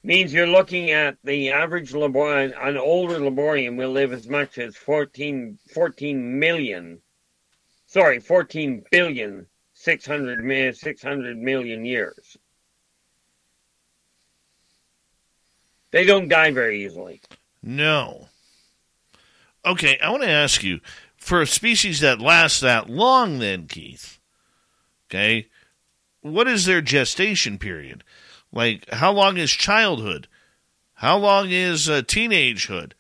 means 0.05 0.32
you're 0.32 0.47
looking 0.47 0.93
at 0.93 1.16
the 1.24 1.51
average 1.51 1.93
Laborian, 1.93 2.55
an 2.60 2.76
older 2.76 3.18
Laborian 3.18 3.76
will 3.76 3.90
live 3.90 4.12
as 4.12 4.28
much 4.28 4.59
as 4.59 4.76
14, 4.76 5.59
14 5.74 6.39
million, 6.39 7.02
sorry, 7.93 8.19
14 8.20 8.85
billion, 8.90 9.47
600, 9.74 10.77
600 10.77 11.36
million 11.39 11.85
years. 11.85 12.39
They 15.90 16.06
don't 16.06 16.28
die 16.28 16.52
very 16.52 16.86
easily. 16.86 17.20
No. 17.62 18.28
Okay, 19.64 19.98
I 19.98 20.10
want 20.10 20.23
to 20.23 20.28
ask 20.28 20.62
you 20.62 20.81
for 21.19 21.43
a 21.43 21.47
species 21.47 22.01
that 22.01 22.19
lasts 22.19 22.60
that 22.60 22.89
long, 22.89 23.40
then, 23.40 23.66
Keith, 23.66 24.19
okay, 25.09 25.48
what 26.23 26.48
is 26.48 26.64
their 26.64 26.81
gestation 26.81 27.59
period? 27.59 28.05
Like, 28.51 28.89
how 28.89 29.12
long 29.12 29.36
is 29.36 29.52
childhood? 29.52 30.28
How 30.94 31.19
long 31.19 31.51
is 31.51 31.90
uh, 31.90 32.01
teenagehood? 32.02 32.93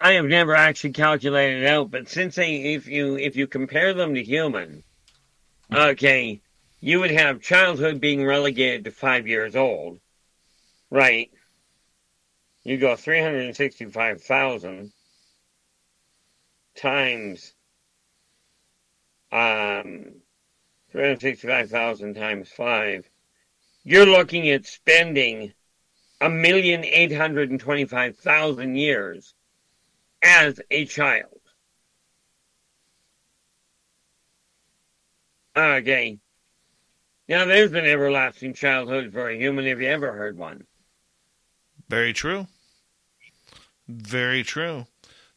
I 0.00 0.12
have 0.12 0.26
never 0.26 0.54
actually 0.54 0.92
calculated 0.92 1.62
it 1.62 1.66
out, 1.66 1.90
but 1.90 2.08
since 2.08 2.34
they, 2.34 2.74
if 2.74 2.86
you 2.86 3.16
if 3.16 3.36
you 3.36 3.46
compare 3.46 3.94
them 3.94 4.14
to 4.14 4.22
human, 4.22 4.84
okay, 5.72 6.40
you 6.80 7.00
would 7.00 7.10
have 7.12 7.40
childhood 7.40 8.00
being 8.00 8.24
relegated 8.24 8.84
to 8.84 8.90
five 8.90 9.26
years 9.26 9.56
old, 9.56 10.00
right? 10.90 11.30
you 12.64 12.78
go 12.78 12.96
365,000 12.96 14.90
times 16.74 17.52
um, 19.30 20.14
365,000 20.92 22.14
times 22.14 22.48
5, 22.48 23.08
you're 23.84 24.06
looking 24.06 24.48
at 24.48 24.64
spending 24.64 25.52
a 26.20 26.30
million 26.30 26.84
eight 26.84 27.12
hundred 27.12 27.50
and 27.50 27.60
twenty-five 27.60 28.16
thousand 28.16 28.76
years 28.76 29.34
as 30.24 30.60
a 30.70 30.86
child. 30.86 31.38
Okay. 35.56 36.18
Now, 37.28 37.44
there's 37.44 37.72
an 37.72 37.84
everlasting 37.84 38.54
childhood 38.54 39.12
for 39.12 39.28
a 39.28 39.36
human 39.36 39.66
if 39.66 39.78
you 39.78 39.86
ever 39.86 40.12
heard 40.12 40.36
one. 40.36 40.66
Very 41.88 42.12
true. 42.12 42.46
Very 43.86 44.42
true. 44.42 44.86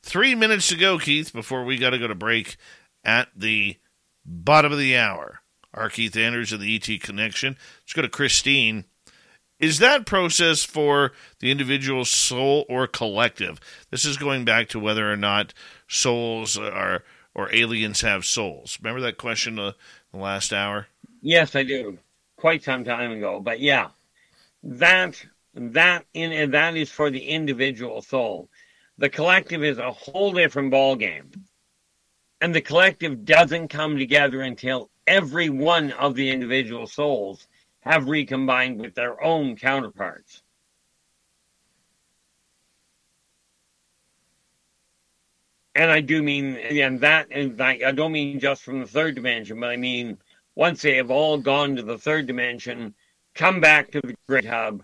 Three 0.02 0.36
minutes 0.36 0.70
to 0.70 0.76
go, 0.76 0.98
Keith, 0.98 1.34
before 1.34 1.66
we 1.66 1.78
got 1.78 1.92
to 1.92 2.00
go 2.00 2.08
to 2.08 2.16
break 2.16 2.58
at 3.04 3.30
the 3.36 3.78
bottom 4.26 4.72
of 4.72 4.80
the 4.80 4.98
hour. 4.98 5.42
R. 5.74 5.90
Keith 5.90 6.16
Andrews 6.16 6.52
of 6.52 6.60
the 6.60 6.76
ET 6.76 7.02
Connection. 7.02 7.58
Let's 7.84 7.94
go 7.94 8.02
to 8.02 8.10
Christine. 8.10 8.86
Is 9.60 9.80
that 9.80 10.06
process 10.06 10.64
for 10.64 11.14
the 11.40 11.50
individual 11.50 12.06
soul 12.06 12.66
or 12.70 12.86
collective? 12.86 13.60
This 13.90 14.06
is 14.06 14.18
going 14.18 14.46
back 14.46 14.70
to 14.70 14.80
whether 14.80 15.12
or 15.12 15.18
not 15.18 15.54
souls 15.88 16.58
are 16.58 17.04
or 17.34 17.54
aliens 17.54 18.02
have 18.02 18.26
souls. 18.26 18.78
Remember 18.82 19.02
that 19.02 19.18
question 19.18 19.60
uh, 19.60 19.74
the 20.12 20.18
last 20.18 20.54
hour? 20.54 20.88
Yes, 21.22 21.56
I 21.56 21.64
do. 21.64 21.98
Quite 22.36 22.64
some 22.64 22.84
time 22.84 23.12
ago, 23.12 23.40
but 23.40 23.60
yeah, 23.60 23.90
that 24.64 25.26
that 25.56 26.06
in 26.14 26.52
that 26.52 26.76
is 26.76 26.92
for 26.92 27.10
the 27.10 27.24
individual 27.24 28.02
soul. 28.04 28.50
The 29.00 29.10
collective 29.10 29.64
is 29.64 29.80
a 29.80 29.92
whole 29.92 30.34
different 30.34 30.72
ballgame. 30.72 31.34
And 32.42 32.54
the 32.54 32.62
collective 32.62 33.26
doesn't 33.26 33.70
come 33.70 33.98
together 33.98 34.42
until 34.42 34.92
every 35.08 35.50
one 35.50 35.92
of 35.94 36.14
the 36.14 36.30
individual 36.30 36.86
souls 36.86 37.47
have 37.88 38.10
recombined 38.10 38.80
with 38.80 38.96
their 38.96 39.22
own 39.24 39.56
counterparts. 39.56 40.44
And 45.76 45.92
I 45.92 46.02
do 46.02 46.24
mean, 46.24 46.58
and 46.58 47.00
that, 47.02 47.28
and 47.30 47.62
I 47.62 47.92
don't 47.92 48.12
mean 48.12 48.40
just 48.40 48.64
from 48.64 48.80
the 48.80 48.88
third 48.88 49.16
dimension, 49.16 49.60
but 49.60 49.70
I 49.70 49.78
mean 49.78 50.18
once 50.56 50.82
they 50.82 50.96
have 50.96 51.12
all 51.12 51.38
gone 51.38 51.76
to 51.76 51.84
the 51.84 52.00
third 52.00 52.26
dimension, 52.26 52.96
come 53.36 53.62
back 53.62 53.92
to 53.92 54.02
the 54.02 54.16
great 54.28 54.46
hub, 54.46 54.82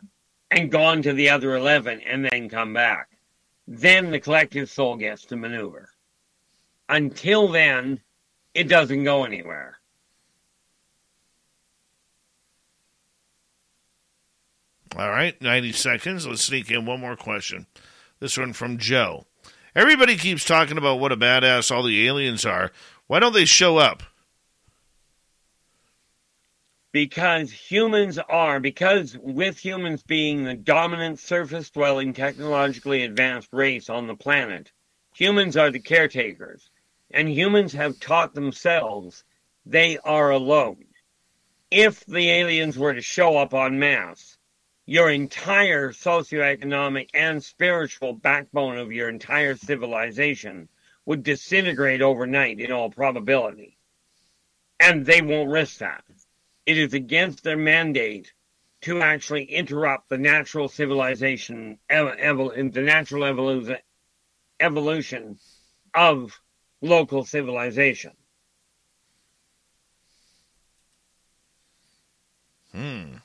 and 0.51 0.71
gone 0.71 1.01
to 1.01 1.13
the 1.13 1.29
other 1.29 1.55
11 1.55 2.01
and 2.01 2.23
then 2.23 2.47
come 2.47 2.73
back. 2.73 3.09
Then 3.67 4.11
the 4.11 4.19
collective 4.19 4.69
soul 4.69 4.95
gets 4.97 5.25
to 5.25 5.35
maneuver. 5.35 5.89
Until 6.89 7.47
then, 7.47 7.99
it 8.53 8.65
doesn't 8.65 9.03
go 9.03 9.23
anywhere. 9.23 9.79
All 14.95 15.09
right, 15.09 15.39
90 15.41 15.71
seconds. 15.71 16.27
Let's 16.27 16.43
sneak 16.43 16.69
in 16.69 16.85
one 16.85 16.99
more 16.99 17.15
question. 17.15 17.65
This 18.19 18.37
one 18.37 18.53
from 18.53 18.77
Joe. 18.77 19.25
Everybody 19.75 20.17
keeps 20.17 20.45
talking 20.45 20.77
about 20.77 20.99
what 20.99 21.11
a 21.11 21.17
badass 21.17 21.75
all 21.75 21.81
the 21.81 22.07
aliens 22.07 22.45
are. 22.45 22.71
Why 23.07 23.19
don't 23.19 23.33
they 23.33 23.45
show 23.45 23.77
up? 23.77 24.03
Because 26.91 27.51
humans 27.51 28.19
are, 28.19 28.59
because 28.59 29.17
with 29.17 29.57
humans 29.57 30.03
being 30.03 30.43
the 30.43 30.53
dominant 30.53 31.19
surface 31.19 31.71
dwelling, 31.71 32.13
technologically 32.13 33.03
advanced 33.03 33.49
race 33.51 33.89
on 33.89 34.05
the 34.05 34.15
planet, 34.15 34.71
humans 35.15 35.57
are 35.57 35.71
the 35.71 35.79
caretakers. 35.79 36.69
And 37.09 37.27
humans 37.27 37.73
have 37.73 37.99
taught 37.99 38.35
themselves 38.35 39.23
they 39.65 39.97
are 39.97 40.29
alone. 40.29 40.85
If 41.71 42.05
the 42.05 42.29
aliens 42.29 42.77
were 42.77 42.93
to 42.93 43.01
show 43.01 43.37
up 43.37 43.55
en 43.55 43.79
masse, 43.79 44.32
your 44.85 45.09
entire 45.09 45.91
socioeconomic 45.91 47.09
and 47.13 47.43
spiritual 47.43 48.13
backbone 48.13 48.77
of 48.77 48.91
your 48.91 49.09
entire 49.09 49.55
civilization 49.55 50.67
would 51.05 51.23
disintegrate 51.23 52.01
overnight 52.01 52.59
in 52.59 52.71
all 52.71 52.89
probability. 52.89 53.77
And 54.79 55.05
they 55.05 55.21
won't 55.21 55.49
risk 55.49 55.77
that. 55.77 56.03
It 56.65 56.77
is 56.77 56.93
against 56.93 57.43
their 57.43 57.57
mandate 57.57 58.33
to 58.81 59.01
actually 59.01 59.45
interrupt 59.45 60.09
the 60.09 60.17
natural 60.17 60.67
civilization, 60.67 61.79
evol- 61.89 62.73
the 62.73 62.81
natural 62.81 63.23
evolution, 63.23 63.77
evolution 64.59 65.39
of 65.93 66.37
local 66.81 67.23
civilization. 67.23 68.11
Hmm. 72.73 73.15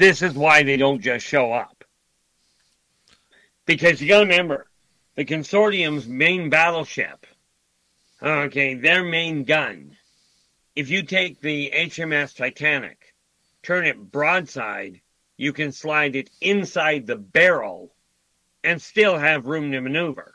This 0.00 0.22
is 0.22 0.32
why 0.32 0.62
they 0.62 0.78
don't 0.78 1.02
just 1.02 1.26
show 1.26 1.52
up. 1.52 1.84
Because 3.66 4.00
you 4.00 4.08
gotta 4.08 4.24
remember, 4.24 4.66
the 5.14 5.26
consortium's 5.26 6.08
main 6.08 6.48
battleship, 6.48 7.26
okay, 8.22 8.76
their 8.76 9.04
main 9.04 9.44
gun, 9.44 9.94
if 10.74 10.88
you 10.88 11.02
take 11.02 11.42
the 11.42 11.70
HMS 11.74 12.34
Titanic, 12.34 13.14
turn 13.62 13.84
it 13.84 14.10
broadside, 14.10 15.02
you 15.36 15.52
can 15.52 15.70
slide 15.70 16.16
it 16.16 16.30
inside 16.40 17.06
the 17.06 17.16
barrel 17.16 17.94
and 18.64 18.80
still 18.80 19.18
have 19.18 19.44
room 19.44 19.70
to 19.72 19.82
maneuver. 19.82 20.34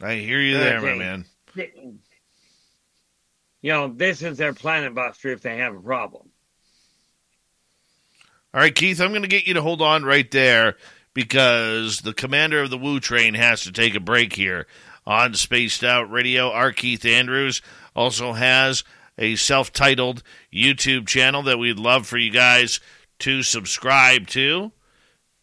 I 0.00 0.14
hear 0.14 0.40
you 0.40 0.56
there, 0.56 0.78
Okay. 0.78 0.86
my 0.86 0.94
man. 0.94 1.24
You 3.60 3.72
know, 3.72 3.88
this 3.88 4.22
is 4.22 4.38
their 4.38 4.52
planet 4.52 4.94
buster 4.94 5.30
if 5.30 5.42
they 5.42 5.58
have 5.58 5.74
a 5.74 5.80
problem. 5.80 6.28
All 8.54 8.60
right, 8.60 8.74
Keith, 8.74 9.00
I'm 9.00 9.10
going 9.10 9.22
to 9.22 9.28
get 9.28 9.46
you 9.46 9.54
to 9.54 9.62
hold 9.62 9.82
on 9.82 10.04
right 10.04 10.30
there 10.30 10.76
because 11.12 11.98
the 11.98 12.14
commander 12.14 12.62
of 12.62 12.70
the 12.70 12.78
Woo 12.78 13.00
train 13.00 13.34
has 13.34 13.64
to 13.64 13.72
take 13.72 13.94
a 13.94 14.00
break 14.00 14.32
here 14.34 14.66
on 15.06 15.34
Spaced 15.34 15.84
Out 15.84 16.10
Radio. 16.10 16.50
R. 16.50 16.72
Keith 16.72 17.04
Andrews 17.04 17.60
also 17.94 18.32
has 18.32 18.84
a 19.18 19.36
self 19.36 19.72
titled 19.72 20.22
YouTube 20.52 21.06
channel 21.06 21.42
that 21.42 21.58
we'd 21.58 21.78
love 21.78 22.06
for 22.06 22.16
you 22.16 22.30
guys 22.30 22.80
to 23.18 23.42
subscribe 23.42 24.28
to 24.28 24.72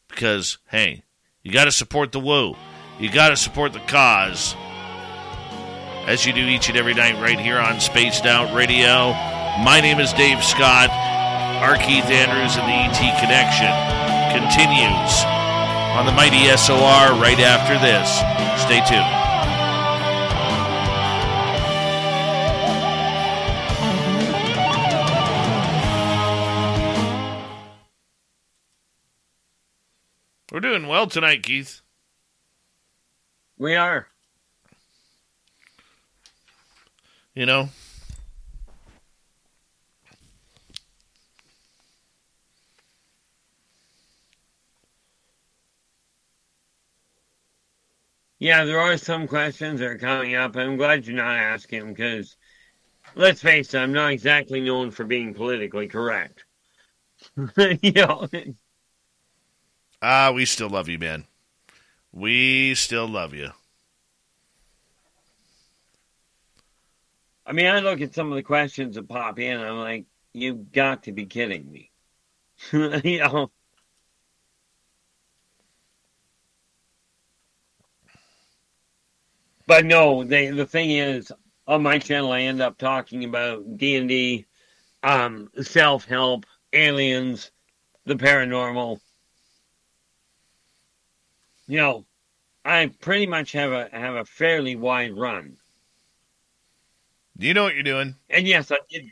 because, 0.07 0.57
hey, 0.67 1.03
you 1.43 1.51
got 1.51 1.65
to 1.65 1.71
support 1.71 2.11
the 2.11 2.19
Woo. 2.19 2.55
You 2.99 3.11
got 3.11 3.29
to 3.29 3.37
support 3.37 3.73
the 3.73 3.79
cause 3.79 4.55
as 6.07 6.25
you 6.25 6.33
do 6.33 6.45
each 6.45 6.69
and 6.69 6.77
every 6.77 6.93
night 6.93 7.19
right 7.19 7.39
here 7.39 7.57
on 7.57 7.79
Spaced 7.79 8.25
Out 8.25 8.53
Radio. 8.53 9.11
My 9.63 9.79
name 9.81 9.99
is 9.99 10.13
Dave 10.13 10.43
Scott. 10.43 10.89
R. 10.91 11.77
Keith 11.77 12.05
Andrews 12.05 12.55
and 12.57 12.67
the 12.67 12.77
ET 12.77 12.99
Connection 13.19 13.73
continues 14.37 15.23
on 15.95 16.05
the 16.05 16.11
mighty 16.11 16.45
SOR 16.57 17.17
right 17.19 17.39
after 17.39 17.73
this. 17.79 18.19
Stay 18.61 18.81
tuned. 18.85 19.25
We're 30.51 30.59
doing 30.59 30.87
well 30.87 31.07
tonight, 31.07 31.43
Keith. 31.43 31.81
We 33.57 33.75
are. 33.75 34.07
You 37.35 37.45
know, 37.45 37.69
Yeah, 48.39 48.65
there 48.65 48.79
are 48.79 48.97
some 48.97 49.27
questions 49.27 49.79
that 49.79 49.87
are 49.87 49.97
coming 49.97 50.35
up. 50.35 50.55
I'm 50.55 50.77
glad 50.77 51.05
you're 51.05 51.15
not 51.15 51.37
asking 51.37 51.79
them 51.79 51.93
because, 51.93 52.35
let's 53.15 53.41
face 53.41 53.73
it, 53.73 53.79
I'm 53.79 53.93
not 53.93 54.11
exactly 54.11 54.61
known 54.61 54.91
for 54.91 55.03
being 55.05 55.33
politically 55.33 55.87
correct. 55.87 56.45
you 57.57 57.91
know, 57.93 58.27
ah, 60.01 60.31
we 60.31 60.45
still 60.45 60.69
love 60.69 60.89
you, 60.89 60.99
man. 60.99 61.25
We 62.11 62.75
still 62.75 63.07
love 63.07 63.33
you. 63.33 63.51
I 67.45 67.51
mean, 67.53 67.67
I 67.67 67.79
look 67.79 68.01
at 68.01 68.15
some 68.15 68.31
of 68.31 68.35
the 68.35 68.43
questions 68.43 68.95
that 68.95 69.07
pop 69.07 69.39
in, 69.39 69.59
I'm 69.59 69.77
like, 69.77 70.05
you've 70.33 70.71
got 70.71 71.03
to 71.03 71.11
be 71.11 71.25
kidding 71.25 71.71
me. 71.71 71.91
you 72.71 73.19
know, 73.19 73.51
but 79.67 79.85
no, 79.85 80.23
they, 80.23 80.49
the 80.49 80.65
thing 80.65 80.91
is, 80.91 81.31
on 81.67 81.83
my 81.83 81.99
channel, 81.99 82.31
I 82.31 82.41
end 82.41 82.61
up 82.61 82.77
talking 82.77 83.23
about 83.25 83.77
D 83.77 83.95
and 83.95 84.07
D, 84.09 84.45
um, 85.03 85.49
self 85.61 86.05
help, 86.05 86.45
aliens, 86.73 87.51
the 88.05 88.15
paranormal. 88.15 88.99
You 91.67 91.77
know, 91.77 92.05
I 92.63 92.91
pretty 93.01 93.25
much 93.25 93.51
have 93.53 93.71
a 93.71 93.89
have 93.91 94.15
a 94.15 94.25
fairly 94.25 94.75
wide 94.75 95.17
run. 95.17 95.57
You 97.37 97.53
know 97.53 97.63
what 97.63 97.73
you're 97.73 97.83
doing. 97.83 98.15
And 98.29 98.47
yes, 98.47 98.71
I 98.71 98.77
did. 98.89 99.05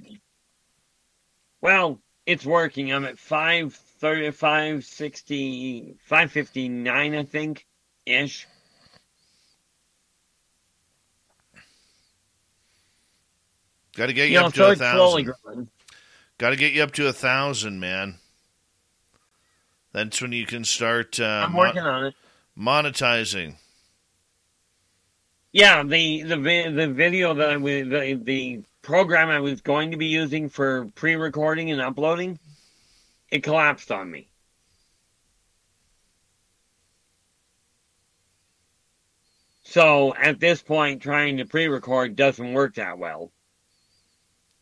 Well, 1.61 1.99
it's 2.25 2.45
working. 2.45 2.91
I'm 2.91 3.05
at 3.05 3.19
530, 3.19 4.31
560, 4.31 5.95
559, 5.99 7.15
I 7.15 7.23
think, 7.23 7.65
ish. 8.05 8.47
Got 13.95 14.07
to 14.07 14.13
get 14.13 14.29
you, 14.29 14.33
You 14.33 14.39
know, 14.39 14.47
up 14.47 14.55
so 14.55 14.65
to 14.65 14.71
a 14.71 14.75
thousand. 14.75 15.33
Got 16.37 16.49
to 16.49 16.55
get 16.55 16.73
you 16.73 16.81
up 16.81 16.91
to 16.93 17.07
a 17.07 17.13
thousand, 17.13 17.79
man. 17.79 18.15
That's 19.91 20.21
when 20.21 20.31
you 20.31 20.45
can 20.47 20.63
start 20.63 21.19
uh, 21.19 21.45
I'm 21.45 21.53
working 21.53 21.81
on 21.81 22.05
it. 22.07 22.15
monetizing. 22.57 23.57
Yeah, 25.53 25.83
the 25.83 26.23
the 26.23 26.35
the 26.35 26.87
video 26.87 27.35
that 27.35 27.51
I 27.51 27.57
was 27.57 27.87
the 27.87 28.19
the 28.21 28.63
program 28.81 29.29
I 29.29 29.39
was 29.39 29.61
going 29.61 29.91
to 29.91 29.97
be 29.97 30.07
using 30.07 30.49
for 30.49 30.85
pre-recording 30.95 31.69
and 31.69 31.79
uploading, 31.79 32.39
it 33.29 33.43
collapsed 33.43 33.91
on 33.91 34.09
me. 34.09 34.29
So 39.63 40.15
at 40.15 40.39
this 40.39 40.61
point, 40.63 41.03
trying 41.03 41.37
to 41.37 41.45
pre-record 41.45 42.15
doesn't 42.15 42.53
work 42.53 42.75
that 42.75 42.97
well 42.97 43.31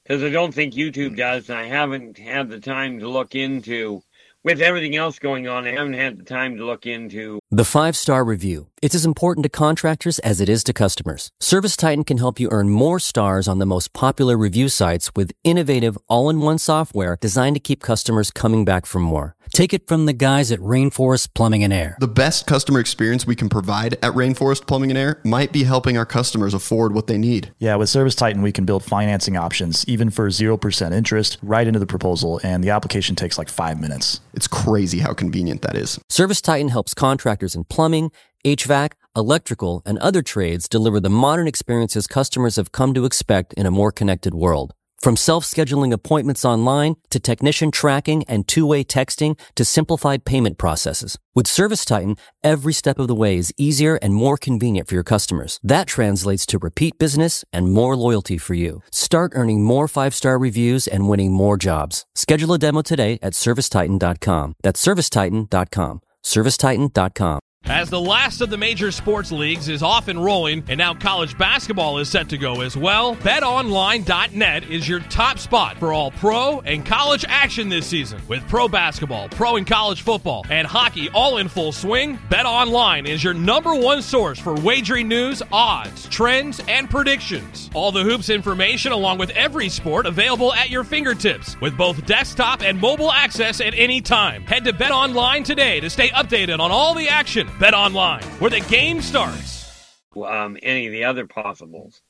because 0.03 0.23
I 0.23 0.29
don't 0.29 0.53
think 0.53 0.73
YouTube 0.73 1.11
hmm. 1.11 1.15
does. 1.15 1.49
And 1.49 1.57
I 1.57 1.67
haven't 1.67 2.17
had 2.17 2.49
the 2.49 2.59
time 2.59 2.99
to 2.99 3.07
look 3.07 3.33
into 3.33 4.03
with 4.43 4.61
everything 4.61 4.95
else 4.95 5.19
going 5.19 5.47
on. 5.47 5.67
I 5.67 5.71
haven't 5.71 5.93
had 5.93 6.17
the 6.17 6.23
time 6.23 6.57
to 6.57 6.65
look 6.65 6.85
into 6.85 7.39
The 7.51 7.65
five 7.65 7.95
star 7.95 8.23
review. 8.23 8.67
It's 8.81 8.95
as 8.95 9.05
important 9.05 9.43
to 9.43 9.49
contractors 9.49 10.19
as 10.19 10.41
it 10.41 10.49
is 10.49 10.63
to 10.65 10.73
customers. 10.73 11.29
Service 11.39 11.75
Titan 11.75 12.03
can 12.03 12.17
help 12.17 12.39
you 12.39 12.49
earn 12.51 12.69
more 12.69 12.99
stars 12.99 13.47
on 13.47 13.59
the 13.59 13.65
most 13.65 13.93
popular 13.93 14.37
review 14.37 14.69
sites 14.69 15.11
with 15.15 15.31
innovative 15.43 15.97
all 16.07 16.29
in 16.29 16.41
one 16.41 16.57
software 16.57 17.17
designed 17.21 17.55
to 17.55 17.59
keep 17.59 17.81
customers 17.81 18.31
coming 18.31 18.65
back 18.65 18.85
for 18.85 18.99
more. 18.99 19.35
Take 19.53 19.73
it 19.73 19.85
from 19.85 20.05
the 20.05 20.13
guys 20.13 20.49
at 20.49 20.59
Rainforest 20.59 21.33
Plumbing 21.33 21.61
and 21.61 21.73
Air. 21.73 21.97
The 21.99 22.07
best 22.07 22.47
customer 22.47 22.79
experience 22.79 23.27
we 23.27 23.35
can 23.35 23.49
provide 23.49 23.95
at 23.95 24.13
Rainforest 24.13 24.65
Plumbing 24.65 24.91
and 24.91 24.97
Air 24.97 25.19
might 25.25 25.51
be 25.51 25.65
helping 25.65 25.97
our 25.97 26.05
customers 26.05 26.53
afford 26.53 26.93
what 26.93 27.07
they 27.07 27.17
need. 27.17 27.53
Yeah, 27.59 27.75
with 27.75 27.89
Service 27.89 28.15
Titan, 28.15 28.43
we 28.43 28.53
can 28.53 28.65
build 28.65 28.81
financing 28.81 29.35
options, 29.35 29.85
even 29.89 30.09
for 30.09 30.29
0% 30.29 30.93
interest, 30.93 31.37
right 31.41 31.67
into 31.67 31.79
the 31.79 31.85
proposal, 31.85 32.39
and 32.45 32.63
the 32.63 32.69
application 32.69 33.13
takes 33.17 33.37
like 33.37 33.49
five 33.49 33.81
minutes. 33.81 34.21
It's 34.33 34.47
crazy 34.47 34.99
how 34.99 35.13
convenient 35.13 35.63
that 35.63 35.75
is. 35.75 35.99
Service 36.07 36.39
Titan 36.39 36.69
helps 36.69 36.93
contractors 36.93 37.53
in 37.53 37.65
plumbing, 37.65 38.11
HVAC, 38.45 38.93
electrical, 39.17 39.81
and 39.85 39.97
other 39.97 40.21
trades 40.21 40.69
deliver 40.69 41.01
the 41.01 41.09
modern 41.09 41.47
experiences 41.47 42.07
customers 42.07 42.55
have 42.55 42.71
come 42.71 42.93
to 42.93 43.03
expect 43.03 43.53
in 43.55 43.65
a 43.65 43.71
more 43.71 43.91
connected 43.91 44.33
world. 44.33 44.73
From 45.01 45.17
self-scheduling 45.17 45.91
appointments 45.91 46.45
online 46.45 46.95
to 47.09 47.19
technician 47.19 47.71
tracking 47.71 48.23
and 48.27 48.47
two-way 48.47 48.83
texting 48.83 49.35
to 49.55 49.65
simplified 49.65 50.25
payment 50.25 50.59
processes. 50.59 51.17
With 51.33 51.47
Service 51.47 51.85
Titan, 51.85 52.17
every 52.43 52.73
step 52.73 52.99
of 52.99 53.07
the 53.07 53.15
way 53.15 53.37
is 53.37 53.53
easier 53.57 53.95
and 53.95 54.13
more 54.13 54.37
convenient 54.37 54.87
for 54.87 54.93
your 54.93 55.03
customers. 55.03 55.59
That 55.63 55.87
translates 55.87 56.45
to 56.47 56.59
repeat 56.59 56.99
business 56.99 57.43
and 57.51 57.71
more 57.71 57.95
loyalty 57.95 58.37
for 58.37 58.53
you. 58.53 58.83
Start 58.91 59.31
earning 59.33 59.63
more 59.63 59.87
five-star 59.87 60.37
reviews 60.37 60.87
and 60.87 61.09
winning 61.09 61.33
more 61.33 61.57
jobs. 61.57 62.05
Schedule 62.13 62.53
a 62.53 62.59
demo 62.59 62.83
today 62.83 63.17
at 63.23 63.33
servicetitan.com. 63.33 64.53
That's 64.61 64.85
servicetitan.com. 64.85 66.01
servicetitan.com. 66.23 67.39
As 67.65 67.89
the 67.89 68.01
last 68.01 68.41
of 68.41 68.49
the 68.49 68.57
major 68.57 68.91
sports 68.91 69.31
leagues 69.31 69.69
is 69.69 69.81
off 69.81 70.07
and 70.07 70.21
rolling, 70.21 70.63
and 70.67 70.77
now 70.77 70.93
college 70.93 71.37
basketball 71.37 71.99
is 71.99 72.09
set 72.09 72.27
to 72.29 72.37
go 72.37 72.61
as 72.61 72.75
well, 72.75 73.15
betonline.net 73.17 74.69
is 74.69 74.89
your 74.89 74.99
top 74.99 75.39
spot 75.39 75.77
for 75.77 75.93
all 75.93 76.11
pro 76.11 76.59
and 76.61 76.85
college 76.85 77.23
action 77.29 77.69
this 77.69 77.85
season. 77.85 78.19
With 78.27 78.45
pro 78.49 78.67
basketball, 78.67 79.29
pro 79.29 79.57
and 79.57 79.65
college 79.65 80.01
football, 80.01 80.43
and 80.49 80.67
hockey 80.67 81.09
all 81.11 81.37
in 81.37 81.47
full 81.47 81.71
swing, 81.71 82.17
BetOnline 82.29 83.07
is 83.07 83.23
your 83.23 83.35
number 83.35 83.75
one 83.75 84.01
source 84.01 84.39
for 84.39 84.53
wagering 84.55 85.07
news, 85.07 85.43
odds, 85.51 86.09
trends, 86.09 86.61
and 86.67 86.89
predictions. 86.89 87.69
All 87.75 87.91
the 87.91 88.03
hoops 88.03 88.29
information 88.29 88.91
along 88.91 89.19
with 89.19 89.29
every 89.29 89.69
sport 89.69 90.07
available 90.07 90.51
at 90.53 90.71
your 90.71 90.83
fingertips 90.83 91.61
with 91.61 91.77
both 91.77 92.05
desktop 92.07 92.63
and 92.63 92.81
mobile 92.81 93.11
access 93.11 93.61
at 93.61 93.75
any 93.75 94.01
time. 94.01 94.41
Head 94.47 94.65
to 94.65 94.73
BetOnline 94.73 95.45
today 95.45 95.79
to 95.79 95.91
stay 95.91 96.09
updated 96.09 96.59
on 96.59 96.71
all 96.71 96.95
the 96.95 97.07
action. 97.07 97.47
Bet 97.59 97.73
online, 97.73 98.23
where 98.39 98.49
the 98.49 98.59
game 98.61 99.01
starts. 99.01 99.97
Um, 100.15 100.57
any 100.61 100.87
of 100.87 100.91
the 100.91 101.03
other 101.03 101.27
possibles. 101.27 102.01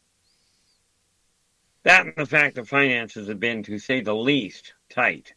That 1.84 2.06
and 2.06 2.16
the 2.16 2.26
fact 2.26 2.56
that 2.56 2.68
finances 2.68 3.28
have 3.28 3.40
been, 3.40 3.64
to 3.64 3.80
say 3.80 4.02
the 4.02 4.16
least, 4.16 4.74
tight. 4.90 5.34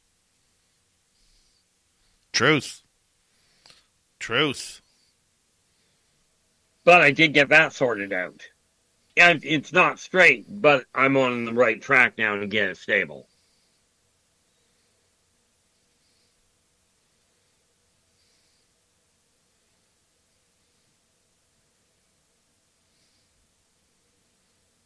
Truth. 2.32 2.82
Truth. 4.18 4.80
But 6.84 7.00
I 7.00 7.10
did 7.10 7.32
get 7.32 7.48
that 7.48 7.72
sorted 7.72 8.12
out. 8.12 8.42
Yeah, 9.16 9.34
it's 9.42 9.72
not 9.72 10.00
straight, 10.00 10.46
but 10.48 10.86
I'm 10.94 11.16
on 11.16 11.44
the 11.44 11.52
right 11.52 11.80
track 11.80 12.18
now 12.18 12.36
to 12.36 12.46
get 12.46 12.68
it 12.68 12.76
stable. 12.76 13.28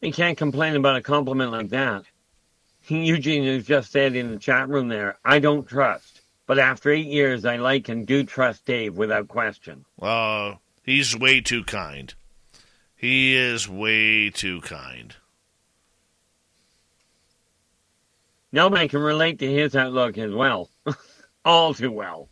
You 0.00 0.12
can't 0.12 0.38
complain 0.38 0.76
about 0.76 0.96
a 0.96 1.02
compliment 1.02 1.50
like 1.50 1.70
that. 1.70 2.04
Eugene 2.86 3.44
has 3.44 3.66
just 3.66 3.90
said 3.90 4.14
in 4.14 4.30
the 4.30 4.38
chat 4.38 4.68
room 4.68 4.88
there, 4.88 5.18
I 5.24 5.40
don't 5.40 5.66
trust. 5.66 6.22
But 6.46 6.58
after 6.58 6.90
eight 6.90 7.06
years, 7.06 7.44
I 7.44 7.56
like 7.56 7.88
and 7.88 8.06
do 8.06 8.24
trust 8.24 8.64
Dave 8.64 8.96
without 8.96 9.28
question. 9.28 9.84
Uh, 10.00 10.54
he's 10.82 11.16
way 11.16 11.40
too 11.40 11.64
kind. 11.64 12.14
He 12.96 13.36
is 13.36 13.68
way 13.68 14.30
too 14.30 14.60
kind. 14.62 15.14
Nobody 18.50 18.88
can 18.88 19.00
relate 19.00 19.40
to 19.40 19.52
his 19.52 19.76
outlook 19.76 20.16
as 20.16 20.32
well. 20.32 20.70
All 21.44 21.74
too 21.74 21.92
well. 21.92 22.28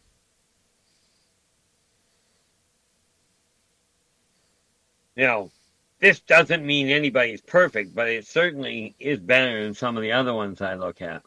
You 5.14 5.26
know, 5.26 5.50
this 6.00 6.20
doesn't 6.20 6.64
mean 6.64 6.88
anybody's 6.88 7.40
perfect, 7.40 7.94
but 7.94 8.08
it 8.08 8.26
certainly 8.26 8.94
is 8.98 9.18
better 9.18 9.62
than 9.62 9.74
some 9.74 9.96
of 9.96 10.02
the 10.02 10.12
other 10.12 10.34
ones 10.34 10.60
I 10.60 10.74
look 10.74 11.00
at. 11.00 11.22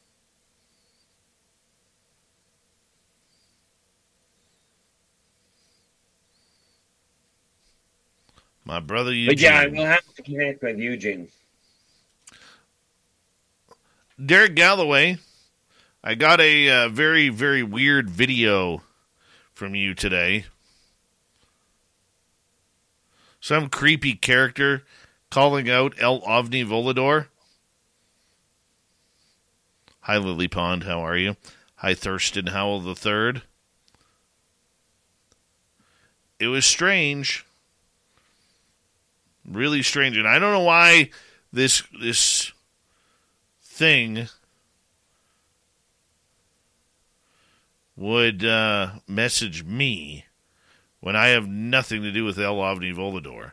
My 8.63 8.79
brother 8.79 9.11
Eugene. 9.11 9.35
But 9.35 9.39
yeah, 9.39 9.59
I 9.61 9.67
will 9.67 9.85
have 9.85 10.13
to 10.15 10.21
connect 10.21 10.61
with 10.61 10.77
Eugene. 10.77 11.27
Derek 14.23 14.53
Galloway, 14.53 15.17
I 16.03 16.13
got 16.13 16.39
a 16.39 16.69
uh, 16.69 16.89
very, 16.89 17.29
very 17.29 17.63
weird 17.63 18.11
video 18.11 18.83
from 19.53 19.73
you 19.73 19.95
today. 19.95 20.45
Some 23.39 23.69
creepy 23.69 24.15
character 24.15 24.83
calling 25.29 25.69
out 25.69 25.93
El 25.97 26.21
Ovni 26.21 26.65
Volador. 26.65 27.27
Hi, 30.01 30.17
Lily 30.17 30.47
Pond. 30.47 30.83
How 30.83 30.99
are 31.01 31.17
you? 31.17 31.37
Hi, 31.75 31.93
Thurston 31.93 32.47
Howell 32.47 32.81
the 32.81 32.95
Third. 32.95 33.43
It 36.39 36.47
was 36.47 36.65
strange, 36.65 37.45
really 39.45 39.83
strange, 39.83 40.17
and 40.17 40.27
I 40.27 40.39
don't 40.39 40.53
know 40.53 40.63
why 40.63 41.09
this 41.51 41.83
this 42.01 42.53
thing 43.61 44.29
would 47.97 48.45
uh, 48.45 48.91
message 49.07 49.65
me 49.65 50.25
when 50.99 51.15
I 51.15 51.29
have 51.29 51.47
nothing 51.47 52.03
to 52.03 52.11
do 52.11 52.23
with 52.23 52.37
El 52.37 52.57
Ovni 52.57 52.93
Volador. 52.93 53.51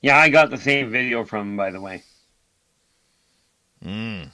Yeah, 0.00 0.16
I 0.16 0.28
got 0.28 0.50
the 0.50 0.56
same 0.56 0.90
video 0.90 1.24
from 1.24 1.50
him, 1.50 1.56
by 1.56 1.70
the 1.70 1.80
way. 1.80 2.04
Mm. 3.84 4.30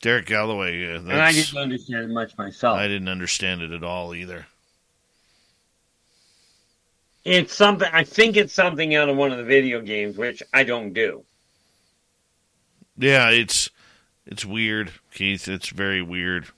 Derek 0.00 0.26
Galloway. 0.26 0.94
Uh, 0.94 1.00
and 1.00 1.12
I 1.12 1.32
didn't 1.32 1.58
understand 1.58 2.04
it 2.04 2.10
much 2.10 2.36
myself. 2.38 2.78
I 2.78 2.86
didn't 2.86 3.08
understand 3.08 3.62
it 3.62 3.72
at 3.72 3.82
all 3.82 4.14
either. 4.14 4.46
It's 7.24 7.54
something. 7.54 7.88
I 7.92 8.04
think 8.04 8.36
it's 8.36 8.52
something 8.52 8.94
out 8.94 9.08
of 9.08 9.16
one 9.16 9.32
of 9.32 9.38
the 9.38 9.44
video 9.44 9.80
games, 9.80 10.16
which 10.16 10.42
I 10.52 10.64
don't 10.64 10.92
do. 10.92 11.24
Yeah, 12.98 13.30
it's 13.30 13.70
it's 14.26 14.44
weird, 14.44 14.92
Keith. 15.12 15.48
It's 15.48 15.70
very 15.70 16.02
weird. 16.02 16.48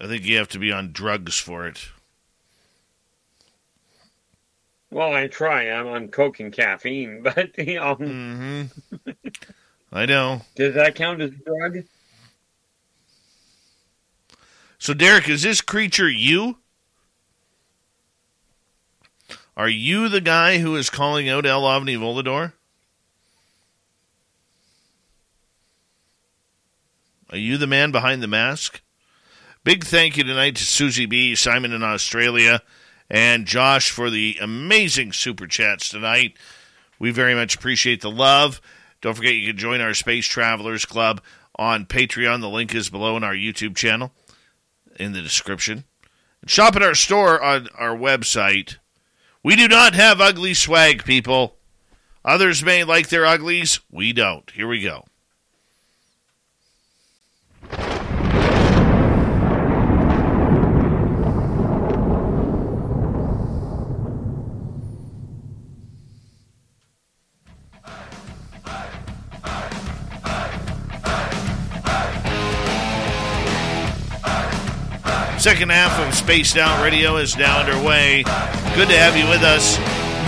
I 0.00 0.06
think 0.06 0.24
you 0.24 0.36
have 0.38 0.48
to 0.50 0.58
be 0.58 0.70
on 0.70 0.92
drugs 0.92 1.38
for 1.38 1.66
it. 1.66 1.88
Well, 4.90 5.12
I 5.12 5.26
try. 5.26 5.70
I'm 5.70 5.88
on 5.88 6.08
coke 6.08 6.40
and 6.40 6.52
caffeine, 6.52 7.22
but 7.22 7.58
you 7.58 7.74
know. 7.74 7.96
Mm-hmm. 7.96 9.10
I 9.92 10.06
know. 10.06 10.42
Does 10.54 10.74
that 10.74 10.94
count 10.94 11.20
as 11.20 11.30
a 11.30 11.34
drug? 11.34 11.84
So, 14.78 14.94
Derek, 14.94 15.28
is 15.28 15.42
this 15.42 15.60
creature 15.60 16.08
you? 16.08 16.58
Are 19.58 19.68
you 19.68 20.08
the 20.08 20.20
guy 20.20 20.58
who 20.58 20.76
is 20.76 20.88
calling 20.88 21.28
out 21.28 21.44
El 21.44 21.62
Ovni 21.62 21.98
Volador? 21.98 22.52
Are 27.30 27.36
you 27.36 27.58
the 27.58 27.66
man 27.66 27.90
behind 27.90 28.22
the 28.22 28.28
mask? 28.28 28.80
Big 29.64 29.84
thank 29.84 30.16
you 30.16 30.22
tonight 30.22 30.54
to 30.54 30.64
Susie 30.64 31.06
B, 31.06 31.34
Simon 31.34 31.72
in 31.72 31.82
Australia, 31.82 32.62
and 33.10 33.46
Josh 33.46 33.90
for 33.90 34.10
the 34.10 34.38
amazing 34.40 35.12
super 35.12 35.48
chats 35.48 35.88
tonight. 35.88 36.36
We 37.00 37.10
very 37.10 37.34
much 37.34 37.56
appreciate 37.56 38.00
the 38.00 38.12
love. 38.12 38.60
Don't 39.00 39.16
forget 39.16 39.34
you 39.34 39.48
can 39.48 39.58
join 39.58 39.80
our 39.80 39.92
Space 39.92 40.26
Travelers 40.26 40.84
Club 40.84 41.20
on 41.56 41.84
Patreon. 41.84 42.42
The 42.42 42.48
link 42.48 42.76
is 42.76 42.90
below 42.90 43.16
in 43.16 43.24
our 43.24 43.34
YouTube 43.34 43.74
channel 43.74 44.12
in 45.00 45.14
the 45.14 45.20
description. 45.20 45.82
Shop 46.46 46.76
at 46.76 46.82
our 46.84 46.94
store 46.94 47.42
on 47.42 47.66
our 47.76 47.96
website. 47.96 48.76
We 49.48 49.56
do 49.56 49.66
not 49.66 49.94
have 49.94 50.20
ugly 50.20 50.52
swag, 50.52 51.06
people. 51.06 51.56
Others 52.22 52.62
may 52.62 52.84
like 52.84 53.08
their 53.08 53.24
uglies. 53.24 53.80
We 53.90 54.12
don't. 54.12 54.50
Here 54.50 54.68
we 54.68 54.82
go. 54.82 55.06
Second 75.38 75.70
half 75.70 76.00
of 76.00 76.14
Spaced 76.16 76.56
Out 76.56 76.82
Radio 76.82 77.16
is 77.16 77.36
now 77.36 77.60
underway. 77.60 78.24
Good 78.74 78.88
to 78.88 78.98
have 78.98 79.16
you 79.16 79.28
with 79.28 79.42
us. 79.42 79.78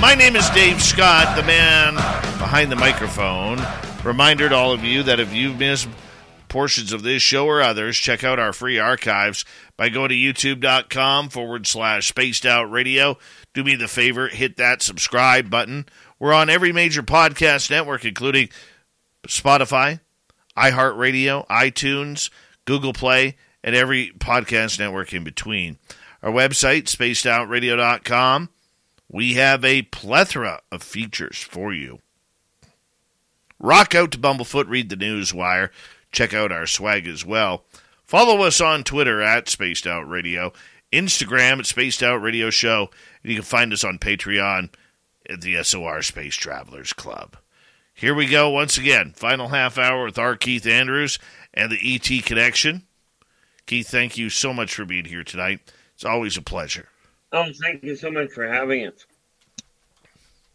My 0.01 0.15
name 0.15 0.37
is 0.37 0.49
Dave 0.51 0.81
Scott, 0.81 1.37
the 1.37 1.43
man 1.43 1.95
behind 2.39 2.71
the 2.71 2.77
microphone. 2.77 3.59
Reminder 4.05 4.49
to 4.49 4.55
all 4.55 4.71
of 4.71 4.85
you 4.85 5.03
that 5.03 5.19
if 5.19 5.35
you've 5.35 5.59
missed 5.59 5.89
portions 6.49 6.93
of 6.93 7.03
this 7.03 7.23
show 7.23 7.47
or 7.47 7.61
others, 7.61 7.97
check 7.99 8.23
out 8.23 8.39
our 8.39 8.53
free 8.53 8.79
archives 8.79 9.45
by 9.77 9.89
going 9.89 10.11
to 10.11 10.15
youtube.com 10.15 11.29
forward 11.29 11.67
slash 11.67 12.07
spaced 12.07 12.47
out 12.47 12.71
radio. 12.71 13.19
Do 13.53 13.65
me 13.65 13.75
the 13.75 13.89
favor, 13.89 14.29
hit 14.29 14.59
that 14.59 14.81
subscribe 14.81 15.51
button. 15.51 15.87
We're 16.21 16.33
on 16.33 16.49
every 16.49 16.73
major 16.73 17.03
podcast 17.03 17.69
network, 17.69 18.05
including 18.05 18.49
Spotify, 19.27 19.99
iHeartRadio, 20.57 21.49
iTunes, 21.49 22.31
Google 22.65 22.93
Play, 22.93 23.37
and 23.63 23.75
every 23.75 24.13
podcast 24.19 24.79
network 24.79 25.13
in 25.13 25.25
between. 25.25 25.79
Our 26.23 26.31
website, 26.31 26.85
spacedoutradio.com. 26.85 28.51
We 29.09 29.35
have 29.35 29.65
a 29.65 29.83
plethora 29.83 30.61
of 30.71 30.83
features 30.83 31.39
for 31.39 31.73
you. 31.73 32.01
Rock 33.59 33.95
out 33.95 34.13
to 34.13 34.19
Bumblefoot, 34.19 34.69
read 34.69 34.89
the 34.89 34.97
news 34.97 35.35
wire, 35.35 35.71
check 36.13 36.33
out 36.33 36.53
our 36.53 36.67
swag 36.67 37.07
as 37.07 37.27
well. 37.27 37.65
Follow 38.05 38.43
us 38.43 38.61
on 38.61 38.85
Twitter 38.85 39.21
at 39.21 39.49
Spaced 39.49 39.87
Out 39.87 40.09
Radio, 40.09 40.53
Instagram 40.93 41.59
at 41.59 41.67
Spaced 41.67 42.03
Out 42.03 42.23
Radio 42.23 42.51
Show, 42.51 42.91
and 43.23 43.31
you 43.31 43.37
can 43.37 43.45
find 43.45 43.73
us 43.73 43.85
on 43.85 43.99
Patreon 43.99 44.71
at 45.29 45.43
the 45.43 45.63
SOR 45.63 46.03
Space 46.03 46.35
Travelers 46.35 46.93
Club. 46.93 47.37
Here 47.95 48.15
we 48.15 48.27
go 48.27 48.49
once 48.49 48.79
again. 48.79 49.13
Final 49.15 49.49
half 49.49 49.77
hour 49.77 50.07
with 50.07 50.19
R. 50.19 50.37
Keith 50.37 50.67
Andrews 50.67 51.19
and 51.53 51.71
the 51.71 51.95
ET 51.95 52.25
Connection. 52.25 52.85
Keith, 53.71 53.89
thank 53.89 54.19
you 54.19 54.31
so 54.31 54.53
much 54.53 54.75
for 54.75 54.85
being 54.85 55.05
here 55.05 55.23
tonight. 55.23 55.61
It's 55.95 56.05
always 56.05 56.37
a 56.37 56.43
pleasure. 56.43 56.89
Oh, 57.31 57.47
thank 57.63 57.85
you 57.85 57.95
so 57.95 58.11
much 58.11 58.33
for 58.33 58.45
having 58.45 58.89
us. 58.89 59.07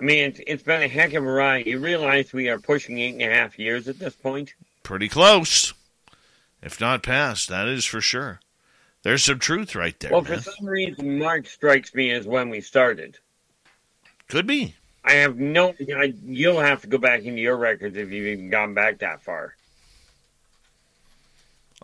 I 0.02 0.04
mean, 0.04 0.26
it's, 0.26 0.42
it's 0.46 0.64
been 0.64 0.82
a 0.82 0.90
heck 0.90 1.14
of 1.14 1.24
a 1.24 1.32
ride. 1.32 1.66
You 1.66 1.80
realize 1.80 2.34
we 2.34 2.50
are 2.50 2.60
pushing 2.60 3.00
eight 3.00 3.14
and 3.14 3.22
a 3.22 3.34
half 3.34 3.58
years 3.58 3.88
at 3.88 4.00
this 4.00 4.18
point? 4.18 4.54
Pretty 4.84 5.08
close. 5.08 5.74
If 6.62 6.82
not 6.82 7.04
past, 7.04 7.48
that 7.48 7.70
is 7.70 7.86
for 7.86 8.02
sure. 8.02 8.42
There's 9.04 9.24
some 9.24 9.40
truth 9.40 9.76
right 9.76 9.98
there. 9.98 10.12
Well, 10.12 10.22
man. 10.22 10.42
for 10.42 10.52
some 10.52 10.66
reason, 10.66 11.18
March 11.18 11.48
strikes 11.48 11.96
me 11.96 12.12
as 12.12 12.28
when 12.28 12.50
we 12.50 12.60
started. 12.60 13.18
Could 14.28 14.46
be. 14.46 14.76
I 15.06 15.14
have 15.14 15.38
no. 15.38 15.74
I, 15.96 16.14
you'll 16.26 16.60
have 16.60 16.82
to 16.82 16.88
go 16.88 16.98
back 16.98 17.24
into 17.24 17.40
your 17.40 17.56
records 17.56 17.96
if 17.96 18.12
you've 18.12 18.28
even 18.28 18.50
gone 18.50 18.74
back 18.74 19.00
that 19.00 19.24
far. 19.24 19.56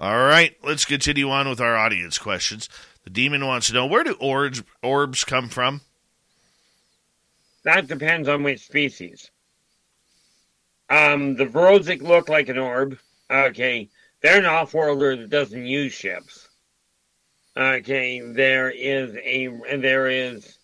All 0.01 0.17
right, 0.17 0.57
let's 0.63 0.83
continue 0.83 1.29
on 1.29 1.47
with 1.47 1.61
our 1.61 1.77
audience 1.77 2.17
questions. 2.17 2.67
The 3.03 3.11
demon 3.11 3.45
wants 3.45 3.67
to 3.67 3.73
know 3.73 3.85
where 3.85 4.03
do 4.03 4.13
orbs 4.19 4.63
orbs 4.81 5.23
come 5.23 5.47
from? 5.47 5.81
That 7.65 7.85
depends 7.85 8.27
on 8.27 8.41
which 8.41 8.65
species. 8.65 9.29
Um, 10.89 11.35
the 11.35 11.45
Vorosic 11.45 12.01
look 12.01 12.29
like 12.29 12.49
an 12.49 12.57
orb. 12.57 12.97
Okay, 13.29 13.89
they're 14.21 14.39
an 14.39 14.47
off-worlder 14.47 15.17
that 15.17 15.29
doesn't 15.29 15.67
use 15.67 15.93
ships. 15.93 16.49
Okay, 17.55 18.21
there 18.21 18.71
is 18.71 19.15
a 19.17 19.49
there 19.77 20.09
is. 20.09 20.57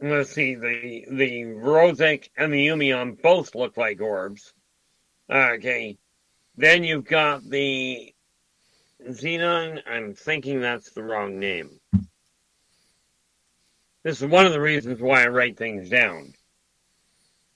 Let's 0.00 0.30
see 0.30 0.56
the 0.56 1.04
the 1.08 1.44
Vorosic 1.44 2.28
and 2.36 2.52
the 2.52 2.66
Umion 2.66 3.22
both 3.22 3.54
look 3.54 3.76
like 3.76 4.00
orbs. 4.00 4.52
Okay, 5.30 5.96
then 6.56 6.84
you've 6.84 7.04
got 7.04 7.48
the 7.48 8.14
Xenon. 9.08 9.82
I'm 9.86 10.14
thinking 10.14 10.60
that's 10.60 10.90
the 10.90 11.02
wrong 11.02 11.38
name. 11.38 11.80
This 14.02 14.20
is 14.20 14.28
one 14.28 14.46
of 14.46 14.52
the 14.52 14.60
reasons 14.60 15.00
why 15.00 15.22
I 15.22 15.28
write 15.28 15.56
things 15.56 15.88
down. 15.88 16.34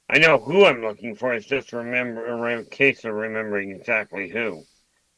I 0.09 0.18
know 0.18 0.39
who 0.39 0.64
I'm 0.64 0.82
looking 0.82 1.16
for. 1.16 1.35
It's 1.35 1.47
just 1.47 1.73
remember 1.73 2.48
a 2.48 2.64
case 2.64 3.05
of 3.05 3.14
remembering 3.14 3.73
exactly 3.73 4.28
who. 4.28 4.62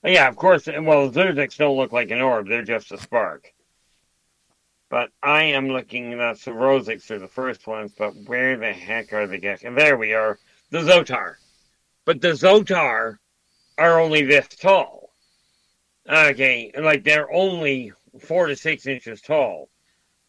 Uh, 0.05 0.09
yeah, 0.09 0.29
of 0.29 0.37
course. 0.37 0.67
Well, 0.67 1.11
the 1.11 1.21
Zerziks 1.21 1.59
don't 1.59 1.77
look 1.77 1.93
like 1.93 2.11
an 2.11 2.23
orb; 2.23 2.49
they're 2.49 2.63
just 2.63 2.93
a 2.93 2.99
spark. 2.99 3.53
But 4.89 5.11
I 5.23 5.43
am 5.43 5.69
looking. 5.69 6.17
That's 6.17 6.45
the 6.45 6.53
Rosics 6.53 7.11
are 7.11 7.19
the 7.19 7.29
first 7.29 7.67
ones. 7.67 7.93
But 7.97 8.15
where 8.27 8.57
the 8.57 8.73
heck 8.73 9.13
are 9.13 9.27
the 9.27 9.39
Gek? 9.39 9.65
And 9.65 9.77
there 9.77 9.99
we 9.99 10.15
are, 10.15 10.39
the 10.71 10.79
Zotar. 10.79 11.35
But 12.07 12.23
the 12.23 12.29
Zotar 12.29 13.19
are 13.79 14.01
only 14.01 14.25
this 14.25 14.49
tall. 14.49 15.11
Okay, 16.09 16.73
like 16.79 17.05
they're 17.05 17.33
only 17.33 17.93
four 18.21 18.47
to 18.47 18.57
six 18.57 18.87
inches 18.87 19.21
tall 19.21 19.69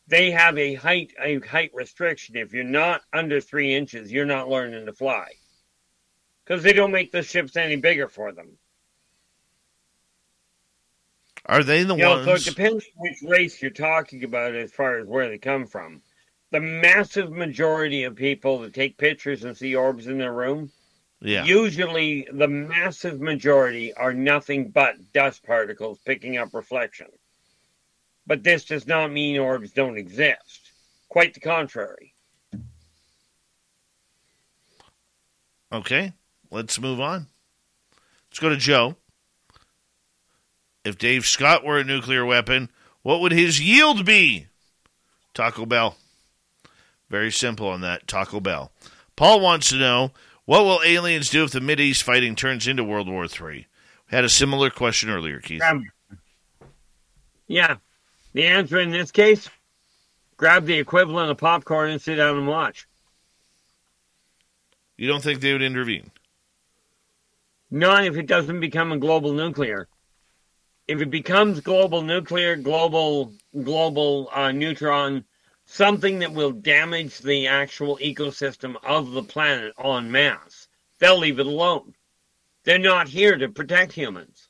they 0.09 0.31
have 0.31 0.57
a 0.57 0.73
height 0.73 1.13
a 1.21 1.39
height 1.39 1.71
restriction. 1.73 2.35
If 2.35 2.53
you're 2.53 2.63
not 2.63 3.01
under 3.13 3.39
three 3.39 3.73
inches, 3.73 4.11
you're 4.11 4.25
not 4.25 4.49
learning 4.49 4.87
to 4.87 4.93
fly 4.93 5.27
because 6.43 6.63
they 6.63 6.73
don't 6.73 6.91
make 6.91 7.11
the 7.11 7.21
ships 7.21 7.55
any 7.55 7.75
bigger 7.75 8.07
for 8.07 8.31
them. 8.31 8.57
Are 11.45 11.63
they 11.63 11.83
the 11.83 11.95
you 11.95 12.05
ones? 12.05 12.25
Know, 12.25 12.35
so 12.35 12.49
it 12.49 12.55
depends 12.55 12.85
which 12.97 13.21
race 13.21 13.61
you're 13.61 13.71
talking 13.71 14.23
about 14.23 14.55
as 14.55 14.71
far 14.71 14.97
as 14.97 15.07
where 15.07 15.29
they 15.29 15.37
come 15.37 15.67
from. 15.67 16.01
The 16.51 16.59
massive 16.59 17.31
majority 17.31 18.03
of 18.03 18.15
people 18.15 18.59
that 18.59 18.73
take 18.73 18.97
pictures 18.97 19.43
and 19.43 19.55
see 19.55 19.75
orbs 19.75 20.07
in 20.07 20.17
their 20.17 20.33
room, 20.33 20.71
yeah. 21.21 21.43
usually 21.43 22.27
the 22.31 22.47
massive 22.47 23.19
majority 23.19 23.93
are 23.93 24.13
nothing 24.13 24.69
but 24.69 25.11
dust 25.13 25.43
particles 25.43 25.99
picking 26.05 26.37
up 26.37 26.53
reflection. 26.53 27.07
But 28.25 28.43
this 28.43 28.65
does 28.65 28.85
not 28.85 29.11
mean 29.11 29.39
orbs 29.39 29.71
don't 29.71 29.97
exist. 29.97 30.71
Quite 31.09 31.33
the 31.33 31.39
contrary. 31.39 32.13
Okay, 35.71 36.13
let's 36.51 36.79
move 36.79 36.99
on. 36.99 37.27
Let's 38.29 38.39
go 38.39 38.49
to 38.49 38.57
Joe. 38.57 38.95
If 40.83 40.97
Dave 40.97 41.25
Scott 41.25 41.63
were 41.63 41.79
a 41.79 41.83
nuclear 41.83 42.25
weapon, 42.25 42.69
what 43.01 43.21
would 43.21 43.31
his 43.31 43.59
yield 43.59 44.05
be? 44.05 44.47
Taco 45.33 45.65
Bell. 45.65 45.97
Very 47.09 47.31
simple 47.31 47.67
on 47.67 47.81
that. 47.81 48.07
Taco 48.07 48.39
Bell. 48.39 48.71
Paul 49.15 49.41
wants 49.41 49.69
to 49.69 49.77
know 49.77 50.11
what 50.49 50.65
will 50.65 50.81
aliens 50.83 51.29
do 51.29 51.43
if 51.43 51.51
the 51.51 51.79
East 51.79 52.01
fighting 52.01 52.33
turns 52.33 52.67
into 52.67 52.83
World 52.83 53.07
War 53.07 53.25
III? 53.25 53.67
We 54.09 54.15
had 54.15 54.25
a 54.25 54.29
similar 54.29 54.71
question 54.71 55.11
earlier, 55.11 55.39
Keith. 55.41 55.61
Um, 55.61 55.85
yeah. 57.45 57.75
The 58.33 58.47
answer 58.47 58.79
in 58.79 58.89
this 58.89 59.11
case 59.11 59.47
grab 60.37 60.65
the 60.65 60.79
equivalent 60.79 61.29
of 61.29 61.37
popcorn 61.37 61.91
and 61.91 62.01
sit 62.01 62.15
down 62.15 62.35
and 62.35 62.47
watch. 62.47 62.87
You 64.97 65.07
don't 65.07 65.21
think 65.21 65.39
they 65.39 65.53
would 65.53 65.61
intervene? 65.61 66.09
Not 67.69 68.05
if 68.05 68.17
it 68.17 68.25
doesn't 68.25 68.59
become 68.59 68.91
a 68.91 68.97
global 68.97 69.33
nuclear. 69.33 69.87
If 70.87 70.99
it 70.99 71.11
becomes 71.11 71.59
global 71.59 72.01
nuclear, 72.01 72.55
global 72.55 73.33
global 73.53 74.31
uh, 74.33 74.51
neutron, 74.51 75.25
something 75.71 76.19
that 76.19 76.33
will 76.33 76.51
damage 76.51 77.19
the 77.19 77.45
actual 77.47 77.97
ecosystem 78.01 78.75
of 78.83 79.11
the 79.11 79.21
planet 79.21 79.71
en 79.83 80.11
masse, 80.11 80.67
they'll 80.97 81.19
leave 81.19 81.39
it 81.39 81.45
alone. 81.45 81.93
They're 82.63 82.79
not 82.79 83.07
here 83.07 83.37
to 83.37 83.49
protect 83.49 83.93
humans. 83.93 84.47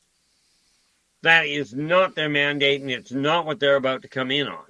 That 1.22 1.46
is 1.46 1.74
not 1.74 2.16
their 2.16 2.30
mandate, 2.30 2.82
and 2.82 2.90
it's 2.90 3.12
not 3.12 3.46
what 3.46 3.60
they're 3.60 3.76
about 3.76 4.04
to 4.04 4.08
come 4.08 4.32
in 4.32 4.48
on. 4.48 4.64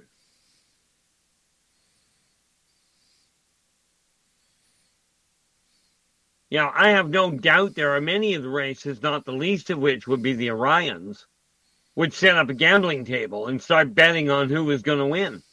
Yeah, 6.50 6.70
I 6.74 6.90
have 6.90 7.08
no 7.08 7.30
doubt 7.30 7.76
there 7.76 7.94
are 7.94 8.00
many 8.00 8.34
of 8.34 8.42
the 8.42 8.48
races, 8.48 9.00
not 9.00 9.24
the 9.24 9.32
least 9.32 9.70
of 9.70 9.78
which 9.78 10.08
would 10.08 10.20
be 10.20 10.32
the 10.32 10.48
Orions, 10.48 11.26
would 11.94 12.12
set 12.12 12.36
up 12.36 12.48
a 12.48 12.54
gambling 12.54 13.04
table 13.04 13.46
and 13.46 13.62
start 13.62 13.94
betting 13.94 14.30
on 14.30 14.48
who 14.48 14.68
is 14.72 14.82
going 14.82 14.98
to 14.98 15.06
win. 15.06 15.44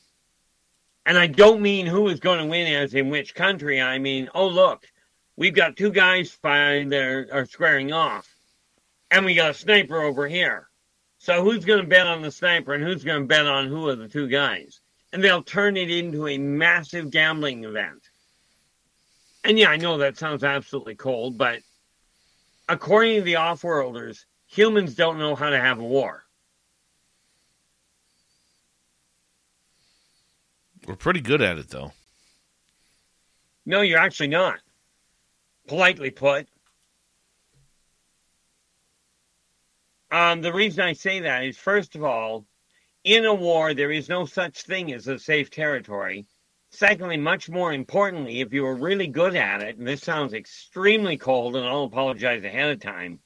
And 1.08 1.18
I 1.18 1.28
don't 1.28 1.62
mean 1.62 1.86
who 1.86 2.10
is 2.10 2.20
going 2.20 2.40
to 2.40 2.46
win 2.46 2.68
as 2.68 2.94
in 2.94 3.10
which 3.10 3.34
country. 3.34 3.82
I 3.82 3.98
mean, 3.98 4.30
oh, 4.36 4.48
look, 4.48 4.86
we've 5.38 5.56
got 5.56 5.78
two 5.78 5.90
guys 5.90 6.32
firing 6.32 6.90
there 6.90 7.30
are 7.32 7.46
squaring 7.46 7.94
off, 7.94 8.28
and 9.10 9.24
we 9.24 9.34
got 9.34 9.52
a 9.52 9.54
sniper 9.54 10.02
over 10.02 10.28
here. 10.28 10.68
So 11.18 11.46
who's 11.46 11.64
going 11.64 11.80
to 11.80 11.88
bet 11.88 12.08
on 12.08 12.22
the 12.22 12.30
sniper 12.30 12.74
and 12.74 12.84
who's 12.84 13.06
going 13.06 13.22
to 13.22 13.26
bet 13.26 13.48
on 13.48 13.70
who 13.70 13.88
are 13.88 13.96
the 13.96 14.10
two 14.10 14.28
guys? 14.28 14.82
And 15.14 15.24
they'll 15.24 15.44
turn 15.44 15.78
it 15.78 15.90
into 15.90 16.28
a 16.28 16.38
massive 16.38 17.10
gambling 17.10 17.64
event. 17.64 18.02
And 19.46 19.58
yeah, 19.58 19.70
I 19.70 19.78
know 19.78 20.00
that 20.00 20.18
sounds 20.18 20.44
absolutely 20.44 20.96
cold, 20.96 21.38
but 21.38 21.62
according 22.68 23.16
to 23.16 23.22
the 23.22 23.38
off-worlders, 23.38 24.26
humans 24.46 24.96
don't 24.96 25.20
know 25.20 25.36
how 25.36 25.52
to 25.52 25.60
have 25.60 25.80
a 25.80 25.84
war. 25.84 26.26
We're 30.88 30.96
pretty 30.96 31.20
good 31.20 31.42
at 31.42 31.58
it, 31.58 31.70
though. 31.70 31.92
No, 33.66 33.82
you're 33.82 34.00
actually 34.00 34.30
not. 34.30 34.62
Politely 35.68 36.12
put. 36.12 36.48
Um, 40.10 40.42
the 40.42 40.54
reason 40.54 40.86
I 40.86 40.94
say 40.94 41.20
that 41.20 41.44
is, 41.44 41.58
first 41.58 41.96
of 41.96 42.06
all, 42.06 42.46
in 43.04 43.26
a 43.26 43.34
war, 43.34 43.74
there 43.74 43.92
is 43.92 44.08
no 44.08 44.26
such 44.26 44.64
thing 44.64 44.94
as 44.94 45.10
a 45.10 45.20
safe 45.20 45.50
territory. 45.50 46.26
Secondly, 46.72 47.18
much 47.18 47.50
more 47.50 47.74
importantly, 47.74 48.40
if 48.40 48.54
you 48.54 48.66
are 48.66 48.76
really 48.76 49.08
good 49.08 49.36
at 49.36 49.62
it, 49.62 49.78
and 49.78 49.86
this 49.86 50.02
sounds 50.02 50.34
extremely 50.34 51.18
cold, 51.18 51.58
and 51.58 51.66
I'll 51.66 51.84
apologize 51.84 52.46
ahead 52.46 52.72
of 52.72 52.80
time, 52.80 53.20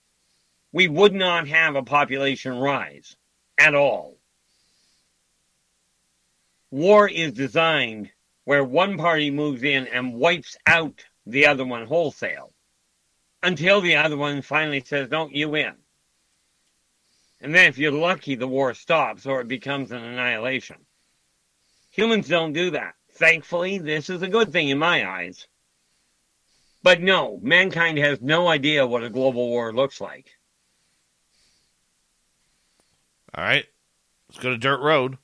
we 0.72 0.88
would 0.88 1.14
not 1.14 1.48
have 1.48 1.76
a 1.76 1.84
population 1.84 2.58
rise 2.58 3.16
at 3.60 3.76
all. 3.76 4.21
War 6.72 7.08
is 7.08 7.34
designed 7.34 8.12
where 8.46 8.64
one 8.64 8.98
party 8.98 9.30
moves 9.30 9.62
in 9.64 9.88
and 9.88 10.16
wipes 10.16 10.58
out 10.66 11.04
the 11.26 11.46
other 11.46 11.66
one 11.66 11.86
wholesale 11.86 12.54
until 13.44 13.82
the 13.82 13.98
other 13.98 14.18
one 14.18 14.42
finally 14.42 14.82
says, 14.82 15.10
No, 15.12 15.30
you 15.30 15.50
win. 15.50 15.76
And 17.42 17.54
then, 17.54 17.68
if 17.68 17.78
you're 17.78 17.92
lucky, 17.92 18.36
the 18.36 18.48
war 18.48 18.74
stops 18.74 19.26
or 19.26 19.42
it 19.42 19.48
becomes 19.48 19.92
an 19.92 20.04
annihilation. 20.04 20.78
Humans 21.92 22.28
don't 22.28 22.54
do 22.54 22.72
that. 22.72 22.94
Thankfully, 23.14 23.78
this 23.78 24.10
is 24.10 24.22
a 24.22 24.28
good 24.28 24.52
thing 24.52 24.70
in 24.70 24.78
my 24.78 25.08
eyes. 25.10 25.48
But 26.84 27.02
no, 27.02 27.40
mankind 27.42 27.98
has 27.98 28.22
no 28.22 28.48
idea 28.48 28.88
what 28.88 29.04
a 29.04 29.10
global 29.10 29.48
war 29.50 29.74
looks 29.74 30.00
like. 30.00 30.32
All 33.34 33.44
right, 33.44 33.66
let's 34.30 34.42
go 34.42 34.50
to 34.50 34.58
Dirt 34.58 34.82
Road. 34.82 35.18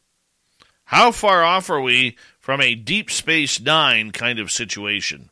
How 0.87 1.11
far 1.11 1.43
off 1.43 1.69
are 1.69 1.81
we 1.81 2.15
from 2.39 2.61
a 2.61 2.73
Deep 2.73 3.11
Space 3.11 3.59
Nine 3.59 4.11
kind 4.11 4.39
of 4.39 4.49
situation? 4.49 5.29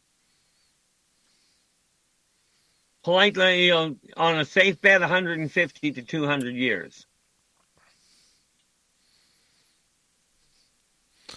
Politely, 3.06 3.72
on 3.72 3.98
a 4.18 4.44
safe 4.44 4.82
bet, 4.82 5.00
150 5.00 5.92
to 5.94 6.02
200 6.02 6.56
years. 6.56 7.06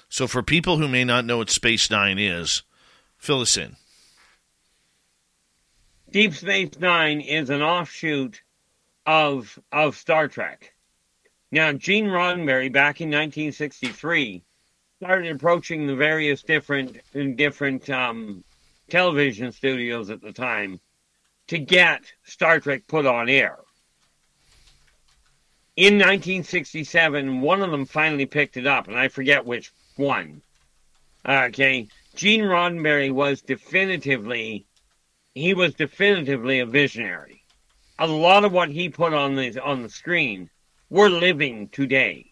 So, 0.09 0.27
for 0.27 0.43
people 0.43 0.79
who 0.79 0.89
may 0.89 1.05
not 1.05 1.25
know 1.25 1.37
what 1.37 1.51
Space 1.51 1.89
Nine 1.89 2.19
is, 2.19 2.65
fill 3.19 3.43
us 3.43 3.57
in. 3.57 3.77
Deep 6.11 6.35
Space 6.35 6.81
Nine 6.81 7.21
is 7.21 7.51
an 7.51 7.63
offshoot 7.63 8.43
of 9.07 9.61
of 9.71 9.97
Star 9.97 10.27
Trek. 10.27 10.75
Now, 11.51 11.73
Gene 11.73 12.07
Roddenberry, 12.07 12.71
back 12.71 13.01
in 13.01 13.09
1963, 13.09 14.43
started 14.99 15.35
approaching 15.35 15.87
the 15.87 15.97
various 15.97 16.43
different 16.43 16.99
different 17.37 17.89
um, 17.89 18.45
television 18.91 19.53
studios 19.53 20.11
at 20.11 20.21
the 20.21 20.33
time 20.33 20.81
to 21.47 21.59
get 21.59 22.03
Star 22.25 22.61
Trek 22.61 22.83
put 22.87 23.07
on 23.07 23.29
air. 23.31 23.59
In 25.77 25.95
1967, 25.95 27.41
one 27.41 27.63
of 27.63 27.71
them 27.71 27.87
finally 27.87 28.27
picked 28.27 28.57
it 28.57 28.67
up, 28.67 28.89
and 28.89 28.99
I 28.99 29.09
forget 29.09 29.47
which 29.47 29.73
one. 29.97 30.43
Okay, 31.27 31.89
Gene 32.15 32.43
Roddenberry 32.43 33.11
was 33.11 33.41
definitively 33.41 34.67
he 35.35 35.55
was 35.55 35.75
definitively 35.75 36.59
a 36.59 36.67
visionary. 36.67 37.45
A 37.99 38.07
lot 38.07 38.45
of 38.45 38.53
what 38.53 38.71
he 38.71 38.91
put 38.91 39.15
on 39.15 39.35
the 39.35 39.63
on 39.63 39.83
the 39.83 39.89
screen 39.89 40.51
we're 40.91 41.11
living 41.11 41.69
today. 41.69 42.31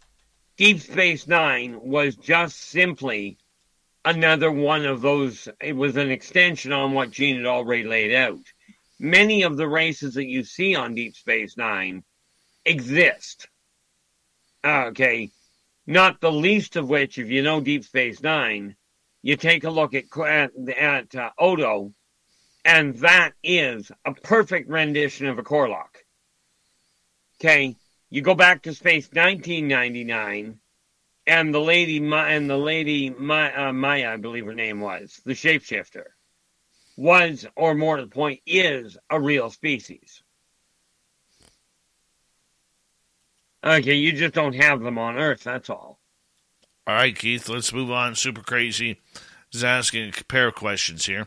Deep 0.56 0.80
Space 0.80 1.26
Nine 1.26 1.78
was 1.82 2.16
just 2.16 2.58
simply 2.70 3.36
another 4.04 4.50
one 4.50 4.86
of 4.86 5.02
those. 5.02 5.48
It 5.60 5.74
was 5.76 5.96
an 5.96 6.10
extension 6.10 6.72
on 6.72 6.92
what 6.92 7.10
Gene 7.10 7.36
had 7.36 7.46
already 7.46 7.84
laid 7.84 8.14
out. 8.14 8.40
Many 8.98 9.42
of 9.42 9.58
the 9.58 9.68
races 9.68 10.14
that 10.14 10.24
you 10.24 10.44
see 10.44 10.74
on 10.74 10.94
Deep 10.94 11.14
Space 11.14 11.56
Nine 11.58 12.02
exist. 12.64 13.48
Okay, 14.64 15.30
not 15.86 16.20
the 16.20 16.32
least 16.32 16.76
of 16.76 16.88
which, 16.88 17.18
if 17.18 17.28
you 17.28 17.42
know 17.42 17.60
Deep 17.60 17.84
Space 17.84 18.22
Nine, 18.22 18.74
you 19.22 19.36
take 19.36 19.64
a 19.64 19.70
look 19.70 19.92
at 19.92 20.04
at, 20.16 20.50
at 20.68 21.14
uh, 21.14 21.30
Odo, 21.38 21.92
and 22.64 22.96
that 22.96 23.32
is 23.42 23.92
a 24.06 24.14
perfect 24.14 24.70
rendition 24.70 25.26
of 25.26 25.38
a 25.38 25.42
Korlock. 25.42 25.94
Okay, 27.38 27.76
you 28.10 28.22
go 28.22 28.34
back 28.34 28.62
to 28.62 28.74
space 28.74 29.08
1999, 29.12 30.58
and 31.26 31.54
the 31.54 31.60
lady 31.60 32.00
my, 32.00 32.30
and 32.30 32.48
the 32.48 32.56
lady 32.56 33.10
Maya, 33.10 33.68
uh, 33.68 33.72
Maya, 33.72 34.12
I 34.12 34.16
believe 34.16 34.46
her 34.46 34.54
name 34.54 34.80
was 34.80 35.20
the 35.24 35.32
shapeshifter, 35.32 36.04
was 36.96 37.46
or 37.56 37.74
more 37.74 37.96
to 37.96 38.02
the 38.02 38.08
point 38.08 38.40
is 38.46 38.96
a 39.10 39.20
real 39.20 39.50
species. 39.50 40.22
Okay, 43.64 43.94
you 43.94 44.12
just 44.12 44.34
don't 44.34 44.54
have 44.54 44.80
them 44.80 44.96
on 44.96 45.16
Earth. 45.16 45.42
That's 45.42 45.68
all. 45.68 45.98
All 46.86 46.94
right, 46.94 47.16
Keith. 47.16 47.48
Let's 47.48 47.72
move 47.72 47.90
on. 47.90 48.14
Super 48.14 48.42
crazy 48.42 49.00
is 49.52 49.64
asking 49.64 50.12
a 50.16 50.24
pair 50.24 50.48
of 50.48 50.54
questions 50.54 51.06
here. 51.06 51.26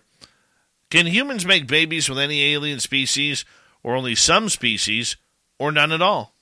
Can 0.90 1.06
humans 1.08 1.46
make 1.46 1.68
babies 1.68 2.08
with 2.08 2.18
any 2.18 2.54
alien 2.54 2.80
species, 2.80 3.44
or 3.84 3.96
only 3.96 4.16
some 4.16 4.48
species, 4.48 5.18
or 5.60 5.72
none 5.72 5.92
at 5.92 6.02
all? 6.02 6.34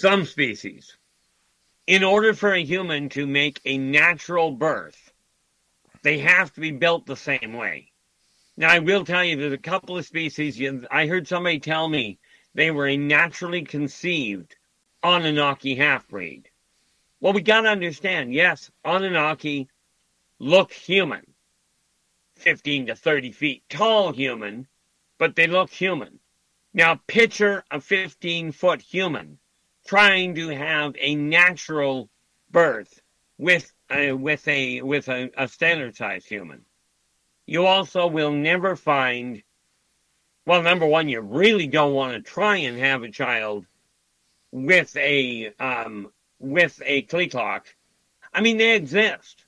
Some 0.00 0.24
species. 0.24 0.96
In 1.86 2.04
order 2.04 2.34
for 2.34 2.52
a 2.52 2.64
human 2.64 3.08
to 3.10 3.26
make 3.26 3.60
a 3.64 3.78
natural 3.78 4.52
birth, 4.52 5.12
they 6.02 6.18
have 6.18 6.52
to 6.54 6.60
be 6.60 6.70
built 6.70 7.06
the 7.06 7.16
same 7.16 7.54
way. 7.54 7.90
Now, 8.56 8.70
I 8.70 8.78
will 8.78 9.04
tell 9.04 9.24
you, 9.24 9.36
there's 9.36 9.52
a 9.52 9.58
couple 9.58 9.96
of 9.96 10.06
species. 10.06 10.60
I 10.90 11.06
heard 11.06 11.26
somebody 11.26 11.60
tell 11.60 11.88
me 11.88 12.18
they 12.54 12.70
were 12.70 12.86
a 12.86 12.96
naturally 12.96 13.62
conceived 13.62 14.56
Anunnaki 15.02 15.74
half 15.74 16.08
breed. 16.08 16.48
Well, 17.20 17.32
we 17.32 17.40
got 17.40 17.62
to 17.62 17.68
understand 17.68 18.34
yes, 18.34 18.70
Anunnaki 18.84 19.68
look 20.38 20.72
human, 20.72 21.26
15 22.36 22.86
to 22.86 22.94
30 22.94 23.32
feet 23.32 23.62
tall 23.68 24.12
human, 24.12 24.68
but 25.18 25.34
they 25.34 25.46
look 25.46 25.70
human. 25.70 26.20
Now, 26.72 27.00
picture 27.06 27.64
a 27.70 27.80
15 27.80 28.52
foot 28.52 28.80
human 28.80 29.38
trying 29.88 30.34
to 30.34 30.48
have 30.48 30.94
a 30.98 31.14
natural 31.14 32.10
birth 32.50 33.00
with 33.38 33.72
a, 33.90 34.12
with 34.12 34.46
a 34.46 34.82
with 34.82 35.08
a, 35.08 35.30
a 35.38 35.48
standard 35.48 35.96
sized 35.96 36.28
human. 36.28 36.62
You 37.46 37.64
also 37.64 38.06
will 38.06 38.32
never 38.32 38.76
find 38.76 39.42
well, 40.44 40.62
number 40.62 40.84
one, 40.84 41.08
you 41.08 41.22
really 41.22 41.66
don't 41.66 41.94
want 41.94 42.12
to 42.12 42.20
try 42.20 42.56
and 42.56 42.78
have 42.78 43.02
a 43.02 43.10
child 43.10 43.64
with 44.52 44.94
a 44.96 45.54
um, 45.58 46.12
with 46.38 46.82
a 46.84 47.02
clock. 47.02 47.66
I 48.34 48.42
mean, 48.42 48.58
they 48.58 48.76
exist, 48.76 49.44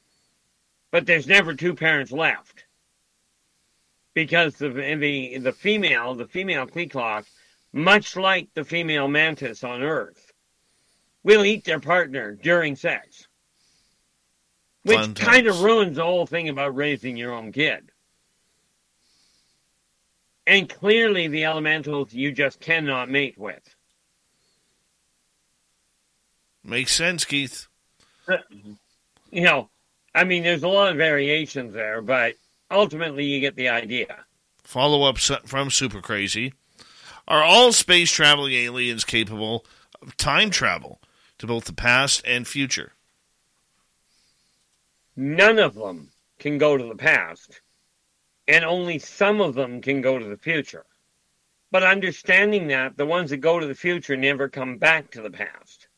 but 0.90 1.04
there's 1.04 1.26
never 1.26 1.54
two 1.54 1.74
parents 1.74 2.12
left 2.12 2.64
because 4.14 4.56
the 4.56 4.70
the 4.70 5.36
the 5.36 5.52
female 5.52 6.14
the 6.14 6.26
female 6.26 6.66
clock, 6.66 7.26
much 7.74 8.16
like 8.16 8.48
the 8.54 8.64
female 8.64 9.08
mantis 9.08 9.62
on 9.64 9.82
Earth, 9.82 10.29
will 11.22 11.44
eat 11.44 11.64
their 11.64 11.80
partner 11.80 12.34
during 12.34 12.76
sex. 12.76 13.26
Which 14.82 15.14
kind 15.14 15.46
of 15.46 15.60
ruins 15.60 15.96
the 15.96 16.04
whole 16.04 16.26
thing 16.26 16.48
about 16.48 16.74
raising 16.74 17.16
your 17.16 17.34
own 17.34 17.52
kid. 17.52 17.90
And 20.46 20.68
clearly, 20.68 21.28
the 21.28 21.44
elementals 21.44 22.14
you 22.14 22.32
just 22.32 22.60
cannot 22.60 23.10
mate 23.10 23.36
with. 23.36 23.62
Makes 26.64 26.94
sense, 26.94 27.24
Keith. 27.24 27.68
Uh, 28.26 28.38
you 29.30 29.42
know, 29.42 29.68
I 30.14 30.24
mean, 30.24 30.42
there's 30.42 30.62
a 30.62 30.68
lot 30.68 30.90
of 30.90 30.96
variations 30.96 31.74
there, 31.74 32.00
but 32.00 32.34
ultimately, 32.70 33.24
you 33.24 33.40
get 33.40 33.54
the 33.54 33.68
idea. 33.68 34.24
Follow 34.64 35.02
up 35.02 35.18
from 35.18 35.70
Super 35.70 36.00
Crazy 36.00 36.54
Are 37.28 37.42
all 37.42 37.72
space 37.72 38.10
traveling 38.10 38.52
aliens 38.52 39.04
capable 39.04 39.64
of 40.00 40.16
time 40.16 40.50
travel? 40.50 41.00
To 41.40 41.46
both 41.46 41.64
the 41.64 41.72
past 41.72 42.22
and 42.26 42.46
future? 42.46 42.92
None 45.16 45.58
of 45.58 45.74
them 45.74 46.12
can 46.38 46.58
go 46.58 46.76
to 46.76 46.84
the 46.84 46.94
past, 46.94 47.62
and 48.46 48.64
only 48.64 48.98
some 48.98 49.40
of 49.40 49.54
them 49.54 49.80
can 49.80 50.02
go 50.02 50.18
to 50.18 50.24
the 50.26 50.36
future. 50.36 50.84
But 51.70 51.82
understanding 51.82 52.68
that, 52.68 52.96
the 52.96 53.06
ones 53.06 53.30
that 53.30 53.38
go 53.38 53.58
to 53.58 53.66
the 53.66 53.74
future 53.74 54.16
never 54.16 54.48
come 54.48 54.76
back 54.76 55.10
to 55.12 55.22
the 55.22 55.30
past. 55.30 55.88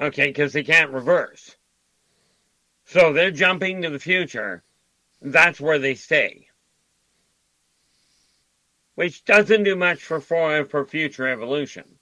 Okay, 0.00 0.26
because 0.26 0.52
they 0.52 0.64
can't 0.64 0.90
reverse. 0.90 1.56
So 2.84 3.12
they're 3.12 3.30
jumping 3.30 3.82
to 3.82 3.90
the 3.90 3.98
future. 4.00 4.64
That's 5.22 5.60
where 5.60 5.78
they 5.78 5.94
stay. 5.94 6.48
Which 8.96 9.24
doesn't 9.24 9.64
do 9.64 9.76
much 9.76 10.02
for, 10.02 10.20
for, 10.20 10.64
for 10.64 10.84
future 10.84 11.28
evolution 11.28 11.95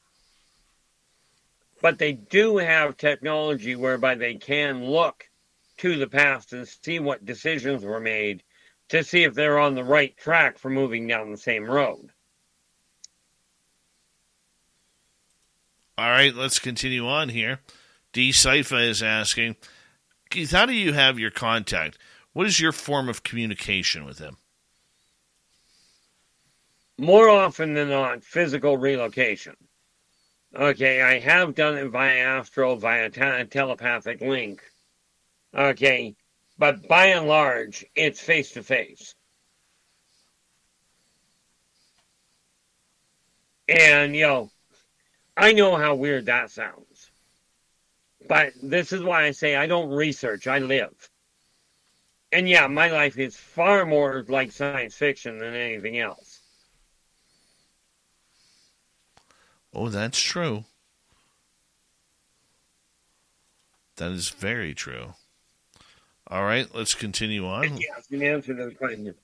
but 1.84 1.98
they 1.98 2.12
do 2.12 2.56
have 2.56 2.96
technology 2.96 3.76
whereby 3.76 4.14
they 4.14 4.36
can 4.36 4.86
look 4.86 5.28
to 5.76 5.98
the 5.98 6.06
past 6.06 6.54
and 6.54 6.66
see 6.66 6.98
what 6.98 7.26
decisions 7.26 7.84
were 7.84 8.00
made 8.00 8.42
to 8.88 9.04
see 9.04 9.22
if 9.22 9.34
they're 9.34 9.58
on 9.58 9.74
the 9.74 9.84
right 9.84 10.16
track 10.16 10.56
for 10.56 10.70
moving 10.70 11.06
down 11.06 11.30
the 11.30 11.36
same 11.36 11.70
road. 11.70 12.08
All 15.98 16.08
right, 16.08 16.34
let's 16.34 16.58
continue 16.58 17.06
on 17.06 17.28
here. 17.28 17.60
D. 18.14 18.30
Saifa 18.30 18.88
is 18.88 19.02
asking, 19.02 19.56
Keith, 20.30 20.52
how 20.52 20.64
do 20.64 20.72
you 20.72 20.94
have 20.94 21.18
your 21.18 21.30
contact? 21.30 21.98
What 22.32 22.46
is 22.46 22.58
your 22.58 22.72
form 22.72 23.10
of 23.10 23.24
communication 23.24 24.06
with 24.06 24.20
him? 24.20 24.38
more 26.96 27.28
often 27.28 27.74
than 27.74 27.90
not, 27.90 28.22
physical 28.22 28.76
relocation. 28.76 29.56
Okay, 30.56 31.02
I 31.02 31.18
have 31.18 31.56
done 31.56 31.76
it 31.76 31.88
via 31.88 32.16
astral, 32.16 32.76
via 32.76 33.10
te- 33.10 33.44
telepathic 33.50 34.20
link. 34.20 34.62
Okay, 35.52 36.14
but 36.58 36.86
by 36.86 37.06
and 37.06 37.26
large, 37.26 37.84
it's 37.96 38.20
face 38.20 38.52
to 38.52 38.62
face. 38.62 39.16
And, 43.68 44.14
you 44.14 44.22
know, 44.22 44.50
I 45.36 45.52
know 45.52 45.76
how 45.76 45.96
weird 45.96 46.26
that 46.26 46.50
sounds. 46.50 47.10
But 48.28 48.52
this 48.62 48.92
is 48.92 49.02
why 49.02 49.24
I 49.24 49.32
say 49.32 49.56
I 49.56 49.66
don't 49.66 49.90
research, 49.90 50.46
I 50.46 50.58
live. 50.58 51.10
And 52.32 52.48
yeah, 52.48 52.66
my 52.68 52.88
life 52.88 53.18
is 53.18 53.36
far 53.36 53.86
more 53.86 54.24
like 54.28 54.52
science 54.52 54.94
fiction 54.94 55.38
than 55.38 55.54
anything 55.54 55.98
else. 55.98 56.33
Oh, 59.74 59.88
that's 59.88 60.20
true. 60.20 60.64
That 63.96 64.12
is 64.12 64.28
very 64.28 64.74
true. 64.74 65.14
All 66.28 66.44
right, 66.44 66.66
let's 66.74 66.94
continue 66.94 67.46
on. 67.46 67.76
Yes, 67.76 68.06
in 68.10 68.22
answer 68.22 68.54
the 68.54 68.74
question. 68.74 69.14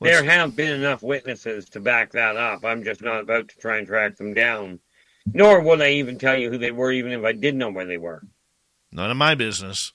Let's... 0.00 0.20
There 0.20 0.24
have 0.24 0.54
been 0.54 0.72
enough 0.72 1.02
witnesses 1.02 1.68
to 1.70 1.80
back 1.80 2.12
that 2.12 2.36
up. 2.36 2.64
I'm 2.64 2.84
just 2.84 3.02
not 3.02 3.20
about 3.20 3.48
to 3.48 3.58
try 3.58 3.78
and 3.78 3.86
track 3.86 4.16
them 4.16 4.34
down. 4.34 4.78
Nor 5.32 5.60
will 5.60 5.82
I 5.82 5.90
even 5.90 6.18
tell 6.18 6.36
you 6.36 6.50
who 6.50 6.58
they 6.58 6.70
were, 6.70 6.92
even 6.92 7.12
if 7.12 7.24
I 7.24 7.32
did 7.32 7.54
know 7.54 7.70
where 7.70 7.86
they 7.86 7.96
were. 7.96 8.22
None 8.92 9.10
of 9.10 9.16
my 9.16 9.34
business. 9.34 9.92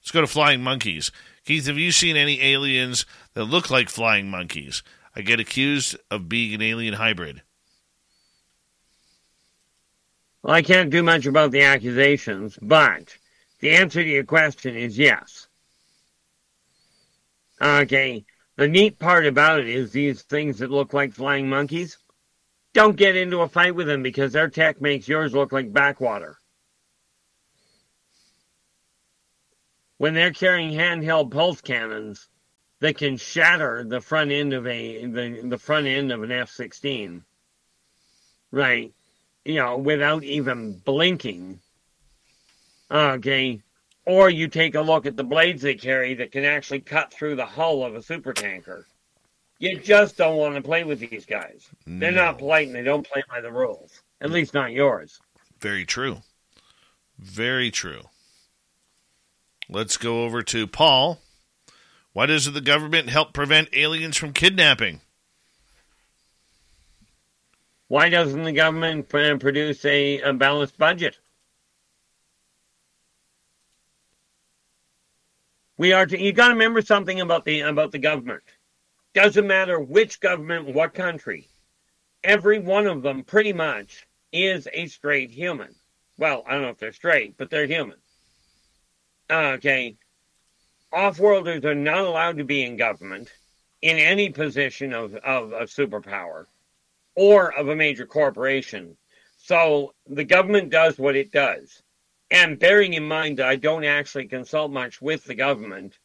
Let's 0.00 0.10
go 0.10 0.20
to 0.20 0.26
flying 0.26 0.62
monkeys. 0.62 1.10
Keith, 1.44 1.66
have 1.66 1.78
you 1.78 1.92
seen 1.92 2.16
any 2.16 2.42
aliens 2.42 3.06
that 3.34 3.44
look 3.44 3.70
like 3.70 3.88
flying 3.88 4.28
monkeys? 4.28 4.82
I 5.16 5.22
get 5.22 5.40
accused 5.40 5.96
of 6.10 6.28
being 6.28 6.54
an 6.54 6.62
alien 6.62 6.94
hybrid. 6.94 7.42
Well, 10.44 10.54
I 10.54 10.60
can't 10.60 10.90
do 10.90 11.02
much 11.02 11.24
about 11.24 11.52
the 11.52 11.62
accusations, 11.62 12.58
but 12.60 13.16
the 13.60 13.70
answer 13.70 14.02
to 14.02 14.08
your 14.08 14.24
question 14.24 14.76
is 14.76 14.98
yes. 14.98 15.48
Okay. 17.62 18.26
The 18.56 18.68
neat 18.68 18.98
part 18.98 19.24
about 19.24 19.60
it 19.60 19.68
is 19.70 19.90
these 19.90 20.20
things 20.20 20.58
that 20.58 20.70
look 20.70 20.92
like 20.92 21.14
flying 21.14 21.48
monkeys, 21.48 21.96
don't 22.74 22.94
get 22.94 23.16
into 23.16 23.40
a 23.40 23.48
fight 23.48 23.74
with 23.74 23.86
them 23.86 24.02
because 24.02 24.34
their 24.34 24.50
tech 24.50 24.82
makes 24.82 25.08
yours 25.08 25.32
look 25.32 25.50
like 25.50 25.72
backwater. 25.72 26.36
When 29.96 30.12
they're 30.12 30.30
carrying 30.30 30.72
handheld 30.72 31.30
pulse 31.30 31.62
cannons 31.62 32.28
that 32.80 32.98
can 32.98 33.16
shatter 33.16 33.82
the 33.82 34.02
front 34.02 34.30
end 34.30 34.52
of 34.52 34.66
a 34.66 35.06
the, 35.06 35.40
the 35.42 35.58
front 35.58 35.86
end 35.86 36.12
of 36.12 36.22
an 36.22 36.30
F-16, 36.30 37.22
right? 38.50 38.92
You 39.44 39.56
know, 39.56 39.76
without 39.76 40.24
even 40.24 40.78
blinking. 40.84 41.60
Okay, 42.90 43.60
or 44.06 44.30
you 44.30 44.48
take 44.48 44.74
a 44.74 44.80
look 44.80 45.06
at 45.06 45.16
the 45.16 45.24
blades 45.24 45.62
they 45.62 45.74
carry 45.74 46.14
that 46.14 46.32
can 46.32 46.44
actually 46.44 46.80
cut 46.80 47.12
through 47.12 47.36
the 47.36 47.46
hull 47.46 47.84
of 47.84 47.94
a 47.94 48.00
supertanker. 48.00 48.84
You 49.58 49.78
just 49.78 50.16
don't 50.16 50.36
want 50.36 50.56
to 50.56 50.62
play 50.62 50.84
with 50.84 51.00
these 51.00 51.24
guys. 51.24 51.66
No. 51.86 52.00
They're 52.00 52.12
not 52.12 52.38
polite 52.38 52.66
and 52.66 52.76
they 52.76 52.82
don't 52.82 53.06
play 53.06 53.22
by 53.30 53.40
the 53.40 53.52
rules. 53.52 54.02
At 54.20 54.30
least 54.30 54.52
not 54.52 54.72
yours. 54.72 55.20
Very 55.60 55.84
true. 55.84 56.18
Very 57.18 57.70
true. 57.70 58.02
Let's 59.68 59.96
go 59.96 60.24
over 60.24 60.42
to 60.42 60.66
Paul. 60.66 61.20
Why 62.12 62.26
does 62.26 62.52
the 62.52 62.60
government 62.60 63.08
help 63.08 63.32
prevent 63.32 63.68
aliens 63.72 64.16
from 64.16 64.32
kidnapping? 64.32 65.00
Why 67.88 68.08
doesn't 68.08 68.44
the 68.44 68.52
government 68.52 69.08
produce 69.08 69.84
a, 69.84 70.20
a 70.20 70.32
balanced 70.32 70.78
budget? 70.78 71.18
We 75.76 75.92
are 75.92 76.06
to, 76.06 76.18
you 76.18 76.32
got 76.32 76.48
to 76.48 76.54
remember 76.54 76.82
something 76.82 77.20
about 77.20 77.44
the 77.44 77.60
about 77.60 77.92
the 77.92 77.98
government. 77.98 78.44
Doesn't 79.12 79.46
matter 79.46 79.78
which 79.78 80.20
government, 80.20 80.74
what 80.74 80.94
country. 80.94 81.48
Every 82.22 82.58
one 82.58 82.86
of 82.86 83.02
them 83.02 83.22
pretty 83.22 83.52
much 83.52 84.06
is 84.32 84.66
a 84.72 84.86
straight 84.86 85.30
human. 85.30 85.74
Well, 86.16 86.44
I 86.46 86.52
don't 86.52 86.62
know 86.62 86.68
if 86.70 86.78
they're 86.78 86.92
straight, 86.92 87.36
but 87.36 87.50
they're 87.50 87.66
human. 87.66 87.98
Okay. 89.30 89.96
Off-worlders 90.92 91.64
are 91.64 91.74
not 91.74 92.04
allowed 92.04 92.38
to 92.38 92.44
be 92.44 92.62
in 92.62 92.76
government 92.76 93.32
in 93.82 93.98
any 93.98 94.30
position 94.30 94.92
of, 94.94 95.14
of 95.16 95.52
a 95.52 95.64
superpower 95.64 96.46
or 97.14 97.52
of 97.56 97.68
a 97.68 97.76
major 97.76 98.06
corporation. 98.06 98.96
So 99.36 99.94
the 100.06 100.24
government 100.24 100.70
does 100.70 100.98
what 100.98 101.16
it 101.16 101.30
does. 101.30 101.82
And 102.30 102.58
bearing 102.58 102.94
in 102.94 103.06
mind 103.06 103.38
that 103.38 103.46
I 103.46 103.56
don't 103.56 103.84
actually 103.84 104.26
consult 104.26 104.72
much 104.72 105.00
with 105.00 105.24
the 105.24 105.34
government, 105.34 105.98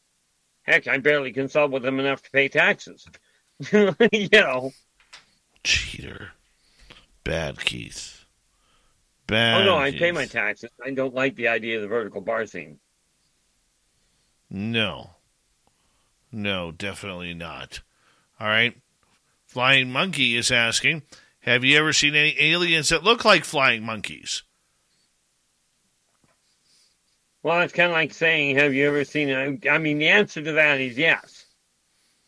heck, 0.63 0.87
I 0.87 0.97
barely 0.97 1.31
consult 1.31 1.71
with 1.71 1.83
them 1.83 1.99
enough 1.99 2.21
to 2.23 2.31
pay 2.31 2.49
taxes. 2.49 3.07
you 3.71 4.29
know. 4.31 4.71
Cheater. 5.63 6.31
Bad 7.23 7.59
Keith. 7.59 8.25
Bad. 9.27 9.61
Oh 9.61 9.65
no, 9.65 9.77
I 9.77 9.91
pay 9.91 10.11
my 10.11 10.25
taxes. 10.25 10.71
I 10.83 10.91
don't 10.91 11.13
like 11.13 11.35
the 11.35 11.47
idea 11.49 11.77
of 11.77 11.83
the 11.83 11.87
vertical 11.87 12.21
bar 12.21 12.45
scene. 12.45 12.79
No. 14.49 15.11
No, 16.31 16.71
definitely 16.71 17.33
not. 17.33 17.81
All 18.39 18.47
right. 18.47 18.75
Flying 19.49 19.91
Monkey 19.91 20.37
is 20.37 20.51
asking 20.51 21.01
Have 21.39 21.63
you 21.63 21.75
ever 21.79 21.91
seen 21.91 22.13
any 22.13 22.35
aliens 22.39 22.89
that 22.89 23.03
look 23.03 23.25
like 23.25 23.43
flying 23.43 23.83
monkeys? 23.83 24.43
Well, 27.41 27.61
it's 27.61 27.73
kind 27.73 27.89
of 27.89 27.95
like 27.95 28.13
saying, 28.13 28.57
have 28.57 28.75
you 28.75 28.87
ever 28.87 29.03
seen 29.05 29.59
I 29.67 29.79
mean, 29.79 29.97
the 29.97 30.09
answer 30.09 30.43
to 30.43 30.51
that 30.51 30.79
is 30.79 30.99
yes. 30.99 31.45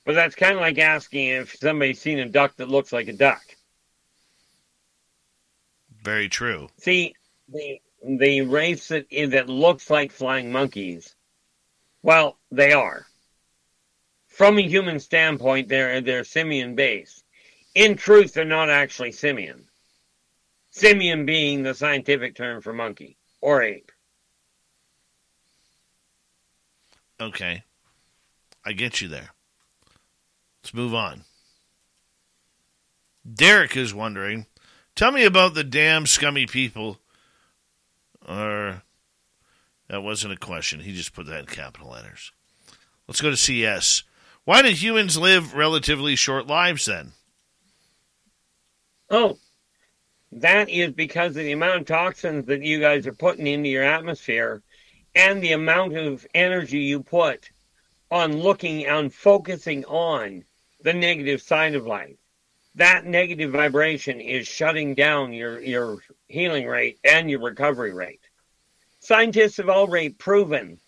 But 0.04 0.16
that's 0.16 0.34
kind 0.34 0.56
of 0.56 0.62
like 0.62 0.80
asking 0.80 1.28
if 1.28 1.58
somebody's 1.58 2.02
seen 2.02 2.18
a 2.18 2.28
duck 2.28 2.56
that 2.56 2.70
looks 2.70 2.92
like 2.92 3.08
a 3.08 3.14
duck. 3.14 3.44
Very 6.02 6.28
true. 6.28 6.70
See, 6.80 7.14
the 7.48 7.80
the 8.04 8.42
race 8.42 8.88
that 8.88 9.06
that 9.12 9.48
looks 9.48 9.92
like 9.92 10.12
flying 10.12 10.52
monkeys, 10.52 11.16
well, 12.02 12.40
they 12.52 12.74
are. 12.74 13.06
From 14.32 14.58
a 14.58 14.62
human 14.62 15.00
standpoint, 15.00 15.68
they're 15.68 16.00
they're 16.00 16.24
simian 16.24 16.74
based. 16.74 17.26
In 17.76 17.98
truth, 17.98 18.34
they're 18.34 18.46
not 18.46 18.70
actually 18.70 19.12
simian. 19.12 19.66
Simian 20.72 21.26
being 21.26 21.64
the 21.64 21.74
scientific 21.74 22.36
term 22.36 22.62
for 22.62 22.72
monkey 22.72 23.18
or 23.42 23.62
ape. 23.62 23.92
Okay. 27.20 27.64
I 28.66 28.72
get 28.72 29.02
you 29.02 29.10
there. 29.10 29.32
Let's 30.64 30.74
move 30.74 30.94
on. 30.94 31.26
Derek 33.32 33.76
is 33.76 33.94
wondering 33.94 34.46
tell 34.96 35.12
me 35.12 35.26
about 35.26 35.56
the 35.56 35.64
damn 35.64 36.06
scummy 36.06 36.46
people. 36.46 37.00
Or, 38.28 38.84
that 39.90 40.04
wasn't 40.04 40.34
a 40.34 40.38
question. 40.38 40.80
He 40.80 40.96
just 40.96 41.14
put 41.14 41.26
that 41.26 41.40
in 41.42 41.46
capital 41.48 41.90
letters. 41.90 42.32
Let's 43.08 43.20
go 43.20 43.30
to 43.30 43.38
CS. 43.38 44.04
Why 44.46 44.62
do 44.62 44.70
humans 44.70 45.18
live 45.18 45.54
relatively 45.54 46.16
short 46.16 46.48
lives 46.48 46.86
then? 46.86 47.14
Oh, 49.10 49.38
that 50.32 50.70
is 50.70 50.92
because 50.94 51.36
of 51.36 51.44
the 51.44 51.52
amount 51.52 51.82
of 51.82 51.88
toxins 51.88 52.46
that 52.46 52.64
you 52.64 52.80
guys 52.80 53.06
are 53.06 53.14
putting 53.14 53.48
into 53.48 53.70
your 53.70 53.84
atmosphere 53.84 54.64
and 55.16 55.42
the 55.42 55.52
amount 55.52 55.98
of 55.98 56.26
energy 56.34 56.80
you 56.80 57.04
put 57.04 57.52
on 58.10 58.38
looking 58.38 58.90
on 58.90 59.10
focusing 59.10 59.86
on 59.86 60.44
the 60.82 60.94
negative 60.94 61.42
side 61.42 61.76
of 61.76 61.86
life 61.86 62.16
that 62.76 63.06
negative 63.06 63.52
vibration 63.52 64.22
is 64.22 64.48
shutting 64.48 64.96
down 64.96 65.34
your 65.34 65.62
your 65.62 66.00
healing 66.28 66.66
rate 66.66 67.00
and 67.04 67.30
your 67.30 67.42
recovery 67.42 67.94
rate 67.94 68.22
scientists 69.00 69.58
have 69.58 69.70
already 69.70 70.10
proven 70.10 70.80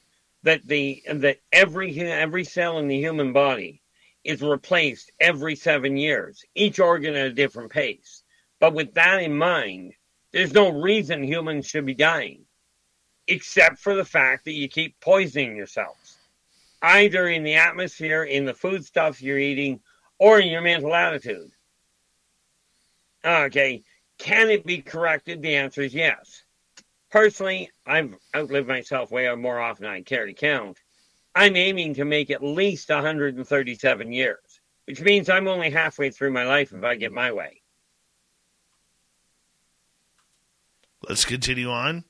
that 0.43 0.65
the 0.67 1.03
that 1.11 1.39
every 1.51 1.97
every 1.99 2.43
cell 2.43 2.79
in 2.79 2.87
the 2.87 2.99
human 2.99 3.33
body 3.33 3.81
is 4.23 4.41
replaced 4.41 5.11
every 5.19 5.55
7 5.55 5.97
years 5.97 6.43
each 6.55 6.79
organ 6.79 7.15
at 7.15 7.27
a 7.27 7.33
different 7.33 7.71
pace 7.71 8.23
but 8.59 8.73
with 8.73 8.93
that 8.93 9.21
in 9.21 9.35
mind 9.35 9.93
there's 10.31 10.53
no 10.53 10.69
reason 10.69 11.23
humans 11.23 11.67
should 11.67 11.85
be 11.85 11.93
dying 11.93 12.45
except 13.27 13.79
for 13.79 13.95
the 13.95 14.05
fact 14.05 14.45
that 14.45 14.53
you 14.53 14.67
keep 14.67 14.99
poisoning 14.99 15.55
yourselves, 15.55 16.17
either 16.81 17.27
in 17.27 17.43
the 17.43 17.55
atmosphere, 17.55 18.23
in 18.23 18.45
the 18.45 18.53
food 18.53 18.83
stuff 18.83 19.21
you're 19.21 19.39
eating, 19.39 19.79
or 20.19 20.39
in 20.39 20.49
your 20.49 20.61
mental 20.61 20.93
attitude. 20.93 21.51
Okay, 23.23 23.83
can 24.17 24.49
it 24.49 24.65
be 24.65 24.81
corrected? 24.81 25.41
The 25.41 25.55
answer 25.55 25.81
is 25.81 25.93
yes. 25.93 26.42
Personally, 27.13 27.69
I've 27.85 28.15
outlived 28.35 28.67
myself 28.67 29.11
way 29.11 29.33
more 29.35 29.59
often 29.59 29.83
than 29.83 29.91
I 29.91 30.01
care 30.01 30.25
to 30.25 30.33
count. 30.33 30.79
I'm 31.35 31.55
aiming 31.55 31.93
to 31.93 32.05
make 32.05 32.31
at 32.31 32.41
least 32.41 32.89
137 32.89 34.11
years. 34.11 34.39
which 34.85 34.99
means 34.99 35.29
I'm 35.29 35.47
only 35.47 35.69
halfway 35.69 36.09
through 36.09 36.31
my 36.31 36.43
life 36.43 36.73
if 36.73 36.83
I 36.83 36.95
get 36.95 37.11
my 37.13 37.31
way. 37.31 37.61
Let's 41.07 41.23
continue 41.23 41.69
on. 41.69 42.03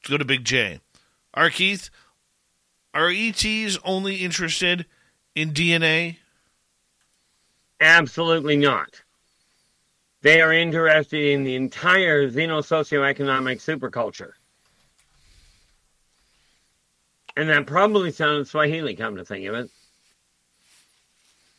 Let's 0.00 0.10
go 0.10 0.18
to 0.18 0.24
Big 0.24 0.44
J. 0.44 0.80
R. 1.34 1.50
Keith, 1.50 1.88
are 2.92 3.10
ETs 3.10 3.78
only 3.84 4.16
interested 4.16 4.86
in 5.36 5.52
DNA? 5.52 6.16
Absolutely 7.80 8.56
not. 8.56 9.02
They 10.22 10.40
are 10.40 10.52
interested 10.52 11.32
in 11.32 11.44
the 11.44 11.54
entire 11.54 12.28
xeno-socioeconomic 12.28 13.58
superculture. 13.62 14.32
And 17.36 17.48
that 17.50 17.66
probably 17.66 18.10
sounds 18.10 18.50
Swahili, 18.50 18.96
come 18.96 19.16
to 19.16 19.24
think 19.24 19.46
of 19.46 19.54
it. 19.54 19.70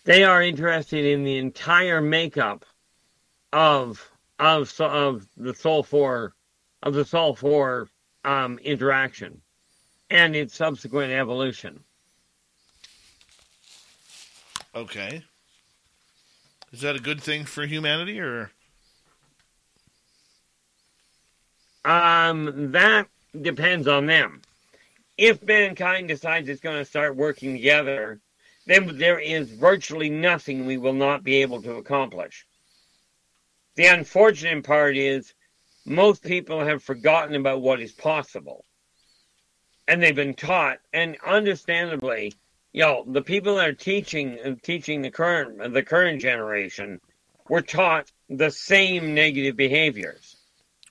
They 0.05 0.23
are 0.23 0.41
interested 0.41 1.05
in 1.05 1.23
the 1.23 1.37
entire 1.37 2.01
makeup 2.01 2.65
of 3.53 4.09
of 4.39 4.73
of 4.79 5.27
the 5.35 5.53
Soul 5.53 5.83
Four 5.83 6.33
of 6.83 6.93
the 6.93 7.05
Soul 7.05 7.35
Four 7.35 7.89
um, 8.23 8.57
interaction 8.59 9.41
and 10.09 10.35
its 10.35 10.55
subsequent 10.55 11.11
evolution. 11.11 11.83
Okay. 14.73 15.23
Is 16.71 16.81
that 16.81 16.95
a 16.95 16.99
good 16.99 17.21
thing 17.21 17.45
for 17.45 17.65
humanity 17.65 18.19
or 18.19 18.51
Um, 21.85 22.73
that 22.73 23.07
depends 23.41 23.87
on 23.87 24.07
them. 24.07 24.41
If 25.17 25.41
mankind 25.41 26.09
decides 26.09 26.49
it's 26.49 26.59
going 26.59 26.77
to 26.77 26.83
start 26.83 27.15
working 27.15 27.53
together, 27.53 28.19
then 28.65 28.97
there 28.97 29.19
is 29.19 29.49
virtually 29.49 30.09
nothing 30.09 30.65
we 30.65 30.77
will 30.77 30.93
not 30.93 31.23
be 31.23 31.37
able 31.37 31.61
to 31.61 31.75
accomplish. 31.75 32.45
The 33.75 33.85
unfortunate 33.85 34.65
part 34.65 34.97
is 34.97 35.33
most 35.85 36.23
people 36.23 36.59
have 36.65 36.83
forgotten 36.83 37.35
about 37.35 37.61
what 37.61 37.79
is 37.79 37.93
possible. 37.93 38.65
And 39.87 40.03
they've 40.03 40.13
been 40.13 40.33
taught, 40.33 40.79
and 40.91 41.15
understandably, 41.25 42.33
you 42.77 42.83
know, 42.83 43.03
the 43.07 43.23
people 43.23 43.55
that 43.55 43.67
are 43.67 43.73
teaching 43.73 44.37
uh, 44.45 44.53
teaching 44.61 45.01
the 45.01 45.09
current 45.09 45.73
the 45.73 45.81
current 45.81 46.21
generation 46.21 47.01
were 47.49 47.63
taught 47.63 48.11
the 48.29 48.51
same 48.51 49.15
negative 49.15 49.57
behaviors. 49.57 50.35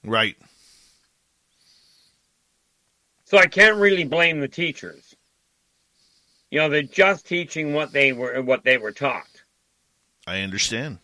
right? 0.02 0.34
So 3.22 3.38
I 3.38 3.46
can't 3.46 3.76
really 3.76 4.02
blame 4.02 4.40
the 4.40 4.48
teachers. 4.48 5.14
You 6.50 6.58
know, 6.58 6.68
they're 6.68 6.82
just 6.82 7.24
teaching 7.24 7.72
what 7.72 7.92
they 7.92 8.12
were 8.12 8.42
what 8.42 8.64
they 8.64 8.78
were 8.78 8.90
taught. 8.90 9.28
I 10.26 10.40
understand. 10.40 10.98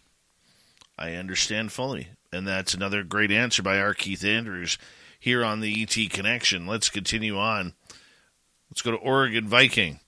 I 0.99 1.13
understand 1.13 1.71
fully. 1.71 2.09
And 2.33 2.45
that's 2.45 2.75
another 2.75 3.05
great 3.05 3.31
answer 3.31 3.63
by 3.63 3.79
R. 3.79 3.95
Keith 3.95 4.25
Andrews 4.25 4.79
here 5.21 5.45
on 5.45 5.61
the 5.61 5.81
ET 5.81 6.11
Connection. 6.11 6.67
Let's 6.67 6.89
continue 6.89 7.39
on. 7.39 7.75
Let's 8.69 8.83
go 8.83 8.91
to 8.91 8.97
Oregon 8.97 9.47
Viking. 9.47 10.01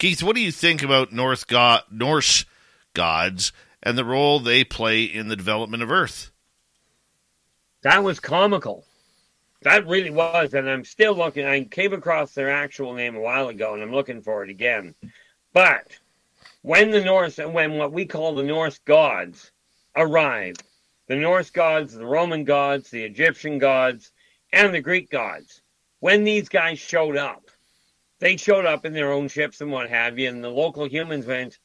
Keith, 0.00 0.22
what 0.22 0.34
do 0.34 0.40
you 0.40 0.50
think 0.50 0.82
about 0.82 1.12
North 1.12 1.46
God, 1.46 1.82
Norse 1.90 2.46
gods 2.94 3.52
and 3.82 3.98
the 3.98 4.04
role 4.04 4.40
they 4.40 4.64
play 4.64 5.04
in 5.04 5.28
the 5.28 5.36
development 5.36 5.82
of 5.82 5.90
Earth? 5.90 6.30
That 7.82 8.02
was 8.02 8.18
comical. 8.18 8.86
That 9.60 9.86
really 9.86 10.08
was, 10.08 10.54
and 10.54 10.70
I'm 10.70 10.86
still 10.86 11.12
looking. 11.12 11.44
I 11.44 11.64
came 11.64 11.92
across 11.92 12.32
their 12.32 12.50
actual 12.50 12.94
name 12.94 13.14
a 13.14 13.20
while 13.20 13.48
ago, 13.48 13.74
and 13.74 13.82
I'm 13.82 13.92
looking 13.92 14.22
for 14.22 14.42
it 14.42 14.48
again. 14.48 14.94
But 15.52 15.88
when 16.62 16.90
the 16.90 17.04
Norse, 17.04 17.38
and 17.38 17.52
when 17.52 17.76
what 17.76 17.92
we 17.92 18.06
call 18.06 18.34
the 18.34 18.42
Norse 18.42 18.78
gods 18.78 19.50
arrived, 19.94 20.62
the 21.08 21.16
Norse 21.16 21.50
gods, 21.50 21.92
the 21.92 22.06
Roman 22.06 22.44
gods, 22.44 22.88
the 22.88 23.04
Egyptian 23.04 23.58
gods, 23.58 24.12
and 24.50 24.72
the 24.72 24.80
Greek 24.80 25.10
gods, 25.10 25.60
when 25.98 26.24
these 26.24 26.48
guys 26.48 26.78
showed 26.78 27.18
up, 27.18 27.49
they 28.20 28.36
showed 28.36 28.66
up 28.66 28.84
in 28.84 28.92
their 28.92 29.12
own 29.12 29.28
ships 29.28 29.60
and 29.60 29.72
what 29.72 29.90
have 29.90 30.18
you, 30.18 30.28
and 30.28 30.42
the 30.44 30.48
local 30.48 30.86
humans 30.86 31.26
went, 31.26 31.58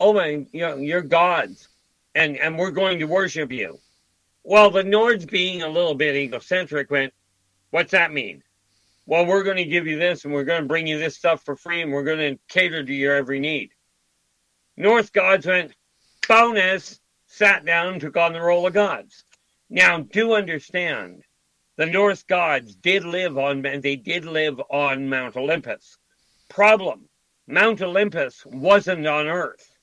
"Oh 0.00 0.12
my, 0.12 0.46
you 0.52 0.60
know, 0.60 0.76
you're 0.76 1.02
gods, 1.02 1.68
and 2.14 2.36
and 2.36 2.58
we're 2.58 2.72
going 2.72 2.98
to 2.98 3.06
worship 3.06 3.52
you." 3.52 3.78
Well, 4.42 4.70
the 4.70 4.82
Nords, 4.82 5.30
being 5.30 5.62
a 5.62 5.68
little 5.68 5.94
bit 5.94 6.16
egocentric, 6.16 6.90
went, 6.90 7.12
What's 7.70 7.92
that 7.92 8.12
mean? 8.12 8.42
Well, 9.06 9.26
we're 9.26 9.44
going 9.44 9.56
to 9.56 9.64
give 9.64 9.86
you 9.86 9.98
this 9.98 10.24
and 10.24 10.34
we're 10.34 10.44
going 10.44 10.62
to 10.62 10.68
bring 10.68 10.86
you 10.86 10.98
this 10.98 11.16
stuff 11.16 11.44
for 11.44 11.56
free 11.56 11.82
and 11.82 11.92
we're 11.92 12.04
going 12.04 12.18
to 12.18 12.40
cater 12.48 12.84
to 12.84 12.94
your 12.94 13.14
every 13.14 13.40
need. 13.40 13.70
North 14.76 15.12
gods 15.12 15.46
went, 15.46 15.72
bonus, 16.28 17.00
sat 17.26 17.64
down, 17.64 18.00
took 18.00 18.16
on 18.16 18.32
the 18.32 18.40
role 18.40 18.66
of 18.66 18.72
gods. 18.72 19.24
Now, 19.68 20.00
do 20.00 20.34
understand, 20.34 21.22
the 21.80 21.86
Norse 21.86 22.22
gods 22.24 22.74
did 22.74 23.06
live 23.06 23.38
on, 23.38 23.64
and 23.64 23.82
they 23.82 23.96
did 23.96 24.26
live 24.26 24.60
on 24.68 25.08
Mount 25.08 25.34
Olympus. 25.34 25.96
Problem, 26.50 27.08
Mount 27.46 27.80
Olympus 27.80 28.44
wasn't 28.44 29.06
on 29.06 29.26
Earth. 29.26 29.78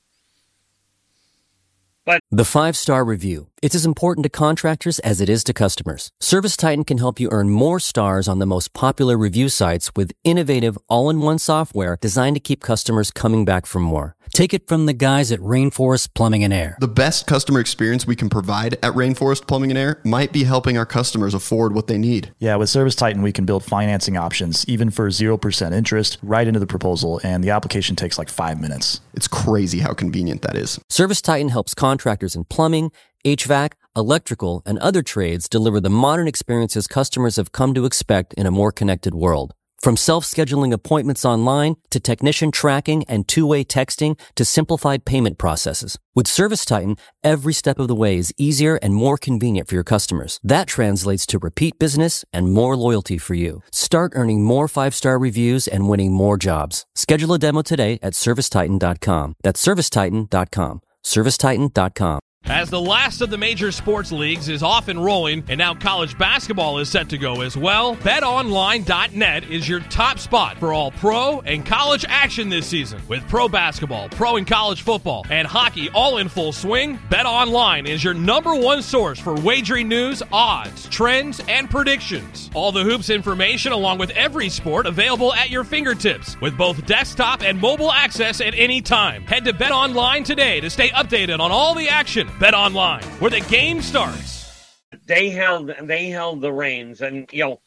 The 2.30 2.44
five 2.44 2.76
star 2.76 3.06
review. 3.06 3.48
It's 3.62 3.74
as 3.74 3.86
important 3.86 4.22
to 4.24 4.28
contractors 4.28 4.98
as 4.98 5.20
it 5.22 5.30
is 5.30 5.42
to 5.44 5.54
customers. 5.54 6.10
Service 6.20 6.58
Titan 6.58 6.84
can 6.84 6.98
help 6.98 7.18
you 7.18 7.28
earn 7.32 7.48
more 7.48 7.80
stars 7.80 8.28
on 8.28 8.38
the 8.38 8.46
most 8.46 8.74
popular 8.74 9.16
review 9.16 9.48
sites 9.48 9.90
with 9.96 10.12
innovative 10.24 10.78
all 10.88 11.08
in 11.08 11.20
one 11.20 11.38
software 11.38 11.96
designed 12.00 12.36
to 12.36 12.40
keep 12.40 12.62
customers 12.62 13.10
coming 13.10 13.46
back 13.46 13.64
for 13.64 13.80
more. 13.80 14.14
Take 14.34 14.52
it 14.52 14.68
from 14.68 14.84
the 14.84 14.92
guys 14.92 15.32
at 15.32 15.40
Rainforest 15.40 16.12
Plumbing 16.14 16.44
and 16.44 16.52
Air. 16.52 16.76
The 16.80 16.86
best 16.86 17.26
customer 17.26 17.58
experience 17.58 18.06
we 18.06 18.14
can 18.14 18.28
provide 18.28 18.74
at 18.74 18.92
Rainforest 18.92 19.48
Plumbing 19.48 19.70
and 19.70 19.78
Air 19.78 20.00
might 20.04 20.32
be 20.32 20.44
helping 20.44 20.76
our 20.76 20.84
customers 20.86 21.32
afford 21.34 21.74
what 21.74 21.86
they 21.86 21.98
need. 21.98 22.32
Yeah, 22.38 22.56
with 22.56 22.68
Service 22.68 22.94
Titan, 22.94 23.22
we 23.22 23.32
can 23.32 23.46
build 23.46 23.64
financing 23.64 24.18
options 24.18 24.68
even 24.68 24.90
for 24.90 25.08
0% 25.08 25.72
interest 25.72 26.18
right 26.22 26.46
into 26.46 26.60
the 26.60 26.66
proposal, 26.66 27.20
and 27.24 27.42
the 27.42 27.50
application 27.50 27.96
takes 27.96 28.18
like 28.18 28.28
five 28.28 28.60
minutes. 28.60 29.00
It's 29.14 29.26
crazy 29.26 29.78
how 29.78 29.94
convenient 29.94 30.42
that 30.42 30.56
is. 30.56 30.78
Service 30.90 31.22
Titan 31.22 31.48
helps 31.48 31.74
contractors 31.74 32.17
in 32.36 32.44
plumbing, 32.44 32.90
HVAC, 33.24 33.72
electrical, 33.96 34.62
and 34.64 34.78
other 34.78 35.02
trades 35.02 35.48
deliver 35.48 35.80
the 35.80 35.90
modern 35.90 36.28
experiences 36.28 36.86
customers 36.86 37.36
have 37.36 37.52
come 37.52 37.74
to 37.74 37.84
expect 37.84 38.34
in 38.34 38.46
a 38.46 38.50
more 38.50 38.72
connected 38.72 39.14
world. 39.14 39.54
From 39.80 39.96
self-scheduling 39.96 40.72
appointments 40.72 41.24
online 41.24 41.76
to 41.90 42.00
technician 42.00 42.50
tracking 42.50 43.04
and 43.08 43.28
two-way 43.28 43.64
texting 43.64 44.18
to 44.34 44.44
simplified 44.44 45.04
payment 45.04 45.38
processes. 45.38 45.98
With 46.16 46.26
Service 46.26 46.64
Titan, 46.64 46.96
every 47.22 47.52
step 47.52 47.78
of 47.78 47.86
the 47.86 47.94
way 47.94 48.18
is 48.18 48.34
easier 48.36 48.76
and 48.82 48.92
more 48.92 49.16
convenient 49.16 49.68
for 49.68 49.76
your 49.76 49.84
customers. 49.84 50.40
That 50.42 50.66
translates 50.66 51.26
to 51.26 51.38
repeat 51.38 51.78
business 51.78 52.24
and 52.32 52.50
more 52.50 52.76
loyalty 52.76 53.18
for 53.18 53.34
you. 53.34 53.62
Start 53.70 54.12
earning 54.16 54.42
more 54.42 54.66
five-star 54.66 55.16
reviews 55.16 55.68
and 55.68 55.88
winning 55.88 56.12
more 56.12 56.36
jobs. 56.36 56.84
Schedule 56.96 57.34
a 57.34 57.38
demo 57.38 57.62
today 57.62 58.00
at 58.02 58.14
servicetitan.com. 58.14 59.34
That's 59.44 59.64
servicetitan.com. 59.64 60.80
servicetitan.com. 61.04 62.27
As 62.50 62.70
the 62.70 62.80
last 62.80 63.20
of 63.20 63.28
the 63.28 63.36
major 63.36 63.70
sports 63.70 64.10
leagues 64.10 64.48
is 64.48 64.62
off 64.62 64.88
and 64.88 65.04
rolling, 65.04 65.44
and 65.48 65.58
now 65.58 65.74
college 65.74 66.16
basketball 66.16 66.78
is 66.78 66.88
set 66.88 67.10
to 67.10 67.18
go 67.18 67.42
as 67.42 67.58
well, 67.58 67.94
betonline.net 67.96 69.50
is 69.50 69.68
your 69.68 69.80
top 69.80 70.18
spot 70.18 70.56
for 70.56 70.72
all 70.72 70.90
pro 70.92 71.40
and 71.40 71.66
college 71.66 72.06
action 72.08 72.48
this 72.48 72.66
season. 72.66 73.02
With 73.06 73.28
pro 73.28 73.50
basketball, 73.50 74.08
pro 74.08 74.36
and 74.36 74.46
college 74.46 74.80
football, 74.80 75.26
and 75.28 75.46
hockey 75.46 75.90
all 75.90 76.16
in 76.16 76.30
full 76.30 76.52
swing, 76.52 76.96
BetOnline 77.10 77.86
is 77.86 78.02
your 78.02 78.14
number 78.14 78.54
one 78.54 78.80
source 78.80 79.18
for 79.18 79.34
wagering 79.34 79.86
news, 79.86 80.22
odds, 80.32 80.88
trends, 80.88 81.42
and 81.50 81.68
predictions. 81.68 82.48
All 82.54 82.72
the 82.72 82.82
hoops 82.82 83.10
information 83.10 83.72
along 83.72 83.98
with 83.98 84.08
every 84.12 84.48
sport 84.48 84.86
available 84.86 85.34
at 85.34 85.50
your 85.50 85.64
fingertips 85.64 86.40
with 86.40 86.56
both 86.56 86.86
desktop 86.86 87.42
and 87.42 87.60
mobile 87.60 87.92
access 87.92 88.40
at 88.40 88.54
any 88.54 88.80
time. 88.80 89.24
Head 89.24 89.44
to 89.44 89.52
BetOnline 89.52 90.24
today 90.24 90.60
to 90.60 90.70
stay 90.70 90.88
updated 90.88 91.40
on 91.40 91.52
all 91.52 91.74
the 91.74 91.90
action. 91.90 92.26
Bet 92.38 92.54
online, 92.54 93.02
where 93.18 93.32
the 93.32 93.40
game 93.40 93.82
starts. 93.82 94.76
They 95.06 95.28
held 95.30 95.72
they 95.82 96.06
held 96.06 96.40
the 96.40 96.52
reins, 96.52 97.00
and 97.00 97.28
you 97.32 97.42
know, 97.42 97.60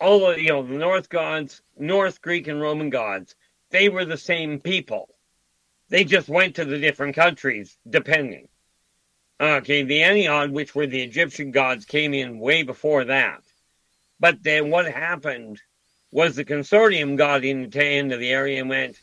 all 0.00 0.18
the 0.26 0.42
you 0.42 0.48
know 0.48 0.64
the 0.64 0.74
North 0.74 1.08
gods, 1.08 1.62
North 1.78 2.20
Greek 2.20 2.48
and 2.48 2.60
Roman 2.60 2.90
gods, 2.90 3.36
they 3.70 3.88
were 3.88 4.04
the 4.04 4.16
same 4.16 4.58
people. 4.58 5.08
They 5.88 6.02
just 6.02 6.28
went 6.28 6.56
to 6.56 6.64
the 6.64 6.80
different 6.80 7.14
countries 7.14 7.78
depending. 7.88 8.48
Okay, 9.40 9.84
the 9.84 10.00
Ennead, 10.00 10.50
which 10.50 10.74
were 10.74 10.88
the 10.88 11.02
Egyptian 11.02 11.52
gods, 11.52 11.84
came 11.84 12.12
in 12.12 12.40
way 12.40 12.64
before 12.64 13.04
that. 13.04 13.44
But 14.18 14.42
then 14.42 14.68
what 14.68 14.92
happened 14.92 15.62
was 16.10 16.34
the 16.34 16.44
consortium 16.44 17.16
got 17.16 17.44
into, 17.44 17.80
into 17.80 18.16
the 18.16 18.30
area 18.30 18.58
and 18.58 18.68
went, 18.68 19.00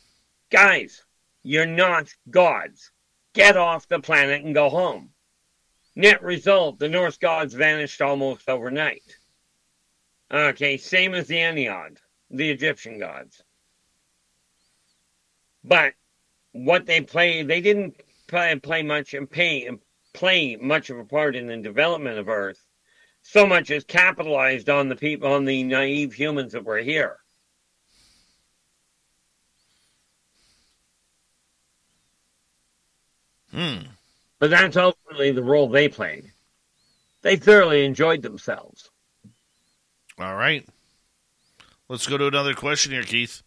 guys, 0.50 1.02
you're 1.42 1.64
not 1.64 2.12
gods 2.28 2.90
get 3.36 3.56
off 3.56 3.86
the 3.86 4.00
planet 4.00 4.42
and 4.44 4.54
go 4.54 4.70
home. 4.70 5.10
Net 5.94 6.22
result, 6.22 6.78
the 6.78 6.88
Norse 6.88 7.18
gods 7.18 7.54
vanished 7.54 8.00
almost 8.00 8.48
overnight. 8.48 9.02
Okay, 10.32 10.78
same 10.78 11.14
as 11.14 11.28
the 11.28 11.36
Ennead, 11.36 11.98
the 12.30 12.50
Egyptian 12.50 12.98
gods. 12.98 13.42
But 15.62 15.94
what 16.52 16.86
they 16.86 17.02
play, 17.02 17.42
they 17.42 17.60
didn't 17.60 18.00
play, 18.26 18.54
play 18.56 18.82
much 18.82 19.14
and 19.14 19.30
pay 19.30 19.70
play 20.14 20.56
much 20.56 20.88
of 20.88 20.98
a 20.98 21.04
part 21.04 21.36
in 21.36 21.46
the 21.46 21.58
development 21.58 22.18
of 22.18 22.30
Earth, 22.30 22.64
so 23.20 23.46
much 23.46 23.70
as 23.70 23.84
capitalized 23.84 24.70
on 24.70 24.88
the 24.88 24.96
people, 24.96 25.30
on 25.30 25.44
the 25.44 25.62
naive 25.62 26.14
humans 26.14 26.52
that 26.52 26.64
were 26.64 26.78
here. 26.78 27.18
Hmm. 33.56 33.86
But 34.38 34.50
that's 34.50 34.76
ultimately 34.76 35.32
the 35.32 35.42
role 35.42 35.68
they 35.68 35.88
played. 35.88 36.30
They 37.22 37.36
thoroughly 37.36 37.86
enjoyed 37.86 38.20
themselves. 38.20 38.90
All 40.18 40.36
right. 40.36 40.68
Let's 41.88 42.06
go 42.06 42.18
to 42.18 42.26
another 42.26 42.52
question 42.52 42.92
here, 42.92 43.02
Keith. 43.02 43.42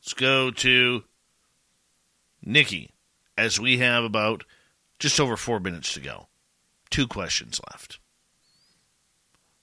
Let's 0.00 0.14
go 0.14 0.52
to 0.52 1.02
Nikki, 2.44 2.90
as 3.36 3.58
we 3.58 3.78
have 3.78 4.04
about 4.04 4.44
just 5.00 5.18
over 5.18 5.36
four 5.36 5.58
minutes 5.58 5.94
to 5.94 6.00
go. 6.00 6.28
Two 6.90 7.08
questions 7.08 7.60
left. 7.70 7.98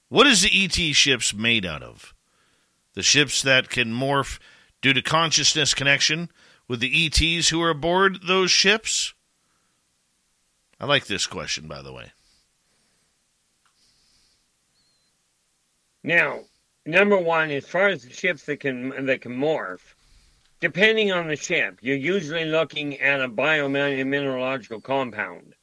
What 0.09 0.27
is 0.27 0.41
the 0.41 0.51
ET 0.65 0.95
ships 0.95 1.33
made 1.33 1.65
out 1.65 1.83
of? 1.83 2.13
The 2.93 3.03
ships 3.03 3.41
that 3.43 3.69
can 3.69 3.93
morph 3.93 4.37
due 4.81 4.93
to 4.93 5.01
consciousness 5.01 5.73
connection 5.73 6.29
with 6.67 6.81
the 6.81 7.05
ETs 7.05 7.49
who 7.49 7.61
are 7.61 7.69
aboard 7.69 8.23
those 8.23 8.51
ships? 8.51 9.13
I 10.79 10.85
like 10.85 11.07
this 11.07 11.27
question, 11.27 11.67
by 11.67 11.81
the 11.81 11.91
way. 11.91 12.11
Now, 16.03 16.41
number 16.85 17.17
one, 17.17 17.51
as 17.51 17.67
far 17.67 17.87
as 17.89 18.03
the 18.03 18.13
ships 18.13 18.45
that 18.45 18.61
can 18.61 19.05
that 19.05 19.21
can 19.21 19.37
morph, 19.37 19.93
depending 20.61 21.11
on 21.11 21.27
the 21.27 21.35
ship, 21.35 21.79
you're 21.81 21.97
usually 21.97 22.45
looking 22.45 22.99
at 22.99 23.21
a 23.21 23.27
biomineralogical 23.27 24.81
compound. 24.81 25.55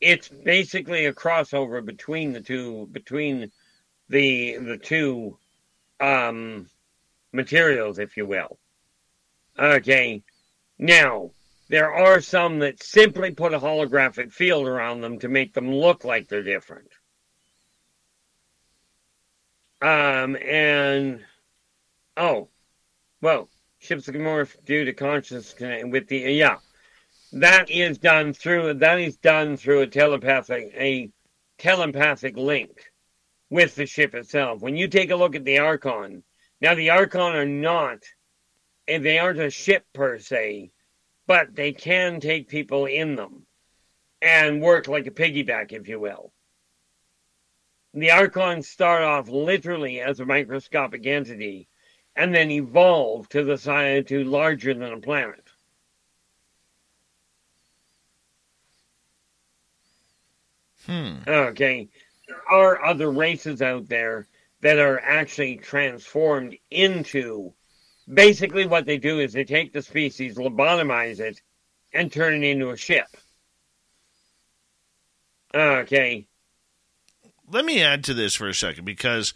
It's 0.00 0.28
basically 0.28 1.06
a 1.06 1.14
crossover 1.14 1.84
between 1.84 2.32
the 2.32 2.42
two 2.42 2.88
between 2.92 3.50
the 4.10 4.58
the 4.58 4.76
two 4.76 5.38
um, 6.00 6.68
materials, 7.32 7.98
if 7.98 8.16
you 8.16 8.26
will. 8.26 8.58
Okay. 9.58 10.22
Now, 10.78 11.32
there 11.68 11.92
are 11.92 12.20
some 12.20 12.60
that 12.60 12.82
simply 12.82 13.30
put 13.30 13.54
a 13.54 13.58
holographic 13.58 14.32
field 14.32 14.66
around 14.66 15.00
them 15.00 15.18
to 15.18 15.28
make 15.28 15.52
them 15.52 15.72
look 15.72 16.04
like 16.04 16.28
they're 16.28 16.42
different. 16.42 16.88
Um, 19.80 20.36
and 20.36 21.24
oh, 22.16 22.48
well, 23.20 23.48
ships 23.78 24.06
can 24.06 24.16
morph 24.22 24.56
due 24.64 24.84
to 24.84 24.92
consciousness 24.92 25.84
with 25.84 26.08
the 26.08 26.18
yeah, 26.18 26.56
that 27.32 27.70
is 27.70 27.98
done 27.98 28.32
through 28.32 28.74
that 28.74 28.98
is 28.98 29.16
done 29.18 29.56
through 29.56 29.82
a 29.82 29.86
telepathic 29.86 30.72
a 30.74 31.10
telepathic 31.58 32.36
link 32.36 32.90
with 33.50 33.74
the 33.74 33.86
ship 33.86 34.14
itself. 34.14 34.60
When 34.60 34.76
you 34.76 34.88
take 34.88 35.10
a 35.10 35.16
look 35.16 35.36
at 35.36 35.44
the 35.44 35.58
Archon, 35.58 36.24
now 36.60 36.74
the 36.74 36.90
Archon 36.90 37.36
are 37.36 37.46
not, 37.46 37.98
and 38.86 39.04
they 39.04 39.18
aren't 39.18 39.40
a 39.40 39.50
ship 39.50 39.84
per 39.92 40.18
se, 40.18 40.72
but 41.28 41.54
they 41.54 41.72
can 41.72 42.18
take 42.20 42.48
people 42.48 42.86
in 42.86 43.14
them 43.14 43.46
and 44.22 44.62
work 44.62 44.88
like 44.88 45.06
a 45.06 45.10
piggyback, 45.10 45.72
if 45.72 45.86
you 45.86 46.00
will. 46.00 46.32
The 47.92 48.10
Archons 48.10 48.66
start 48.66 49.02
off 49.02 49.28
literally 49.28 50.00
as 50.00 50.20
a 50.20 50.24
microscopic 50.24 51.06
entity 51.06 51.68
and 52.16 52.34
then 52.34 52.50
evolve 52.50 53.28
to 53.28 53.44
the 53.44 53.58
size 53.58 54.06
to 54.06 54.24
larger 54.24 54.72
than 54.72 54.92
a 54.92 55.00
planet. 55.00 55.44
Hmm. 60.86 61.16
Okay. 61.26 61.88
There 62.26 62.50
are 62.50 62.82
other 62.82 63.10
races 63.10 63.60
out 63.60 63.86
there 63.88 64.26
that 64.62 64.78
are 64.78 64.98
actually 64.98 65.56
transformed 65.56 66.56
into 66.70 67.52
basically 68.12 68.66
what 68.66 68.86
they 68.86 68.98
do 68.98 69.20
is 69.20 69.32
they 69.32 69.44
take 69.44 69.72
the 69.72 69.82
species, 69.82 70.36
lobotomize 70.36 71.20
it, 71.20 71.40
and 71.92 72.12
turn 72.12 72.42
it 72.42 72.46
into 72.46 72.70
a 72.70 72.76
ship. 72.76 73.06
Okay 75.54 76.26
let 77.50 77.64
me 77.64 77.82
add 77.82 78.04
to 78.04 78.14
this 78.14 78.34
for 78.34 78.48
a 78.48 78.54
second 78.54 78.84
because 78.84 79.32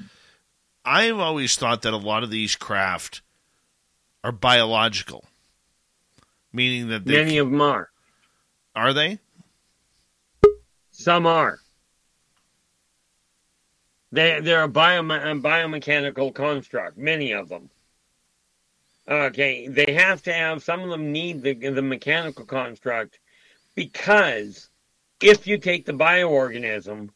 I've 0.84 1.18
always 1.18 1.56
thought 1.56 1.82
that 1.82 1.92
a 1.92 1.98
lot 1.98 2.22
of 2.22 2.30
these 2.30 2.56
craft 2.56 3.22
are 4.24 4.32
biological, 4.32 5.24
meaning 6.52 6.88
that 6.88 7.06
many 7.06 7.38
of 7.38 7.50
them 7.50 7.60
are. 7.60 7.90
Are 8.74 8.92
they? 8.92 9.18
Some 10.90 11.26
are. 11.26 11.58
They 14.10 14.40
they're 14.40 14.64
a 14.64 14.68
bio, 14.68 15.02
biomechanical 15.02 16.34
construct. 16.34 16.98
Many 16.98 17.32
of 17.32 17.48
them. 17.48 17.70
Okay, 19.12 19.68
they 19.68 19.92
have 19.92 20.22
to 20.22 20.32
have. 20.32 20.62
Some 20.62 20.80
of 20.80 20.88
them 20.88 21.12
need 21.12 21.42
the 21.42 21.52
the 21.52 21.82
mechanical 21.82 22.46
construct 22.46 23.18
because 23.74 24.70
if 25.20 25.46
you 25.46 25.58
take 25.58 25.84
the 25.84 25.92
bioorganism 25.92 27.10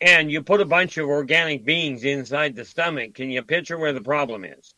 and 0.00 0.30
you 0.30 0.42
put 0.42 0.60
a 0.60 0.64
bunch 0.64 0.96
of 0.96 1.08
organic 1.08 1.64
beings 1.64 2.04
inside 2.04 2.54
the 2.54 2.64
stomach, 2.64 3.14
can 3.14 3.32
you 3.32 3.42
picture 3.42 3.76
where 3.76 3.92
the 3.92 4.00
problem 4.00 4.44
is? 4.44 4.74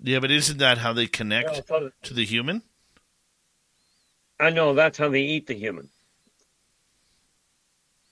Yeah, 0.00 0.20
but 0.20 0.30
isn't 0.30 0.58
that 0.58 0.78
how 0.78 0.92
they 0.92 1.08
connect 1.08 1.66
to 2.02 2.14
the 2.14 2.24
human? 2.24 2.62
I 4.38 4.50
know 4.50 4.72
that's 4.72 4.98
how 4.98 5.08
they 5.08 5.22
eat 5.22 5.48
the 5.48 5.54
human. 5.54 5.88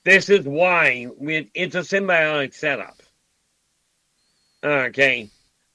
This 0.03 0.29
is 0.29 0.45
why 0.45 1.07
we, 1.17 1.53
it's 1.55 1.77
a 1.77 1.81
symbiotic 1.81 2.53
setup. 2.53 3.01
Okay. 4.65 5.29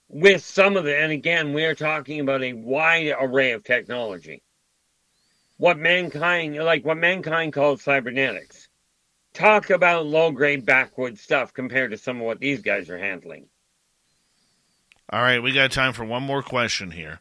With 0.09 0.43
some 0.43 0.75
of 0.75 0.85
the, 0.85 0.97
and 0.97 1.11
again, 1.11 1.53
we're 1.53 1.75
talking 1.75 2.19
about 2.19 2.41
a 2.41 2.53
wide 2.53 3.13
array 3.19 3.51
of 3.51 3.63
technology 3.63 4.41
what 5.59 5.77
mankind 5.77 6.55
like 6.55 6.85
what 6.85 6.97
mankind 6.97 7.53
calls 7.53 7.83
cybernetics. 7.83 8.69
Talk 9.33 9.69
about 9.69 10.07
low 10.07 10.31
grade 10.31 10.65
backwoods 10.65 11.21
stuff 11.21 11.53
compared 11.53 11.91
to 11.91 11.97
some 11.97 12.17
of 12.17 12.23
what 12.23 12.39
these 12.39 12.61
guys 12.61 12.89
are 12.89 12.97
handling. 12.97 13.45
All 15.11 15.21
right, 15.21 15.43
we 15.43 15.51
got 15.51 15.71
time 15.71 15.93
for 15.93 16.05
one 16.05 16.23
more 16.23 16.41
question 16.41 16.91
here. 16.91 17.19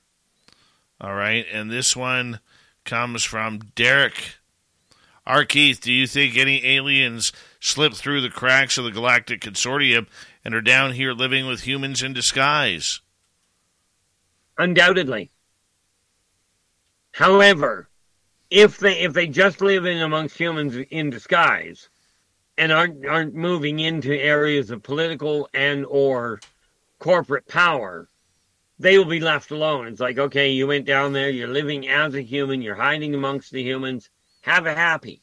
All 1.00 1.14
right, 1.14 1.44
and 1.52 1.70
this 1.70 1.96
one 1.96 2.40
comes 2.84 3.24
from 3.24 3.58
Derek. 3.74 4.36
R. 5.26 5.44
Keith, 5.44 5.80
do 5.80 5.92
you 5.92 6.06
think 6.06 6.36
any 6.36 6.64
aliens 6.64 7.32
slipped 7.60 7.96
through 7.96 8.20
the 8.20 8.30
cracks 8.30 8.78
of 8.78 8.84
the 8.84 8.90
Galactic 8.90 9.40
Consortium 9.40 10.06
and 10.48 10.54
are 10.54 10.62
down 10.62 10.94
here 10.94 11.12
living 11.12 11.46
with 11.46 11.60
humans 11.60 12.02
in 12.02 12.14
disguise? 12.14 13.02
Undoubtedly. 14.56 15.30
However, 17.10 17.90
if 18.48 18.78
they 18.78 19.00
if 19.00 19.12
they 19.12 19.26
just 19.26 19.60
live 19.60 19.84
in 19.84 20.00
amongst 20.00 20.38
humans 20.38 20.74
in 20.74 21.10
disguise 21.10 21.90
and 22.56 22.72
aren't 22.72 23.04
aren't 23.04 23.34
moving 23.34 23.78
into 23.78 24.18
areas 24.18 24.70
of 24.70 24.82
political 24.82 25.50
and 25.52 25.84
or 25.84 26.40
corporate 26.98 27.46
power, 27.46 28.08
they 28.78 28.96
will 28.96 29.04
be 29.04 29.20
left 29.20 29.50
alone. 29.50 29.86
It's 29.86 30.00
like, 30.00 30.16
okay, 30.16 30.48
you 30.48 30.66
went 30.66 30.86
down 30.86 31.12
there, 31.12 31.28
you're 31.28 31.48
living 31.48 31.86
as 31.88 32.14
a 32.14 32.22
human, 32.22 32.62
you're 32.62 32.74
hiding 32.74 33.14
amongst 33.14 33.52
the 33.52 33.62
humans. 33.62 34.08
Have 34.40 34.64
a 34.64 34.74
happy. 34.74 35.20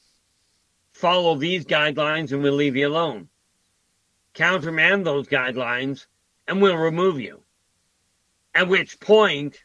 Follow 0.93 1.35
these 1.35 1.65
guidelines 1.65 2.31
and 2.31 2.43
we'll 2.43 2.53
leave 2.53 2.75
you 2.75 2.87
alone. 2.87 3.29
Countermand 4.35 5.05
those 5.05 5.27
guidelines 5.27 6.05
and 6.47 6.61
we'll 6.61 6.77
remove 6.77 7.19
you. 7.19 7.41
At 8.53 8.67
which 8.67 8.99
point 8.99 9.63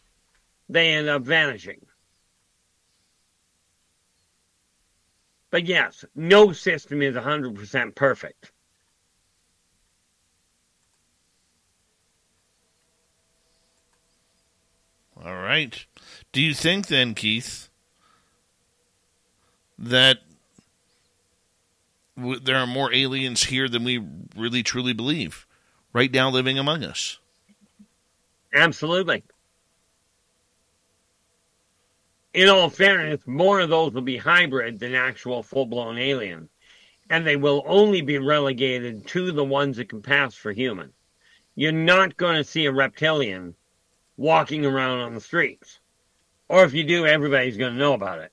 they 0.69 0.95
end 0.95 1.09
up 1.09 1.23
vanishing. 1.23 1.85
But 5.51 5.67
yes, 5.67 6.05
no 6.15 6.53
system 6.53 7.03
is 7.03 7.17
100% 7.17 7.95
perfect. 7.95 8.53
All 15.23 15.35
right. 15.35 15.85
Do 16.33 16.41
you 16.41 16.55
think 16.55 16.87
then, 16.87 17.15
Keith, 17.15 17.69
that 19.79 20.19
there 22.43 22.57
are 22.57 22.67
more 22.67 22.93
aliens 22.93 23.45
here 23.45 23.69
than 23.69 23.85
we 23.85 24.05
really 24.37 24.63
truly 24.63 24.93
believe 24.93 25.47
right 25.93 26.13
now 26.13 26.31
living 26.31 26.59
among 26.59 26.85
us? 26.85 27.19
Absolutely 28.55 29.23
in 32.33 32.49
all 32.49 32.71
fairness, 32.71 33.21
more 33.27 33.61
of 33.61 33.71
those 33.71 33.93
will 33.93 34.03
be 34.03 34.17
hybrid 34.17 34.79
than 34.79 34.95
actual 34.95 35.43
full 35.43 35.67
blown 35.67 35.99
alien. 35.99 36.49
And 37.09 37.27
they 37.27 37.37
will 37.37 37.65
only 37.67 38.03
be 38.03 38.19
relegated 38.19 39.07
to 39.09 39.33
the 39.33 39.45
ones 39.45 39.77
that 39.77 39.89
can 39.89 40.03
pass 40.03 40.35
for 40.35 40.53
human. 40.53 40.93
you're 41.57 41.73
not 41.73 42.17
going 42.17 42.37
to 42.37 42.45
see 42.45 42.67
a 42.67 42.73
reptilian 42.73 43.55
walking 44.17 44.65
around 44.65 45.01
on 45.01 45.15
the 45.15 45.21
streets. 45.21 45.81
Or 46.49 46.65
if 46.65 46.73
you 46.73 46.85
do, 46.85 47.07
everybody's 47.07 47.57
going 47.57 47.73
to 47.73 47.79
know 47.79 47.95
about 47.95 48.21
it. 48.21 48.33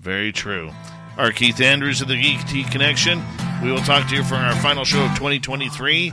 Very 0.00 0.32
true. 0.32 0.70
R. 1.18 1.30
Keith 1.32 1.60
Andrews 1.60 2.00
of 2.00 2.08
the 2.08 2.20
Geek 2.20 2.46
Tea 2.46 2.64
Connection. 2.64 3.22
We 3.62 3.70
will 3.70 3.80
talk 3.80 4.08
to 4.08 4.16
you 4.16 4.24
for 4.24 4.36
our 4.36 4.54
final 4.56 4.84
show 4.84 5.04
of 5.04 5.10
2023 5.10 6.12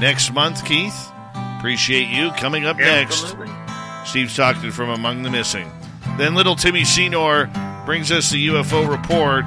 next 0.00 0.32
month, 0.32 0.64
Keith. 0.64 1.10
Appreciate 1.58 2.08
you. 2.08 2.30
Coming 2.32 2.64
up 2.64 2.80
Absolutely. 2.80 3.46
next, 3.46 4.08
Steve 4.10 4.30
Stockton 4.30 4.70
from 4.70 4.88
Among 4.88 5.22
the 5.22 5.30
Missing. 5.30 5.70
Then 6.16 6.34
little 6.34 6.56
Timmy 6.56 6.84
Senor 6.84 7.50
brings 7.84 8.10
us 8.10 8.30
the 8.30 8.46
UFO 8.48 8.88
report. 8.88 9.44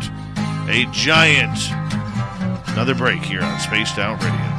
A 0.70 0.86
giant. 0.92 1.58
Another 2.70 2.94
break 2.94 3.24
here 3.24 3.42
on 3.42 3.60
Spaced 3.60 3.98
Out 3.98 4.22
Radio. 4.24 4.59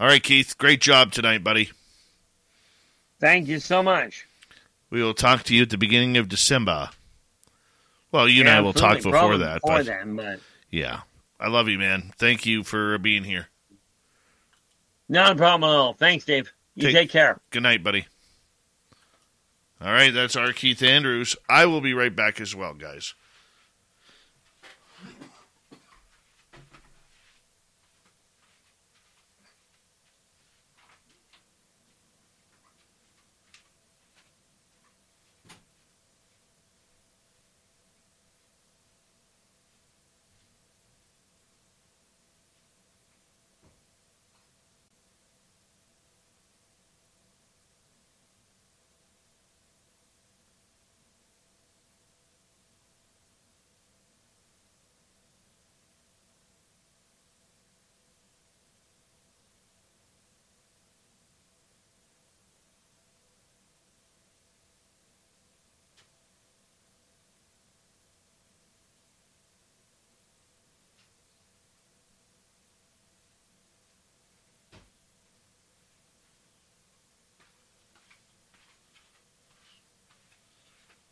All 0.00 0.06
right, 0.06 0.22
Keith. 0.22 0.56
Great 0.58 0.80
job 0.80 1.12
tonight, 1.12 1.42
buddy. 1.42 1.70
Thank 3.20 3.48
you 3.48 3.58
so 3.58 3.82
much. 3.82 4.26
We 4.90 5.02
will 5.02 5.14
talk 5.14 5.42
to 5.44 5.54
you 5.54 5.62
at 5.62 5.70
the 5.70 5.78
beginning 5.78 6.16
of 6.16 6.28
December. 6.28 6.90
Well, 8.12 8.28
you 8.28 8.40
and 8.40 8.48
I 8.48 8.60
will 8.60 8.72
talk 8.72 9.02
before 9.02 9.36
that. 9.38 9.60
Before 9.60 9.78
but 9.78 9.86
then, 9.86 10.16
but 10.16 10.40
yeah, 10.70 11.00
I 11.38 11.48
love 11.48 11.68
you, 11.68 11.78
man. 11.78 12.12
Thank 12.16 12.46
you 12.46 12.62
for 12.62 12.96
being 12.98 13.24
here. 13.24 13.48
not 15.08 15.32
a 15.32 15.34
problem 15.34 15.68
at 15.68 15.74
all. 15.74 15.92
Thanks, 15.94 16.24
Dave. 16.24 16.50
You 16.74 16.84
Take- 16.84 16.94
take 16.94 17.10
care. 17.10 17.40
Good 17.50 17.64
night, 17.64 17.82
buddy. 17.82 18.06
All 19.80 19.92
right, 19.92 20.12
that's 20.12 20.36
R. 20.36 20.52
Keith 20.52 20.82
Andrews. 20.82 21.36
I 21.48 21.66
will 21.66 21.80
be 21.80 21.92
right 21.92 22.14
back 22.14 22.40
as 22.40 22.54
well, 22.54 22.74
guys. 22.74 23.14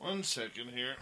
One 0.07 0.23
second 0.23 0.69
here. 0.73 0.95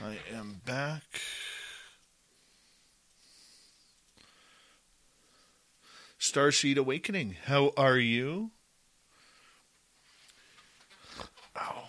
I 0.00 0.16
am 0.32 0.60
back. 0.64 1.02
Starseed 6.20 6.76
Awakening, 6.76 7.36
how 7.46 7.72
are 7.76 7.96
you? 7.98 8.52
Ow. 11.56 11.84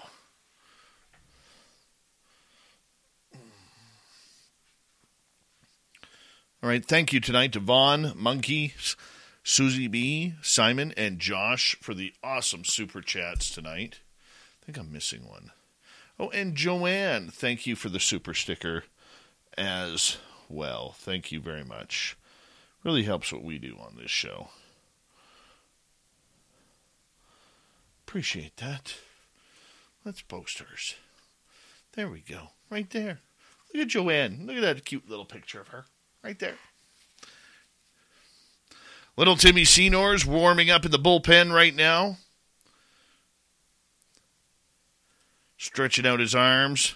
All 6.62 6.70
right, 6.70 6.84
thank 6.84 7.14
you 7.14 7.20
tonight 7.20 7.54
to 7.54 7.60
Vaughn, 7.60 8.14
Monkey, 8.16 8.74
Susie 9.44 9.88
B, 9.88 10.34
Simon, 10.42 10.94
and 10.98 11.20
Josh 11.20 11.78
for 11.80 11.94
the 11.94 12.14
awesome 12.24 12.66
super 12.66 13.02
chats 13.02 13.52
tonight. 13.52 14.00
I 14.62 14.66
think 14.66 14.80
I'm 14.80 14.92
missing 14.92 15.28
one. 15.28 15.52
Oh, 16.20 16.30
and 16.32 16.56
Joanne, 16.56 17.30
thank 17.30 17.66
you 17.66 17.76
for 17.76 17.88
the 17.88 18.00
super 18.00 18.34
sticker 18.34 18.84
as 19.58 20.18
well. 20.50 20.94
Thank 20.98 21.32
you 21.32 21.40
very 21.40 21.64
much. 21.64 22.18
Really 22.84 23.04
helps 23.04 23.32
what 23.32 23.44
we 23.44 23.58
do 23.58 23.78
on 23.80 23.96
this 23.96 24.12
show. 24.12 24.50
Appreciate 28.06 28.58
that. 28.58 28.96
Let's 30.04 30.22
post 30.22 30.60
hers. 30.60 30.96
There 31.94 32.10
we 32.10 32.22
go. 32.22 32.50
Right 32.70 32.90
there. 32.90 33.20
Look 33.74 33.84
at 33.84 33.90
Joanne. 33.90 34.46
Look 34.46 34.58
at 34.58 34.62
that 34.62 34.86
cute 34.86 35.10
little 35.10 35.26
picture 35.26 35.62
of 35.62 35.68
her. 35.70 35.86
Right 36.24 36.40
there. 36.40 36.56
Little 39.16 39.36
Timmy 39.36 39.64
Senor's 39.64 40.26
warming 40.26 40.70
up 40.70 40.86
in 40.86 40.92
the 40.92 40.98
bullpen 40.98 41.54
right 41.54 41.76
now. 41.76 42.18
Stretching 45.60 46.08
out 46.08 46.22
his 46.22 46.34
arms. 46.34 46.96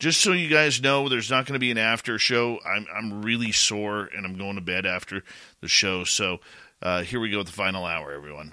Just 0.00 0.20
so 0.20 0.32
you 0.32 0.48
guys 0.48 0.82
know, 0.82 1.08
there's 1.08 1.30
not 1.30 1.46
going 1.46 1.52
to 1.52 1.60
be 1.60 1.70
an 1.70 1.78
after 1.78 2.18
show. 2.18 2.58
I'm 2.66 2.86
I'm 2.92 3.22
really 3.22 3.52
sore 3.52 4.10
and 4.12 4.26
I'm 4.26 4.36
going 4.36 4.56
to 4.56 4.60
bed 4.60 4.84
after 4.84 5.22
the 5.60 5.68
show. 5.68 6.02
So 6.02 6.40
uh, 6.82 7.02
here 7.02 7.20
we 7.20 7.30
go 7.30 7.38
with 7.38 7.46
the 7.46 7.52
final 7.52 7.84
hour, 7.84 8.10
everyone. 8.12 8.52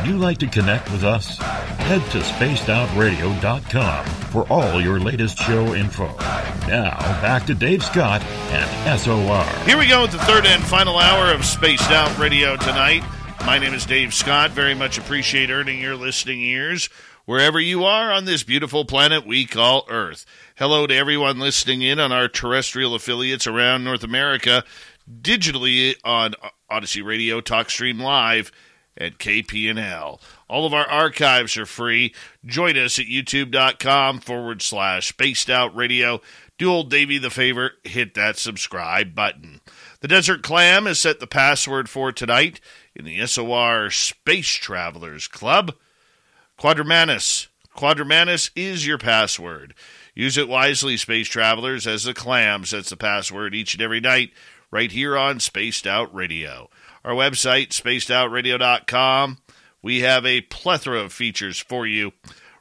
Would 0.00 0.08
you 0.08 0.16
like 0.16 0.38
to 0.38 0.46
connect 0.46 0.90
with 0.90 1.04
us? 1.04 1.36
Head 1.36 2.00
to 2.12 2.20
spacedoutradio.com 2.20 4.06
for 4.30 4.50
all 4.50 4.80
your 4.80 4.98
latest 4.98 5.36
show 5.36 5.74
info. 5.74 6.06
Now, 6.66 6.96
back 7.20 7.44
to 7.46 7.54
Dave 7.54 7.84
Scott 7.84 8.22
and 8.22 8.98
SOR. 8.98 9.44
Here 9.66 9.76
we 9.76 9.86
go 9.86 10.00
with 10.00 10.12
the 10.12 10.18
third 10.20 10.46
and 10.46 10.62
final 10.62 10.98
hour 10.98 11.30
of 11.30 11.44
Spaced 11.44 11.90
Out 11.90 12.18
Radio 12.18 12.56
tonight. 12.56 13.04
My 13.44 13.58
name 13.58 13.74
is 13.74 13.84
Dave 13.84 14.14
Scott. 14.14 14.52
Very 14.52 14.74
much 14.74 14.96
appreciate 14.96 15.50
earning 15.50 15.78
your 15.80 15.96
listening 15.96 16.40
ears 16.40 16.88
wherever 17.26 17.60
you 17.60 17.84
are 17.84 18.10
on 18.10 18.24
this 18.24 18.42
beautiful 18.42 18.86
planet 18.86 19.26
we 19.26 19.44
call 19.44 19.84
Earth. 19.90 20.24
Hello 20.54 20.86
to 20.86 20.96
everyone 20.96 21.38
listening 21.38 21.82
in 21.82 22.00
on 22.00 22.10
our 22.10 22.26
terrestrial 22.26 22.94
affiliates 22.94 23.46
around 23.46 23.84
North 23.84 24.02
America, 24.02 24.64
digitally 25.20 25.94
on 26.04 26.32
Odyssey 26.70 27.02
Radio, 27.02 27.42
TalkStream 27.42 28.00
Live, 28.00 28.50
at 29.00 29.18
KPNL. 29.18 30.20
All 30.48 30.66
of 30.66 30.74
our 30.74 30.86
archives 30.86 31.56
are 31.56 31.66
free. 31.66 32.14
Join 32.44 32.76
us 32.76 32.98
at 32.98 33.06
youtube.com 33.06 34.20
forward 34.20 34.62
slash 34.62 35.08
spaced 35.08 35.48
out 35.48 35.74
radio. 35.74 36.20
Do 36.58 36.70
old 36.70 36.90
Davey 36.90 37.18
the 37.18 37.30
favor, 37.30 37.72
hit 37.82 38.14
that 38.14 38.36
subscribe 38.36 39.14
button. 39.14 39.60
The 40.00 40.08
Desert 40.08 40.42
Clam 40.42 40.86
has 40.86 41.00
set 41.00 41.18
the 41.18 41.26
password 41.26 41.88
for 41.88 42.12
tonight 42.12 42.60
in 42.94 43.04
the 43.04 43.26
SOR 43.26 43.90
Space 43.90 44.50
Travelers 44.50 45.26
Club. 45.26 45.74
Quadrumanus. 46.58 47.46
Quadrumanus 47.74 48.50
is 48.54 48.86
your 48.86 48.98
password. 48.98 49.74
Use 50.14 50.36
it 50.36 50.48
wisely, 50.48 50.98
space 50.98 51.28
travelers, 51.28 51.86
as 51.86 52.04
the 52.04 52.12
clam 52.12 52.64
sets 52.66 52.90
the 52.90 52.96
password 52.96 53.54
each 53.54 53.74
and 53.74 53.82
every 53.82 54.00
night 54.00 54.32
right 54.70 54.92
here 54.92 55.16
on 55.16 55.40
Spaced 55.40 55.86
Out 55.86 56.14
Radio. 56.14 56.68
Our 57.04 57.12
website, 57.12 57.68
spacedoutradio.com. 57.68 59.38
We 59.82 60.00
have 60.00 60.26
a 60.26 60.42
plethora 60.42 61.00
of 61.00 61.12
features 61.12 61.58
for 61.58 61.86
you. 61.86 62.12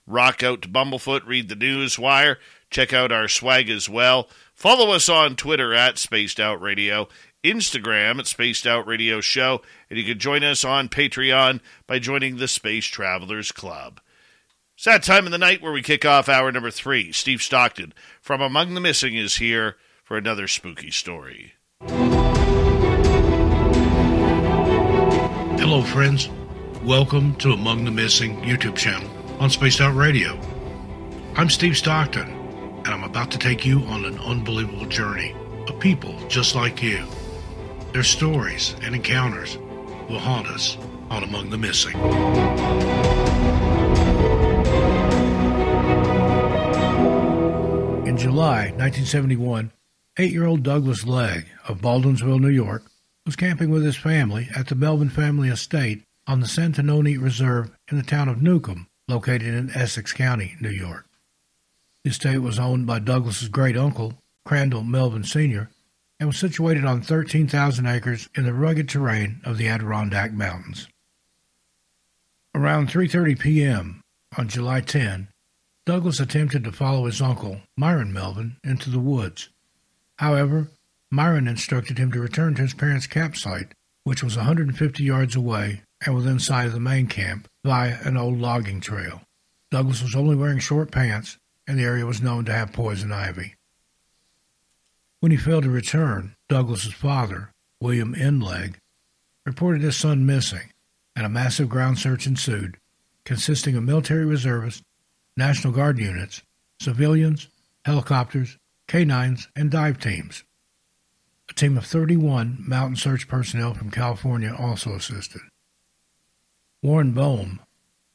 Rock 0.07 0.41
out 0.41 0.61
to 0.63 0.69
Bumblefoot, 0.69 1.25
read 1.27 1.49
the 1.49 1.55
news 1.55 1.99
wire, 1.99 2.39
check 2.71 2.93
out 2.93 3.11
our 3.11 3.27
swag 3.27 3.69
as 3.69 3.87
well. 3.89 4.29
Follow 4.55 4.91
us 4.91 5.07
on 5.07 5.35
Twitter 5.35 5.73
at 5.73 5.97
Spaced 5.97 6.39
Out 6.39 6.61
Radio, 6.61 7.07
Instagram 7.43 8.19
at 8.19 8.27
Spaced 8.27 8.65
Out 8.65 8.87
Radio 8.87 9.21
Show, 9.21 9.61
and 9.89 9.99
you 9.99 10.05
can 10.05 10.17
join 10.19 10.43
us 10.43 10.65
on 10.65 10.89
Patreon 10.89 11.59
by 11.85 11.99
joining 11.99 12.37
the 12.37 12.47
Space 12.47 12.85
Travelers 12.85 13.51
Club. 13.51 14.01
It's 14.75 14.85
that 14.85 15.03
time 15.03 15.25
of 15.25 15.31
the 15.31 15.37
night 15.37 15.61
where 15.61 15.73
we 15.73 15.81
kick 15.81 16.05
off 16.05 16.29
hour 16.29 16.51
number 16.51 16.71
three. 16.71 17.11
Steve 17.11 17.41
Stockton 17.41 17.93
from 18.21 18.41
Among 18.41 18.73
the 18.73 18.81
Missing 18.81 19.15
is 19.15 19.35
here 19.35 19.75
for 20.03 20.17
another 20.17 20.47
spooky 20.47 20.89
story. 20.89 21.53
Hello, 25.69 25.83
friends. 25.83 26.29
Welcome 26.81 27.35
to 27.35 27.51
Among 27.51 27.85
the 27.85 27.91
Missing 27.91 28.41
YouTube 28.41 28.75
channel 28.75 29.07
on 29.39 29.51
Spaced 29.51 29.81
Out 29.81 29.95
Radio. 29.95 30.35
I'm 31.35 31.47
Steve 31.47 31.77
Stockton, 31.77 32.27
and 32.27 32.87
I'm 32.87 33.03
about 33.03 33.29
to 33.29 33.37
take 33.37 33.67
you 33.67 33.81
on 33.81 34.03
an 34.03 34.17
unbelievable 34.17 34.87
journey 34.87 35.35
of 35.67 35.79
people 35.79 36.17
just 36.27 36.55
like 36.55 36.81
you. 36.81 37.05
Their 37.93 38.01
stories 38.01 38.75
and 38.81 38.95
encounters 38.95 39.59
will 40.09 40.17
haunt 40.17 40.47
us 40.47 40.75
on 41.11 41.21
Among 41.21 41.51
the 41.51 41.57
Missing. 41.59 41.93
In 48.07 48.17
July 48.17 48.71
1971, 48.71 49.71
eight 50.17 50.31
year 50.31 50.47
old 50.47 50.63
Douglas 50.63 51.05
Legg 51.05 51.45
of 51.67 51.77
Baldwinsville, 51.77 52.41
New 52.41 52.49
York, 52.49 52.88
was 53.29 53.35
camping 53.35 53.69
with 53.69 53.85
his 53.85 53.95
family 53.95 54.49
at 54.55 54.65
the 54.69 54.75
Melvin 54.75 55.07
family 55.07 55.49
estate 55.49 56.01
on 56.25 56.39
the 56.39 56.47
Santanoni 56.47 57.21
Reserve 57.21 57.69
in 57.91 57.97
the 57.97 58.03
town 58.03 58.27
of 58.27 58.41
Newcomb, 58.41 58.87
located 59.07 59.53
in 59.53 59.69
Essex 59.69 60.13
County, 60.13 60.55
New 60.59 60.71
York. 60.71 61.05
The 62.03 62.09
estate 62.09 62.39
was 62.39 62.57
owned 62.57 62.87
by 62.87 62.97
Douglas's 62.97 63.47
great 63.47 63.77
uncle, 63.77 64.15
Crandall 64.45 64.83
Melvin 64.83 65.23
Sr., 65.23 65.69
and 66.19 66.29
was 66.29 66.39
situated 66.39 66.85
on 66.85 67.03
13,000 67.03 67.85
acres 67.85 68.29
in 68.33 68.45
the 68.45 68.53
rugged 68.55 68.89
terrain 68.89 69.41
of 69.45 69.59
the 69.59 69.67
Adirondack 69.67 70.33
Mountains. 70.33 70.87
Around 72.55 72.89
3:30 72.89 73.37
p.m. 73.37 74.01
on 74.39 74.47
July 74.47 74.81
10, 74.81 75.27
Douglas 75.85 76.19
attempted 76.19 76.63
to 76.63 76.71
follow 76.71 77.05
his 77.05 77.21
uncle, 77.21 77.61
Myron 77.77 78.11
Melvin, 78.11 78.57
into 78.63 78.89
the 78.89 78.97
woods. 78.97 79.49
However, 80.17 80.71
Myron 81.11 81.47
instructed 81.47 81.97
him 81.97 82.11
to 82.11 82.19
return 82.19 82.53
to 82.55 82.61
his 82.61 82.73
parents' 82.73 83.07
campsite, 83.07 83.73
which 84.03 84.23
was 84.23 84.37
150 84.37 85.03
yards 85.03 85.35
away 85.35 85.81
and 86.05 86.15
within 86.15 86.39
sight 86.39 86.67
of 86.67 86.73
the 86.73 86.79
main 86.79 87.07
camp, 87.07 87.47
via 87.65 87.97
an 88.03 88.15
old 88.15 88.37
logging 88.39 88.79
trail. 88.79 89.21
Douglas 89.71 90.01
was 90.01 90.15
only 90.15 90.35
wearing 90.35 90.59
short 90.59 90.91
pants, 90.91 91.37
and 91.67 91.77
the 91.77 91.83
area 91.83 92.05
was 92.05 92.21
known 92.21 92.45
to 92.45 92.53
have 92.53 92.71
poison 92.71 93.11
ivy. 93.11 93.55
When 95.19 95.31
he 95.31 95.37
failed 95.37 95.63
to 95.63 95.69
return, 95.69 96.35
Douglas's 96.47 96.93
father, 96.93 97.51
William 97.81 98.15
N. 98.15 98.39
Legg, 98.39 98.77
reported 99.45 99.81
his 99.81 99.97
son 99.97 100.25
missing, 100.25 100.71
and 101.15 101.25
a 101.25 101.29
massive 101.29 101.69
ground 101.69 101.99
search 101.99 102.25
ensued, 102.25 102.77
consisting 103.25 103.75
of 103.75 103.83
military 103.83 104.25
reservists, 104.25 104.81
National 105.35 105.73
Guard 105.73 105.99
units, 105.99 106.41
civilians, 106.79 107.49
helicopters, 107.83 108.57
canines, 108.87 109.49
and 109.55 109.69
dive 109.69 109.99
teams. 109.99 110.43
A 111.49 111.53
team 111.53 111.77
of 111.77 111.85
31 111.85 112.63
mountain 112.65 112.95
search 112.95 113.27
personnel 113.27 113.73
from 113.73 113.91
California 113.91 114.55
also 114.57 114.93
assisted. 114.93 115.41
Warren 116.81 117.11
Bohm, 117.11 117.59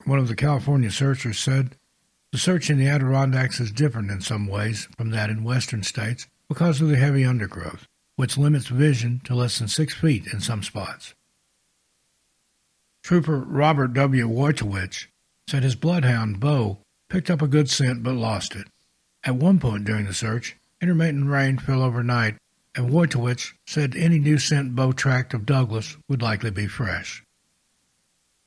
one 0.04 0.18
of 0.18 0.28
the 0.28 0.36
California 0.36 0.90
searchers, 0.90 1.38
said 1.38 1.76
the 2.32 2.38
search 2.38 2.70
in 2.70 2.78
the 2.78 2.88
Adirondacks 2.88 3.60
is 3.60 3.70
different 3.70 4.10
in 4.10 4.20
some 4.20 4.46
ways 4.46 4.88
from 4.96 5.10
that 5.10 5.30
in 5.30 5.44
western 5.44 5.82
states 5.82 6.26
because 6.48 6.80
of 6.80 6.88
the 6.88 6.96
heavy 6.96 7.24
undergrowth, 7.24 7.86
which 8.16 8.38
limits 8.38 8.68
vision 8.68 9.20
to 9.24 9.34
less 9.34 9.58
than 9.58 9.68
six 9.68 9.94
feet 9.94 10.26
in 10.32 10.40
some 10.40 10.62
spots. 10.62 11.14
Trooper 13.02 13.38
Robert 13.38 13.92
W. 13.92 14.28
Wojtowicz 14.28 15.06
said 15.46 15.62
his 15.62 15.74
bloodhound, 15.74 16.40
Bo, 16.40 16.78
picked 17.10 17.30
up 17.30 17.42
a 17.42 17.48
good 17.48 17.68
scent 17.68 18.02
but 18.02 18.14
lost 18.14 18.56
it. 18.56 18.66
At 19.24 19.36
one 19.36 19.58
point 19.58 19.84
during 19.84 20.06
the 20.06 20.14
search, 20.14 20.56
intermittent 20.80 21.28
rain 21.28 21.58
fell 21.58 21.82
overnight, 21.82 22.36
and 22.76 22.90
Wojtowicz 22.90 23.52
said 23.66 23.94
any 23.94 24.18
new 24.18 24.38
scent 24.38 24.74
Bo 24.74 24.92
tracked 24.92 25.34
of 25.34 25.46
Douglas 25.46 25.96
would 26.08 26.22
likely 26.22 26.50
be 26.50 26.66
fresh. 26.66 27.22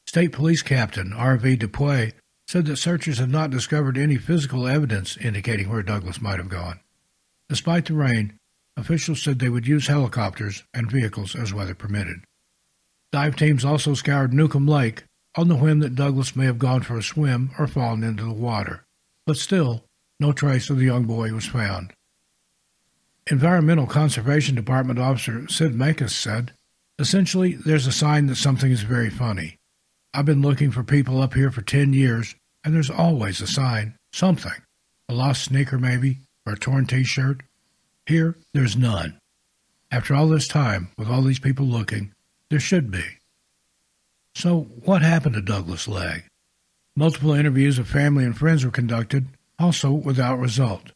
State 0.05 0.31
Police 0.31 0.61
Captain 0.61 1.13
R.V. 1.13 1.57
Dupuy 1.57 2.13
said 2.47 2.65
that 2.65 2.77
searchers 2.77 3.19
have 3.19 3.29
not 3.29 3.49
discovered 3.49 3.97
any 3.97 4.17
physical 4.17 4.67
evidence 4.67 5.17
indicating 5.17 5.69
where 5.69 5.83
Douglas 5.83 6.21
might 6.21 6.37
have 6.37 6.49
gone. 6.49 6.79
Despite 7.49 7.85
the 7.85 7.93
rain, 7.93 8.37
officials 8.77 9.21
said 9.21 9.39
they 9.39 9.49
would 9.49 9.67
use 9.67 9.87
helicopters 9.87 10.63
and 10.73 10.91
vehicles 10.91 11.35
as 11.35 11.53
weather 11.53 11.75
permitted. 11.75 12.23
Dive 13.11 13.35
teams 13.35 13.65
also 13.65 13.93
scoured 13.93 14.33
Newcomb 14.33 14.67
Lake 14.67 15.03
on 15.35 15.47
the 15.47 15.55
whim 15.55 15.79
that 15.79 15.95
Douglas 15.95 16.35
may 16.35 16.45
have 16.45 16.59
gone 16.59 16.81
for 16.81 16.97
a 16.97 17.03
swim 17.03 17.51
or 17.59 17.67
fallen 17.67 18.03
into 18.03 18.23
the 18.23 18.33
water, 18.33 18.85
but 19.25 19.37
still, 19.37 19.83
no 20.19 20.31
trace 20.31 20.69
of 20.69 20.77
the 20.77 20.85
young 20.85 21.03
boy 21.03 21.31
was 21.31 21.45
found. 21.45 21.93
Environmental 23.29 23.87
Conservation 23.87 24.55
Department 24.55 24.99
Officer 24.99 25.47
Sid 25.49 25.73
Makis 25.73 26.11
said, 26.11 26.53
Essentially, 26.99 27.53
there's 27.53 27.85
a 27.85 27.91
sign 27.91 28.27
that 28.27 28.37
something 28.37 28.71
is 28.71 28.81
very 28.81 29.09
funny. 29.09 29.57
I've 30.13 30.25
been 30.25 30.41
looking 30.41 30.71
for 30.71 30.83
people 30.83 31.21
up 31.21 31.33
here 31.33 31.51
for 31.51 31.61
10 31.61 31.93
years, 31.93 32.35
and 32.63 32.73
there's 32.73 32.89
always 32.89 33.41
a 33.41 33.47
sign, 33.47 33.95
something. 34.13 34.53
A 35.09 35.13
lost 35.13 35.43
sneaker, 35.43 35.77
maybe, 35.77 36.19
or 36.45 36.53
a 36.53 36.57
torn 36.57 36.87
t 36.87 37.03
shirt. 37.03 37.43
Here, 38.05 38.35
there's 38.53 38.77
none. 38.77 39.19
After 39.91 40.15
all 40.15 40.27
this 40.27 40.47
time, 40.47 40.89
with 40.97 41.09
all 41.09 41.21
these 41.21 41.39
people 41.39 41.65
looking, 41.65 42.13
there 42.49 42.59
should 42.59 42.89
be. 42.89 43.03
So, 44.35 44.61
what 44.83 45.01
happened 45.01 45.35
to 45.35 45.41
Douglas 45.41 45.87
Legg? 45.87 46.23
Multiple 46.95 47.33
interviews 47.33 47.77
of 47.77 47.87
family 47.87 48.23
and 48.23 48.37
friends 48.37 48.63
were 48.63 48.71
conducted, 48.71 49.27
also 49.59 49.91
without 49.91 50.39
result. 50.39 50.91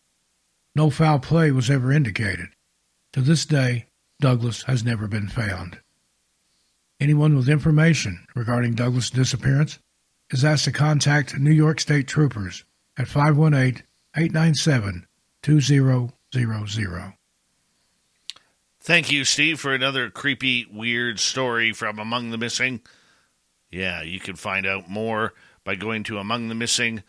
No 0.75 0.89
foul 0.89 1.19
play 1.19 1.51
was 1.51 1.69
ever 1.69 1.91
indicated. 1.91 2.47
To 3.13 3.21
this 3.21 3.45
day, 3.45 3.87
Douglas 4.19 4.63
has 4.63 4.83
never 4.83 5.07
been 5.07 5.27
found. 5.27 5.79
Anyone 6.99 7.35
with 7.35 7.49
information 7.49 8.25
regarding 8.35 8.75
Douglas' 8.75 9.09
disappearance 9.09 9.79
is 10.29 10.45
asked 10.45 10.65
to 10.65 10.71
contact 10.71 11.37
New 11.37 11.51
York 11.51 11.79
State 11.79 12.07
Troopers 12.07 12.63
at 12.97 13.07
518 13.07 13.83
897 14.15 15.07
2000. 15.41 17.13
Thank 18.79 19.11
you, 19.11 19.25
Steve, 19.25 19.59
for 19.59 19.73
another 19.73 20.09
creepy, 20.09 20.65
weird 20.71 21.19
story 21.19 21.71
from 21.71 21.99
Among 21.99 22.31
the 22.31 22.37
Missing. 22.37 22.81
Yeah, 23.69 24.01
you 24.01 24.19
can 24.19 24.35
find 24.35 24.65
out 24.65 24.89
more 24.89 25.33
by 25.63 25.75
going 25.75 26.03
to 26.05 26.17
Among 26.17 26.47
the 26.47 26.55
Missing 26.55 27.03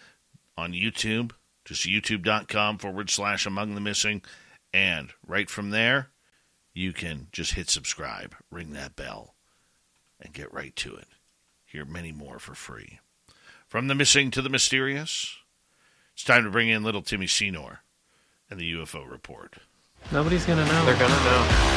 on 0.56 0.72
YouTube, 0.72 1.32
just 1.72 1.86
youtube.com 1.88 2.76
forward 2.78 3.08
slash 3.08 3.46
Among 3.46 3.74
the 3.74 3.80
Missing. 3.80 4.22
And 4.74 5.10
right 5.26 5.48
from 5.48 5.70
there, 5.70 6.08
you 6.74 6.92
can 6.92 7.28
just 7.32 7.54
hit 7.54 7.70
subscribe, 7.70 8.34
ring 8.50 8.72
that 8.72 8.96
bell, 8.96 9.34
and 10.20 10.32
get 10.34 10.52
right 10.52 10.74
to 10.76 10.94
it. 10.94 11.08
Hear 11.64 11.84
many 11.84 12.12
more 12.12 12.38
for 12.38 12.54
free. 12.54 13.00
From 13.68 13.88
the 13.88 13.94
missing 13.94 14.30
to 14.32 14.42
the 14.42 14.50
mysterious, 14.50 15.34
it's 16.12 16.24
time 16.24 16.44
to 16.44 16.50
bring 16.50 16.68
in 16.68 16.82
little 16.82 17.00
Timmy 17.00 17.26
Senor 17.26 17.80
and 18.50 18.60
the 18.60 18.70
UFO 18.74 19.10
report. 19.10 19.56
Nobody's 20.12 20.44
gonna 20.44 20.66
know. 20.66 20.84
They're 20.84 20.98
gonna 20.98 21.24
know. 21.24 21.72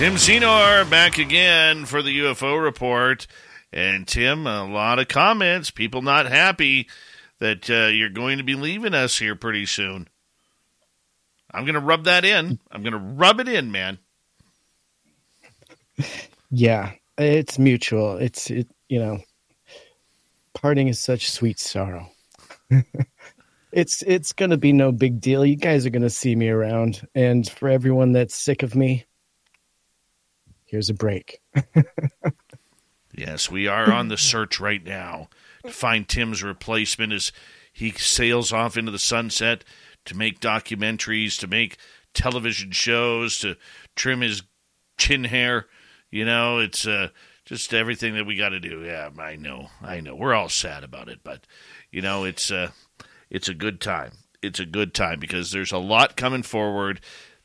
Tim 0.00 0.16
Senor 0.16 0.86
back 0.86 1.18
again 1.18 1.84
for 1.84 2.00
the 2.00 2.20
UFO 2.20 2.58
report. 2.58 3.26
And 3.70 4.08
Tim, 4.08 4.46
a 4.46 4.64
lot 4.64 4.98
of 4.98 5.08
comments, 5.08 5.70
people 5.70 6.00
not 6.00 6.24
happy 6.24 6.88
that 7.38 7.68
uh, 7.68 7.88
you're 7.88 8.08
going 8.08 8.38
to 8.38 8.42
be 8.42 8.54
leaving 8.54 8.94
us 8.94 9.18
here 9.18 9.36
pretty 9.36 9.66
soon. 9.66 10.08
I'm 11.52 11.66
going 11.66 11.74
to 11.74 11.80
rub 11.80 12.04
that 12.04 12.24
in. 12.24 12.58
I'm 12.72 12.82
going 12.82 12.94
to 12.94 12.98
rub 12.98 13.40
it 13.40 13.48
in, 13.48 13.72
man. 13.72 13.98
Yeah, 16.50 16.92
it's 17.18 17.58
mutual. 17.58 18.16
It's 18.16 18.50
it, 18.50 18.68
you 18.88 19.00
know, 19.00 19.18
parting 20.54 20.88
is 20.88 20.98
such 20.98 21.30
sweet 21.30 21.58
sorrow. 21.58 22.10
it's 23.70 24.02
it's 24.06 24.32
going 24.32 24.50
to 24.50 24.56
be 24.56 24.72
no 24.72 24.92
big 24.92 25.20
deal. 25.20 25.44
You 25.44 25.56
guys 25.56 25.84
are 25.84 25.90
going 25.90 26.00
to 26.00 26.08
see 26.08 26.34
me 26.34 26.48
around, 26.48 27.06
and 27.14 27.46
for 27.46 27.68
everyone 27.68 28.12
that's 28.12 28.34
sick 28.34 28.62
of 28.62 28.74
me, 28.74 29.04
here's 30.70 30.88
a 30.88 30.94
break. 30.94 31.40
Yes, 33.12 33.50
we 33.50 33.66
are 33.66 33.92
on 33.92 34.08
the 34.08 34.16
search 34.16 34.60
right 34.60 34.82
now 34.82 35.28
to 35.64 35.72
find 35.72 36.08
Tim's 36.08 36.42
replacement 36.42 37.12
as 37.12 37.32
he 37.72 37.90
sails 37.90 38.52
off 38.52 38.76
into 38.78 38.92
the 38.92 38.98
sunset 38.98 39.64
to 40.06 40.16
make 40.16 40.40
documentaries, 40.40 41.38
to 41.40 41.46
make 41.46 41.76
television 42.14 42.70
shows, 42.70 43.38
to 43.40 43.56
trim 43.94 44.22
his 44.22 44.42
chin 44.96 45.24
hair. 45.24 45.66
You 46.10 46.24
know, 46.24 46.60
it's 46.60 46.86
uh, 46.86 47.08
just 47.44 47.74
everything 47.74 48.14
that 48.14 48.26
we 48.26 48.36
got 48.36 48.50
to 48.50 48.60
do. 48.60 48.82
Yeah, 48.84 49.10
I 49.18 49.36
know, 49.36 49.68
I 49.82 50.00
know. 50.00 50.14
We're 50.14 50.34
all 50.34 50.48
sad 50.48 50.82
about 50.82 51.08
it, 51.08 51.20
but 51.22 51.46
you 51.90 52.00
know, 52.00 52.24
it's 52.24 52.50
uh, 52.50 52.70
it's 53.28 53.48
a 53.48 53.54
good 53.54 53.80
time. 53.80 54.12
It's 54.40 54.60
a 54.60 54.66
good 54.66 54.94
time 54.94 55.20
because 55.20 55.50
there's 55.50 55.72
a 55.72 55.78
lot 55.78 56.16
coming 56.16 56.42
forward 56.42 57.00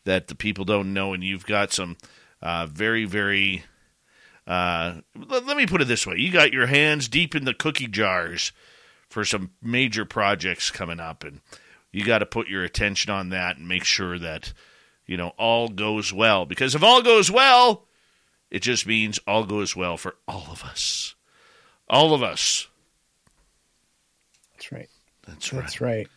that 0.06 0.28
the 0.28 0.36
people 0.36 0.64
don't 0.64 0.94
know, 0.94 1.14
and 1.14 1.24
you've 1.24 1.45
got 1.45 1.74
some 1.74 1.98
uh, 2.42 2.68
very, 2.68 3.06
very 3.06 3.64
uh, 4.48 4.96
let, 5.16 5.46
let 5.46 5.58
me 5.58 5.66
put 5.66 5.82
it 5.82 5.88
this 5.88 6.06
way: 6.06 6.18
you 6.18 6.32
got 6.32 6.54
your 6.54 6.68
hands 6.68 7.08
deep 7.08 7.36
in 7.36 7.46
the 7.46 7.54
cookie 7.54 7.88
jars 7.88 8.52
for 9.10 9.26
some 9.26 9.52
major 9.62 10.06
projects 10.06 10.72
coming 10.72 11.00
up, 11.00 11.24
and 11.24 11.42
you 11.92 12.06
got 12.06 12.20
to 12.20 12.26
put 12.26 12.48
your 12.48 12.64
attention 12.64 13.12
on 13.12 13.30
that 13.30 13.58
and 13.58 13.68
make 13.68 13.84
sure 13.84 14.20
that 14.20 14.54
you 15.08 15.18
know 15.18 15.30
all 15.38 15.68
goes 15.70 16.14
well. 16.14 16.46
Because 16.46 16.76
if 16.76 16.84
all 16.84 17.02
goes 17.02 17.32
well, 17.32 17.86
it 18.52 18.62
just 18.62 18.86
means 18.86 19.20
all 19.28 19.46
goes 19.46 19.76
well 19.76 19.98
for 19.98 20.16
all 20.28 20.48
of 20.52 20.64
us. 20.64 21.16
All 21.90 22.14
of 22.14 22.22
us. 22.22 22.68
That's 24.54 24.72
right. 24.72 24.90
That's 25.26 25.54
right. 25.54 25.62
That's 25.62 25.82
right. 25.82 26.08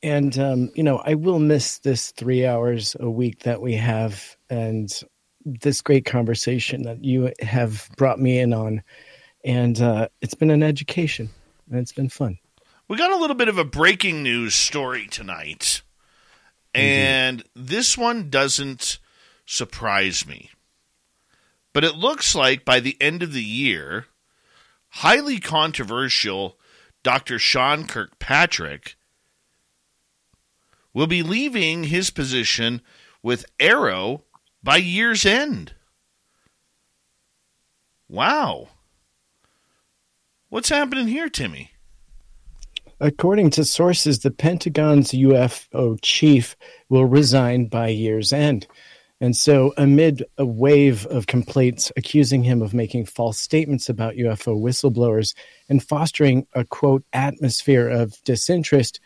And 0.00 0.38
um, 0.38 0.70
you 0.76 0.84
know, 0.84 0.98
I 0.98 1.14
will 1.14 1.40
miss 1.40 1.78
this 1.78 2.12
three 2.12 2.46
hours 2.46 2.94
a 3.00 3.10
week 3.10 3.40
that 3.40 3.60
we 3.60 3.74
have, 3.74 4.36
and 4.48 4.88
this 5.44 5.80
great 5.80 6.04
conversation 6.04 6.82
that 6.82 7.04
you 7.04 7.32
have 7.40 7.88
brought 7.96 8.20
me 8.20 8.38
in 8.38 8.52
on. 8.52 8.82
And 9.44 9.80
uh, 9.80 10.08
it's 10.20 10.34
been 10.34 10.50
an 10.50 10.62
education, 10.62 11.28
and 11.70 11.78
it's 11.78 11.92
been 11.92 12.08
fun. 12.08 12.38
We 12.88 12.96
got 12.96 13.12
a 13.12 13.16
little 13.16 13.36
bit 13.36 13.48
of 13.48 13.58
a 13.58 13.64
breaking 13.64 14.22
news 14.22 14.54
story 14.54 15.06
tonight. 15.06 15.82
And 16.74 17.44
this 17.54 17.96
one 17.96 18.30
doesn't 18.30 18.98
surprise 19.46 20.26
me. 20.26 20.50
But 21.72 21.84
it 21.84 21.96
looks 21.96 22.34
like 22.34 22.64
by 22.64 22.80
the 22.80 22.96
end 23.00 23.22
of 23.22 23.32
the 23.32 23.44
year, 23.44 24.06
highly 24.88 25.38
controversial 25.38 26.58
Dr. 27.02 27.38
Sean 27.38 27.86
Kirkpatrick 27.86 28.96
will 30.92 31.06
be 31.06 31.22
leaving 31.22 31.84
his 31.84 32.10
position 32.10 32.80
with 33.22 33.44
AARO 33.58 34.22
by 34.64 34.78
year's 34.78 35.26
end. 35.26 35.74
Wow. 38.08 38.68
What's 40.48 40.70
happening 40.70 41.06
here, 41.06 41.28
Timmy? 41.28 41.70
According 42.98 43.50
to 43.50 43.64
sources, 43.64 44.20
the 44.20 44.30
Pentagon's 44.30 45.10
UFO 45.10 45.98
chief 46.00 46.56
will 46.88 47.04
resign 47.04 47.66
by 47.66 47.88
year's 47.88 48.32
end. 48.32 48.66
And 49.20 49.36
so, 49.36 49.72
amid 49.76 50.24
a 50.38 50.46
wave 50.46 51.06
of 51.06 51.26
complaints 51.26 51.92
accusing 51.96 52.42
him 52.42 52.62
of 52.62 52.74
making 52.74 53.06
false 53.06 53.38
statements 53.38 53.88
about 53.88 54.14
UFO 54.14 54.60
whistleblowers 54.60 55.34
and 55.68 55.82
fostering 55.82 56.46
a 56.54 56.64
quote 56.64 57.04
atmosphere 57.12 57.88
of 57.88 58.14
disinterest, 58.24 59.00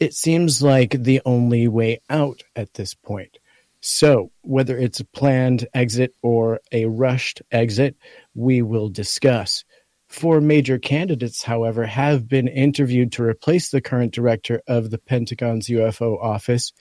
it 0.00 0.14
seems 0.14 0.62
like 0.62 0.90
the 0.90 1.20
only 1.24 1.68
way 1.68 2.00
out 2.10 2.42
at 2.56 2.74
this 2.74 2.94
point. 2.94 3.38
So, 3.84 4.30
whether 4.42 4.78
it's 4.78 5.00
a 5.00 5.04
planned 5.04 5.66
exit 5.74 6.14
or 6.22 6.60
a 6.70 6.86
rushed 6.86 7.42
exit, 7.50 7.96
we 8.32 8.62
will 8.62 8.88
discuss. 8.88 9.64
Four 10.06 10.40
major 10.40 10.78
candidates, 10.78 11.42
however, 11.42 11.84
have 11.86 12.28
been 12.28 12.46
interviewed 12.46 13.10
to 13.12 13.24
replace 13.24 13.70
the 13.70 13.80
current 13.80 14.14
director 14.14 14.62
of 14.68 14.90
the 14.90 14.98
Pentagon's 14.98 15.66
UFO 15.66 16.22
office, 16.22 16.72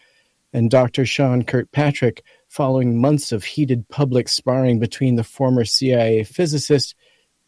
and 0.53 0.69
Dr. 0.69 1.03
Sean 1.07 1.43
Kirkpatrick, 1.43 2.23
following 2.49 3.01
months 3.01 3.31
of 3.31 3.45
heated 3.45 3.89
public 3.89 4.29
sparring 4.29 4.77
between 4.77 5.15
the 5.15 5.23
former 5.23 5.65
CIA 5.65 6.23
physicist, 6.23 6.93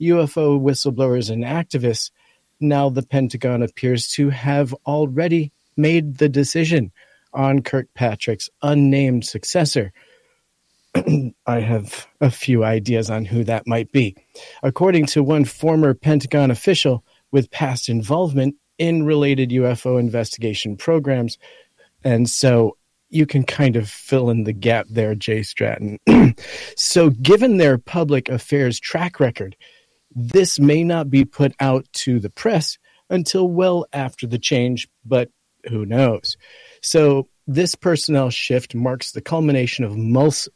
UFO 0.01 0.59
whistleblowers, 0.59 1.29
and 1.29 1.43
activists, 1.43 2.09
now 2.59 2.89
the 2.89 3.03
Pentagon 3.03 3.61
appears 3.61 4.07
to 4.13 4.31
have 4.31 4.73
already 4.87 5.51
made 5.77 6.17
the 6.17 6.29
decision 6.29 6.91
on 7.33 7.61
Kirkpatrick's 7.61 8.49
unnamed 8.61 9.25
successor. 9.25 9.91
I 11.45 11.59
have 11.59 12.07
a 12.21 12.29
few 12.29 12.63
ideas 12.63 13.09
on 13.09 13.25
who 13.25 13.43
that 13.45 13.67
might 13.67 13.91
be. 13.91 14.15
According 14.61 15.07
to 15.07 15.23
one 15.23 15.45
former 15.45 15.93
Pentagon 15.93 16.51
official 16.51 17.03
with 17.31 17.51
past 17.51 17.89
involvement 17.89 18.55
in 18.77 19.03
related 19.03 19.49
UFO 19.51 19.99
investigation 19.99 20.77
programs. 20.77 21.37
And 22.03 22.29
so 22.29 22.77
you 23.09 23.25
can 23.25 23.43
kind 23.43 23.75
of 23.75 23.89
fill 23.89 24.29
in 24.29 24.43
the 24.43 24.53
gap 24.53 24.87
there, 24.89 25.15
Jay 25.15 25.43
Stratton. 25.43 25.99
so, 26.75 27.11
given 27.11 27.57
their 27.57 27.77
public 27.77 28.27
affairs 28.27 28.79
track 28.79 29.19
record, 29.19 29.55
this 30.15 30.59
may 30.59 30.83
not 30.83 31.09
be 31.09 31.23
put 31.23 31.53
out 31.59 31.85
to 31.93 32.19
the 32.19 32.29
press 32.29 32.77
until 33.09 33.47
well 33.47 33.85
after 33.93 34.25
the 34.25 34.39
change, 34.39 34.87
but 35.05 35.29
who 35.69 35.85
knows? 35.85 36.37
So, 36.83 37.29
this 37.47 37.75
personnel 37.75 38.29
shift 38.29 38.75
marks 38.75 39.11
the 39.11 39.21
culmination 39.21 39.83
of 39.83 39.97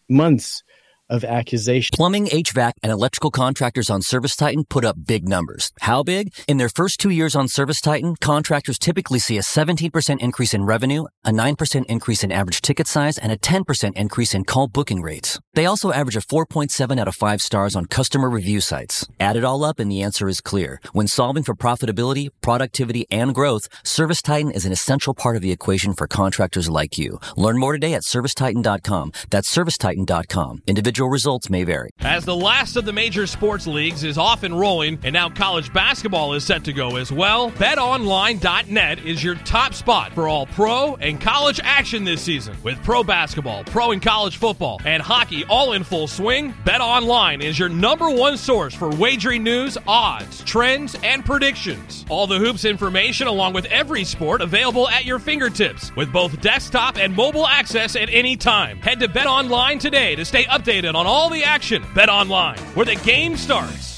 months 0.10 0.64
of 1.10 1.24
accusation. 1.24 1.92
Plumbing, 1.94 2.28
HVAC, 2.28 2.74
and 2.84 2.92
electrical 2.92 3.32
contractors 3.32 3.90
on 3.90 4.02
Service 4.02 4.36
Titan 4.36 4.66
put 4.66 4.84
up 4.84 5.06
big 5.06 5.28
numbers. 5.28 5.72
How 5.82 6.04
big? 6.04 6.34
In 6.48 6.58
their 6.58 6.70
first 6.70 7.00
two 7.00 7.10
years 7.10 7.36
on 7.36 7.48
Service 7.48 7.82
Titan, 7.82 8.16
contractors 8.18 8.78
typically 8.78 9.20
see 9.20 9.38
a 9.38 9.42
17% 9.42 10.20
increase 10.20 10.54
in 10.54 10.66
revenue, 10.66 11.06
a 11.24 11.32
9% 11.32 11.86
increase 11.86 12.24
in 12.24 12.32
average 12.32 12.62
ticket 12.62 12.88
size, 12.88 13.18
and 13.18 13.32
a 13.32 13.38
10% 13.38 13.96
increase 13.96 14.34
in 14.34 14.44
call 14.44 14.68
booking 14.68 15.02
rates. 15.02 15.40
They 15.54 15.66
also 15.66 15.92
average 15.92 16.18
a 16.18 16.22
4.7 16.22 17.00
out 17.00 17.08
of 17.08 17.16
5 17.16 17.42
stars 17.42 17.76
on 17.76 17.86
customer 17.86 18.30
review 18.30 18.60
sites. 18.62 19.08
Add 19.20 19.38
it 19.38 19.44
all 19.44 19.64
up 19.64 19.80
and 19.80 19.92
the 19.92 20.02
answer 20.02 20.28
is 20.28 20.42
clear. 20.42 20.80
When 20.94 21.08
solving 21.08 21.44
for 21.44 21.56
profitability, 21.56 22.30
productivity, 22.42 23.06
and 23.10 23.34
growth, 23.34 23.68
Service 23.84 24.22
Titan 24.22 24.52
is 24.52 24.66
an 24.66 24.72
essential 24.72 25.14
part 25.14 25.36
of 25.36 25.42
the 25.42 25.52
equation 25.52 25.94
for 25.94 26.08
contractors 26.08 26.70
like 26.70 26.98
you. 26.98 27.20
Learn 27.36 27.58
more 27.58 27.74
today 27.74 27.94
at 27.94 28.04
servicetitan.com. 28.04 29.12
That's 29.30 29.56
servicetitan.com. 29.56 30.64
Individual 30.68 30.97
individual 30.98 31.10
results 31.10 31.50
may 31.50 31.64
vary. 31.64 31.90
As 32.00 32.26
the 32.26 32.36
last 32.36 32.76
of 32.76 32.86
the 32.86 32.94
major 32.94 33.28
sports 33.28 33.68
leagues 33.68 34.04
is 34.04 34.18
off 34.18 34.44
and 34.44 34.58
rolling, 34.58 34.98
and 35.04 35.14
now 35.14 35.30
college 35.30 35.72
basketball 35.72 36.34
is 36.34 36.44
set 36.44 36.64
to 36.64 36.74
go 36.74 36.96
as 36.96 37.12
well, 37.12 37.52
betonline.net 37.52 39.06
is 39.06 39.24
your 39.24 39.36
top 39.36 39.74
spot 39.74 40.14
for 40.14 40.28
all 40.28 40.48
pro 40.48 40.96
and 40.96 41.22
college 41.22 41.60
action 41.64 42.04
this 42.04 42.22
season. 42.22 42.56
With 42.64 42.82
pro 42.84 43.04
basketball, 43.04 43.64
pro 43.66 43.92
and 43.92 44.02
college 44.02 44.38
football, 44.38 44.80
and 44.86 45.02
hockey 45.04 45.46
all 45.46 45.74
in 45.74 45.84
full 45.84 46.08
swing, 46.08 46.54
BetOnline 46.66 47.44
is 47.44 47.60
your 47.60 47.70
number 47.70 48.10
one 48.10 48.38
source 48.38 48.74
for 48.74 48.90
wagering 48.90 49.44
news, 49.44 49.78
odds, 49.88 50.44
trends, 50.44 50.96
and 51.04 51.24
predictions. 51.24 52.06
All 52.10 52.26
the 52.26 52.40
hoops 52.40 52.66
information 52.66 53.28
along 53.28 53.54
with 53.54 53.66
every 53.66 54.04
sport 54.04 54.42
available 54.42 54.90
at 54.90 55.06
your 55.06 55.20
fingertips 55.20 55.96
with 55.96 56.12
both 56.12 56.42
desktop 56.42 56.98
and 56.98 57.16
mobile 57.16 57.48
access 57.48 57.96
at 57.96 58.10
any 58.10 58.36
time. 58.36 58.80
Head 58.80 59.00
to 59.02 59.08
BetOnline 59.08 59.80
today 59.80 60.16
to 60.16 60.26
stay 60.26 60.46
updated 60.46 60.87
on 60.96 61.08
all 61.08 61.30
the 61.30 61.44
action. 61.44 61.84
Bet 61.94 62.10
online, 62.10 62.58
where 62.76 62.86
the 62.86 62.96
game 62.96 63.36
starts. 63.36 63.98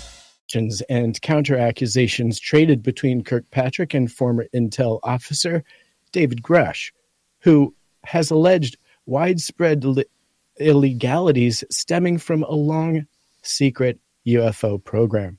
And 0.90 1.22
counter 1.22 1.58
accusations 1.58 2.40
traded 2.40 2.82
between 2.82 3.24
Kirkpatrick 3.24 3.94
and 3.94 4.12
former 4.12 4.48
Intel 4.54 5.00
officer 5.04 5.64
David 6.12 6.42
Grusch, 6.42 6.92
who 7.40 7.76
has 8.04 8.32
alleged 8.32 8.78
widespread 9.06 9.86
li- 9.86 10.06
illegalities 10.60 11.64
stemming 11.70 12.18
from 12.18 12.44
a 12.44 12.52
long 12.52 13.06
secret 13.44 14.00
UFO 14.26 14.84
program. 14.84 15.38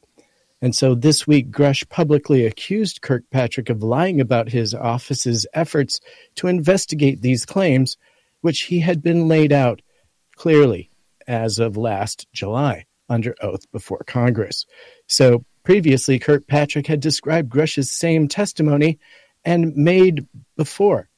And 0.62 0.77
so 0.77 0.95
this 0.95 1.27
week, 1.27 1.51
Grusch 1.51 1.89
publicly 1.89 2.47
accused 2.47 3.01
Kirkpatrick 3.01 3.70
of 3.70 3.83
lying 3.83 4.20
about 4.20 4.51
his 4.51 4.75
office's 4.75 5.47
efforts 5.55 6.01
to 6.37 6.49
investigate 6.49 7.23
these 7.23 7.47
claims, 7.47 7.97
which 8.43 8.62
he 8.62 8.81
had 8.81 9.03
been 9.03 9.27
laid 9.27 9.53
out 9.53 9.81
clearly 10.37 10.90
as 11.31 11.60
of 11.60 11.76
last 11.76 12.26
July 12.33 12.84
under 13.09 13.34
oath 13.41 13.70
before 13.73 14.02
Congress. 14.07 14.67
So 15.07 15.44
previously, 15.65 16.18
Kirkpatrick 16.18 16.86
had 16.86 17.00
described 17.00 17.50
Grusch's 17.50 17.91
same 17.91 18.26
testimony 18.28 18.99
and 19.44 19.75
made 19.76 20.26
before 20.57 21.09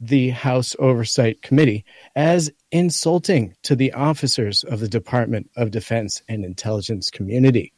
the 0.00 0.30
House 0.30 0.74
Oversight 0.80 1.42
Committee 1.42 1.84
as 2.16 2.50
insulting 2.72 3.54
to 3.62 3.76
the 3.76 3.92
officers 3.92 4.64
of 4.64 4.80
the 4.80 4.88
Department 4.88 5.48
of 5.56 5.70
Defense 5.70 6.22
and 6.28 6.44
Intelligence 6.44 7.08
community. 7.08 7.72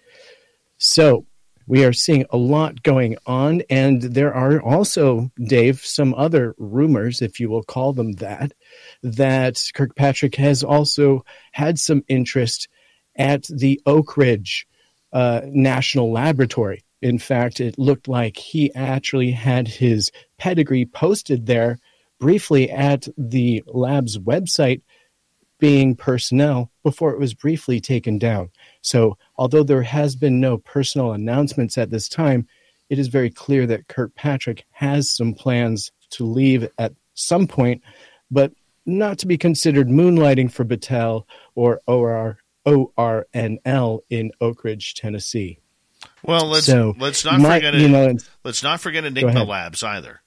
So 0.79 1.27
we 1.67 1.85
are 1.85 1.93
seeing 1.93 2.27
a 2.31 2.37
lot 2.37 2.83
going 2.83 3.17
on, 3.27 3.63
and 3.71 4.03
there 4.03 4.35
are 4.35 4.61
also, 4.61 5.31
Dave, 5.43 5.81
some 5.81 6.15
other 6.15 6.55
rumors, 6.59 7.23
if 7.23 7.41
you 7.41 7.49
will 7.49 7.63
call 7.63 7.93
them 7.93 8.13
that, 8.15 8.53
that 9.03 9.63
Kirkpatrick 9.75 10.35
has 10.37 10.63
also 10.63 11.25
had 11.53 11.79
some 11.79 12.05
interest 12.09 12.69
at 13.17 13.45
the 13.45 13.81
Oak 13.87 14.17
Ridge 14.17 14.67
uh, 15.13 15.43
National 15.47 16.13
Laboratory. 16.13 16.85
In 17.01 17.19
fact, 17.19 17.61
it 17.61 17.79
looked 17.79 18.09
like 18.09 18.37
he 18.37 18.75
actually 18.75 19.31
had 19.31 19.69
his 19.69 20.11
pedigree 20.39 20.87
posted 20.87 21.47
there 21.47 21.79
briefly 22.19 22.71
at 22.71 23.07
the 23.17 23.63
lab's 23.67 24.19
website, 24.19 24.83
being 25.61 25.95
personnel, 25.97 26.71
before 26.83 27.13
it 27.13 27.19
was 27.19 27.33
briefly 27.33 27.81
taken 27.81 28.19
down. 28.19 28.51
So, 28.83 29.17
although 29.37 29.63
there 29.63 29.83
has 29.83 30.17
been 30.17 30.41
no 30.41 30.59
personal 30.59 31.13
announcements 31.13 31.79
at 31.79 31.91
this 31.91 32.09
time, 32.09 32.47
it 32.91 32.99
is 32.99 33.09
very 33.09 33.31
clear 33.31 33.67
that 33.67 33.89
Kirkpatrick 33.89 34.65
has 34.71 35.11
some 35.11 35.35
plans 35.35 35.91
to 36.11 36.25
leave 36.25 36.69
at 36.79 36.93
some 37.15 37.47
point, 37.47 37.83
but 38.31 38.53
not 38.87 39.19
to 39.19 39.27
be 39.27 39.39
considered 39.39 39.89
moonlighting 39.89 40.53
for 40.53 40.65
Battelle 40.65 41.25
or 41.55 41.81
OR, 41.87 42.39
ORNL 42.67 44.01
in 44.11 44.33
Oak 44.41 44.65
Ridge, 44.65 44.95
Tennessee. 44.95 45.59
Well, 46.23 46.47
let's 46.47 46.67
so 46.67 46.95
let's 46.99 47.25
not 47.25 47.41
my, 47.41 47.59
forget 47.59 47.75
it, 47.75 47.81
you 47.81 47.89
know, 47.89 48.17
let's 48.45 48.63
not 48.63 48.81
forget 48.81 49.05
Enigma 49.05 49.45
Labs 49.45 49.83
either. 49.83 50.21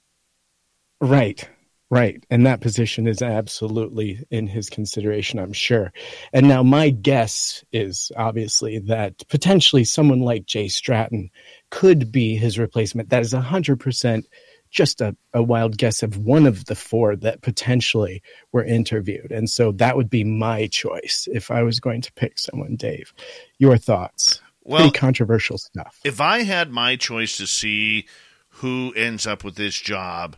Right. 1.00 1.48
Right. 1.90 2.26
And 2.30 2.46
that 2.46 2.60
position 2.60 3.08
is 3.08 3.22
absolutely 3.22 4.26
in 4.30 4.48
his 4.48 4.70
consideration, 4.70 5.40
I'm 5.40 5.54
sure. 5.54 5.94
And 6.34 6.48
now 6.48 6.62
my 6.62 6.90
guess 6.90 7.64
is 7.72 8.12
obviously 8.18 8.80
that 8.80 9.26
potentially 9.30 9.86
someone 9.86 10.20
like 10.20 10.46
Jay 10.46 10.68
Stratton 10.68 11.30
could 11.72 12.12
be 12.12 12.36
his 12.36 12.60
replacement. 12.60 13.10
That 13.10 13.22
is 13.22 13.34
100% 13.34 14.24
just 14.70 15.00
a, 15.00 15.16
a 15.34 15.42
wild 15.42 15.78
guess 15.78 16.04
of 16.04 16.18
one 16.18 16.46
of 16.46 16.66
the 16.66 16.76
four 16.76 17.16
that 17.16 17.42
potentially 17.42 18.22
were 18.52 18.66
interviewed. 18.66 19.32
And 19.32 19.50
so 19.50 19.72
that 19.74 19.96
would 19.96 20.10
be 20.10 20.26
my 20.26 20.68
choice 20.68 21.28
if 21.32 21.52
I 21.52 21.64
was 21.64 21.80
going 21.80 22.02
to 22.02 22.12
pick 22.14 22.38
someone, 22.38 22.76
Dave. 22.76 23.14
Your 23.60 23.78
thoughts? 23.78 24.42
Well, 24.64 24.82
Pretty 24.82 25.00
controversial 25.00 25.58
stuff. 25.58 26.02
If 26.04 26.20
I 26.20 26.44
had 26.44 26.70
my 26.70 26.98
choice 26.98 27.38
to 27.38 27.48
see 27.48 28.08
who 28.50 28.94
ends 28.94 29.26
up 29.26 29.46
with 29.46 29.56
this 29.56 29.76
job, 29.76 30.36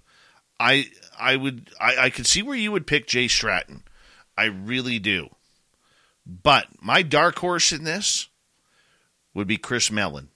I 0.60 0.86
I 1.20 1.36
would 1.36 1.70
I, 1.80 1.98
I 1.98 2.10
could 2.10 2.28
see 2.28 2.42
where 2.42 2.58
you 2.58 2.72
would 2.72 2.88
pick 2.88 3.08
Jay 3.08 3.28
Stratton. 3.28 3.84
I 4.38 4.46
really 4.46 5.00
do. 5.00 5.30
But 6.26 6.68
my 6.82 7.02
dark 7.02 7.40
horse 7.40 7.72
in 7.72 7.84
this 7.84 8.30
would 9.34 9.48
be 9.48 9.58
Chris 9.58 9.92
Mellon. 9.92 10.30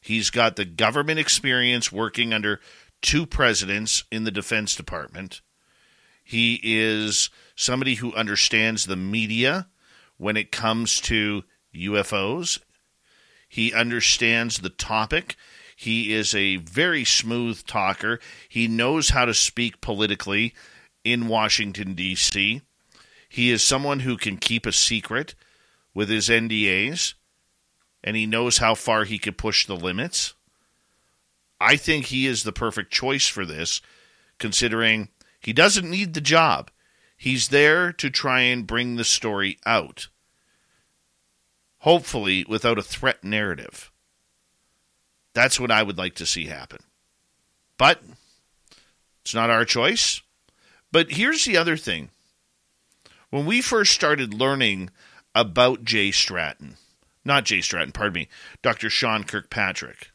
He's 0.00 0.30
got 0.30 0.56
the 0.56 0.66
government 0.66 1.18
experience 1.18 1.90
working 1.90 2.34
under 2.34 2.60
two 3.00 3.24
presidents 3.24 4.04
in 4.10 4.24
the 4.24 4.30
Defense 4.30 4.74
Department. 4.74 5.40
He 6.22 6.60
is 6.62 7.30
somebody 7.56 7.94
who 7.94 8.14
understands 8.14 8.84
the 8.84 8.96
media 8.96 9.68
when 10.16 10.36
it 10.36 10.52
comes 10.52 11.00
to 11.02 11.44
UFOs. 11.74 12.60
He 13.48 13.72
understands 13.72 14.58
the 14.58 14.70
topic. 14.70 15.36
He 15.76 16.12
is 16.12 16.34
a 16.34 16.56
very 16.56 17.04
smooth 17.04 17.64
talker. 17.66 18.20
He 18.48 18.68
knows 18.68 19.10
how 19.10 19.24
to 19.24 19.34
speak 19.34 19.80
politically 19.80 20.54
in 21.02 21.28
Washington, 21.28 21.94
D.C. 21.94 22.62
He 23.28 23.50
is 23.50 23.62
someone 23.62 24.00
who 24.00 24.16
can 24.16 24.36
keep 24.36 24.66
a 24.66 24.72
secret 24.72 25.34
with 25.92 26.08
his 26.08 26.28
NDAs, 26.28 27.14
and 28.02 28.16
he 28.16 28.26
knows 28.26 28.58
how 28.58 28.74
far 28.74 29.04
he 29.04 29.18
can 29.18 29.34
push 29.34 29.66
the 29.66 29.76
limits. 29.76 30.34
I 31.60 31.76
think 31.76 32.06
he 32.06 32.26
is 32.26 32.42
the 32.42 32.52
perfect 32.52 32.92
choice 32.92 33.26
for 33.26 33.44
this, 33.44 33.80
considering 34.38 35.08
he 35.40 35.52
doesn't 35.52 35.88
need 35.88 36.14
the 36.14 36.20
job. 36.20 36.70
He's 37.16 37.48
there 37.48 37.92
to 37.94 38.10
try 38.10 38.40
and 38.40 38.66
bring 38.66 38.96
the 38.96 39.04
story 39.04 39.58
out, 39.64 40.08
hopefully 41.78 42.44
without 42.48 42.78
a 42.78 42.82
threat 42.82 43.24
narrative. 43.24 43.90
That's 45.34 45.58
what 45.60 45.70
I 45.70 45.82
would 45.82 45.98
like 45.98 46.14
to 46.16 46.26
see 46.26 46.46
happen. 46.46 46.78
But 47.76 48.00
it's 49.22 49.34
not 49.34 49.50
our 49.50 49.64
choice. 49.64 50.22
But 50.92 51.10
here's 51.10 51.44
the 51.44 51.56
other 51.56 51.76
thing. 51.76 52.10
When 53.30 53.46
we 53.46 53.60
first 53.60 53.92
started 53.92 54.32
learning 54.32 54.90
about 55.34 55.84
Jay 55.84 56.12
Stratton, 56.12 56.76
not 57.24 57.44
Jay 57.44 57.60
Stratton, 57.60 57.90
pardon 57.90 58.14
me, 58.14 58.28
Dr. 58.62 58.88
Sean 58.88 59.24
Kirkpatrick, 59.24 60.12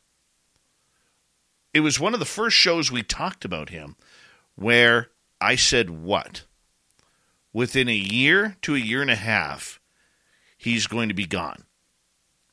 it 1.73 1.81
was 1.81 1.99
one 1.99 2.14
of 2.14 2.22
the 2.22 2.25
first 2.25 2.56
shows 2.56 2.91
we 2.91 3.03
talked 3.03 3.43
about 3.43 3.69
him 3.69 3.98
where 4.56 5.09
I 5.41 5.56
said, 5.56 5.89
What? 5.89 6.43
Within 7.51 7.89
a 7.89 7.95
year 7.95 8.56
to 8.61 8.75
a 8.75 8.80
year 8.80 9.01
and 9.01 9.11
a 9.11 9.15
half, 9.15 9.80
he's 10.57 10.88
going 10.88 11.09
to 11.09 11.15
be 11.15 11.25
gone. 11.25 11.65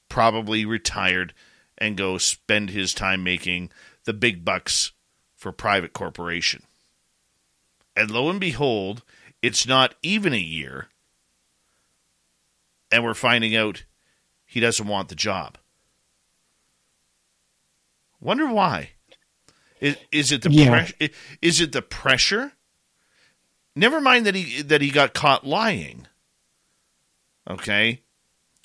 Probably 0.09 0.65
retired 0.65 1.35
and 1.79 1.97
go 1.97 2.19
spend 2.19 2.71
his 2.71 2.95
time 2.95 3.23
making 3.23 3.71
the 4.05 4.13
big 4.13 4.45
bucks 4.45 4.93
for 5.37 5.53
private 5.53 5.93
corporation. 5.93 6.63
And 7.95 8.11
lo 8.11 8.29
and 8.31 8.41
behold, 8.41 9.03
it's 9.43 9.67
not 9.67 9.95
even 10.03 10.33
a 10.33 10.39
year, 10.39 10.89
and 12.91 13.05
we're 13.05 13.15
finding 13.15 13.55
out 13.55 13.85
he 14.45 14.61
doesn't 14.61 14.87
want 14.87 15.09
the 15.09 15.15
job. 15.15 15.59
Wonder 18.21 18.49
why? 18.49 18.91
Is, 19.81 19.97
is 20.11 20.33
it 20.33 20.43
the 20.43 20.51
yeah. 20.51 20.69
pressure? 20.69 20.95
Is 21.43 21.61
it 21.61 21.73
the 21.73 21.83
pressure? 21.83 22.53
Never 23.75 24.01
mind 24.01 24.25
that 24.25 24.35
he 24.35 24.63
that 24.63 24.81
he 24.81 24.91
got 24.91 25.13
caught 25.13 25.47
lying. 25.47 26.07
Okay, 27.49 28.01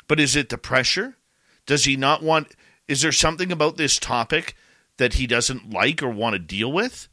but 0.07 0.19
is 0.19 0.35
it 0.35 0.49
the 0.49 0.57
pressure? 0.57 1.17
Does 1.65 1.83
he 1.83 1.97
not 1.97 2.23
want? 2.23 2.47
Is 2.87 3.01
there 3.01 3.11
something 3.11 3.51
about 3.51 3.77
this 3.77 3.97
topic 3.99 4.55
that 4.97 5.13
he 5.13 5.27
doesn't 5.27 5.69
like 5.69 6.03
or 6.03 6.09
want 6.09 6.33
to 6.33 6.39
deal 6.39 6.71
with? 6.71 7.07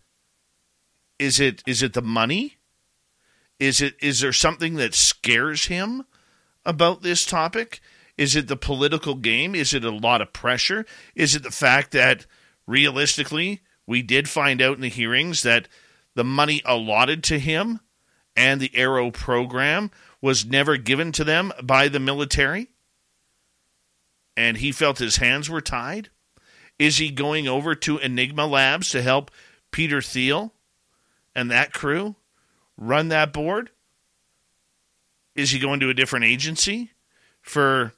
Is 1.19 1.41
it 1.41 1.63
is 1.67 1.83
it 1.83 1.95
the 1.95 2.03
money? 2.03 2.57
Is 3.59 3.81
it 3.81 3.95
is 4.01 4.21
there 4.21 4.33
something 4.33 4.75
that 4.75 4.95
scares 4.95 5.67
him 5.67 6.05
about 6.65 7.03
this 7.03 7.25
topic? 7.25 7.81
Is 8.17 8.35
it 8.35 8.49
the 8.49 8.57
political 8.57 9.15
game? 9.15 9.55
Is 9.55 9.73
it 9.73 9.85
a 9.85 9.91
lot 9.91 10.21
of 10.21 10.33
pressure? 10.33 10.85
Is 11.15 11.35
it 11.35 11.43
the 11.43 11.51
fact 11.51 11.93
that 11.93 12.27
realistically 12.67 13.61
we 13.87 14.03
did 14.03 14.29
find 14.29 14.61
out 14.61 14.77
in 14.77 14.83
the 14.83 14.89
hearings 14.89 15.43
that 15.43 15.69
the 16.15 16.25
money 16.25 16.61
allotted 16.65 17.23
to 17.25 17.39
him 17.39 17.81
and 18.37 18.61
the 18.61 18.71
AARO 18.71 19.13
program 19.13 19.91
was 20.21 20.45
never 20.45 20.77
given 20.77 21.13
to 21.13 21.25
them 21.25 21.53
by 21.63 21.89
the 21.89 22.01
military? 22.01 22.71
And 24.39 24.59
he 24.59 24.71
felt 24.71 24.99
his 24.99 25.17
hands 25.17 25.51
were 25.51 25.61
tied? 25.61 26.11
Is 26.79 26.99
he 26.99 27.11
going 27.11 27.49
over 27.49 27.75
to 27.75 27.99
Enigma 27.99 28.47
Labs 28.47 28.89
to 28.91 29.03
help 29.03 29.33
Peter 29.73 30.01
Thiel 30.01 30.55
and 31.35 31.51
that 31.51 31.73
crew 31.73 32.15
run 32.77 33.09
that 33.09 33.33
board? 33.33 33.71
Is 35.35 35.51
he 35.51 35.59
going 35.59 35.81
to 35.81 35.91
a 35.91 35.95
different 35.95 36.25
agency 36.27 36.93
for, 37.43 37.95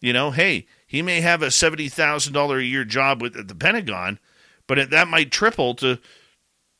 you 0.00 0.14
know, 0.14 0.30
hey, 0.30 0.66
he 0.86 1.02
may 1.02 1.20
have 1.20 1.42
a 1.42 1.48
$70,000 1.48 2.58
a 2.58 2.64
year 2.64 2.86
job 2.86 3.20
with 3.20 3.36
at 3.36 3.48
the 3.48 3.54
Pentagon, 3.54 4.18
but 4.66 4.78
it, 4.78 4.88
that 4.88 5.06
might 5.06 5.30
triple 5.30 5.74
to 5.74 5.98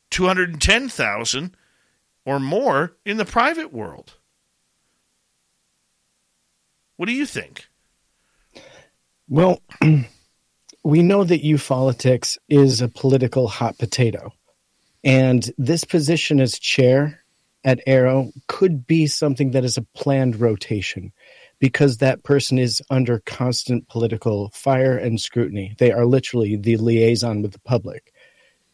210,000 0.09 1.55
or 2.25 2.39
more 2.39 2.93
in 3.05 3.17
the 3.17 3.25
private 3.25 3.71
world. 3.71 4.15
What 6.97 7.05
do 7.05 7.11
you 7.13 7.27
think? 7.27 7.67
Well, 9.27 9.61
we 10.83 11.01
know 11.01 11.23
that 11.23 11.57
politics 11.67 12.37
is 12.47 12.81
a 12.81 12.87
political 12.87 13.47
hot 13.47 13.77
potato. 13.77 14.31
And 15.03 15.51
this 15.57 15.83
position 15.83 16.39
as 16.39 16.59
chair 16.59 17.23
at 17.63 17.85
AARO 17.87 18.31
could 18.47 18.85
be 18.85 19.07
something 19.07 19.51
that 19.51 19.65
is 19.65 19.77
a 19.77 19.85
planned 19.95 20.39
rotation 20.39 21.11
because 21.59 21.97
that 21.97 22.23
person 22.23 22.59
is 22.59 22.81
under 22.89 23.19
constant 23.25 23.87
political 23.87 24.51
fire 24.53 24.97
and 24.97 25.19
scrutiny. 25.19 25.75
They 25.79 25.91
are 25.91 26.05
literally 26.05 26.55
the 26.55 26.77
liaison 26.77 27.41
with 27.41 27.53
the 27.53 27.59
public. 27.59 28.13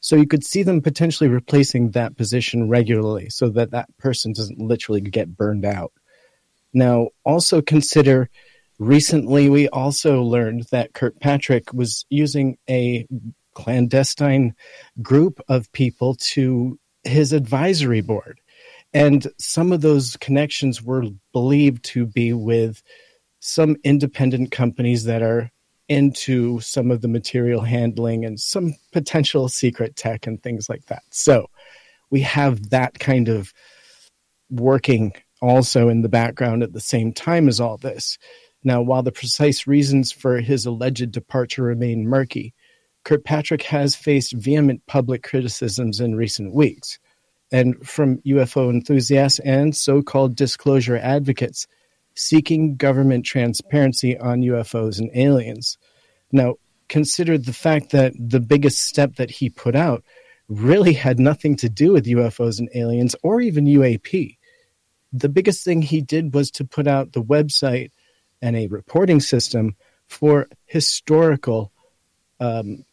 So 0.01 0.15
you 0.15 0.27
could 0.27 0.43
see 0.43 0.63
them 0.63 0.81
potentially 0.81 1.29
replacing 1.29 1.91
that 1.91 2.17
position 2.17 2.67
regularly 2.67 3.29
so 3.29 3.49
that 3.49 3.71
that 3.71 3.95
person 3.97 4.33
doesn't 4.33 4.59
literally 4.59 4.99
get 4.99 5.37
burned 5.37 5.63
out. 5.63 5.93
Now, 6.73 7.09
also 7.23 7.61
consider 7.61 8.29
recently 8.81 9.47
we 9.47 9.69
also 9.69 10.23
learned 10.23 10.65
that 10.71 10.93
Kirkpatrick 10.93 11.71
was 11.71 12.03
using 12.09 12.57
a 12.67 13.05
clandestine 13.53 14.55
group 15.03 15.39
of 15.47 15.71
people 15.71 16.15
to 16.15 16.79
his 17.03 17.31
advisory 17.31 18.01
board. 18.01 18.39
And 18.91 19.27
some 19.37 19.71
of 19.71 19.81
those 19.81 20.17
connections 20.17 20.81
were 20.81 21.05
believed 21.31 21.85
to 21.85 22.07
be 22.07 22.33
with 22.33 22.81
some 23.39 23.77
independent 23.83 24.51
companies 24.51 25.03
that 25.03 25.21
are 25.21 25.51
into 25.87 26.59
some 26.59 26.89
of 26.89 27.01
the 27.01 27.07
material 27.07 27.61
handling 27.61 28.25
and 28.25 28.39
some 28.39 28.73
potential 28.91 29.47
secret 29.47 29.95
tech 29.95 30.25
and 30.25 30.41
things 30.41 30.69
like 30.69 30.85
that. 30.87 31.03
So 31.11 31.47
we 32.09 32.21
have 32.21 32.71
that 32.71 32.97
kind 32.97 33.29
of 33.29 33.53
working 34.49 35.13
also 35.39 35.87
in 35.87 36.01
the 36.01 36.09
background 36.09 36.63
at 36.63 36.73
the 36.73 36.81
same 36.81 37.13
time 37.13 37.47
as 37.47 37.59
all 37.59 37.77
this. 37.77 38.17
Now, 38.63 38.81
while 38.81 39.03
the 39.03 39.11
precise 39.11 39.65
reasons 39.65 40.11
for 40.11 40.39
his 40.39 40.65
alleged 40.65 41.11
departure 41.11 41.63
remain 41.63 42.07
murky, 42.07 42.53
Kirkpatrick 43.03 43.63
has 43.63 43.95
faced 43.95 44.33
vehement 44.33 44.85
public 44.85 45.23
criticisms 45.23 45.99
in 45.99 46.15
recent 46.15 46.53
weeks 46.53 46.99
and 47.51 47.75
from 47.85 48.19
UFO 48.19 48.69
enthusiasts 48.69 49.39
and 49.39 49.75
so 49.75 50.01
called 50.01 50.35
disclosure 50.35 50.97
advocates 50.97 51.67
seeking 52.15 52.75
government 52.75 53.25
transparency 53.25 54.17
on 54.17 54.41
UFOs 54.41 54.99
and 54.99 55.09
aliens. 55.15 55.77
Now, 56.31 56.55
consider 56.87 57.37
the 57.37 57.53
fact 57.53 57.91
that 57.91 58.13
the 58.17 58.39
biggest 58.39 58.81
step 58.81 59.15
that 59.15 59.31
he 59.31 59.49
put 59.49 59.75
out 59.75 60.03
really 60.49 60.93
had 60.93 61.19
nothing 61.19 61.55
to 61.55 61.69
do 61.69 61.93
with 61.93 62.05
UFOs 62.05 62.59
and 62.59 62.69
aliens 62.75 63.15
or 63.23 63.41
even 63.41 63.65
UAP. 63.65 64.37
The 65.13 65.29
biggest 65.29 65.63
thing 65.63 65.81
he 65.81 66.01
did 66.01 66.33
was 66.33 66.51
to 66.51 66.65
put 66.65 66.87
out 66.87 67.13
the 67.13 67.23
website 67.23 67.91
and 68.41 68.55
a 68.55 68.67
reporting 68.67 69.19
system 69.19 69.75
for 70.07 70.47
historical 70.65 71.71
um, 72.39 72.83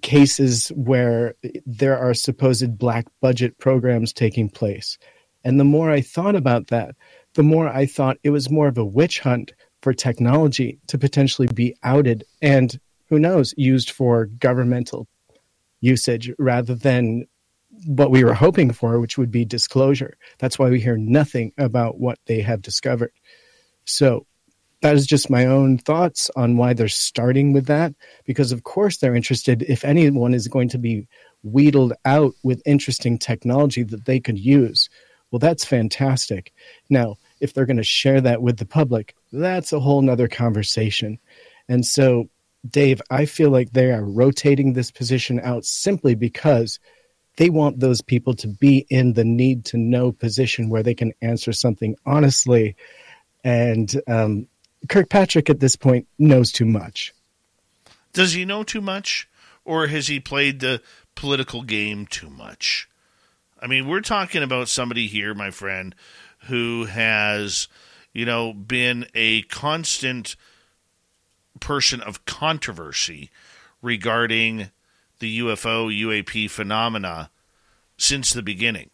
cases 0.00 0.68
where 0.74 1.34
there 1.66 1.98
are 1.98 2.14
supposed 2.14 2.78
black 2.78 3.06
budget 3.20 3.58
programs 3.58 4.12
taking 4.12 4.48
place. 4.48 4.98
And 5.44 5.58
the 5.58 5.64
more 5.64 5.90
I 5.90 6.00
thought 6.00 6.36
about 6.36 6.68
that, 6.68 6.94
the 7.34 7.42
more 7.42 7.68
I 7.68 7.86
thought 7.86 8.18
it 8.22 8.30
was 8.30 8.50
more 8.50 8.68
of 8.68 8.78
a 8.78 8.84
witch 8.84 9.20
hunt 9.20 9.52
for 9.82 9.92
technology 9.92 10.78
to 10.86 10.98
potentially 10.98 11.48
be 11.52 11.74
outed 11.82 12.24
and 12.40 12.78
who 13.08 13.18
knows, 13.18 13.52
used 13.56 13.90
for 13.90 14.26
governmental 14.26 15.06
usage 15.80 16.30
rather 16.38 16.74
than 16.74 17.26
what 17.86 18.10
we 18.10 18.24
were 18.24 18.34
hoping 18.34 18.72
for, 18.72 19.00
which 19.00 19.18
would 19.18 19.30
be 19.30 19.44
disclosure. 19.44 20.16
That's 20.38 20.58
why 20.58 20.70
we 20.70 20.80
hear 20.80 20.96
nothing 20.96 21.52
about 21.58 21.98
what 21.98 22.18
they 22.26 22.40
have 22.40 22.62
discovered. 22.62 23.12
So 23.84 24.26
that 24.82 24.94
is 24.94 25.06
just 25.06 25.30
my 25.30 25.46
own 25.46 25.78
thoughts 25.78 26.30
on 26.36 26.56
why 26.56 26.74
they're 26.74 26.88
starting 26.88 27.52
with 27.52 27.66
that 27.66 27.94
because 28.24 28.52
of 28.52 28.64
course 28.64 28.98
they're 28.98 29.14
interested 29.14 29.62
if 29.62 29.84
anyone 29.84 30.34
is 30.34 30.48
going 30.48 30.68
to 30.68 30.78
be 30.78 31.08
wheedled 31.42 31.92
out 32.04 32.34
with 32.42 32.62
interesting 32.66 33.18
technology 33.18 33.82
that 33.82 34.04
they 34.04 34.20
could 34.20 34.38
use. 34.38 34.88
Well 35.30 35.38
that's 35.38 35.64
fantastic. 35.64 36.52
Now 36.90 37.16
if 37.40 37.54
they're 37.54 37.66
going 37.66 37.76
to 37.78 37.82
share 37.82 38.20
that 38.20 38.42
with 38.42 38.58
the 38.58 38.66
public 38.66 39.16
that's 39.32 39.72
a 39.72 39.80
whole 39.80 40.02
nother 40.02 40.28
conversation. 40.28 41.18
And 41.68 41.86
so 41.86 42.28
dave 42.70 43.02
i 43.10 43.26
feel 43.26 43.50
like 43.50 43.72
they 43.72 43.90
are 43.90 44.04
rotating 44.04 44.72
this 44.72 44.90
position 44.90 45.40
out 45.40 45.64
simply 45.64 46.14
because 46.14 46.78
they 47.36 47.50
want 47.50 47.80
those 47.80 48.00
people 48.00 48.34
to 48.34 48.46
be 48.46 48.86
in 48.90 49.14
the 49.14 49.24
need 49.24 49.64
to 49.64 49.76
know 49.76 50.12
position 50.12 50.68
where 50.68 50.82
they 50.82 50.94
can 50.94 51.12
answer 51.22 51.52
something 51.52 51.96
honestly 52.06 52.76
and 53.44 54.00
um, 54.06 54.46
Kirkpatrick 54.88 55.48
at 55.50 55.60
this 55.60 55.76
point 55.76 56.06
knows 56.18 56.52
too 56.52 56.66
much. 56.66 57.12
Does 58.12 58.32
he 58.32 58.44
know 58.44 58.62
too 58.62 58.80
much, 58.80 59.28
or 59.64 59.86
has 59.86 60.08
he 60.08 60.20
played 60.20 60.60
the 60.60 60.82
political 61.14 61.62
game 61.62 62.06
too 62.06 62.28
much? 62.28 62.88
I 63.60 63.66
mean, 63.66 63.86
we're 63.86 64.00
talking 64.00 64.42
about 64.42 64.68
somebody 64.68 65.06
here, 65.06 65.34
my 65.34 65.50
friend, 65.50 65.94
who 66.48 66.86
has, 66.86 67.68
you 68.12 68.26
know, 68.26 68.52
been 68.52 69.06
a 69.14 69.42
constant 69.42 70.36
person 71.60 72.00
of 72.00 72.24
controversy 72.24 73.30
regarding 73.80 74.70
the 75.20 75.38
UFO 75.38 75.88
UAP 75.88 76.50
phenomena 76.50 77.30
since 77.96 78.32
the 78.32 78.42
beginning. 78.42 78.90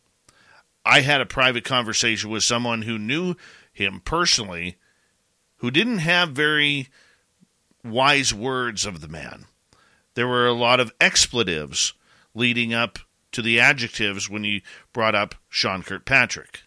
I 0.85 1.01
had 1.01 1.21
a 1.21 1.27
private 1.27 1.65
conversation 1.65 2.31
with 2.31 2.43
someone 2.43 2.83
who 2.83 2.99
knew 2.99 3.35
him 3.73 4.01
personally 4.05 4.77
who 5.59 5.71
didn't 5.71 5.99
have 5.99 6.31
very 6.31 6.89
wise 7.85 8.35
words 8.35 8.85
of 8.87 9.01
the 9.01 9.09
man. 9.09 9.47
There 10.15 10.27
were 10.27 10.47
a 10.47 10.53
lot 10.53 10.81
of 10.81 10.93
expletives 11.01 11.95
leading 12.35 12.75
up 12.75 12.99
to 13.33 13.43
the 13.43 13.61
adjectives 13.61 14.29
when 14.29 14.45
he 14.45 14.63
brought 14.93 15.15
up 15.15 15.35
Sean 15.49 15.83
Kirkpatrick. 15.83 16.63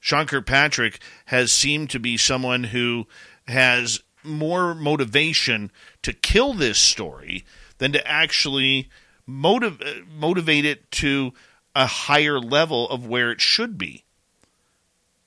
Sean 0.00 0.26
Kirkpatrick 0.26 1.00
has 1.26 1.52
seemed 1.52 1.90
to 1.90 1.98
be 1.98 2.16
someone 2.16 2.64
who 2.64 3.06
has 3.48 4.02
more 4.22 4.74
motivation 4.74 5.70
to 6.02 6.12
kill 6.12 6.52
this 6.52 6.78
story 6.78 7.44
than 7.78 7.92
to 7.92 8.06
actually 8.06 8.88
motiv- 9.26 9.82
motivate 10.08 10.64
it 10.64 10.90
to 10.90 11.32
a 11.74 11.86
higher 11.86 12.38
level 12.38 12.88
of 12.88 13.06
where 13.06 13.30
it 13.30 13.40
should 13.40 13.76
be. 13.76 14.04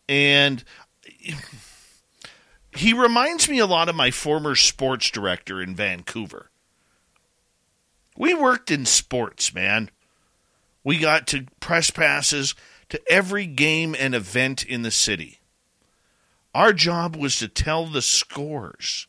And 0.07 0.63
he 2.79 2.93
reminds 2.93 3.49
me 3.49 3.59
a 3.59 3.65
lot 3.65 3.89
of 3.89 3.95
my 3.95 4.11
former 4.11 4.55
sports 4.55 5.09
director 5.11 5.61
in 5.61 5.75
Vancouver. 5.75 6.49
We 8.17 8.33
worked 8.33 8.69
in 8.71 8.85
sports, 8.85 9.53
man. 9.53 9.89
We 10.83 10.97
got 10.97 11.27
to 11.27 11.45
press 11.59 11.89
passes 11.89 12.55
to 12.89 13.01
every 13.11 13.45
game 13.45 13.95
and 13.97 14.15
event 14.15 14.63
in 14.63 14.81
the 14.81 14.91
city. 14.91 15.39
Our 16.53 16.73
job 16.73 17.15
was 17.15 17.37
to 17.39 17.47
tell 17.47 17.85
the 17.85 18.01
scores. 18.01 19.07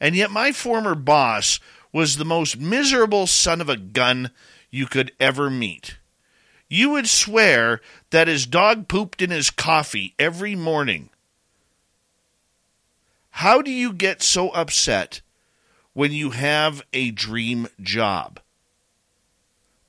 And 0.00 0.14
yet, 0.14 0.30
my 0.30 0.52
former 0.52 0.94
boss 0.94 1.58
was 1.92 2.16
the 2.16 2.24
most 2.24 2.58
miserable 2.58 3.26
son 3.26 3.60
of 3.60 3.68
a 3.68 3.76
gun 3.76 4.30
you 4.70 4.86
could 4.86 5.12
ever 5.18 5.50
meet. 5.50 5.96
You 6.68 6.90
would 6.90 7.08
swear 7.08 7.80
that 8.10 8.28
his 8.28 8.46
dog 8.46 8.88
pooped 8.88 9.22
in 9.22 9.30
his 9.30 9.50
coffee 9.50 10.14
every 10.18 10.54
morning. 10.54 11.10
How 13.40 13.60
do 13.60 13.70
you 13.70 13.92
get 13.92 14.22
so 14.22 14.48
upset 14.48 15.20
when 15.92 16.10
you 16.10 16.30
have 16.30 16.80
a 16.94 17.10
dream 17.10 17.68
job? 17.82 18.40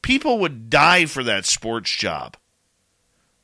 People 0.02 0.40
would 0.40 0.70
die 0.70 1.06
for 1.06 1.24
that 1.24 1.46
sports 1.46 1.90
job. 1.92 2.36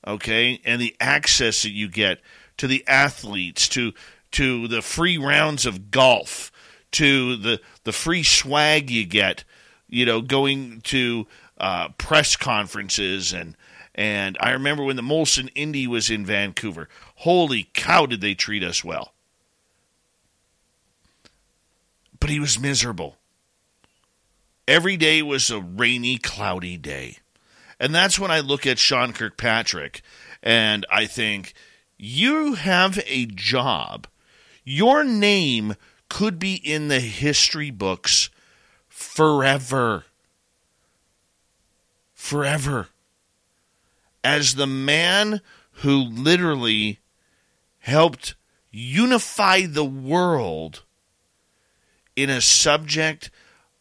Okay? 0.06 0.60
And 0.66 0.82
the 0.82 0.94
access 1.00 1.64
that 1.64 1.72
you 1.72 1.88
get 1.88 2.20
to 2.58 2.68
the 2.68 2.84
athletes, 2.86 3.70
to 3.70 3.94
to 4.32 4.68
the 4.68 4.82
free 4.82 5.18
rounds 5.18 5.66
of 5.66 5.90
golf, 5.90 6.52
to 6.92 7.38
the 7.38 7.62
the 7.86 7.94
free 7.94 8.24
swag 8.24 8.90
you 8.90 9.06
get, 9.06 9.46
you 9.88 10.06
know, 10.06 10.20
going 10.20 10.82
to 10.82 11.28
uh, 11.58 11.88
press 11.98 12.36
conferences 12.36 13.32
and 13.32 13.56
and 13.96 14.38
I 14.42 14.52
remember 14.52 14.84
when 14.84 14.98
the 14.98 15.02
Molson 15.02 15.50
Indy 15.56 15.88
was 15.88 16.10
in 16.10 16.26
Vancouver. 16.26 16.90
Holy 17.16 17.70
cow, 17.74 18.06
did 18.06 18.20
they 18.20 18.34
treat 18.34 18.66
us 18.66 18.84
well! 18.84 19.14
But 22.24 22.30
he 22.30 22.40
was 22.40 22.58
miserable. 22.58 23.18
Every 24.66 24.96
day 24.96 25.22
was 25.22 25.50
a 25.50 25.60
rainy, 25.60 26.18
cloudy 26.18 26.78
day. 26.78 27.18
And 27.82 27.94
that's 27.94 28.18
when 28.18 28.32
I 28.32 28.40
look 28.40 28.66
at 28.66 28.80
Sean 28.80 29.12
Kirkpatrick 29.12 30.02
and 30.42 30.86
I 30.90 31.06
think, 31.06 31.54
you 31.98 32.54
have 32.54 33.04
a 33.08 33.26
job. 33.26 34.08
Your 34.64 35.04
name 35.04 35.76
could 36.08 36.40
be 36.40 36.54
in 36.54 36.88
the 36.88 37.02
history 37.02 37.72
books 37.72 38.30
forever. 38.88 40.06
Forever. 42.14 42.88
As 44.24 44.56
the 44.56 44.66
man 44.66 45.42
who 45.82 45.98
literally 45.98 47.00
helped 47.80 48.36
unify 48.72 49.66
the 49.66 49.84
world 49.84 50.84
in 52.16 52.30
a 52.30 52.42
subject 52.42 53.30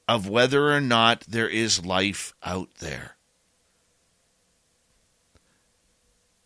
of 0.08 0.28
whether 0.28 0.72
or 0.72 0.80
not 0.80 1.20
there 1.22 1.48
is 1.48 1.84
life 1.84 2.34
out 2.42 2.68
there. 2.80 3.16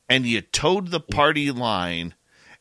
And 0.09 0.27
you 0.27 0.41
toed 0.41 0.91
the 0.91 1.01
party 1.01 1.51
line 1.51 2.15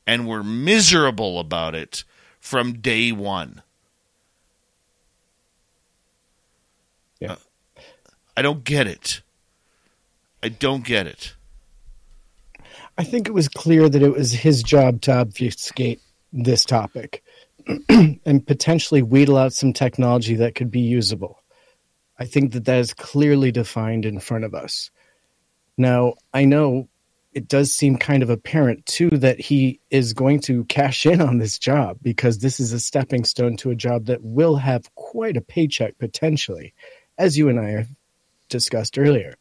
and 0.08 0.28
were 0.28 0.44
miserable 0.44 1.40
about 1.40 1.76
it 1.76 2.04
from 2.40 2.74
day 2.74 3.12
one. 3.12 3.62
Yeah. 7.20 7.34
Uh, 7.34 7.82
I 8.38 8.42
don't 8.42 8.64
get 8.64 8.88
it. 8.88 9.22
I 10.44 10.50
don't 10.50 10.84
get 10.84 11.08
it. 11.08 11.34
I 12.98 13.04
think 13.04 13.28
it 13.28 13.34
was 13.34 13.48
clear 13.48 13.90
that 13.90 14.02
it 14.02 14.14
was 14.14 14.32
his 14.32 14.64
job 14.64 15.02
to 15.02 15.12
obfuscate 15.12 16.02
this 16.32 16.64
topic 16.64 17.24
and 17.90 18.45
potentially 18.45 19.02
wheedle 19.02 19.38
out 19.38 19.53
some 19.53 19.74
technology 19.74 20.35
that 20.35 20.56
could 20.56 20.72
be 20.72 20.82
usable. 20.82 21.44
I 22.18 22.26
think 22.26 22.53
that 22.53 22.66
that 22.66 22.80
is 22.80 22.94
clearly 22.94 23.52
defined 23.52 24.06
in 24.06 24.19
front 24.19 24.45
of 24.45 24.53
us. 24.53 24.90
Now, 25.77 26.14
I 26.34 26.45
know 26.45 26.88
it 27.34 27.50
does 27.50 27.74
seem 27.74 27.98
kind 27.98 28.24
of 28.24 28.30
apparent 28.30 28.85
too 28.85 29.10
that 29.10 29.42
he 29.42 29.82
is 29.90 30.14
going 30.14 30.40
to 30.42 30.64
cash 30.66 31.06
in 31.06 31.19
on 31.19 31.38
this 31.38 31.60
job 31.60 31.98
because 32.02 32.40
this 32.40 32.61
is 32.61 32.72
a 32.72 32.80
stepping 32.80 33.26
stone 33.26 33.58
to 33.58 33.72
a 33.72 33.76
job 33.76 34.06
that 34.06 34.24
will 34.24 34.56
have 34.56 34.94
quite 34.95 35.35
a 35.35 35.42
paycheck 35.42 35.98
potentially, 35.98 36.74
as 37.18 37.38
you 37.38 37.50
and 37.50 37.60
I 37.60 37.72
have 37.72 37.90
discussed 38.48 38.98
earlier. 38.98 39.35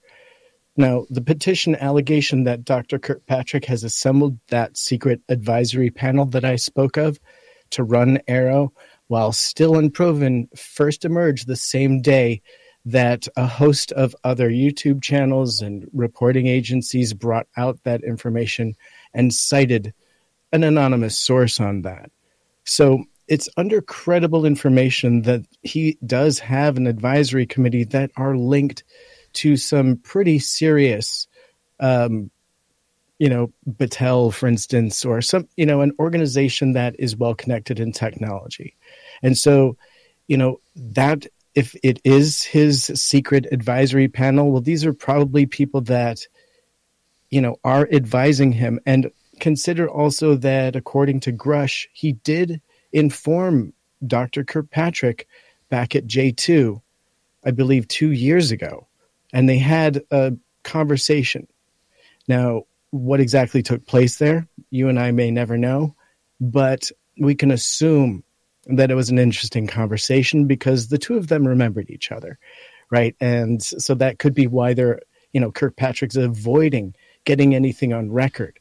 Now, 0.76 1.06
the 1.08 1.20
petition 1.20 1.76
allegation 1.76 2.42
that 2.44 2.64
Dr. 2.64 2.98
Kirkpatrick 2.98 3.66
has 3.66 3.84
assembled 3.84 4.38
that 4.48 4.76
secret 4.76 5.20
advisory 5.28 5.90
panel 5.90 6.24
that 6.26 6.44
I 6.44 6.56
spoke 6.56 6.96
of 6.96 7.20
to 7.70 7.84
run 7.84 8.18
AARO, 8.28 8.70
while 9.08 9.32
still 9.32 9.76
unproven, 9.76 10.48
first 10.56 11.04
emerged 11.04 11.46
the 11.46 11.56
same 11.56 12.00
day 12.00 12.42
that 12.86 13.26
a 13.36 13.46
host 13.46 13.92
of 13.92 14.14
other 14.24 14.50
YouTube 14.50 15.02
channels 15.02 15.62
and 15.62 15.88
reporting 15.92 16.46
agencies 16.46 17.14
brought 17.14 17.46
out 17.56 17.82
that 17.84 18.04
information 18.04 18.74
and 19.14 19.32
cited 19.32 19.94
an 20.52 20.64
anonymous 20.64 21.18
source 21.18 21.60
on 21.60 21.82
that. 21.82 22.10
So 22.64 23.04
it's 23.26 23.48
under 23.56 23.80
credible 23.80 24.44
information 24.44 25.22
that 25.22 25.46
he 25.62 25.98
does 26.06 26.38
have 26.38 26.76
an 26.76 26.86
advisory 26.86 27.46
committee 27.46 27.84
that 27.84 28.10
are 28.16 28.36
linked 28.36 28.84
to 29.34 29.56
some 29.56 29.96
pretty 29.96 30.38
serious, 30.38 31.26
um, 31.80 32.30
you 33.24 33.30
know, 33.30 33.50
Battelle, 33.66 34.34
for 34.34 34.46
instance, 34.46 35.02
or 35.02 35.22
some, 35.22 35.48
you 35.56 35.64
know, 35.64 35.80
an 35.80 35.92
organization 35.98 36.74
that 36.74 36.94
is 36.98 37.16
well 37.16 37.34
connected 37.34 37.80
in 37.80 37.90
technology. 37.90 38.76
And 39.22 39.38
so, 39.38 39.78
you 40.26 40.36
know, 40.36 40.60
that 40.76 41.26
if 41.54 41.74
it 41.82 42.02
is 42.04 42.42
his 42.42 42.84
secret 42.84 43.46
advisory 43.50 44.08
panel, 44.08 44.50
well, 44.50 44.60
these 44.60 44.84
are 44.84 44.92
probably 44.92 45.46
people 45.46 45.80
that, 45.80 46.26
you 47.30 47.40
know, 47.40 47.56
are 47.64 47.88
advising 47.90 48.52
him. 48.52 48.78
And 48.84 49.10
consider 49.40 49.88
also 49.88 50.34
that, 50.34 50.76
according 50.76 51.20
to 51.20 51.32
Grusch, 51.32 51.86
he 51.94 52.12
did 52.12 52.60
inform 52.92 53.72
Dr. 54.06 54.44
Kirkpatrick 54.44 55.26
back 55.70 55.96
at 55.96 56.06
J2, 56.06 56.78
I 57.42 57.52
believe, 57.52 57.88
two 57.88 58.10
years 58.10 58.50
ago, 58.50 58.86
and 59.32 59.48
they 59.48 59.56
had 59.56 60.02
a 60.10 60.34
conversation. 60.62 61.48
Now, 62.28 62.64
what 62.94 63.18
exactly 63.18 63.60
took 63.60 63.84
place 63.86 64.18
there, 64.18 64.46
you 64.70 64.88
and 64.88 65.00
I 65.00 65.10
may 65.10 65.32
never 65.32 65.58
know, 65.58 65.96
but 66.40 66.92
we 67.18 67.34
can 67.34 67.50
assume 67.50 68.22
that 68.66 68.90
it 68.90 68.94
was 68.94 69.10
an 69.10 69.18
interesting 69.18 69.66
conversation 69.66 70.46
because 70.46 70.88
the 70.88 70.98
two 70.98 71.16
of 71.16 71.26
them 71.26 71.46
remembered 71.46 71.90
each 71.90 72.12
other, 72.12 72.38
right? 72.90 73.16
And 73.20 73.60
so 73.60 73.94
that 73.96 74.20
could 74.20 74.32
be 74.32 74.46
why 74.46 74.74
they're, 74.74 75.00
you 75.32 75.40
know, 75.40 75.50
Kirkpatrick's 75.50 76.14
avoiding 76.14 76.94
getting 77.24 77.54
anything 77.54 77.92
on 77.92 78.12
record. 78.12 78.60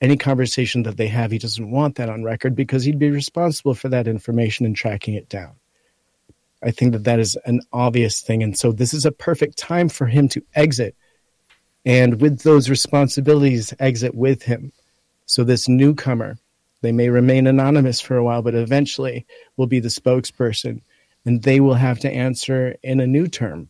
Any 0.00 0.16
conversation 0.16 0.82
that 0.82 0.96
they 0.96 1.08
have, 1.08 1.30
he 1.30 1.38
doesn't 1.38 1.70
want 1.70 1.94
that 1.96 2.08
on 2.08 2.24
record 2.24 2.56
because 2.56 2.82
he'd 2.82 2.98
be 2.98 3.10
responsible 3.10 3.74
for 3.74 3.88
that 3.90 4.08
information 4.08 4.66
and 4.66 4.74
tracking 4.74 5.14
it 5.14 5.28
down. 5.28 5.52
I 6.64 6.72
think 6.72 6.92
that 6.92 7.04
that 7.04 7.20
is 7.20 7.38
an 7.46 7.60
obvious 7.72 8.22
thing. 8.22 8.42
And 8.42 8.58
so 8.58 8.72
this 8.72 8.92
is 8.92 9.06
a 9.06 9.12
perfect 9.12 9.56
time 9.56 9.88
for 9.88 10.06
him 10.06 10.28
to 10.30 10.42
exit 10.56 10.96
and 11.86 12.20
with 12.20 12.40
those 12.40 12.68
responsibilities, 12.68 13.72
exit 13.78 14.14
with 14.14 14.42
him. 14.42 14.72
So 15.24 15.42
this 15.42 15.68
newcomer 15.68 16.36
they 16.82 16.92
may 16.92 17.08
remain 17.08 17.46
anonymous 17.46 18.00
for 18.00 18.16
a 18.16 18.22
while, 18.22 18.42
but 18.42 18.54
eventually 18.54 19.26
will 19.56 19.66
be 19.66 19.80
the 19.80 19.88
spokesperson 19.88 20.82
and 21.24 21.42
they 21.42 21.58
will 21.58 21.74
have 21.74 21.98
to 22.00 22.10
answer 22.10 22.76
in 22.82 23.00
a 23.00 23.06
new 23.06 23.26
term. 23.26 23.68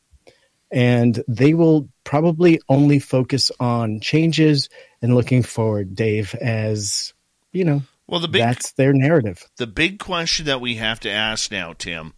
And 0.71 1.23
they 1.29 1.55
will 1.55 1.89
probably 2.05 2.61
only 2.69 2.99
focus 2.99 3.51
on 3.61 4.01
changes 4.01 4.69
and 5.01 5.15
looking 5.15 5.43
forward, 5.43 5.95
Dave, 5.95 6.35
as 6.35 7.15
you 7.53 7.65
know, 7.65 7.83
well, 8.09 8.21
the 8.21 8.29
big, 8.29 8.43
that's 8.43 8.73
their 8.73 8.93
narrative. 8.93 9.49
The 9.57 9.67
big 9.67 9.99
question 9.99 10.47
that 10.47 10.61
we 10.61 10.75
have 10.75 11.01
to 11.01 11.11
ask 11.11 11.51
now, 11.51 11.73
Tim, 11.73 12.13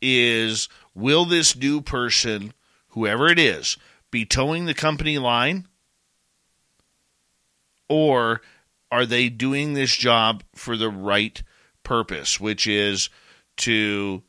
is 0.00 0.68
will 0.94 1.24
this 1.24 1.56
new 1.56 1.82
person, 1.82 2.54
whoever 2.90 3.28
it 3.28 3.38
is, 3.38 3.76
be 4.10 4.24
toeing 4.24 4.64
the 4.64 4.74
company 4.74 5.18
line? 5.18 5.66
Or 7.88 8.40
are 8.90 9.06
they 9.06 9.28
doing 9.28 9.74
this 9.74 9.96
job 9.96 10.42
for 10.54 10.76
the 10.76 10.90
right 10.90 11.42
purpose, 11.82 12.40
which 12.40 12.66
is 12.66 13.08
to 13.58 14.22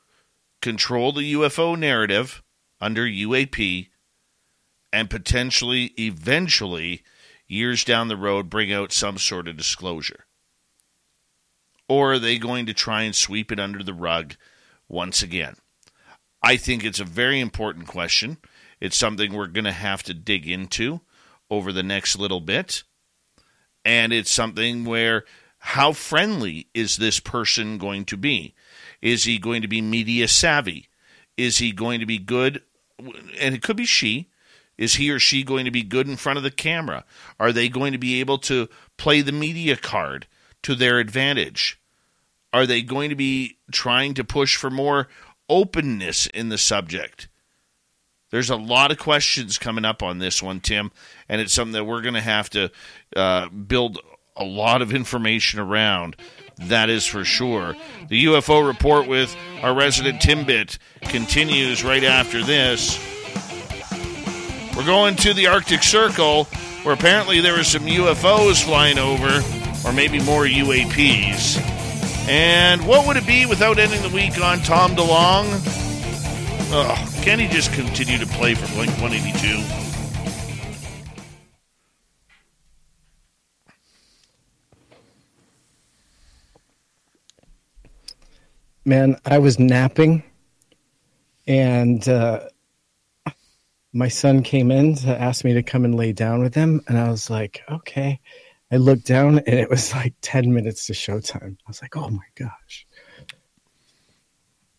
control 0.62 1.12
the 1.12 1.34
UFO 1.34 1.78
narrative 1.78 2.44
under 2.80 3.06
UAP 3.06 3.90
and 4.94 5.10
potentially, 5.10 5.94
eventually, 5.98 7.04
years 7.48 7.84
down 7.84 8.08
the 8.08 8.18
road, 8.18 8.50
bring 8.50 8.72
out 8.72 8.92
some 8.92 9.18
sort 9.18 9.48
of 9.48 9.58
disclosure? 9.58 10.26
Or 11.88 12.14
are 12.14 12.20
they 12.20 12.38
going 12.38 12.66
to 12.68 12.74
try 12.74 13.04
and 13.04 13.16
sweep 13.16 13.52
it 13.52 13.60
under 13.60 13.84
the 13.84 13.94
rug 13.94 14.36
once 14.88 15.22
again? 15.22 15.56
I 16.44 16.58
think 16.58 16.84
it's 16.84 17.00
a 17.00 17.06
very 17.06 17.40
important 17.40 17.88
question. 17.88 18.38
It's 18.82 18.98
something 18.98 19.34
we're 19.34 19.48
going 19.48 19.64
to 19.66 19.72
have 19.72 20.04
to 20.04 20.14
dig 20.14 20.48
into 20.48 21.00
over 21.50 21.72
the 21.72 21.84
next 21.84 22.18
little 22.18 22.42
bit 22.42 22.84
and 23.84 24.14
it's 24.14 24.32
something 24.32 24.86
where 24.86 25.26
how 25.58 25.94
friendly 25.94 26.68
is 26.74 26.98
this 26.98 27.20
person 27.20 27.78
going 27.78 28.06
to 28.06 28.18
be? 28.18 28.54
Is 29.02 29.24
he 29.24 29.38
going 29.38 29.62
to 29.62 29.68
be 29.68 29.82
media 29.82 30.28
savvy? 30.28 30.90
Is 31.38 31.58
he 31.58 31.72
going 31.72 32.00
to 32.00 32.06
be 32.06 32.18
good? 32.18 32.62
And 33.40 33.56
it 33.56 33.62
could 33.62 33.78
be 33.78 33.86
she. 33.86 34.30
Is 34.78 34.96
he 34.96 35.12
or 35.12 35.20
she 35.20 35.44
going 35.44 35.66
to 35.66 35.72
be 35.72 35.84
good 35.84 36.08
in 36.08 36.18
front 36.18 36.38
of 36.38 36.44
the 36.44 36.52
camera? 36.52 37.06
Are 37.40 37.52
they 37.52 37.70
going 37.70 37.92
to 37.92 38.00
be 38.00 38.20
able 38.20 38.40
to 38.40 38.70
play 38.98 39.22
the 39.22 39.32
media 39.32 39.76
card 39.76 40.28
to 40.64 40.74
their 40.74 40.98
advantage? 40.98 41.80
Are 42.54 42.66
they 42.66 42.82
going 42.82 43.10
to 43.10 43.16
be 43.16 43.58
trying 43.72 44.16
to 44.16 44.24
push 44.24 44.56
for 44.56 44.70
more 44.70 45.08
openness 45.48 46.26
in 46.28 46.50
the 46.50 46.58
subject? 46.58 47.28
There's 48.32 48.50
a 48.50 48.56
lot 48.56 48.92
of 48.92 48.98
questions 48.98 49.58
coming 49.58 49.86
up 49.86 50.02
on 50.02 50.20
this 50.20 50.42
one, 50.42 50.62
Tim, 50.62 50.92
and 51.28 51.42
it's 51.42 51.54
something 51.54 51.74
that 51.74 51.84
we're 51.84 52.02
going 52.02 52.16
to 52.16 52.22
have 52.22 52.50
to 52.52 52.72
uh, 53.16 53.50
build 53.50 54.00
a 54.38 54.46
lot 54.46 54.82
of 54.82 54.94
information 54.94 55.60
around. 55.60 56.16
That 56.58 56.90
is 56.90 57.06
for 57.06 57.26
sure. 57.26 57.76
The 58.08 58.26
UFO 58.26 58.66
report 58.66 59.08
with 59.08 59.36
our 59.62 59.74
resident 59.74 60.22
Timbit 60.22 60.78
continues 61.02 61.84
right 61.84 62.04
after 62.04 62.42
this. 62.42 62.98
We're 64.78 64.86
going 64.86 65.18
to 65.18 65.34
the 65.34 65.48
Arctic 65.48 65.84
Circle, 65.84 66.46
where 66.84 66.94
apparently 66.94 67.42
there 67.42 67.58
were 67.58 67.66
some 67.66 67.84
UFOs 67.84 68.64
flying 68.64 68.98
over, 68.98 69.42
or 69.86 69.92
maybe 69.92 70.20
more 70.20 70.46
UAPs. 70.46 71.60
And 72.30 72.88
what 72.88 73.06
would 73.08 73.18
it 73.18 73.28
be 73.28 73.46
without 73.46 73.78
ending 73.78 74.02
the 74.02 74.16
week 74.16 74.40
on 74.42 74.60
Tom 74.60 74.96
DeLonge? 74.96 75.91
Ugh, 76.74 77.10
can 77.22 77.38
he 77.38 77.50
just 77.50 77.74
continue 77.74 78.18
to 78.18 78.26
play 78.28 78.56
for 78.56 78.66
Blink 78.74 78.92
182? 79.02 79.62
Man, 88.86 89.18
I 89.26 89.40
was 89.40 89.60
napping 89.60 90.24
and 91.46 92.08
uh, 92.08 92.48
my 93.92 94.08
son 94.08 94.42
came 94.42 94.72
in 94.72 94.96
to 94.96 95.10
ask 95.10 95.44
me 95.44 95.54
to 95.56 95.64
come 95.64 95.84
and 95.84 95.96
lay 95.96 96.14
down 96.14 96.42
with 96.42 96.56
him. 96.56 96.80
And 96.88 96.98
I 96.98 97.10
was 97.10 97.30
like, 97.30 97.62
okay. 97.70 98.22
I 98.72 98.78
looked 98.78 99.06
down 99.06 99.40
and 99.40 99.60
it 99.60 99.70
was 99.70 99.94
like 99.94 100.14
10 100.22 100.54
minutes 100.54 100.86
to 100.86 100.94
showtime. 100.94 101.58
I 101.66 101.68
was 101.68 101.82
like, 101.82 101.98
oh 101.98 102.10
my 102.10 102.24
gosh. 102.36 102.88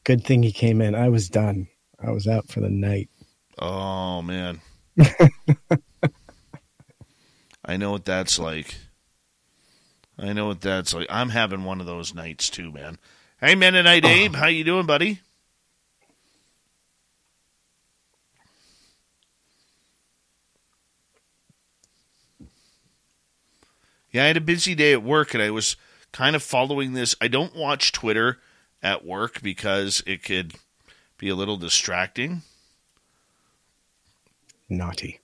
Good 0.05 0.25
thing 0.25 0.43
he 0.43 0.53
came 0.53 0.81
in. 0.81 0.95
I 0.95 1.11
was 1.11 1.29
done. 1.29 1.69
I 2.05 2.11
was 2.11 2.27
out 2.27 2.49
for 2.49 2.61
the 2.61 2.69
night. 2.69 3.09
Oh, 3.59 4.23
man. 4.23 4.61
I 7.65 7.77
know 7.77 7.93
what 7.93 8.05
that's 8.05 8.39
like. 8.39 8.77
I 10.19 10.33
know 10.33 10.49
what 10.49 10.61
that's 10.61 10.93
like. 10.93 11.07
I'm 11.09 11.29
having 11.29 11.65
one 11.65 11.81
of 11.81 11.87
those 11.87 12.15
nights 12.15 12.51
too, 12.51 12.73
man. 12.73 12.99
Hey, 13.41 13.55
Mennonite 13.55 14.05
oh. 14.05 14.09
Abe, 14.09 14.33
oh. 14.35 14.39
how 14.39 14.47
you 14.49 14.65
doing, 14.65 14.87
buddy? 14.87 15.21
Yeah, 24.11 24.25
I 24.25 24.27
had 24.27 24.37
a 24.37 24.43
busy 24.43 24.75
day 24.75 24.93
at 24.93 25.03
work, 25.03 25.33
and 25.33 25.43
I 25.43 25.51
was 25.51 25.77
kind 26.13 26.37
of 26.37 26.43
following 26.43 26.93
this. 26.93 27.15
I 27.21 27.29
don't 27.29 27.57
watch 27.57 27.93
Twitter 27.93 28.39
at 28.83 29.07
work 29.07 29.41
because 29.41 30.03
it 30.07 30.23
could 30.23 30.55
be 31.23 31.29
a 31.29 31.37
little 31.37 31.57
distracting. 31.57 32.43
Naughty. 34.69 35.21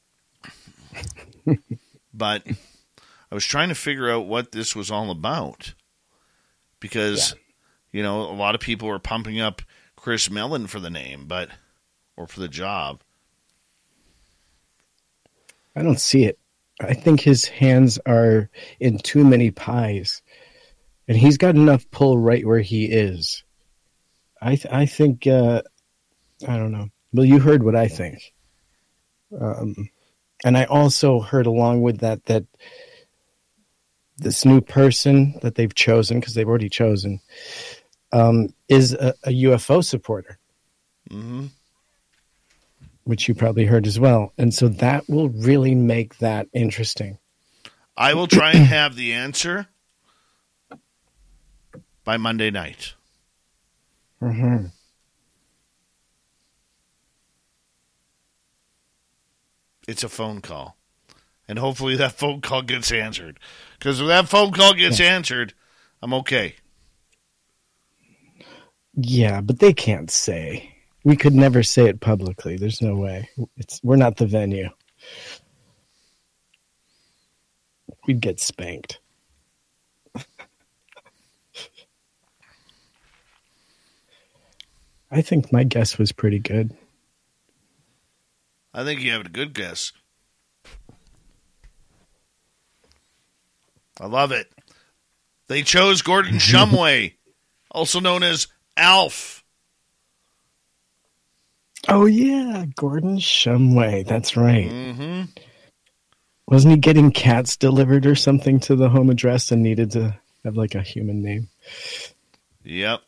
but 2.14 2.44
I 2.46 3.34
was 3.34 3.44
trying 3.44 3.68
to 3.70 3.74
figure 3.74 4.08
out 4.08 4.28
what 4.28 4.52
this 4.52 4.76
was 4.76 4.92
all 4.92 5.10
about 5.10 5.74
because 6.78 7.32
yeah. 7.32 7.38
You 7.90 8.02
know, 8.02 8.20
a 8.30 8.36
lot 8.36 8.54
of 8.54 8.60
people 8.60 8.88
are 8.90 8.98
pumping 8.98 9.40
up 9.40 9.62
Chris 9.96 10.30
Mellon 10.30 10.66
for 10.66 10.78
the 10.78 10.90
name, 10.90 11.24
but 11.26 11.48
or 12.18 12.26
for 12.26 12.38
the 12.38 12.46
job. 12.46 13.00
I 15.74 15.82
don't 15.82 15.98
see 15.98 16.24
it. 16.24 16.38
I 16.80 16.92
think 16.92 17.20
his 17.20 17.46
hands 17.46 17.98
are 18.04 18.50
in 18.78 18.98
too 18.98 19.24
many 19.24 19.50
pies, 19.50 20.20
and 21.08 21.16
he's 21.16 21.38
got 21.38 21.56
enough 21.56 21.90
pull 21.90 22.18
right 22.18 22.46
where 22.46 22.60
he 22.60 22.84
is. 22.84 23.42
I 24.40 24.56
th- 24.56 24.72
I 24.72 24.84
think 24.84 25.26
uh, 25.26 25.62
I 26.46 26.56
don't 26.56 26.72
know. 26.72 26.88
Well, 27.12 27.24
you 27.24 27.40
heard 27.40 27.62
what 27.62 27.74
I 27.74 27.88
think, 27.88 28.32
um, 29.38 29.88
and 30.44 30.56
I 30.56 30.64
also 30.64 31.20
heard 31.20 31.46
along 31.46 31.82
with 31.82 31.98
that 32.00 32.24
that 32.26 32.44
this 34.18 34.44
new 34.44 34.60
person 34.60 35.38
that 35.42 35.54
they've 35.54 35.74
chosen 35.74 36.20
because 36.20 36.34
they've 36.34 36.48
already 36.48 36.68
chosen 36.68 37.20
um, 38.12 38.48
is 38.68 38.92
a, 38.92 39.14
a, 39.24 39.30
UFO 39.30 39.84
supporter, 39.84 40.38
mm-hmm. 41.10 41.46
which 43.04 43.28
you 43.28 43.34
probably 43.34 43.64
heard 43.64 43.86
as 43.86 44.00
well. 44.00 44.32
And 44.38 44.52
so 44.52 44.68
that 44.68 45.08
will 45.08 45.28
really 45.28 45.74
make 45.74 46.18
that 46.18 46.48
interesting. 46.52 47.18
I 47.96 48.14
will 48.14 48.26
try 48.26 48.52
and 48.52 48.66
have 48.66 48.96
the 48.96 49.12
answer 49.12 49.66
by 52.04 52.16
Monday 52.16 52.50
night. 52.50 52.94
Mm-hmm. 54.22 54.66
It's 59.88 60.04
a 60.04 60.08
phone 60.10 60.40
call. 60.42 60.76
And 61.48 61.58
hopefully 61.58 61.96
that 61.96 62.12
phone 62.12 62.42
call 62.42 62.60
gets 62.60 62.92
answered. 62.92 63.40
Because 63.78 64.00
if 64.00 64.06
that 64.06 64.28
phone 64.28 64.52
call 64.52 64.74
gets 64.74 65.00
yeah. 65.00 65.06
answered, 65.14 65.54
I'm 66.02 66.12
okay. 66.12 66.56
Yeah, 68.94 69.40
but 69.40 69.60
they 69.60 69.72
can't 69.72 70.10
say. 70.10 70.74
We 71.04 71.16
could 71.16 71.32
never 71.32 71.62
say 71.62 71.86
it 71.86 72.00
publicly. 72.00 72.58
There's 72.58 72.82
no 72.82 72.96
way. 72.96 73.30
It's 73.56 73.80
we're 73.82 73.96
not 73.96 74.18
the 74.18 74.26
venue. 74.26 74.68
We'd 78.06 78.20
get 78.20 78.40
spanked. 78.40 79.00
I 85.10 85.22
think 85.22 85.50
my 85.50 85.64
guess 85.64 85.96
was 85.96 86.12
pretty 86.12 86.40
good. 86.40 86.76
I 88.78 88.84
think 88.84 89.00
you 89.00 89.10
have 89.10 89.26
a 89.26 89.28
good 89.28 89.54
guess. 89.54 89.90
I 94.00 94.06
love 94.06 94.30
it. 94.30 94.46
They 95.48 95.62
chose 95.62 96.02
Gordon 96.02 96.34
Shumway, 96.38 97.14
also 97.72 97.98
known 97.98 98.22
as 98.22 98.46
Alf. 98.76 99.42
Oh 101.88 102.06
yeah, 102.06 102.66
Gordon 102.76 103.18
Shumway. 103.18 104.06
That's 104.06 104.36
right. 104.36 104.70
Mm-hmm. 104.70 105.22
Wasn't 106.46 106.70
he 106.72 106.78
getting 106.78 107.10
cats 107.10 107.56
delivered 107.56 108.06
or 108.06 108.14
something 108.14 108.60
to 108.60 108.76
the 108.76 108.90
home 108.90 109.10
address 109.10 109.50
and 109.50 109.60
needed 109.60 109.90
to 109.92 110.16
have 110.44 110.56
like 110.56 110.76
a 110.76 110.82
human 110.82 111.20
name? 111.20 111.48
Yep. 112.62 113.00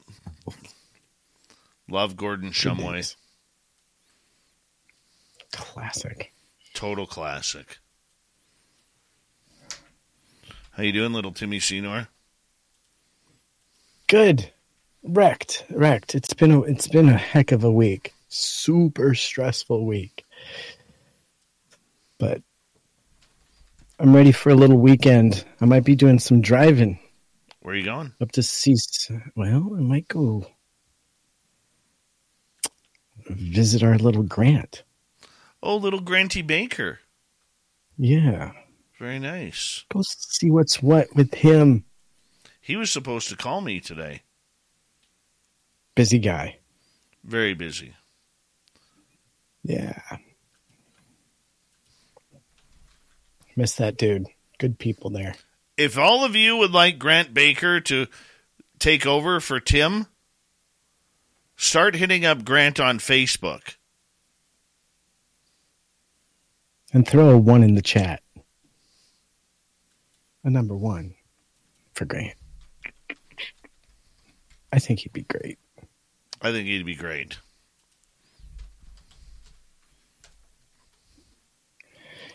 Love 1.89 2.17
Gordon 2.17 2.51
Shumway. 2.51 3.15
Classic. 5.53 6.33
Total 6.75 7.07
classic. 7.07 7.79
How 10.73 10.83
you 10.83 10.93
doing, 10.93 11.13
little 11.13 11.33
Timmy 11.33 11.61
Senor? 11.61 12.09
Good 14.07 14.51
wrecked, 15.03 15.65
wrecked. 15.71 16.15
It's 16.15 16.35
been 16.35 16.51
a, 16.51 16.63
it's 16.63 16.89
been 16.89 17.09
a 17.09 17.17
heck 17.17 17.53
of 17.53 17.65
a 17.65 17.71
week. 17.71 18.15
Super 18.29 19.15
stressful 19.15 19.85
week. 19.85 20.25
But 22.19 22.43
I'm 23.99 24.15
ready 24.15 24.33
for 24.33 24.51
a 24.51 24.55
little 24.55 24.79
weekend. 24.79 25.45
I 25.61 25.65
might 25.65 25.85
be 25.85 25.97
doing 25.97 26.19
some 26.19 26.41
driving. 26.41 26.99
Where 27.63 27.75
are 27.75 27.79
you 27.79 27.85
going? 27.85 28.13
Up 28.21 28.33
to 28.33 28.43
see. 28.43 28.77
Well, 29.37 29.73
I 29.77 29.81
might 29.81 30.09
go 30.09 30.47
visit 33.29 33.83
our 33.83 33.99
little 33.99 34.23
Grant. 34.23 34.83
Oh, 35.63 35.77
little 35.77 36.01
Granty 36.01 36.43
Baker. 36.43 37.01
Yeah. 37.99 38.53
Very 38.99 39.19
nice. 39.19 39.85
Go 39.93 40.03
see 40.03 40.51
what's 40.51 40.83
what 40.83 41.09
with 41.15 41.35
him. 41.35 41.85
He 42.61 42.77
was 42.77 42.91
supposed 42.91 43.29
to 43.29 43.37
call 43.37 43.61
me 43.61 43.81
today. 43.81 44.23
Busy 45.95 46.19
guy. 46.19 46.59
Very 47.25 47.55
busy. 47.55 47.95
Yeah. 49.63 50.01
Miss 53.57 53.75
that 53.75 53.99
dude. 53.99 54.27
Good 54.59 54.79
people 54.79 55.11
there. 55.11 55.35
If 55.77 55.99
all 55.99 56.25
of 56.25 56.37
you 56.37 56.57
would 56.57 56.73
like 56.73 56.99
Grant 56.99 57.35
Baker 57.35 57.81
to 57.81 58.07
take 58.79 59.07
over 59.07 59.41
for 59.41 59.61
Tim, 59.61 60.07
start 61.57 61.95
hitting 61.97 62.25
up 62.25 62.45
Grant 62.45 62.79
on 62.81 62.99
Facebook. 62.99 63.77
And 66.93 67.07
throw 67.07 67.31
a 67.31 67.39
one 67.39 67.63
in 67.63 67.75
the 67.75 67.83
chat. 67.83 68.23
A 70.43 70.51
number 70.51 70.77
one 70.77 71.15
for 71.95 72.05
Grant. 72.05 72.35
I 74.73 74.79
think 74.79 75.01
he'd 75.01 75.13
be 75.13 75.23
great. 75.23 75.59
I 76.41 76.53
think 76.53 76.67
he'd 76.67 76.87
be 76.87 76.95
great. 76.95 77.39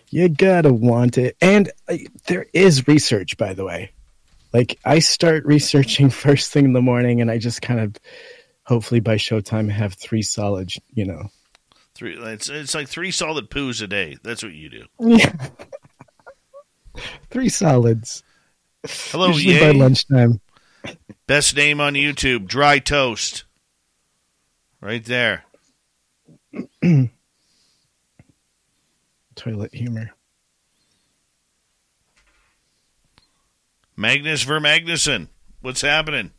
You 0.10 0.30
gotta 0.30 0.72
want 0.72 1.18
it. 1.18 1.36
And 1.42 1.72
uh, 1.88 1.98
there 2.28 2.46
is 2.54 2.88
research, 2.88 3.38
by 3.38 3.54
the 3.54 3.66
way. 3.66 3.92
Like, 4.54 4.80
I 4.86 5.00
start 5.00 5.46
researching 5.46 6.10
first 6.12 6.52
thing 6.52 6.66
in 6.66 6.74
the 6.74 6.82
morning, 6.82 7.22
and 7.22 7.32
I 7.32 7.38
just 7.38 7.62
kind 7.62 7.80
of, 7.80 7.96
hopefully 8.64 9.00
by 9.00 9.16
showtime, 9.16 9.70
have 9.70 9.94
three 9.94 10.22
solid, 10.22 10.72
you 10.94 11.06
know. 11.06 11.30
Three. 11.96 12.18
It's 12.18 12.50
it's 12.50 12.76
like 12.76 12.90
three 12.90 13.12
solid 13.12 13.50
poos 13.50 13.82
a 13.82 13.88
day. 13.88 14.18
That's 14.22 14.44
what 14.44 14.52
you 14.54 14.70
do. 14.70 14.86
Yeah. 15.00 15.32
three 17.30 17.50
solids. 17.50 18.22
Hello, 18.86 19.28
Usually 19.30 19.56
Yay. 19.56 19.72
by 19.72 19.78
lunchtime. 19.80 20.42
Best 21.26 21.56
name 21.56 21.82
on 21.82 21.94
YouTube, 21.94 22.46
Dry 22.48 22.78
Toast. 22.80 23.46
Right 24.82 25.04
there. 25.04 25.46
Toilet 29.36 29.74
humor. 29.74 30.12
Magnus 33.98 34.44
Vermagnuson. 34.46 35.30
What's 35.62 35.82
happening? 35.82 36.32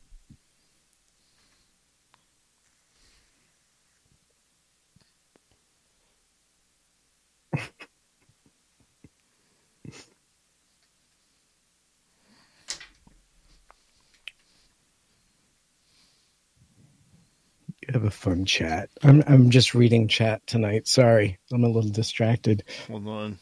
Have 17.93 18.05
a 18.05 18.11
fun 18.11 18.45
chat. 18.45 18.91
I'm 19.03 19.23
I'm 19.27 19.51
just 19.51 19.75
reading 19.75 20.09
chat 20.09 20.47
tonight. 20.47 20.89
Sorry, 20.89 21.39
I'm 21.53 21.65
a 21.65 21.69
little 21.69 21.91
distracted. 21.91 22.65
Hold 22.89 23.09
on. 23.09 23.39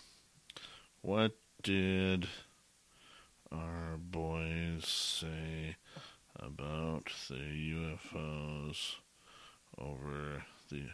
What 1.03 1.33
did 1.63 2.29
our 3.53 3.97
boys 3.99 4.87
say 4.87 5.77
about 6.39 7.11
the 7.29 7.97
UFOs 8.15 8.97
over 9.79 10.45
the 10.71 10.89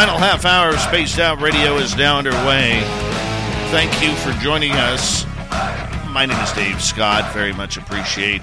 Final 0.00 0.16
half 0.16 0.46
hour 0.46 0.70
of 0.70 0.80
Spaced 0.80 1.18
Out 1.18 1.42
Radio 1.42 1.76
is 1.76 1.94
now 1.94 2.16
underway. 2.16 2.80
Thank 3.70 4.02
you 4.02 4.14
for 4.14 4.32
joining 4.40 4.72
us. 4.72 5.26
My 6.08 6.24
name 6.24 6.40
is 6.40 6.52
Dave 6.52 6.80
Scott. 6.80 7.34
Very 7.34 7.52
much 7.52 7.76
appreciate 7.76 8.40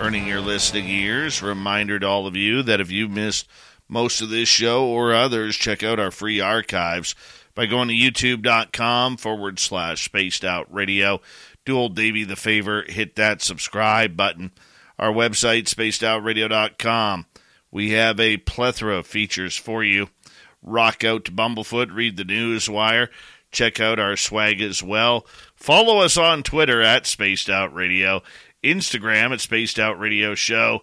earning 0.00 0.26
your 0.26 0.40
listening 0.40 0.88
ears. 0.88 1.44
Reminder 1.44 2.00
to 2.00 2.08
all 2.08 2.26
of 2.26 2.34
you 2.34 2.60
that 2.64 2.80
if 2.80 2.90
you 2.90 3.08
missed 3.08 3.46
most 3.88 4.20
of 4.20 4.30
this 4.30 4.48
show 4.48 4.84
or 4.84 5.14
others, 5.14 5.54
check 5.54 5.84
out 5.84 6.00
our 6.00 6.10
free 6.10 6.40
archives 6.40 7.14
by 7.54 7.66
going 7.66 7.86
to 7.86 7.94
youtube.com 7.94 9.16
forward 9.16 9.60
slash 9.60 10.06
spaced 10.06 10.44
out 10.44 10.66
radio. 10.74 11.20
Do 11.64 11.78
old 11.78 11.94
Davey 11.94 12.24
the 12.24 12.34
favor, 12.34 12.82
hit 12.82 13.14
that 13.14 13.42
subscribe 13.42 14.16
button. 14.16 14.50
Our 14.98 15.12
website, 15.12 15.72
spacedoutradio.com. 15.72 17.26
We 17.70 17.90
have 17.90 18.18
a 18.18 18.38
plethora 18.38 18.96
of 18.96 19.06
features 19.06 19.56
for 19.56 19.84
you 19.84 20.08
rock 20.66 21.04
out 21.04 21.24
to 21.24 21.32
Bumblefoot, 21.32 21.94
read 21.94 22.16
the 22.16 22.24
news 22.24 22.68
wire, 22.68 23.08
check 23.50 23.80
out 23.80 23.98
our 23.98 24.16
swag 24.16 24.60
as 24.60 24.82
well. 24.82 25.26
Follow 25.54 26.00
us 26.00 26.18
on 26.18 26.42
Twitter 26.42 26.82
at 26.82 27.06
Spaced 27.06 27.48
Out 27.48 27.72
Radio, 27.72 28.22
Instagram 28.62 29.32
at 29.32 29.40
Spaced 29.40 29.78
Out 29.78 29.98
Radio 29.98 30.34
Show, 30.34 30.82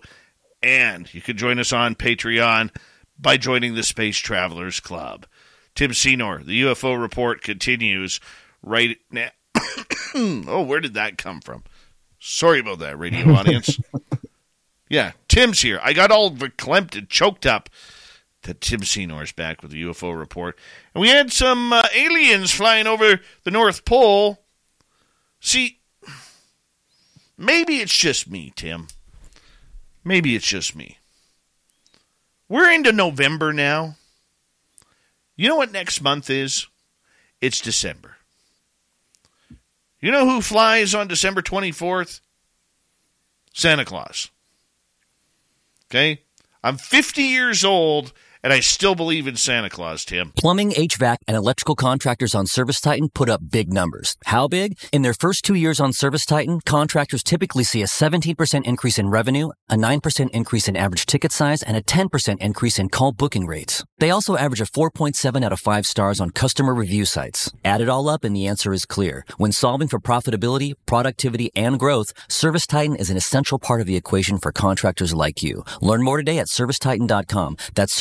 and 0.64 1.14
you 1.14 1.22
can 1.22 1.38
join 1.38 1.60
us 1.60 1.74
on 1.74 1.94
Patreon 1.94 2.74
by 3.20 3.38
joining 3.38 3.76
the 3.76 3.84
Space 3.84 4.18
Travelers 4.18 4.80
Club. 4.80 5.28
Tim 5.76 5.94
Senor, 5.94 6.44
the 6.44 6.64
UFO 6.64 7.00
report 7.00 7.42
continues 7.42 8.20
right 8.62 8.98
now. 9.12 9.30
oh, 10.16 10.64
where 10.64 10.80
did 10.80 10.94
that 10.94 11.18
come 11.18 11.42
from? 11.42 11.64
Sorry 12.20 12.60
about 12.60 12.80
that, 12.80 12.98
radio 12.98 13.34
audience. 13.34 13.78
yeah, 14.90 15.12
Tim's 15.28 15.62
here. 15.62 15.80
I 15.84 15.94
got 15.94 16.12
all 16.12 16.32
verklempt 16.32 16.98
and 16.98 17.10
choked 17.10 17.46
up 17.46 17.70
that 18.44 18.62
Tim 18.62 18.84
Senor's 18.84 19.32
back 19.32 19.62
with 19.62 19.72
the 19.72 19.84
UFO 19.84 20.18
report. 20.18 20.58
And 20.94 21.02
we 21.02 21.10
had 21.10 21.32
some 21.32 21.74
uh, 21.74 21.84
aliens 21.94 22.52
flying 22.52 22.88
over 22.88 23.20
the 23.44 23.52
North 23.52 23.86
Pole. 23.86 24.40
See, 25.40 25.80
maybe 27.38 27.78
it's 27.78 27.96
just 27.96 28.30
me, 28.30 28.54
Tim. 28.56 28.88
Maybe 30.04 30.36
it's 30.36 30.48
just 30.48 30.76
me. 30.76 30.98
We're 32.48 32.72
into 32.72 32.92
November 32.92 33.54
now. 33.54 33.96
You 35.36 35.50
know 35.50 35.56
what 35.56 35.72
next 35.72 36.02
month 36.02 36.30
is? 36.30 36.68
It's 37.42 37.60
December. 37.60 38.18
You 40.00 40.12
know 40.12 40.26
who 40.26 40.42
flies 40.42 40.94
on 40.94 41.08
December 41.08 41.42
24th? 41.42 42.20
Santa 43.54 43.86
Claus. 43.86 44.30
Okay? 45.90 46.22
I'm 46.64 46.78
50 46.78 47.22
years 47.22 47.64
old 47.64 48.14
and 48.44 48.52
I 48.52 48.60
still 48.60 48.94
believe 48.94 49.28
in 49.28 49.38
Santa 49.38 49.70
Claus, 49.70 50.04
Tim. 50.04 50.34
Plumbing, 50.36 50.72
HVAC, 50.72 51.18
and 51.28 51.38
electrical 51.38 51.76
contractors 51.76 52.36
on 52.36 52.46
Service 52.46 52.82
Titan 52.82 53.10
put 53.10 53.30
up 53.30 53.50
big 53.50 53.72
numbers. 53.72 54.18
How 54.26 54.48
big? 54.48 54.78
In 54.92 55.02
their 55.02 55.14
first 55.14 55.46
two 55.46 55.56
years 55.56 55.80
on 55.80 55.94
Service 55.94 56.26
Titan, 56.26 56.60
contractors 56.66 57.24
typically 57.24 57.64
see 57.64 57.82
a 57.82 57.86
17% 57.86 58.66
increase 58.66 59.00
in 59.00 59.10
revenue, 59.10 59.52
a 59.70 59.76
9% 59.76 60.30
increase 60.32 60.68
in 60.68 60.76
average 60.76 61.06
ticket 61.06 61.32
size, 61.32 61.64
and 61.64 61.78
a 61.78 61.82
10% 61.82 62.38
increase 62.40 62.78
in 62.78 62.90
call 62.90 63.14
booking 63.14 63.46
rates. 63.46 63.84
They 64.00 64.10
also 64.10 64.36
average 64.36 64.60
a 64.60 64.66
4.7 64.66 65.44
out 65.46 65.54
of 65.54 65.60
5 65.62 65.86
stars 65.86 66.20
on 66.20 66.32
customer 66.32 66.74
review 66.74 67.06
sites. 67.06 67.52
Add 67.64 67.80
it 67.80 67.88
all 67.88 68.10
up 68.10 68.26
and 68.26 68.36
the 68.36 68.48
answer 68.48 68.74
is 68.74 68.86
clear. 68.86 69.24
When 69.38 69.54
solving 69.54 69.88
for 69.88 70.00
profitability, 70.00 70.74
productivity, 70.86 71.50
and 71.56 71.80
growth, 71.80 72.12
Service 72.28 72.68
Titan 72.68 72.98
is 72.98 73.10
an 73.10 73.16
essential 73.16 73.60
part 73.60 73.80
of 73.80 73.88
the 73.88 73.96
equation 73.96 74.38
for 74.38 74.52
contractors 74.52 75.14
like 75.14 75.42
you. 75.42 75.64
Learn 75.80 76.04
more 76.04 76.18
today 76.18 76.40
at 76.40 76.48
servicetitan.com. 76.48 77.56
That's 77.76 77.94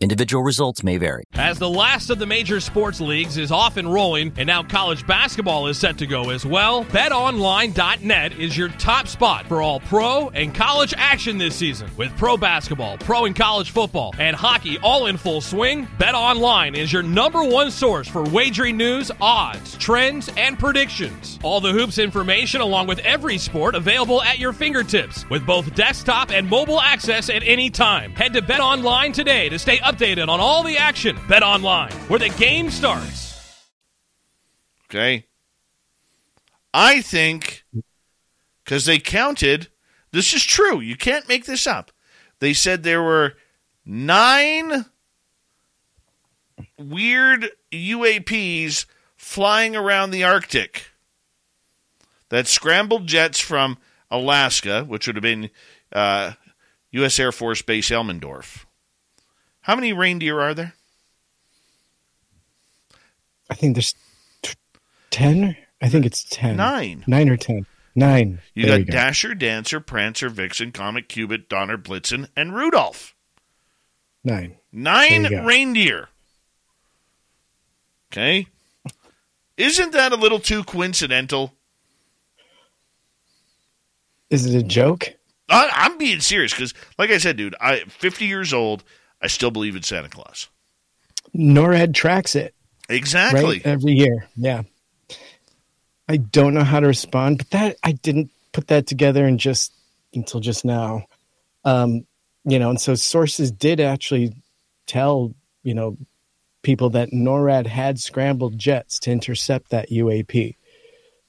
Individual 0.00 0.42
results 0.42 0.82
may 0.82 0.98
vary. 0.98 1.24
As 1.34 1.58
the 1.58 1.68
last 1.68 2.10
of 2.10 2.18
the 2.18 2.26
major 2.26 2.60
sports 2.60 3.00
leagues 3.00 3.36
is 3.36 3.52
off 3.52 3.76
and 3.76 3.92
rolling, 3.92 4.32
and 4.36 4.46
now 4.46 4.62
college 4.62 5.06
basketball 5.06 5.66
is 5.66 5.78
set 5.78 5.98
to 5.98 6.06
go 6.06 6.30
as 6.30 6.44
well, 6.44 6.84
betonline.net 6.86 8.38
is 8.38 8.56
your 8.56 8.68
top 8.70 9.08
spot 9.08 9.46
for 9.46 9.62
all 9.62 9.80
pro 9.80 10.28
and 10.30 10.54
college 10.54 10.94
action 10.96 11.38
this 11.38 11.54
season. 11.54 11.90
With 11.96 12.16
pro 12.16 12.36
basketball, 12.36 12.98
pro 12.98 13.24
and 13.24 13.36
college 13.36 13.70
football, 13.70 14.14
and 14.18 14.34
hockey 14.36 14.78
all 14.78 15.06
in 15.06 15.16
full 15.16 15.40
swing, 15.40 15.86
BetOnline 15.98 16.76
is 16.76 16.92
your 16.92 17.02
number 17.02 17.42
one 17.44 17.70
source 17.70 18.08
for 18.08 18.22
wagering 18.24 18.76
news, 18.76 19.10
odds, 19.20 19.76
trends, 19.78 20.30
and 20.36 20.58
predictions. 20.58 21.38
All 21.42 21.60
the 21.60 21.72
hoops 21.72 21.98
information 21.98 22.60
along 22.60 22.86
with 22.86 22.98
every 23.00 23.38
sport 23.38 23.74
available 23.74 24.22
at 24.22 24.38
your 24.38 24.52
fingertips 24.52 25.28
with 25.30 25.46
both 25.46 25.74
desktop 25.74 26.30
and 26.30 26.48
mobile 26.48 26.80
access 26.80 27.28
at 27.28 27.42
any 27.44 27.70
time. 27.70 28.12
Head 28.12 28.32
to 28.34 28.42
Today 29.12 29.48
to 29.50 29.58
stay 29.58 29.76
updated 29.78 30.28
on 30.28 30.40
all 30.40 30.62
the 30.62 30.78
action. 30.78 31.18
Bet 31.28 31.42
online, 31.42 31.92
where 32.08 32.18
the 32.18 32.30
game 32.30 32.70
starts. 32.70 33.68
Okay. 34.86 35.26
I 36.72 37.02
think 37.02 37.64
because 38.64 38.86
they 38.86 38.98
counted, 38.98 39.68
this 40.12 40.32
is 40.32 40.42
true. 40.44 40.80
You 40.80 40.96
can't 40.96 41.28
make 41.28 41.44
this 41.44 41.66
up. 41.66 41.90
They 42.38 42.54
said 42.54 42.82
there 42.82 43.02
were 43.02 43.34
nine 43.84 44.86
weird 46.78 47.50
UAPs 47.70 48.86
flying 49.16 49.76
around 49.76 50.10
the 50.10 50.24
Arctic 50.24 50.86
that 52.30 52.46
scrambled 52.46 53.06
jets 53.06 53.38
from 53.38 53.78
Alaska, 54.10 54.84
which 54.84 55.06
would 55.06 55.16
have 55.16 55.22
been 55.22 55.50
uh, 55.92 56.32
U.S. 56.92 57.18
Air 57.18 57.32
Force 57.32 57.62
Base 57.62 57.90
Elmendorf. 57.90 58.64
How 59.62 59.74
many 59.74 59.92
reindeer 59.92 60.40
are 60.40 60.54
there? 60.54 60.74
I 63.50 63.54
think 63.54 63.74
there's 63.74 63.94
t- 64.42 64.54
ten. 65.10 65.56
I 65.80 65.88
think 65.88 66.06
it's 66.06 66.24
ten. 66.24 66.56
Nine. 66.56 67.04
Nine 67.06 67.28
or 67.28 67.36
ten. 67.36 67.66
Nine. 67.94 68.40
You 68.54 68.66
There 68.66 68.78
got 68.78 68.86
go. 68.86 68.92
Dasher, 68.92 69.34
Dancer, 69.34 69.80
Prancer, 69.80 70.28
Vixen, 70.28 70.72
Comet, 70.72 71.08
Cupid, 71.08 71.48
Donner, 71.48 71.76
Blitzen, 71.76 72.28
and 72.36 72.54
Rudolph. 72.54 73.14
Nine. 74.24 74.56
Nine 74.72 75.44
reindeer. 75.44 76.08
Okay. 78.10 78.46
Isn't 79.56 79.92
that 79.92 80.12
a 80.12 80.16
little 80.16 80.38
too 80.38 80.64
coincidental? 80.64 81.54
Is 84.30 84.46
it 84.46 84.58
a 84.58 84.62
joke? 84.62 85.14
I, 85.48 85.86
am 85.86 85.98
being 85.98 86.20
serious 86.20 86.52
because, 86.52 86.72
like 86.98 87.10
I 87.10 87.18
said, 87.18 87.36
dude, 87.36 87.54
I 87.60 87.80
50 87.80 88.24
years 88.24 88.54
old. 88.54 88.82
I 89.22 89.28
still 89.28 89.50
believe 89.50 89.76
in 89.76 89.82
Santa 89.82 90.08
Claus. 90.08 90.48
NORAD 91.34 91.94
tracks 91.94 92.34
it 92.34 92.54
exactly 92.88 93.44
right? 93.44 93.66
every 93.66 93.92
year. 93.92 94.28
Yeah, 94.36 94.62
I 96.08 96.16
don't 96.16 96.54
know 96.54 96.64
how 96.64 96.80
to 96.80 96.86
respond, 96.86 97.38
but 97.38 97.50
that 97.50 97.76
I 97.82 97.92
didn't 97.92 98.30
put 98.52 98.66
that 98.68 98.86
together 98.86 99.24
and 99.24 99.38
just 99.38 99.72
until 100.12 100.40
just 100.40 100.64
now. 100.64 101.06
Um, 101.64 102.06
you 102.44 102.58
know, 102.58 102.70
and 102.70 102.80
so 102.80 102.94
sources 102.94 103.50
did 103.52 103.80
actually 103.80 104.34
tell 104.86 105.34
you 105.62 105.74
know 105.74 105.96
people 106.62 106.90
that 106.90 107.10
NORAD 107.10 107.66
had 107.66 107.98
scrambled 107.98 108.58
jets 108.58 108.98
to 109.00 109.10
intercept 109.10 109.70
that 109.70 109.90
UAP. 109.90 110.56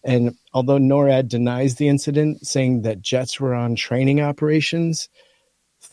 And 0.03 0.35
although 0.53 0.77
NORAD 0.77 1.29
denies 1.29 1.75
the 1.75 1.87
incident, 1.87 2.45
saying 2.45 2.81
that 2.81 3.01
jets 3.01 3.39
were 3.39 3.53
on 3.53 3.75
training 3.75 4.21
operations, 4.21 5.09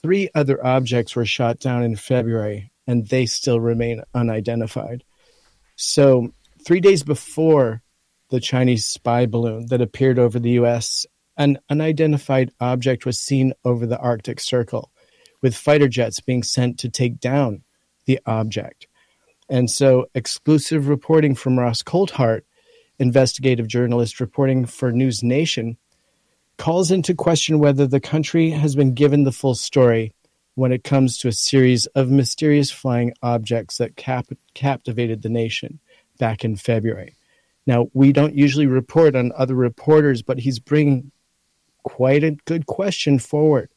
three 0.02 0.28
other 0.34 0.64
objects 0.64 1.14
were 1.14 1.24
shot 1.24 1.58
down 1.58 1.82
in 1.82 1.96
February 1.96 2.72
and 2.86 3.06
they 3.08 3.26
still 3.26 3.60
remain 3.60 4.02
unidentified. 4.14 5.04
So, 5.76 6.32
three 6.64 6.80
days 6.80 7.02
before 7.02 7.82
the 8.30 8.40
Chinese 8.40 8.84
spy 8.84 9.26
balloon 9.26 9.66
that 9.66 9.80
appeared 9.80 10.18
over 10.18 10.38
the 10.38 10.52
US, 10.52 11.06
an 11.36 11.58
unidentified 11.68 12.52
object 12.60 13.06
was 13.06 13.18
seen 13.18 13.52
over 13.64 13.86
the 13.86 13.98
Arctic 13.98 14.40
Circle, 14.40 14.90
with 15.40 15.56
fighter 15.56 15.88
jets 15.88 16.20
being 16.20 16.42
sent 16.42 16.78
to 16.80 16.88
take 16.88 17.18
down 17.18 17.62
the 18.06 18.20
object. 18.26 18.86
And 19.48 19.70
so, 19.70 20.06
exclusive 20.14 20.88
reporting 20.88 21.34
from 21.34 21.58
Ross 21.58 21.82
Coulthart 21.82 22.42
investigative 23.00 23.66
journalist 23.66 24.20
reporting 24.20 24.66
for 24.66 24.92
News 24.92 25.22
Nation, 25.22 25.76
calls 26.60 26.90
into 26.90 27.14
question 27.14 27.58
whether 27.58 27.86
the 27.86 27.98
country 27.98 28.50
has 28.50 28.76
been 28.76 28.92
given 28.92 29.24
the 29.24 29.32
full 29.32 29.54
story 29.54 30.12
when 30.56 30.72
it 30.72 30.84
comes 30.84 31.16
to 31.16 31.26
a 31.26 31.32
series 31.32 31.86
of 31.94 32.10
mysterious 32.10 32.70
flying 32.70 33.14
objects 33.22 33.78
that 33.78 33.96
cap- 33.96 34.28
captivated 34.52 35.22
the 35.22 35.30
nation 35.30 35.80
back 36.18 36.44
in 36.44 36.54
February. 36.54 37.14
Now, 37.66 37.88
we 37.94 38.12
don't 38.12 38.34
usually 38.34 38.66
report 38.66 39.16
on 39.16 39.32
other 39.34 39.54
reporters, 39.54 40.20
but 40.20 40.40
he's 40.40 40.58
bringing 40.58 41.12
quite 41.82 42.22
a 42.22 42.36
good 42.44 42.66
question 42.66 43.18
forward. 43.18 43.70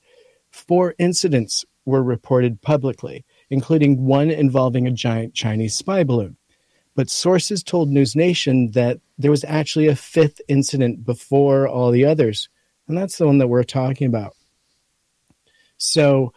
Four 0.52 0.94
incidents 1.00 1.64
were 1.86 2.04
reported 2.04 2.62
publicly, 2.62 3.24
including 3.50 4.06
one 4.06 4.30
involving 4.30 4.88
a 4.88 4.92
giant 4.92 5.34
Chinese 5.34 5.74
spy 5.74 6.04
balloon. 6.04 6.36
But 6.96 7.10
sources 7.10 7.64
told 7.64 7.88
News 7.88 8.14
Nation 8.14 8.72
that 8.72 9.00
there 9.18 9.32
was 9.32 9.46
actually 9.46 9.88
a 9.88 9.96
fifth 9.96 10.42
incident 10.50 11.06
before 11.06 11.66
all 11.66 11.90
the 11.90 12.04
others. 12.04 12.50
And 12.88 12.98
that's 12.98 13.18
the 13.18 13.26
one 13.26 13.38
that 13.38 13.48
we're 13.48 13.64
talking 13.64 14.08
about. 14.08 14.36
So 15.78 16.34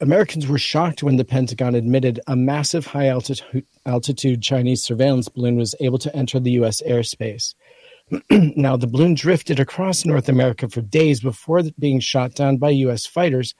Americans 0.00 0.46
were 0.46 0.58
shocked 0.58 1.02
when 1.02 1.16
the 1.16 1.24
Pentagon 1.24 1.74
admitted 1.74 2.20
a 2.26 2.36
massive 2.36 2.86
high 2.86 3.08
altitude, 3.08 3.64
altitude 3.86 4.42
Chinese 4.42 4.82
surveillance 4.82 5.28
balloon 5.28 5.56
was 5.56 5.74
able 5.80 5.98
to 5.98 6.14
enter 6.14 6.38
the 6.38 6.52
U.S. 6.52 6.82
airspace. 6.86 7.54
now, 8.30 8.76
the 8.76 8.86
balloon 8.86 9.14
drifted 9.14 9.58
across 9.58 10.04
North 10.04 10.28
America 10.28 10.68
for 10.68 10.82
days 10.82 11.20
before 11.20 11.62
being 11.78 12.00
shot 12.00 12.34
down 12.34 12.58
by 12.58 12.70
U.S. 12.70 13.06
fighters 13.06 13.54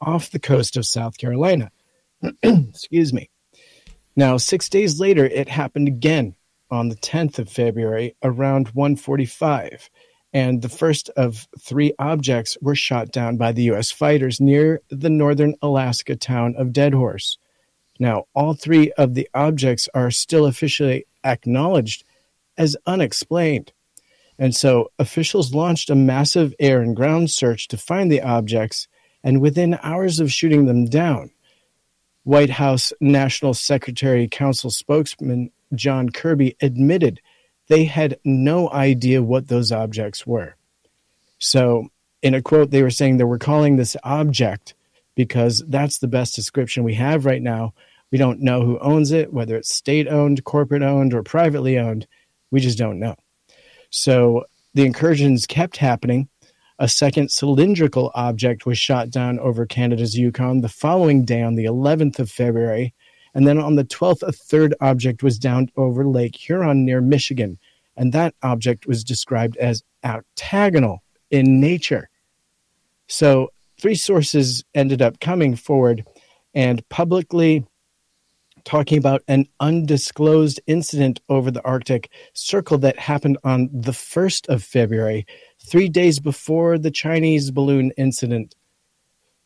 off 0.00 0.30
the 0.30 0.40
coast 0.40 0.76
of 0.76 0.86
South 0.86 1.18
Carolina. 1.18 1.70
Excuse 2.42 3.12
me. 3.12 3.30
Now, 4.16 4.36
six 4.36 4.68
days 4.68 4.98
later, 4.98 5.24
it 5.24 5.48
happened 5.48 5.88
again 5.88 6.34
on 6.70 6.88
the 6.88 6.96
10th 6.96 7.38
of 7.38 7.50
February 7.50 8.16
around 8.22 8.68
145, 8.68 9.90
and 10.32 10.62
the 10.62 10.68
first 10.68 11.10
of 11.10 11.46
three 11.60 11.92
objects 11.98 12.56
were 12.62 12.74
shot 12.74 13.12
down 13.12 13.36
by 13.36 13.52
the 13.52 13.64
U.S. 13.64 13.90
fighters 13.90 14.40
near 14.40 14.80
the 14.88 15.10
northern 15.10 15.54
Alaska 15.60 16.16
town 16.16 16.54
of 16.56 16.72
Deadhorse. 16.72 17.38
Now, 17.98 18.24
all 18.34 18.54
three 18.54 18.90
of 18.92 19.14
the 19.14 19.28
objects 19.34 19.88
are 19.94 20.10
still 20.10 20.46
officially 20.46 21.06
acknowledged 21.24 22.04
as 22.56 22.76
unexplained. 22.86 23.72
And 24.38 24.56
so 24.56 24.90
officials 24.98 25.54
launched 25.54 25.90
a 25.90 25.94
massive 25.94 26.54
air 26.58 26.80
and 26.80 26.96
ground 26.96 27.30
search 27.30 27.68
to 27.68 27.76
find 27.76 28.10
the 28.10 28.22
objects, 28.22 28.88
and 29.22 29.40
within 29.40 29.78
hours 29.82 30.18
of 30.18 30.32
shooting 30.32 30.66
them 30.66 30.86
down, 30.86 31.30
White 32.24 32.50
House 32.50 32.92
National 33.00 33.52
Security 33.52 34.28
Council 34.28 34.70
spokesman 34.70 35.50
John 35.74 36.08
Kirby 36.08 36.56
admitted 36.60 37.20
they 37.68 37.84
had 37.84 38.18
no 38.24 38.70
idea 38.70 39.22
what 39.22 39.48
those 39.48 39.72
objects 39.72 40.26
were. 40.26 40.56
So, 41.38 41.88
in 42.22 42.34
a 42.34 42.42
quote, 42.42 42.70
they 42.70 42.82
were 42.82 42.90
saying 42.90 43.16
that 43.16 43.26
we're 43.26 43.38
calling 43.38 43.76
this 43.76 43.96
object 44.04 44.74
because 45.14 45.62
that's 45.68 45.98
the 45.98 46.08
best 46.08 46.34
description 46.34 46.84
we 46.84 46.94
have 46.94 47.24
right 47.24 47.42
now. 47.42 47.74
We 48.10 48.18
don't 48.18 48.40
know 48.40 48.62
who 48.62 48.78
owns 48.78 49.10
it, 49.10 49.32
whether 49.32 49.56
it's 49.56 49.74
state 49.74 50.06
owned, 50.06 50.44
corporate 50.44 50.82
owned, 50.82 51.14
or 51.14 51.22
privately 51.22 51.78
owned. 51.78 52.06
We 52.50 52.60
just 52.60 52.78
don't 52.78 53.00
know. 53.00 53.16
So, 53.90 54.44
the 54.74 54.84
incursions 54.84 55.46
kept 55.46 55.76
happening 55.76 56.28
a 56.82 56.88
second 56.88 57.30
cylindrical 57.30 58.10
object 58.12 58.66
was 58.66 58.76
shot 58.76 59.08
down 59.08 59.38
over 59.38 59.66
Canada's 59.66 60.18
Yukon 60.18 60.62
the 60.62 60.68
following 60.68 61.24
day 61.24 61.40
on 61.40 61.54
the 61.54 61.66
11th 61.66 62.18
of 62.18 62.28
February. 62.28 62.92
And 63.34 63.46
then 63.46 63.58
on 63.58 63.76
the 63.76 63.84
12th, 63.84 64.22
a 64.22 64.32
third 64.32 64.74
object 64.80 65.22
was 65.22 65.38
down 65.38 65.68
over 65.76 66.06
Lake 66.06 66.36
Huron 66.36 66.84
near 66.84 67.00
Michigan. 67.00 67.58
And 67.96 68.12
that 68.12 68.34
object 68.42 68.86
was 68.86 69.04
described 69.04 69.56
as 69.56 69.82
octagonal 70.04 71.02
in 71.30 71.60
nature. 71.60 72.08
So 73.06 73.52
three 73.80 73.94
sources 73.94 74.64
ended 74.74 75.02
up 75.02 75.20
coming 75.20 75.56
forward 75.56 76.04
and 76.54 76.86
publicly 76.88 77.64
talking 78.64 78.98
about 78.98 79.22
an 79.28 79.46
undisclosed 79.60 80.60
incident 80.66 81.20
over 81.28 81.50
the 81.50 81.64
Arctic 81.64 82.10
Circle 82.34 82.78
that 82.78 82.98
happened 82.98 83.38
on 83.44 83.68
the 83.72 83.92
1st 83.92 84.48
of 84.48 84.62
February, 84.62 85.26
three 85.66 85.88
days 85.88 86.20
before 86.20 86.78
the 86.78 86.90
Chinese 86.90 87.50
balloon 87.50 87.92
incident. 87.96 88.54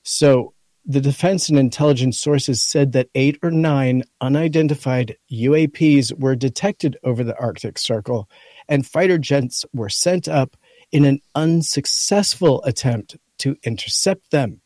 So, 0.02 0.52
the 0.89 1.00
defense 1.00 1.48
and 1.48 1.58
intelligence 1.58 2.18
sources 2.18 2.62
said 2.62 2.92
that 2.92 3.08
eight 3.16 3.39
or 3.42 3.50
nine 3.50 4.05
unidentified 4.20 5.16
UAPs 5.32 6.16
were 6.18 6.36
detected 6.36 6.97
over 7.02 7.24
the 7.24 7.36
Arctic 7.39 7.76
Circle, 7.76 8.31
and 8.68 8.86
fighter 8.86 9.18
jets 9.18 9.65
were 9.73 9.89
sent 9.89 10.28
up 10.28 10.56
in 10.92 11.05
an 11.05 11.20
unsuccessful 11.34 12.62
attempt 12.62 13.16
to 13.39 13.56
intercept 13.65 14.31
them. 14.31 14.60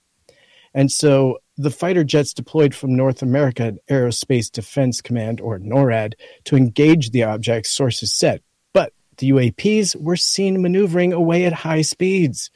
And 0.75 0.93
so 0.93 1.39
the 1.57 1.71
fighter 1.71 2.05
jets 2.05 2.35
deployed 2.35 2.75
from 2.75 2.95
North 2.95 3.23
America 3.23 3.75
Aerospace 3.91 4.53
Defense 4.53 5.01
Command, 5.01 5.41
or 5.41 5.59
NORAD, 5.59 6.13
to 6.45 6.57
engage 6.57 7.11
the 7.11 7.25
objects, 7.25 7.71
sources 7.71 8.13
said. 8.13 8.43
But 8.75 8.93
the 9.17 9.31
UAPs 9.31 9.97
were 9.97 10.17
seen 10.17 10.61
maneuvering 10.61 11.15
away 11.15 11.47
at 11.47 11.53
high 11.55 11.83
speeds. 11.83 12.51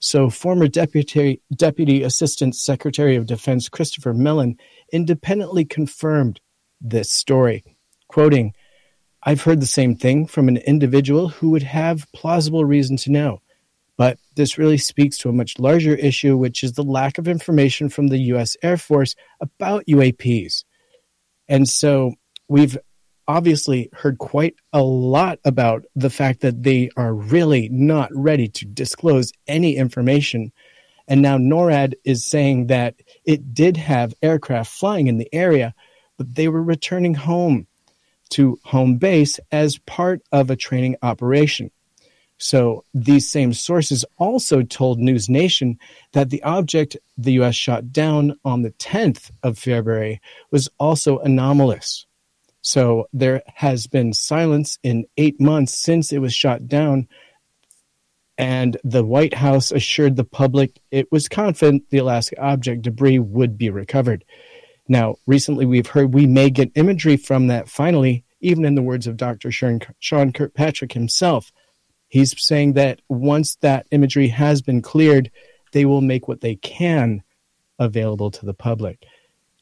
So, 0.00 0.30
former 0.30 0.68
Deputy, 0.68 1.42
Deputy 1.54 2.02
Assistant 2.04 2.54
Secretary 2.54 3.16
of 3.16 3.26
Defense 3.26 3.68
Christopher 3.68 4.14
Mellon 4.14 4.56
independently 4.92 5.64
confirmed 5.64 6.40
this 6.80 7.12
story, 7.12 7.64
quoting, 8.06 8.54
I've 9.24 9.42
heard 9.42 9.60
the 9.60 9.66
same 9.66 9.96
thing 9.96 10.26
from 10.26 10.46
an 10.48 10.58
individual 10.58 11.28
who 11.28 11.50
would 11.50 11.64
have 11.64 12.06
plausible 12.14 12.64
reason 12.64 12.96
to 12.98 13.10
know. 13.10 13.42
But 13.96 14.18
this 14.36 14.56
really 14.58 14.78
speaks 14.78 15.18
to 15.18 15.28
a 15.28 15.32
much 15.32 15.58
larger 15.58 15.94
issue, 15.94 16.36
which 16.36 16.62
is 16.62 16.74
the 16.74 16.84
lack 16.84 17.18
of 17.18 17.26
information 17.26 17.88
from 17.88 18.06
the 18.06 18.18
US 18.18 18.56
Air 18.62 18.76
Force 18.76 19.16
about 19.40 19.84
UAPs. 19.86 20.62
And 21.48 21.68
so 21.68 22.14
we've 22.48 22.78
obviously 23.28 23.90
heard 23.92 24.18
quite 24.18 24.56
a 24.72 24.82
lot 24.82 25.38
about 25.44 25.84
the 25.94 26.10
fact 26.10 26.40
that 26.40 26.62
they 26.62 26.90
are 26.96 27.14
really 27.14 27.68
not 27.68 28.10
ready 28.12 28.48
to 28.48 28.64
disclose 28.64 29.32
any 29.46 29.76
information. 29.76 30.50
And 31.06 31.22
now 31.22 31.36
NORAD 31.36 31.94
is 32.04 32.24
saying 32.24 32.68
that 32.68 32.94
it 33.24 33.54
did 33.54 33.76
have 33.76 34.14
aircraft 34.22 34.72
flying 34.72 35.06
in 35.06 35.18
the 35.18 35.32
area, 35.32 35.74
but 36.16 36.34
they 36.34 36.48
were 36.48 36.62
returning 36.62 37.14
home 37.14 37.66
to 38.30 38.58
home 38.64 38.96
base 38.96 39.38
as 39.52 39.78
part 39.78 40.22
of 40.32 40.50
a 40.50 40.56
training 40.56 40.96
operation. 41.02 41.70
So 42.38 42.84
these 42.94 43.28
same 43.28 43.52
sources 43.52 44.04
also 44.16 44.62
told 44.62 44.98
News 44.98 45.28
Nation 45.28 45.78
that 46.12 46.30
the 46.30 46.42
object 46.44 46.96
the 47.16 47.32
U.S. 47.32 47.56
shot 47.56 47.92
down 47.92 48.38
on 48.44 48.62
the 48.62 48.70
10th 48.72 49.30
of 49.42 49.58
February 49.58 50.20
was 50.50 50.68
also 50.78 51.18
anomalous. 51.18 52.06
So 52.68 53.08
there 53.14 53.42
has 53.54 53.86
been 53.86 54.12
silence 54.12 54.78
in 54.82 55.06
eight 55.16 55.40
months 55.40 55.72
since 55.72 56.12
it 56.12 56.18
was 56.18 56.34
shot 56.34 56.68
down 56.68 57.08
And 58.36 58.76
the 58.84 59.04
White 59.04 59.32
House 59.32 59.72
assured 59.72 60.16
the 60.16 60.24
public 60.24 60.78
it 60.90 61.10
was 61.10 61.28
confident 61.28 61.88
the 61.88 61.98
Alaska 61.98 62.38
object 62.38 62.82
debris 62.82 63.18
would 63.20 63.56
be 63.56 63.70
recovered. 63.70 64.22
Now, 64.86 65.16
recently 65.26 65.64
we've 65.64 65.86
heard 65.86 66.12
we 66.12 66.26
may 66.26 66.50
get 66.50 66.70
imagery 66.74 67.16
from 67.16 67.46
that 67.46 67.70
finally, 67.70 68.24
even 68.40 68.66
in 68.66 68.74
the 68.74 68.82
words 68.82 69.06
of 69.06 69.16
Dr. 69.16 69.50
Sean 69.50 70.32
Kirkpatrick 70.32 70.92
himself. 70.92 71.50
He's 72.08 72.38
saying 72.40 72.74
that 72.74 73.00
once 73.08 73.56
that 73.56 73.86
imagery 73.90 74.28
has 74.28 74.60
been 74.60 74.82
cleared, 74.82 75.30
they 75.72 75.86
will 75.86 76.02
make 76.02 76.28
what 76.28 76.42
they 76.42 76.56
can 76.56 77.22
available 77.78 78.30
to 78.30 78.44
the 78.46 78.54
public. 78.54 79.06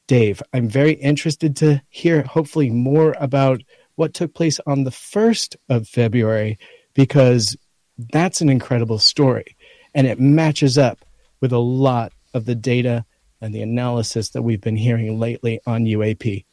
Dave, 0.07 0.43
I'm 0.53 0.69
very 0.69 0.93
interested 0.93 1.57
to 1.57 1.83
hear 1.89 2.23
hopefully 2.23 2.71
more 2.71 3.15
about 3.19 3.63
what 3.97 4.15
took 4.15 4.35
place 4.35 4.61
on 4.67 4.85
the 4.85 4.91
1st 4.91 5.57
of 5.69 5.89
February 5.89 6.59
because 6.95 7.57
that's 7.99 8.41
an 8.41 8.49
incredible 8.49 8.99
story 8.99 9.57
and 9.95 10.07
it 10.07 10.21
matches 10.21 10.77
up 10.79 11.05
with 11.41 11.53
a 11.53 11.59
lot 11.59 12.13
of 12.35 12.45
the 12.45 12.55
data 12.55 13.05
and 13.41 13.55
the 13.55 13.63
analysis 13.63 14.31
that 14.31 14.43
we've 14.43 14.61
been 14.61 14.77
hearing 14.77 15.19
lately 15.19 15.61
on 15.67 15.85
UAP. 15.85 16.45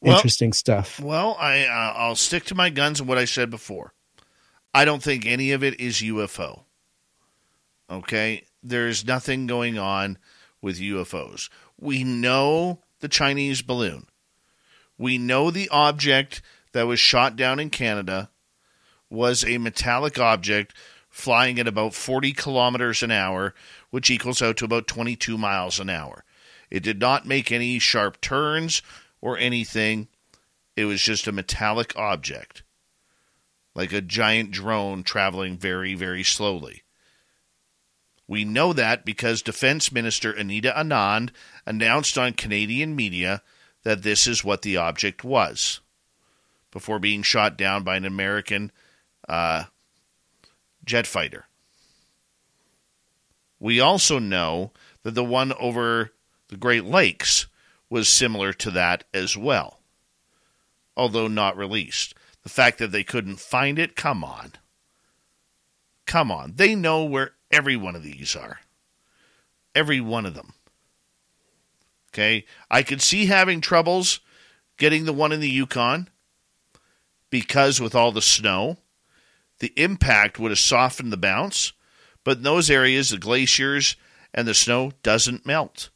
Well, 0.00 0.16
Interesting 0.16 0.52
stuff. 0.52 0.98
Well, 1.00 1.36
I 1.38 1.66
uh, 1.66 1.92
I'll 1.96 2.16
stick 2.16 2.44
to 2.46 2.54
my 2.54 2.70
guns 2.70 3.00
and 3.00 3.08
what 3.08 3.18
I 3.18 3.26
said 3.26 3.50
before. 3.50 3.92
I 4.72 4.84
don't 4.84 5.02
think 5.02 5.26
any 5.26 5.52
of 5.52 5.62
it 5.62 5.78
is 5.80 5.96
UFO. 5.96 6.64
Okay, 7.90 8.44
there's 8.62 9.04
nothing 9.04 9.46
going 9.46 9.78
on 9.78 10.18
with 10.62 10.78
UFOs. 10.78 11.50
We 11.78 12.04
know 12.04 12.80
the 13.00 13.08
Chinese 13.08 13.62
balloon. 13.62 14.06
We 14.96 15.18
know 15.18 15.50
the 15.50 15.68
object 15.70 16.42
that 16.72 16.86
was 16.86 17.00
shot 17.00 17.36
down 17.36 17.58
in 17.58 17.70
Canada 17.70 18.30
was 19.08 19.44
a 19.44 19.58
metallic 19.58 20.18
object 20.18 20.74
flying 21.08 21.58
at 21.58 21.66
about 21.66 21.94
40 21.94 22.32
kilometers 22.32 23.02
an 23.02 23.10
hour, 23.10 23.54
which 23.90 24.10
equals 24.10 24.40
out 24.40 24.56
to 24.58 24.64
about 24.64 24.86
22 24.86 25.36
miles 25.36 25.80
an 25.80 25.90
hour. 25.90 26.24
It 26.70 26.82
did 26.82 27.00
not 27.00 27.26
make 27.26 27.50
any 27.50 27.78
sharp 27.78 28.20
turns 28.20 28.80
or 29.20 29.36
anything. 29.36 30.08
It 30.76 30.84
was 30.84 31.02
just 31.02 31.26
a 31.26 31.32
metallic 31.32 31.96
object, 31.96 32.62
like 33.74 33.92
a 33.92 34.00
giant 34.00 34.52
drone 34.52 35.02
traveling 35.02 35.58
very, 35.58 35.94
very 35.94 36.22
slowly. 36.22 36.84
We 38.28 38.44
know 38.44 38.72
that 38.72 39.04
because 39.04 39.42
Defense 39.42 39.90
Minister 39.90 40.30
Anita 40.30 40.72
Anand 40.76 41.30
announced 41.70 42.18
on 42.18 42.32
Canadian 42.32 42.96
media 42.96 43.42
that 43.84 44.02
this 44.02 44.26
is 44.26 44.44
what 44.44 44.62
the 44.62 44.76
object 44.76 45.22
was 45.22 45.80
before 46.72 46.98
being 46.98 47.22
shot 47.22 47.56
down 47.56 47.84
by 47.84 47.96
an 47.96 48.04
American 48.04 48.72
uh, 49.28 49.62
jet 50.84 51.06
fighter. 51.06 51.46
We 53.60 53.78
also 53.78 54.18
know 54.18 54.72
that 55.04 55.14
the 55.14 55.24
one 55.24 55.52
over 55.60 56.10
the 56.48 56.56
Great 56.56 56.84
Lakes 56.84 57.46
was 57.88 58.08
similar 58.08 58.52
to 58.54 58.72
that 58.72 59.04
as 59.14 59.36
well, 59.36 59.78
although 60.96 61.28
not 61.28 61.56
released. 61.56 62.14
The 62.42 62.48
fact 62.48 62.78
that 62.78 62.90
they 62.90 63.04
couldn't 63.04 63.38
find 63.38 63.78
it, 63.78 63.94
come 63.94 64.24
on. 64.24 64.52
Come 66.04 66.32
on. 66.32 66.54
They 66.56 66.74
know 66.74 67.04
where 67.04 67.34
every 67.52 67.76
one 67.76 67.94
of 67.94 68.02
these 68.02 68.34
are. 68.34 68.58
Every 69.72 70.00
one 70.00 70.26
of 70.26 70.34
them. 70.34 70.54
Okay? 72.12 72.44
I 72.70 72.82
could 72.82 73.02
see 73.02 73.26
having 73.26 73.60
troubles 73.60 74.20
getting 74.76 75.04
the 75.04 75.12
one 75.12 75.32
in 75.32 75.40
the 75.40 75.48
Yukon 75.48 76.08
because 77.30 77.80
with 77.80 77.94
all 77.94 78.12
the 78.12 78.22
snow, 78.22 78.78
the 79.60 79.72
impact 79.76 80.38
would 80.38 80.50
have 80.50 80.58
softened 80.58 81.12
the 81.12 81.16
bounce, 81.16 81.72
but 82.24 82.38
in 82.38 82.42
those 82.42 82.70
areas, 82.70 83.10
the 83.10 83.18
glaciers 83.18 83.96
and 84.34 84.48
the 84.48 84.54
snow 84.54 84.92
doesn't 85.02 85.46
melt 85.46 85.90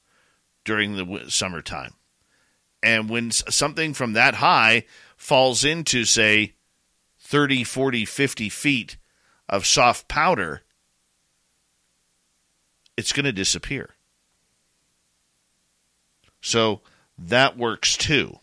during 0.65 0.97
the 0.97 1.31
summertime. 1.31 1.95
And 2.83 3.09
when 3.09 3.31
something 3.31 3.95
from 3.95 4.13
that 4.13 4.37
high 4.37 4.85
falls 5.17 5.65
into, 5.65 6.05
say, 6.05 6.55
30, 7.19 7.65
40, 7.65 8.05
50 8.05 8.49
feet 8.51 8.99
of 9.49 9.67
soft 9.67 10.09
powder, 10.09 10.63
it's 12.97 13.13
going 13.13 13.25
to 13.25 13.33
disappear. 13.33 13.94
So 16.45 16.83
that 17.17 17.57
works 17.57 17.97
too. 17.97 18.39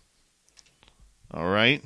All 1.31 1.47
right. 1.47 1.83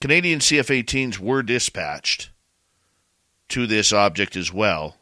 Canadian 0.00 0.40
CF 0.40 0.84
18s 0.84 1.20
were 1.20 1.44
dispatched 1.44 2.30
to 3.50 3.68
this 3.68 3.92
object 3.92 4.34
as 4.34 4.52
well. 4.52 4.96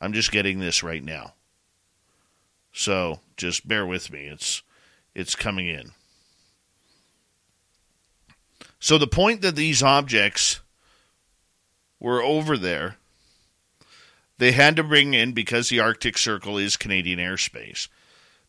I'm 0.00 0.12
just 0.12 0.32
getting 0.32 0.58
this 0.58 0.82
right 0.82 1.02
now. 1.02 1.34
So 2.72 3.20
just 3.36 3.66
bear 3.68 3.86
with 3.86 4.12
me. 4.12 4.26
It's 4.26 4.62
it's 5.14 5.36
coming 5.36 5.68
in. 5.68 5.92
So 8.80 8.98
the 8.98 9.06
point 9.06 9.42
that 9.42 9.54
these 9.54 9.84
objects 9.84 10.60
were 12.00 12.22
over 12.22 12.56
there, 12.56 12.96
they 14.38 14.52
had 14.52 14.76
to 14.76 14.84
bring 14.84 15.14
in 15.14 15.32
because 15.32 15.68
the 15.68 15.80
Arctic 15.80 16.16
Circle 16.16 16.58
is 16.58 16.76
Canadian 16.76 17.18
airspace. 17.18 17.88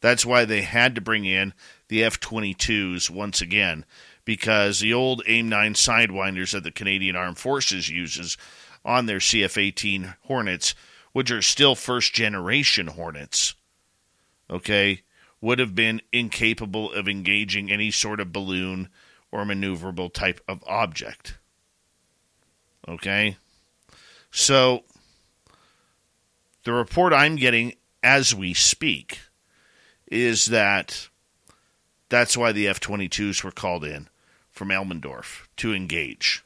That's 0.02 0.26
why 0.26 0.46
they 0.46 0.62
had 0.62 0.96
to 0.96 1.02
bring 1.02 1.26
in 1.26 1.54
the 1.88 2.04
F 2.04 2.20
22s 2.20 3.10
once 3.10 3.42
again, 3.42 3.86
because 4.24 4.80
the 4.80 4.94
old 4.94 5.24
AIM 5.28 5.50
9 5.50 5.74
Sidewinders 5.74 6.52
that 6.52 6.64
the 6.64 6.72
Canadian 6.72 7.16
Armed 7.16 7.38
Forces 7.38 7.90
uses 7.90 8.38
on 8.86 9.08
their 9.08 9.18
CF 9.18 9.58
18 9.58 10.16
Hornets, 10.26 10.76
which 11.12 11.32
are 11.32 11.42
still 11.42 11.76
first 11.76 12.14
generation 12.14 12.88
Hornets, 12.88 13.56
okay, 14.50 15.02
would 15.42 15.60
have 15.60 15.74
been 15.74 16.02
incapable 16.14 16.94
of 16.94 17.10
engaging 17.10 17.72
any 17.72 17.92
sort 17.92 18.20
of 18.20 18.32
balloon 18.32 18.90
or 19.32 19.44
maneuverable 19.44 20.14
type 20.14 20.40
of 20.48 20.64
object. 20.68 21.39
Okay? 22.90 23.38
So, 24.32 24.84
the 26.64 26.74
report 26.74 27.14
I'm 27.14 27.36
getting 27.36 27.74
as 28.04 28.34
we 28.34 28.54
speak 28.54 29.20
is 30.08 30.48
that 30.48 31.08
that's 32.10 32.36
why 32.36 32.52
the 32.52 32.68
F 32.68 32.80
22s 32.80 33.44
were 33.44 33.52
called 33.52 33.86
in 33.86 34.10
from 34.52 34.70
Elmendorf 34.70 35.48
to 35.58 35.74
engage. 35.74 36.44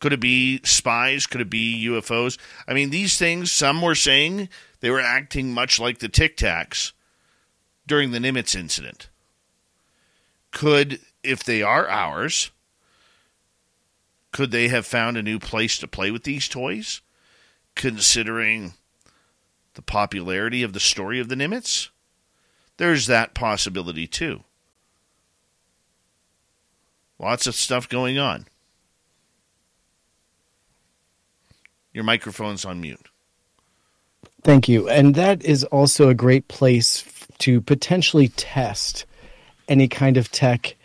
Could 0.00 0.12
it 0.12 0.20
be 0.20 0.60
spies? 0.62 1.26
Could 1.26 1.40
it 1.40 1.50
be 1.50 1.86
UFOs? 1.88 2.38
I 2.68 2.74
mean, 2.74 2.90
these 2.90 3.18
things, 3.18 3.50
some 3.50 3.82
were 3.82 3.96
saying 3.96 4.48
they 4.80 4.90
were 4.90 5.00
acting 5.00 5.52
much 5.52 5.80
like 5.80 5.98
the 5.98 6.08
Tic 6.08 6.36
Tacs 6.36 6.92
during 7.86 8.12
the 8.12 8.18
Nimitz 8.18 8.54
incident. 8.54 9.08
Could 10.52 11.00
if 11.24 11.42
they 11.42 11.62
are 11.62 11.88
ours, 11.88 12.50
could 14.32 14.50
they 14.50 14.68
have 14.68 14.86
found 14.86 15.16
a 15.16 15.22
new 15.22 15.38
place 15.38 15.78
to 15.78 15.88
play 15.88 16.10
with 16.10 16.24
these 16.24 16.48
toys, 16.48 17.00
considering 17.74 18.74
the 19.74 19.82
popularity 19.82 20.62
of 20.62 20.72
the 20.72 20.80
story 20.80 21.20
of 21.20 21.28
the 21.28 21.34
Nimitz? 21.34 21.88
There's 22.76 23.06
that 23.06 23.34
possibility 23.34 24.06
too. 24.06 24.44
Lots 27.18 27.46
of 27.46 27.54
stuff 27.54 27.88
going 27.88 28.18
on. 28.18 28.46
Your 31.92 32.04
microphone's 32.04 32.64
on 32.64 32.80
mute. 32.80 33.08
Thank 34.42 34.68
you. 34.68 34.88
And 34.88 35.16
that 35.16 35.44
is 35.44 35.64
also 35.64 36.08
a 36.08 36.14
great 36.14 36.46
place 36.46 37.04
to 37.38 37.60
potentially 37.60 38.28
test 38.28 39.04
any 39.68 39.88
kind 39.88 40.16
of 40.16 40.30
tech 40.30 40.76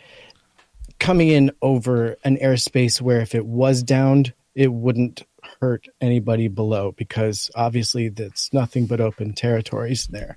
coming 0.98 1.28
in 1.28 1.50
over 1.62 2.16
an 2.24 2.36
airspace 2.38 3.00
where 3.00 3.20
if 3.20 3.34
it 3.34 3.46
was 3.46 3.82
downed, 3.82 4.32
it 4.54 4.72
wouldn't 4.72 5.22
hurt 5.60 5.86
anybody 6.00 6.48
below 6.48 6.92
because 6.92 7.50
obviously 7.54 8.08
that's 8.08 8.52
nothing 8.52 8.86
but 8.86 9.00
open 9.00 9.32
territories 9.34 10.06
there. 10.06 10.36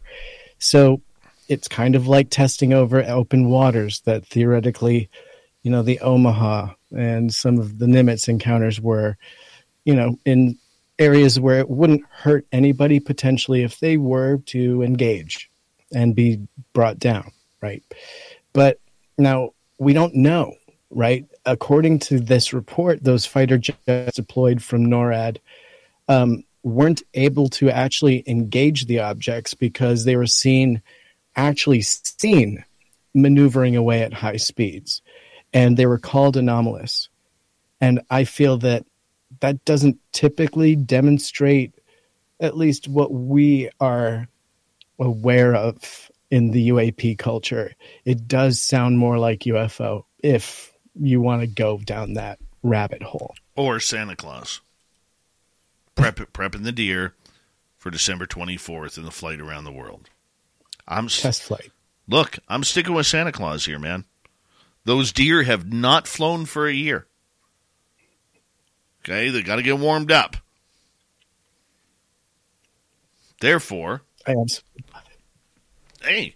So 0.59 1.01
it's 1.47 1.67
kind 1.67 1.95
of 1.95 2.07
like 2.07 2.29
testing 2.29 2.73
over 2.73 3.03
open 3.03 3.49
waters 3.49 4.01
that 4.01 4.25
theoretically, 4.25 5.09
you 5.63 5.71
know, 5.71 5.83
the 5.83 5.99
Omaha 5.99 6.73
and 6.95 7.33
some 7.33 7.59
of 7.59 7.79
the 7.79 7.85
Nimitz 7.85 8.27
encounters 8.27 8.81
were, 8.81 9.17
you 9.85 9.95
know, 9.95 10.19
in 10.25 10.57
areas 10.99 11.39
where 11.39 11.59
it 11.59 11.69
wouldn't 11.69 12.03
hurt 12.09 12.45
anybody 12.51 12.99
potentially 12.99 13.63
if 13.63 13.79
they 13.79 13.97
were 13.97 14.37
to 14.47 14.81
engage 14.81 15.49
and 15.93 16.15
be 16.15 16.41
brought 16.73 16.99
down, 16.99 17.31
right? 17.61 17.83
But 18.53 18.79
now 19.17 19.51
we 19.77 19.93
don't 19.93 20.15
know, 20.15 20.55
right? 20.89 21.25
According 21.45 21.99
to 21.99 22.19
this 22.19 22.53
report, 22.53 23.03
those 23.03 23.25
fighter 23.25 23.57
jets 23.57 24.15
deployed 24.15 24.63
from 24.63 24.85
NORAD 24.87 25.37
um, 26.07 26.43
weren't 26.63 27.03
able 27.13 27.49
to 27.49 27.69
actually 27.69 28.23
engage 28.27 28.85
the 28.85 28.99
objects 28.99 29.53
because 29.53 30.03
they 30.05 30.15
were 30.15 30.27
seen, 30.27 30.81
actually 31.35 31.81
seen 31.81 32.63
maneuvering 33.13 33.75
away 33.75 34.01
at 34.01 34.13
high 34.13 34.37
speeds, 34.37 35.01
and 35.53 35.77
they 35.77 35.85
were 35.85 35.99
called 35.99 36.37
anomalous. 36.37 37.09
And 37.79 38.01
I 38.09 38.23
feel 38.23 38.57
that 38.59 38.85
that 39.39 39.63
doesn't 39.65 39.97
typically 40.11 40.75
demonstrate 40.75 41.73
at 42.39 42.57
least 42.57 42.87
what 42.87 43.11
we 43.11 43.69
are 43.79 44.27
aware 44.99 45.55
of 45.55 46.06
in 46.29 46.51
the 46.51 46.69
UAP 46.69 47.17
culture. 47.17 47.73
It 48.05 48.27
does 48.27 48.59
sound 48.59 48.97
more 48.97 49.17
like 49.17 49.41
UFO 49.41 50.03
if 50.21 50.73
you 50.99 51.21
want 51.21 51.41
to 51.41 51.47
go 51.47 51.77
down 51.77 52.13
that 52.13 52.39
rabbit 52.63 53.03
hole. 53.03 53.35
Or 53.55 53.79
Santa 53.79 54.15
Claus. 54.15 54.61
Prep, 55.95 56.17
prepping 56.33 56.63
the 56.63 56.71
deer 56.71 57.15
for 57.77 57.89
December 57.89 58.25
24th 58.27 58.97
in 58.97 59.03
the 59.03 59.11
flight 59.11 59.39
around 59.39 59.63
the 59.63 59.71
world. 59.71 60.09
I'm 60.87 61.07
test 61.07 61.43
flight. 61.43 61.71
Look, 62.07 62.39
I'm 62.47 62.63
sticking 62.63 62.93
with 62.93 63.07
Santa 63.07 63.31
Claus 63.31 63.65
here, 63.65 63.79
man. 63.79 64.05
Those 64.85 65.11
deer 65.11 65.43
have 65.43 65.71
not 65.71 66.07
flown 66.07 66.45
for 66.45 66.67
a 66.67 66.73
year. 66.73 67.07
Okay, 69.03 69.29
they 69.29 69.41
got 69.41 69.57
to 69.57 69.63
get 69.63 69.77
warmed 69.77 70.11
up. 70.11 70.37
Therefore, 73.41 74.03
hey, 76.07 76.35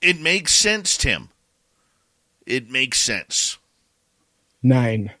it 0.00 0.20
makes 0.20 0.52
sense, 0.54 0.96
Tim. 0.96 1.28
It 2.46 2.70
makes 2.70 2.98
sense. 3.00 3.58
Nine. 4.62 5.12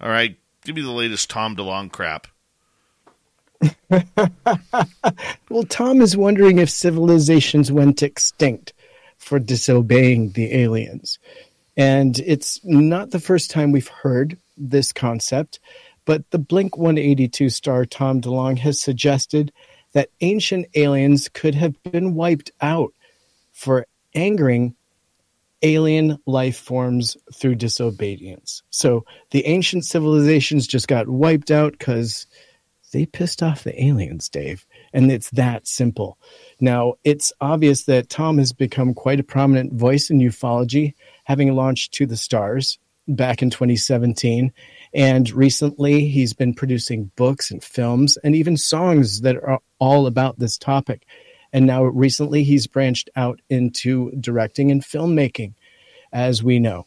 All 0.00 0.10
right, 0.10 0.36
give 0.64 0.74
me 0.74 0.82
the 0.82 0.90
latest 0.90 1.30
Tom 1.30 1.56
DeLonge 1.56 1.92
crap. 1.92 2.26
well, 5.48 5.62
Tom 5.68 6.00
is 6.00 6.16
wondering 6.16 6.58
if 6.58 6.68
civilizations 6.68 7.70
went 7.70 8.02
extinct 8.02 8.72
for 9.18 9.38
disobeying 9.38 10.32
the 10.32 10.52
aliens. 10.54 11.20
And 11.76 12.18
it's 12.18 12.60
not 12.64 13.10
the 13.10 13.20
first 13.20 13.50
time 13.50 13.70
we've 13.70 13.88
heard 13.88 14.36
this 14.56 14.92
concept, 14.92 15.60
but 16.04 16.28
the 16.30 16.38
Blink 16.38 16.76
182 16.76 17.48
star 17.50 17.84
Tom 17.84 18.20
DeLonge 18.20 18.58
has 18.58 18.80
suggested 18.80 19.52
that 19.92 20.10
ancient 20.20 20.66
aliens 20.74 21.28
could 21.28 21.54
have 21.54 21.80
been 21.82 22.14
wiped 22.14 22.50
out 22.60 22.92
for 23.52 23.86
angering 24.14 24.74
alien 25.62 26.18
life 26.26 26.56
forms 26.56 27.16
through 27.34 27.54
disobedience. 27.54 28.62
So 28.70 29.04
the 29.30 29.46
ancient 29.46 29.84
civilizations 29.84 30.66
just 30.66 30.88
got 30.88 31.08
wiped 31.08 31.50
out 31.50 31.72
because 31.72 32.26
they 32.92 33.06
pissed 33.06 33.42
off 33.42 33.64
the 33.64 33.82
aliens, 33.82 34.28
Dave. 34.28 34.66
And 34.92 35.10
it's 35.10 35.30
that 35.30 35.66
simple. 35.66 36.18
Now, 36.60 36.94
it's 37.04 37.32
obvious 37.40 37.84
that 37.84 38.10
Tom 38.10 38.38
has 38.38 38.52
become 38.52 38.92
quite 38.92 39.20
a 39.20 39.24
prominent 39.24 39.72
voice 39.72 40.10
in 40.10 40.18
ufology, 40.18 40.94
having 41.24 41.54
launched 41.54 41.94
To 41.94 42.06
the 42.06 42.16
Stars 42.16 42.78
back 43.08 43.42
in 43.42 43.50
2017. 43.50 44.52
And 44.94 45.30
recently, 45.30 46.08
he's 46.08 46.32
been 46.32 46.54
producing 46.54 47.10
books 47.16 47.50
and 47.50 47.62
films 47.62 48.16
and 48.18 48.36
even 48.36 48.56
songs 48.56 49.22
that 49.22 49.36
are 49.36 49.60
all 49.78 50.06
about 50.06 50.38
this 50.38 50.58
topic. 50.58 51.06
And 51.52 51.66
now, 51.66 51.84
recently, 51.84 52.44
he's 52.44 52.66
branched 52.66 53.10
out 53.16 53.40
into 53.48 54.10
directing 54.12 54.70
and 54.70 54.82
filmmaking, 54.82 55.54
as 56.12 56.42
we 56.42 56.58
know. 56.58 56.86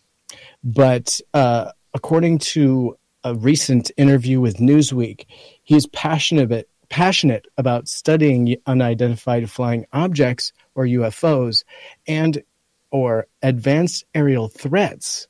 But 0.64 1.20
uh, 1.34 1.72
according 1.94 2.40
to 2.40 2.98
a 3.24 3.34
recent 3.34 3.92
interview 3.98 4.40
with 4.40 4.58
Newsweek, 4.58 5.26
he's 5.64 5.88
passionate 5.88 6.68
passionate 6.90 7.48
about 7.58 7.88
studying 7.88 8.56
unidentified 8.68 9.50
flying 9.50 9.86
objects 9.92 10.54
or 10.76 10.86
UFOs 10.86 11.64
and 12.08 12.44
or 12.92 13.28
advanced 13.42 14.06
aerial 14.14 14.48
threats 14.48 15.28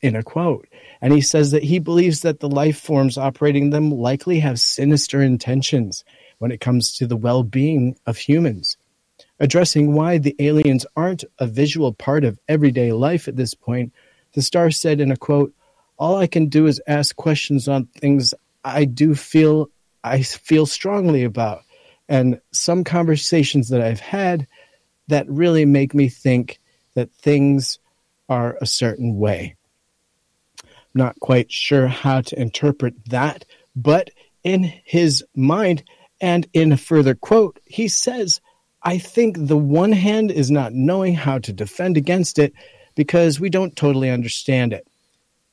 in 0.00 0.14
a 0.14 0.22
quote. 0.22 0.68
And 1.00 1.12
he 1.12 1.20
says 1.20 1.52
that 1.52 1.62
he 1.62 1.78
believes 1.78 2.20
that 2.22 2.40
the 2.40 2.48
life 2.48 2.78
forms 2.78 3.16
operating 3.16 3.70
them 3.70 3.90
likely 3.90 4.40
have 4.40 4.58
sinister 4.58 5.22
intentions 5.22 6.04
when 6.38 6.50
it 6.50 6.60
comes 6.60 6.94
to 6.96 7.06
the 7.06 7.16
well 7.16 7.42
being 7.42 7.96
of 8.06 8.16
humans. 8.16 8.76
Addressing 9.40 9.94
why 9.94 10.18
the 10.18 10.34
aliens 10.38 10.84
aren't 10.96 11.24
a 11.38 11.46
visual 11.46 11.92
part 11.92 12.24
of 12.24 12.38
everyday 12.48 12.92
life 12.92 13.28
at 13.28 13.36
this 13.36 13.54
point, 13.54 13.92
the 14.34 14.42
star 14.42 14.70
said 14.70 15.00
in 15.00 15.10
a 15.10 15.16
quote, 15.16 15.52
All 15.98 16.16
I 16.16 16.26
can 16.26 16.46
do 16.46 16.66
is 16.66 16.80
ask 16.86 17.14
questions 17.14 17.68
on 17.68 17.86
things 17.86 18.34
I 18.64 18.84
do 18.84 19.14
feel 19.14 19.70
I 20.02 20.22
feel 20.22 20.66
strongly 20.66 21.24
about. 21.24 21.62
And 22.08 22.40
some 22.52 22.84
conversations 22.84 23.68
that 23.68 23.80
I've 23.80 24.00
had 24.00 24.46
that 25.08 25.28
really 25.28 25.64
make 25.64 25.94
me 25.94 26.08
think 26.08 26.60
that 26.94 27.12
things 27.12 27.78
are 28.28 28.56
a 28.60 28.66
certain 28.66 29.18
way. 29.18 29.57
Not 30.94 31.18
quite 31.20 31.52
sure 31.52 31.86
how 31.86 32.22
to 32.22 32.40
interpret 32.40 32.94
that, 33.06 33.44
but 33.76 34.10
in 34.42 34.62
his 34.84 35.24
mind 35.34 35.84
and 36.20 36.46
in 36.52 36.72
a 36.72 36.76
further 36.76 37.14
quote, 37.14 37.60
he 37.64 37.88
says, 37.88 38.40
I 38.82 38.98
think 38.98 39.36
the 39.38 39.56
one 39.56 39.92
hand 39.92 40.30
is 40.30 40.50
not 40.50 40.72
knowing 40.72 41.14
how 41.14 41.38
to 41.38 41.52
defend 41.52 41.96
against 41.96 42.38
it 42.38 42.52
because 42.94 43.38
we 43.38 43.50
don't 43.50 43.76
totally 43.76 44.10
understand 44.10 44.72
it. 44.72 44.86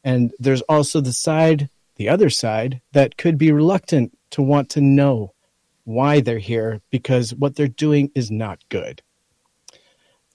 And 0.04 0.32
there's 0.40 0.62
also 0.64 1.02
the 1.02 1.14
side, 1.14 1.70
the 1.96 2.10
other 2.10 2.30
side, 2.30 2.82
that 2.94 3.18
could 3.18 3.38
be 3.38 3.52
reluctant 3.52 4.18
to 4.32 4.42
want 4.42 4.70
to 4.72 4.82
know 4.82 5.34
why 5.84 6.22
they're 6.22 6.40
here 6.40 6.82
because 6.92 7.34
what 7.34 7.56
they're 7.56 7.68
doing 7.68 8.12
is 8.16 8.32
not 8.32 8.60
good. 8.70 9.02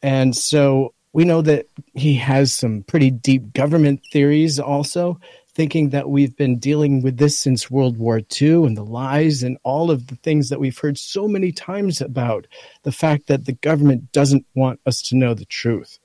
And 0.03 0.35
so 0.37 0.95
we 1.13 1.25
know 1.25 1.43
that 1.43 1.67
he 1.95 2.15
has 2.15 2.55
some 2.55 2.83
pretty 2.83 3.11
deep 3.11 3.53
government 3.53 4.01
theories 4.13 4.61
also, 4.61 5.21
thinking 5.53 5.91
that 5.91 6.09
we've 6.09 6.37
been 6.37 6.59
dealing 6.59 7.03
with 7.03 7.17
this 7.19 7.37
since 7.37 7.71
World 7.71 7.99
War 7.99 8.21
II 8.41 8.65
and 8.65 8.77
the 8.77 8.85
lies 8.85 9.43
and 9.43 9.59
all 9.65 9.91
of 9.91 10.07
the 10.07 10.17
things 10.17 10.49
that 10.49 10.61
we've 10.61 10.79
heard 10.79 10.97
so 10.97 11.27
many 11.27 11.51
times 11.51 12.01
about 12.01 12.47
the 12.85 12.93
fact 12.93 13.27
that 13.27 13.47
the 13.47 13.53
government 13.53 14.13
doesn't 14.13 14.47
want 14.55 14.81
us 14.87 15.03
to 15.03 15.17
know 15.17 15.35
the 15.35 15.45
truth. 15.45 15.99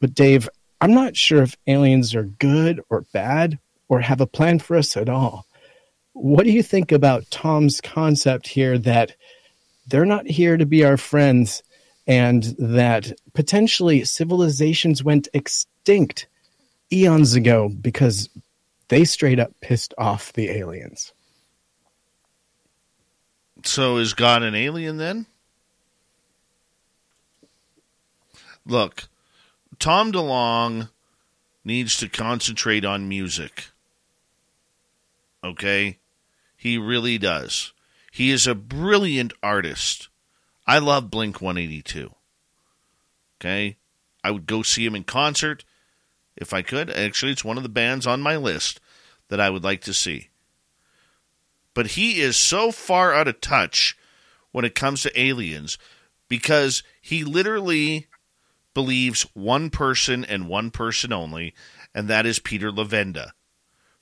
But, 0.00 0.14
Dave, 0.14 0.48
I'm 0.80 0.94
not 0.94 1.16
sure 1.16 1.42
if 1.42 1.56
aliens 1.68 2.14
are 2.14 2.24
good 2.24 2.82
or 2.90 3.06
bad 3.12 3.60
or 3.88 4.00
have 4.00 4.20
a 4.20 4.26
plan 4.26 4.58
for 4.58 4.76
us 4.76 4.96
at 4.96 5.08
all. 5.08 5.46
What 6.14 6.44
do 6.44 6.50
you 6.50 6.62
think 6.62 6.90
about 6.90 7.30
Tom's 7.30 7.80
concept 7.80 8.48
here 8.48 8.76
that 8.78 9.14
they're 9.86 10.04
not 10.04 10.26
here 10.26 10.56
to 10.56 10.66
be 10.66 10.84
our 10.84 10.96
friends 10.96 11.62
and 12.06 12.42
that 12.58 13.12
potentially 13.32 14.04
civilizations 14.04 15.04
went 15.04 15.28
extinct 15.34 16.26
eons 16.92 17.34
ago 17.34 17.68
because 17.68 18.28
they 18.88 19.04
straight 19.04 19.38
up 19.38 19.52
pissed 19.60 19.94
off 19.96 20.32
the 20.32 20.50
aliens? 20.50 21.12
So 23.64 23.98
is 23.98 24.14
God 24.14 24.42
an 24.42 24.54
alien 24.54 24.96
then? 24.96 25.26
Look, 28.66 29.04
Tom 29.78 30.12
DeLonge 30.12 30.88
needs 31.64 31.96
to 31.98 32.08
concentrate 32.08 32.84
on 32.84 33.08
music. 33.08 33.70
Okay? 35.44 35.98
He 36.56 36.78
really 36.78 37.18
does. 37.18 37.72
He 38.12 38.30
is 38.30 38.46
a 38.46 38.54
brilliant 38.54 39.32
artist. 39.42 40.08
I 40.66 40.78
love 40.78 41.10
Blink 41.10 41.40
182. 41.40 42.10
Okay? 43.40 43.76
I 44.22 44.30
would 44.30 44.46
go 44.46 44.62
see 44.62 44.86
him 44.86 44.94
in 44.94 45.04
concert 45.04 45.64
if 46.36 46.52
I 46.52 46.62
could. 46.62 46.90
Actually, 46.90 47.32
it's 47.32 47.44
one 47.44 47.56
of 47.56 47.62
the 47.62 47.68
bands 47.68 48.06
on 48.06 48.20
my 48.20 48.36
list 48.36 48.80
that 49.28 49.40
I 49.40 49.50
would 49.50 49.64
like 49.64 49.80
to 49.82 49.94
see. 49.94 50.28
But 51.74 51.88
he 51.88 52.20
is 52.20 52.36
so 52.36 52.70
far 52.70 53.12
out 53.12 53.28
of 53.28 53.40
touch 53.40 53.96
when 54.52 54.64
it 54.64 54.74
comes 54.74 55.02
to 55.02 55.20
aliens 55.20 55.78
because 56.28 56.82
he 57.00 57.24
literally 57.24 58.06
believes 58.74 59.22
one 59.34 59.70
person 59.70 60.24
and 60.24 60.48
one 60.48 60.70
person 60.70 61.12
only, 61.12 61.54
and 61.94 62.08
that 62.08 62.26
is 62.26 62.38
Peter 62.38 62.70
Levenda 62.70 63.32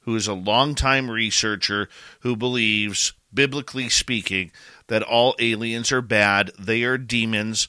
who 0.01 0.17
is 0.17 0.27
a 0.27 0.35
longtime 0.35 1.11
researcher 1.11 1.89
who 2.21 2.37
believes, 2.37 3.13
biblically 3.33 3.89
speaking, 3.89 4.51
that 4.91 5.03
all 5.03 5.35
aliens 5.39 5.91
are 5.91 6.03
bad, 6.03 6.51
they 6.59 6.83
are 6.83 6.99
demons. 6.99 7.69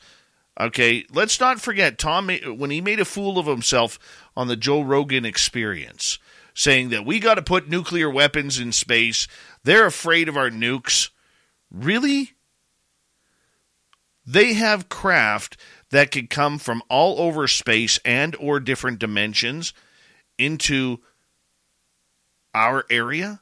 Okay, 0.59 1.05
let's 1.13 1.39
not 1.39 1.61
forget 1.61 1.97
Tom 1.97 2.29
when 2.57 2.71
he 2.71 2.81
made 2.81 2.99
a 2.99 3.05
fool 3.05 3.39
of 3.39 3.45
himself 3.45 3.97
on 4.35 4.47
the 4.47 4.57
Joe 4.57 4.81
Rogan 4.81 5.23
experience, 5.23 6.19
saying 6.53 6.89
that 6.89 7.05
we 7.05 7.19
got 7.19 7.35
to 7.35 7.41
put 7.41 7.69
nuclear 7.69 8.09
weapons 8.09 8.59
in 8.59 8.71
space. 8.71 9.27
They're 9.63 9.85
afraid 9.85 10.27
of 10.27 10.35
our 10.35 10.49
nukes. 10.49 11.09
Really? 11.71 12.33
They 14.25 14.53
have 14.53 14.89
craft 14.89 15.57
that 15.91 16.11
could 16.11 16.29
come 16.29 16.57
from 16.57 16.81
all 16.89 17.19
over 17.19 17.47
space 17.47 17.99
and 18.03 18.35
or 18.37 18.59
different 18.59 18.99
dimensions 18.99 19.73
into 20.37 20.99
our 22.53 22.85
area? 22.89 23.41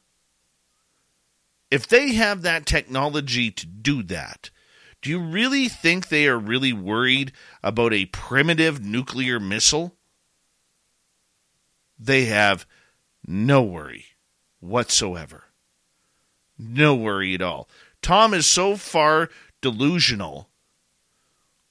If 1.72 1.88
they 1.88 2.14
have 2.14 2.42
that 2.42 2.66
technology 2.66 3.52
to 3.52 3.66
do 3.66 4.02
that, 4.04 4.50
Do 5.02 5.10
you 5.10 5.20
really 5.20 5.70
think 5.70 6.08
they 6.10 6.28
are 6.28 6.38
really 6.38 6.74
worried 6.74 7.32
about 7.64 7.94
a 7.94 8.06
primitive 8.08 8.84
nuclear 8.84 9.40
missile? 9.40 9.96
They 11.98 12.26
have 12.26 12.66
no 13.26 13.62
worry 13.62 14.06
whatsoever. 14.60 15.46
No 16.58 16.96
worry 16.96 17.34
at 17.34 17.42
all. 17.42 17.70
Tom 18.02 18.34
is 18.34 18.46
so 18.46 18.76
far 18.76 19.30
delusional 19.62 20.50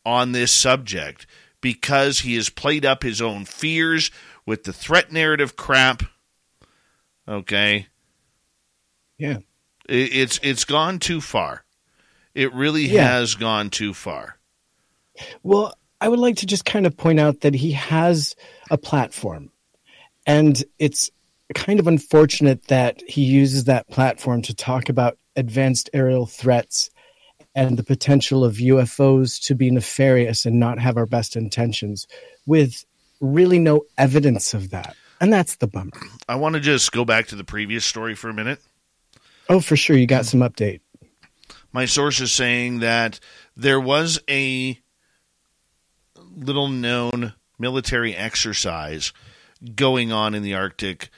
on 0.05 0.33
this 0.33 0.53
subject 0.53 1.27
because 1.61 2.21
he 2.21 2.35
has 2.37 2.49
played 2.49 2.87
up 2.87 3.03
his 3.03 3.21
own 3.21 3.45
fears 3.45 4.11
with 4.47 4.65
the 4.65 4.73
threat 4.73 5.13
narrative 5.13 5.57
crap. 5.57 6.03
Okay. 7.27 7.89
Yeah. 9.19 9.39
It's 9.89 10.39
it's 10.43 10.65
gone 10.65 10.99
too 10.99 11.21
far. 11.21 11.65
It 12.35 12.53
really 12.53 12.87
yeah. 12.87 13.09
has 13.09 13.35
gone 13.35 13.71
too 13.71 13.95
far. 13.95 14.39
Well, 15.43 15.75
I 16.01 16.09
would 16.09 16.19
like 16.19 16.37
to 16.37 16.47
just 16.47 16.65
kind 16.65 16.87
of 16.87 16.97
point 16.97 17.19
out 17.19 17.41
that 17.41 17.55
he 17.55 17.73
has 17.73 18.37
a 18.71 18.79
platform. 18.79 19.51
And 20.27 20.63
it's 20.79 21.11
kind 21.55 21.81
of 21.81 21.87
unfortunate 21.87 22.67
that 22.67 23.03
he 23.09 23.25
uses 23.25 23.65
that 23.65 23.89
platform 23.89 24.43
to 24.43 24.55
talk 24.55 24.89
about 24.89 25.19
advanced 25.35 25.91
aerial 25.93 26.27
threats 26.27 26.91
and 27.55 27.77
the 27.77 27.83
potential 27.83 28.45
of 28.45 28.57
UFOs 28.57 29.43
to 29.47 29.55
be 29.55 29.71
nefarious 29.71 30.45
and 30.45 30.61
not 30.61 30.79
have 30.79 30.97
our 30.97 31.07
best 31.07 31.35
intentions 31.35 32.07
with 32.47 32.85
really 33.21 33.59
no 33.59 33.83
evidence 33.97 34.55
of 34.55 34.71
that. 34.71 34.95
And 35.21 35.33
that's 35.33 35.57
the 35.57 35.67
bummer. 35.67 35.91
I 36.29 36.37
want 36.37 36.55
to 36.55 36.61
just 36.61 36.93
go 36.93 37.05
back 37.05 37.27
to 37.29 37.37
the 37.37 37.43
previous 37.43 37.85
story 37.85 38.15
for 38.15 38.29
a 38.29 38.35
minute. 38.35 38.61
Oh, 39.49 39.61
for 39.61 39.77
sure. 39.77 39.97
You 39.97 40.07
got 40.07 40.27
some 40.27 40.41
update. 40.41 40.81
My 41.73 41.85
source 41.85 42.21
is 42.21 42.33
saying 42.33 42.81
that 42.81 43.21
there 43.57 43.81
was 43.81 44.21
a 44.29 44.79
little 46.37 46.69
known 46.69 47.35
military 47.59 48.15
exercise 48.15 49.13
going 49.75 50.13
on 50.13 50.35
in 50.35 50.43
the 50.43 50.55
Arctic 50.55 51.11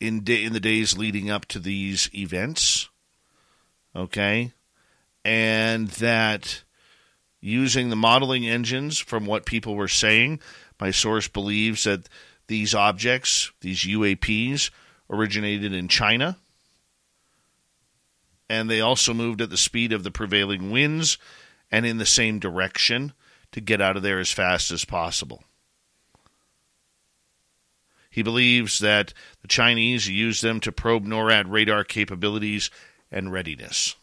in 0.00 0.24
in 0.26 0.52
the 0.52 0.60
days 0.60 0.96
leading 0.98 1.30
up 1.30 1.46
to 1.46 1.58
these 1.58 2.10
events. 2.14 2.88
Okay, 3.94 4.52
and 5.24 5.88
that 5.88 6.62
using 7.40 7.90
the 7.90 7.96
modeling 7.96 8.46
engines 8.46 8.98
from 8.98 9.26
what 9.26 9.46
people 9.46 9.74
were 9.74 9.88
saying, 9.88 10.40
my 10.80 10.90
source 10.90 11.28
believes 11.28 11.84
that 11.84 12.08
these 12.46 12.74
objects, 12.74 13.52
these 13.60 13.80
UAPs, 13.80 14.70
originated 15.10 15.72
in 15.72 15.88
China. 15.88 16.36
And 18.52 18.68
they 18.68 18.82
also 18.82 19.14
moved 19.14 19.40
at 19.40 19.48
the 19.48 19.56
speed 19.56 19.94
of 19.94 20.04
the 20.04 20.10
prevailing 20.10 20.70
winds 20.70 21.16
and 21.70 21.86
in 21.86 21.96
the 21.96 22.04
same 22.04 22.38
direction 22.38 23.14
to 23.52 23.62
get 23.62 23.80
out 23.80 23.96
of 23.96 24.02
there 24.02 24.18
as 24.18 24.30
fast 24.30 24.70
as 24.70 24.84
possible. 24.84 25.42
He 28.10 28.22
believes 28.22 28.78
that 28.80 29.14
the 29.40 29.48
Chinese 29.48 30.06
used 30.06 30.42
them 30.42 30.60
to 30.60 30.70
probe 30.70 31.06
NORAD 31.06 31.46
radar 31.48 31.82
capabilities 31.82 32.70
and 33.10 33.32
readiness. 33.32 33.96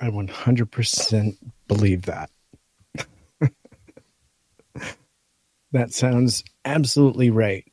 I 0.00 0.08
100% 0.08 1.36
believe 1.68 2.06
that. 2.06 2.30
that 5.72 5.92
sounds 5.92 6.44
absolutely 6.64 7.28
right. 7.28 7.70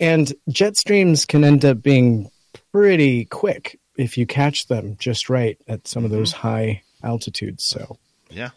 And 0.00 0.32
jet 0.48 0.78
streams 0.78 1.26
can 1.26 1.44
end 1.44 1.66
up 1.66 1.82
being 1.82 2.30
pretty 2.74 3.24
quick 3.26 3.78
if 3.96 4.18
you 4.18 4.26
catch 4.26 4.66
them 4.66 4.96
just 4.98 5.30
right 5.30 5.56
at 5.68 5.86
some 5.86 6.04
of 6.04 6.10
those 6.10 6.32
mm-hmm. 6.32 6.48
high 6.48 6.82
altitudes. 7.04 7.62
So, 7.62 7.98
yeah. 8.30 8.50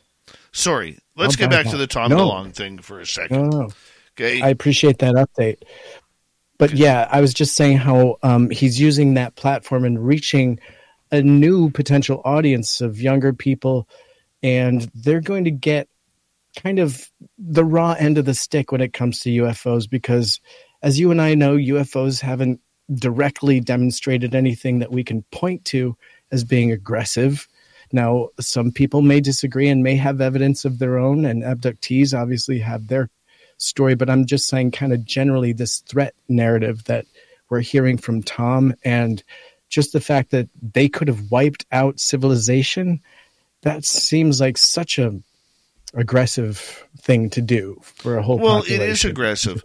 Sorry, 0.51 0.97
let's 1.15 1.35
I'll 1.35 1.37
get 1.37 1.51
back 1.51 1.65
that. 1.65 1.71
to 1.71 1.77
the 1.77 1.85
Tom 1.85 2.09
no. 2.09 2.27
DeLonge 2.27 2.55
thing 2.55 2.79
for 2.79 2.99
a 2.99 3.05
second. 3.05 3.51
No, 3.51 3.59
no. 3.59 3.69
Okay. 4.19 4.41
I 4.41 4.49
appreciate 4.49 4.97
that 4.99 5.13
update. 5.13 5.61
But 6.57 6.73
yeah, 6.73 7.07
I 7.11 7.21
was 7.21 7.31
just 7.35 7.55
saying 7.55 7.77
how 7.77 8.17
um, 8.23 8.49
he's 8.49 8.79
using 8.79 9.13
that 9.13 9.35
platform 9.35 9.85
and 9.85 10.03
reaching 10.03 10.59
a 11.11 11.21
new 11.21 11.69
potential 11.69 12.23
audience 12.25 12.81
of 12.81 12.99
younger 12.99 13.33
people, 13.33 13.87
and 14.41 14.89
they're 14.95 15.21
going 15.21 15.43
to 15.43 15.51
get 15.51 15.87
kind 16.63 16.79
of 16.79 17.07
the 17.37 17.63
raw 17.63 17.91
end 17.91 18.17
of 18.17 18.25
the 18.25 18.33
stick 18.33 18.71
when 18.71 18.81
it 18.81 18.93
comes 18.93 19.19
to 19.19 19.29
UFOs 19.29 19.87
because, 19.87 20.41
as 20.81 20.99
you 20.99 21.11
and 21.11 21.21
I 21.21 21.35
know, 21.35 21.55
UFOs 21.55 22.19
haven't 22.19 22.59
directly 22.93 23.59
demonstrated 23.59 24.33
anything 24.33 24.79
that 24.79 24.91
we 24.91 25.03
can 25.03 25.23
point 25.31 25.65
to 25.65 25.95
as 26.31 26.43
being 26.43 26.71
aggressive. 26.71 27.47
Now, 27.91 28.29
some 28.39 28.71
people 28.71 29.01
may 29.01 29.21
disagree 29.21 29.69
and 29.69 29.83
may 29.83 29.95
have 29.95 30.21
evidence 30.21 30.65
of 30.65 30.79
their 30.79 30.97
own, 30.97 31.25
and 31.25 31.43
abductees 31.43 32.17
obviously 32.17 32.59
have 32.59 32.87
their 32.87 33.09
story, 33.57 33.95
but 33.95 34.09
I'm 34.09 34.25
just 34.25 34.47
saying, 34.47 34.71
kind 34.71 34.93
of 34.93 35.05
generally, 35.05 35.53
this 35.53 35.79
threat 35.79 36.13
narrative 36.27 36.83
that 36.85 37.05
we're 37.49 37.61
hearing 37.61 37.97
from 37.97 38.23
Tom 38.23 38.73
and 38.83 39.23
just 39.69 39.93
the 39.93 40.01
fact 40.01 40.31
that 40.31 40.49
they 40.61 40.87
could 40.87 41.07
have 41.07 41.31
wiped 41.31 41.65
out 41.71 41.99
civilization, 41.99 43.01
that 43.61 43.85
seems 43.85 44.39
like 44.39 44.57
such 44.57 44.99
a 44.99 45.19
aggressive 45.93 46.85
thing 46.99 47.29
to 47.29 47.41
do 47.41 47.79
for 47.81 48.17
a 48.17 48.21
whole 48.21 48.37
well 48.37 48.61
it 48.63 48.81
is 48.81 49.05
aggressive 49.05 49.63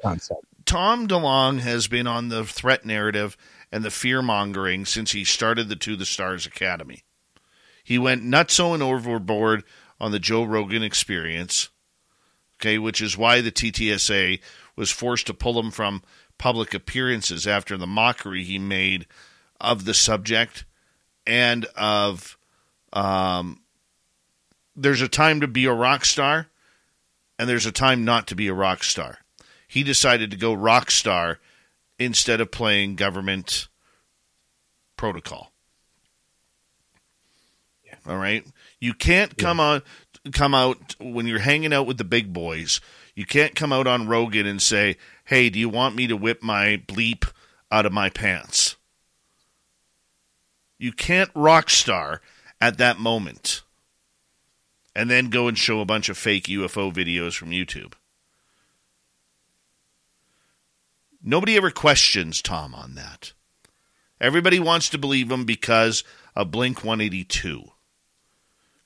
tom 0.65 1.08
DeLonge 1.08 1.60
has 1.60 1.89
been 1.89 2.07
on 2.07 2.28
the 2.28 2.44
threat 2.44 2.84
narrative 2.84 3.36
and 3.70 3.84
the 3.84 3.91
fear 3.91 4.23
mongering 4.23 4.84
since 4.84 5.12
he 5.12 5.24
started 5.24 5.68
the 5.68 5.76
to 5.76 5.97
the 5.97 6.07
stars 6.07 6.47
academy 6.47 7.02
he 7.84 7.99
went 7.99 8.24
nutso 8.24 8.74
and 8.74 8.82
overboard 8.82 9.65
on 10.00 10.12
the 10.12 10.18
joe 10.18 10.44
rogan 10.44 10.82
experience 10.82 11.68
okay, 12.62 12.78
which 12.78 13.00
is 13.00 13.18
why 13.18 13.41
the 13.41 13.50
TTSA 13.50 14.41
was 14.76 14.91
forced 14.91 15.26
to 15.26 15.34
pull 15.34 15.58
him 15.58 15.73
from 15.73 16.02
public 16.39 16.74
appearances 16.74 17.47
after 17.47 17.76
the 17.76 17.89
mockery 17.89 18.44
he 18.44 18.58
made 18.58 19.07
of 19.60 19.84
the 19.84 19.94
subject 19.94 20.65
and 21.26 21.65
of 21.76 22.39
um, 22.92 23.60
there's 24.76 25.00
a 25.00 25.08
time 25.08 25.41
to 25.41 25.49
be 25.49 25.65
a 25.65 25.73
rock 25.73 26.05
star 26.05 26.47
and 27.39 27.49
there's 27.49 27.66
a 27.66 27.73
time 27.73 28.05
not 28.05 28.28
to 28.28 28.36
be 28.36 28.47
a 28.47 28.55
rock 28.55 28.84
star. 28.84 29.18
He 29.73 29.84
decided 29.84 30.31
to 30.31 30.36
go 30.36 30.52
rock 30.52 30.91
star 30.91 31.39
instead 31.99 32.42
of 32.42 32.51
playing 32.51 32.94
government 32.97 33.68
protocol. 34.99 35.51
Yeah. 37.83 37.94
All 38.07 38.18
right. 38.18 38.44
You 38.81 38.92
can't 38.92 39.39
come 39.39 39.57
yeah. 39.57 39.65
on 39.65 39.83
come 40.34 40.55
out 40.55 40.94
when 41.01 41.26
you're 41.26 41.39
hanging 41.39 41.73
out 41.73 41.86
with 41.86 41.97
the 41.97 42.05
big 42.05 42.34
boys. 42.34 42.83
You 43.15 43.25
can't 43.25 43.55
come 43.55 43.73
out 43.73 43.86
on 43.86 44.07
Rogan 44.07 44.47
and 44.47 44.60
say, 44.60 44.99
"Hey, 45.25 45.49
do 45.49 45.59
you 45.59 45.70
want 45.70 45.97
me 45.97 46.07
to 46.07 46.18
whip 46.18 46.42
my 46.42 46.83
bleep 46.86 47.33
out 47.70 47.86
of 47.86 47.94
my 47.94 48.10
pants?" 48.10 48.76
You 50.76 50.92
can't 50.92 51.31
rock 51.34 51.70
star 51.70 52.20
at 52.60 52.76
that 52.76 52.99
moment 52.99 53.62
and 54.94 55.09
then 55.09 55.31
go 55.31 55.49
and 55.49 55.57
show 55.57 55.81
a 55.81 55.86
bunch 55.86 56.10
of 56.10 56.18
fake 56.18 56.44
UFO 56.44 56.92
videos 56.92 57.34
from 57.34 57.52
YouTube. 57.52 57.94
Nobody 61.25 61.57
ever 61.57 61.70
questions 61.70 62.42
Tom 62.42 62.75
on 62.75 62.97
that. 62.97 63.33
Everybody 64.20 64.59
wants 64.59 64.89
to 64.91 64.99
believe 64.99 65.31
him 65.31 65.44
because 65.44 66.02
of 66.34 66.51
Blink 66.51 66.78
182. 66.78 67.65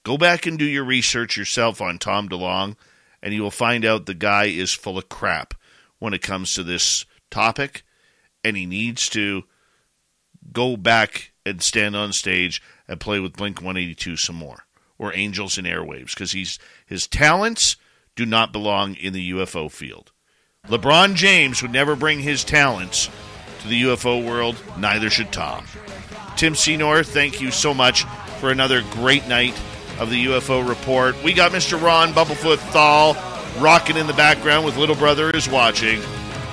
Go 0.02 0.18
back 0.18 0.44
and 0.46 0.58
do 0.58 0.64
your 0.66 0.84
research 0.84 1.36
yourself 1.36 1.80
on 1.80 1.98
Tom 1.98 2.28
DeLonge, 2.28 2.76
and 3.22 3.32
you 3.32 3.42
will 3.42 3.50
find 3.50 3.84
out 3.84 4.04
the 4.04 4.14
guy 4.14 4.44
is 4.44 4.72
full 4.72 4.98
of 4.98 5.08
crap 5.08 5.54
when 5.98 6.12
it 6.12 6.20
comes 6.20 6.54
to 6.54 6.62
this 6.62 7.06
topic, 7.30 7.84
and 8.44 8.56
he 8.56 8.66
needs 8.66 9.08
to 9.08 9.44
go 10.52 10.76
back 10.76 11.32
and 11.46 11.62
stand 11.62 11.96
on 11.96 12.12
stage 12.12 12.62
and 12.86 13.00
play 13.00 13.18
with 13.18 13.36
Blink 13.36 13.60
182 13.60 14.16
some 14.16 14.36
more 14.36 14.66
or 14.98 15.14
Angels 15.14 15.56
and 15.56 15.66
Airwaves 15.66 16.10
because 16.10 16.32
his 16.86 17.06
talents 17.06 17.76
do 18.14 18.26
not 18.26 18.52
belong 18.52 18.94
in 18.94 19.12
the 19.12 19.32
UFO 19.32 19.70
field. 19.70 20.12
LeBron 20.68 21.14
James 21.14 21.62
would 21.62 21.72
never 21.72 21.94
bring 21.94 22.20
his 22.20 22.44
talents 22.44 23.08
to 23.60 23.68
the 23.68 23.82
UFO 23.82 24.24
world, 24.24 24.56
neither 24.78 25.10
should 25.10 25.32
Tom. 25.32 25.64
Tim 26.36 26.54
Senor, 26.54 27.02
thank 27.04 27.40
you 27.40 27.50
so 27.50 27.72
much 27.72 28.04
for 28.40 28.50
another 28.50 28.82
great 28.92 29.26
night 29.28 29.58
of 29.98 30.10
the 30.10 30.26
UFO 30.26 30.68
report. 30.68 31.22
We 31.22 31.32
got 31.32 31.52
Mr. 31.52 31.80
Ron 31.80 32.12
Bumblefoot 32.12 32.58
Thal 32.58 33.14
rocking 33.62 33.96
in 33.96 34.06
the 34.06 34.12
background 34.12 34.66
with 34.66 34.76
Little 34.76 34.96
Brother 34.96 35.30
is 35.30 35.48
watching. 35.48 36.00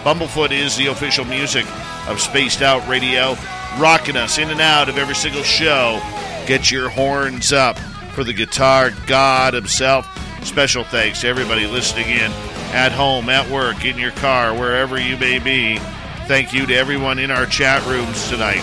Bumblefoot 0.04 0.52
is 0.52 0.78
the 0.78 0.88
official 0.88 1.26
music 1.26 1.66
of 2.08 2.22
Spaced 2.22 2.62
Out 2.62 2.88
Radio, 2.88 3.36
rocking 3.80 4.16
us 4.16 4.38
in 4.38 4.50
and 4.50 4.62
out 4.62 4.90
of 4.90 4.98
every 4.98 5.16
single 5.16 5.44
show. 5.44 6.02
Get 6.46 6.72
your 6.72 6.90
horns 6.90 7.52
up 7.52 7.78
for 8.14 8.24
the 8.24 8.34
guitar 8.34 8.92
god 9.08 9.54
himself. 9.54 10.08
Special 10.46 10.84
thanks 10.84 11.22
to 11.22 11.28
everybody 11.28 11.66
listening 11.66 12.10
in 12.10 12.32
at 12.74 12.92
home, 12.92 13.30
at 13.30 13.50
work, 13.50 13.86
in 13.86 13.98
your 13.98 14.12
car, 14.12 14.54
wherever 14.54 15.00
you 15.00 15.18
may 15.18 15.40
be. 15.40 15.78
Thank 16.28 16.54
you 16.54 16.66
to 16.68 16.76
everyone 16.76 17.20
in 17.20 17.32
our 17.32 17.46
chat 17.46 17.86
rooms 17.86 18.30
tonight 18.30 18.62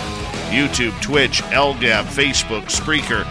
YouTube, 0.51 1.01
Twitch, 1.01 1.43
LGAB, 1.45 2.05
Facebook, 2.05 2.65
Spreaker, 2.65 3.23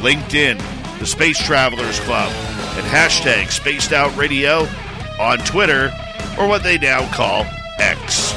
LinkedIn, 0.00 0.58
the 0.98 1.06
Space 1.06 1.38
Travelers 1.38 1.98
Club, 2.00 2.30
and 2.76 2.86
hashtag 2.86 3.50
Spaced 3.50 3.92
Out 3.92 4.14
Radio 4.16 4.68
on 5.18 5.38
Twitter, 5.38 5.92
or 6.38 6.46
what 6.46 6.62
they 6.62 6.78
now 6.78 7.10
call 7.12 7.46
X. 7.78 8.34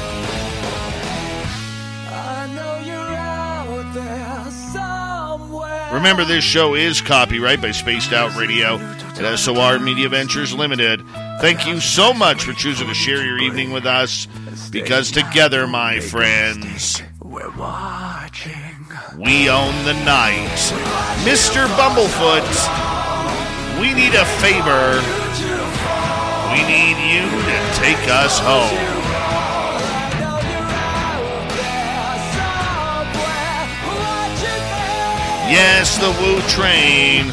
Remember, 5.92 6.24
this 6.24 6.44
show 6.44 6.74
is 6.74 7.00
copyright 7.00 7.60
by 7.60 7.72
Spaced 7.72 8.12
Out 8.12 8.34
Radio 8.36 8.78
and 9.22 9.38
SOR 9.38 9.78
Media 9.78 10.08
Ventures 10.08 10.54
Limited. 10.54 11.02
Thank 11.40 11.66
you 11.66 11.80
so 11.80 12.14
much 12.14 12.44
for 12.44 12.52
choosing 12.52 12.88
to 12.88 12.94
share 12.94 13.24
your 13.24 13.38
evening 13.38 13.70
with 13.70 13.84
us 13.84 14.26
because 14.70 15.10
together, 15.10 15.66
my 15.66 16.00
friends, 16.00 17.02
we're 17.22 17.50
watching. 17.56 18.52
We 19.16 19.50
own 19.50 19.84
the 19.84 19.94
night. 20.04 20.48
Mr. 21.24 21.66
Bumblefoot, 21.76 22.48
we 23.80 23.92
need 23.94 24.14
a 24.14 24.24
favor. 24.40 25.00
We 26.52 26.66
need 26.66 26.96
you 27.12 27.28
to 27.30 27.74
take 27.78 28.08
us 28.08 28.38
home. 28.38 29.00
Yes, 35.50 35.98
the 35.98 36.10
Woo 36.22 36.40
train 36.42 37.32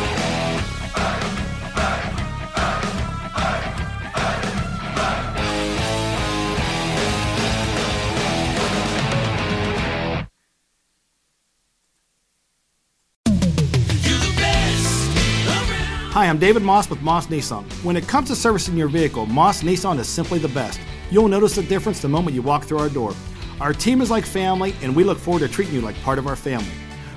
Hi, 16.21 16.27
I'm 16.27 16.37
David 16.37 16.61
Moss 16.61 16.87
with 16.87 17.01
Moss 17.01 17.25
Nissan. 17.25 17.63
When 17.83 17.97
it 17.97 18.07
comes 18.07 18.27
to 18.27 18.35
servicing 18.35 18.77
your 18.77 18.89
vehicle, 18.89 19.25
Moss 19.25 19.63
Nissan 19.63 19.97
is 19.97 20.07
simply 20.07 20.37
the 20.37 20.49
best. 20.49 20.79
You'll 21.09 21.27
notice 21.27 21.55
the 21.55 21.63
difference 21.63 21.99
the 21.99 22.09
moment 22.09 22.35
you 22.35 22.43
walk 22.43 22.65
through 22.65 22.77
our 22.77 22.89
door. 22.89 23.15
Our 23.59 23.73
team 23.73 24.01
is 24.01 24.11
like 24.11 24.23
family, 24.23 24.75
and 24.83 24.95
we 24.95 25.03
look 25.03 25.17
forward 25.17 25.39
to 25.39 25.47
treating 25.47 25.73
you 25.73 25.81
like 25.81 25.99
part 26.03 26.19
of 26.19 26.27
our 26.27 26.35
family. 26.35 26.69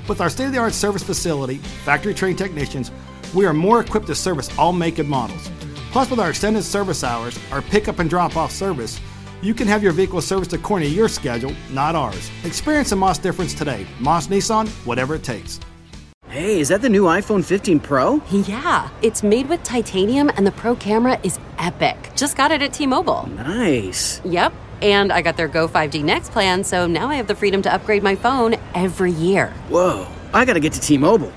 With 0.09 0.23
our 0.23 0.31
state 0.31 0.47
of 0.47 0.53
the 0.53 0.59
art 0.59 0.73
service 0.73 1.03
facility, 1.03 1.59
factory 1.59 2.15
trained 2.15 2.39
technicians, 2.39 2.91
we 3.35 3.45
are 3.45 3.53
more 3.53 3.83
equipped 3.83 4.07
to 4.07 4.15
service 4.15 4.49
all 4.59 4.73
make 4.73 4.99
and 4.99 5.07
models. 5.07 5.51
Plus, 5.93 6.09
with 6.09 6.19
our 6.19 6.31
extended 6.31 6.63
service 6.63 7.05
hours, 7.05 7.39
our 7.53 7.61
pickup 7.61 7.99
and 7.99 8.09
drop 8.09 8.39
off 8.39 8.53
service, 8.53 8.99
you 9.43 9.53
can 9.53 9.69
have 9.69 9.83
your 9.83 9.93
vehicle 9.93 10.23
serviced 10.23 10.55
according 10.55 10.89
to 10.89 10.95
your 10.95 11.11
schedule, 11.11 11.55
not 11.73 11.95
ours. 11.95 12.31
Experience 12.45 12.89
the 12.89 12.97
Moss 12.97 13.19
difference 13.19 13.53
today. 13.53 13.87
Moss 14.01 14.29
Nissan, 14.29 14.67
whatever 14.87 15.15
it 15.15 15.23
takes. 15.23 15.61
Hey, 16.29 16.59
is 16.59 16.69
that 16.69 16.83
the 16.83 16.89
new 16.89 17.05
iPhone 17.05 17.45
15 17.45 17.79
Pro? 17.81 18.21
Yeah, 18.31 18.89
it's 19.03 19.23
made 19.23 19.49
with 19.49 19.63
titanium 19.63 20.31
and 20.37 20.47
the 20.47 20.51
Pro 20.53 20.75
camera 20.75 21.19
is 21.23 21.39
epic. 21.59 22.11
Just 22.17 22.37
got 22.37 22.51
it 22.51 22.61
at 22.61 22.73
T 22.73 22.87
Mobile. 22.87 23.29
Nice. 23.29 24.21
Yep. 24.25 24.53
And 24.83 25.13
I 25.13 25.23
got 25.23 25.37
their 25.37 25.49
Go 25.49 25.69
5G 25.69 26.03
Next 26.03 26.33
plan, 26.33 26.65
so 26.65 26.87
now 26.87 27.09
I 27.09 27.15
have 27.15 27.29
the 27.29 27.35
freedom 27.35 27.63
to 27.63 27.73
upgrade 27.73 28.03
my 28.03 28.17
phone 28.17 28.57
every 28.75 29.13
year. 29.13 29.51
Whoa, 29.69 30.07
I 30.33 30.45
gotta 30.45 30.61
get 30.61 30.73
to 30.73 30.81
T 30.81 30.99
Mobile. 30.99 31.33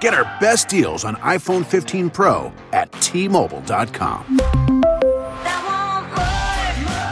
Get 0.00 0.14
our 0.14 0.24
best 0.40 0.68
deals 0.68 1.04
on 1.04 1.14
iPhone 1.16 1.64
15 1.64 2.10
Pro 2.10 2.52
at 2.72 2.90
T 3.00 3.28
Mobile.com. 3.28 4.38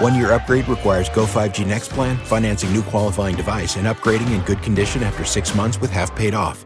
One 0.01 0.15
year 0.15 0.33
upgrade 0.33 0.69
requires 0.69 1.09
Go 1.09 1.25
5G 1.25 1.67
Next 1.67 1.91
plan, 1.91 2.17
financing 2.19 2.73
new 2.73 2.83
qualifying 2.83 3.37
device, 3.37 3.77
and 3.77 3.87
upgrading 3.87 4.31
in 4.35 4.41
good 4.43 4.63
condition 4.63 5.03
after 5.03 5.25
six 5.25 5.55
months 5.55 5.81
with 5.81 5.91
half 5.91 6.15
paid 6.15 6.35
off. 6.35 6.66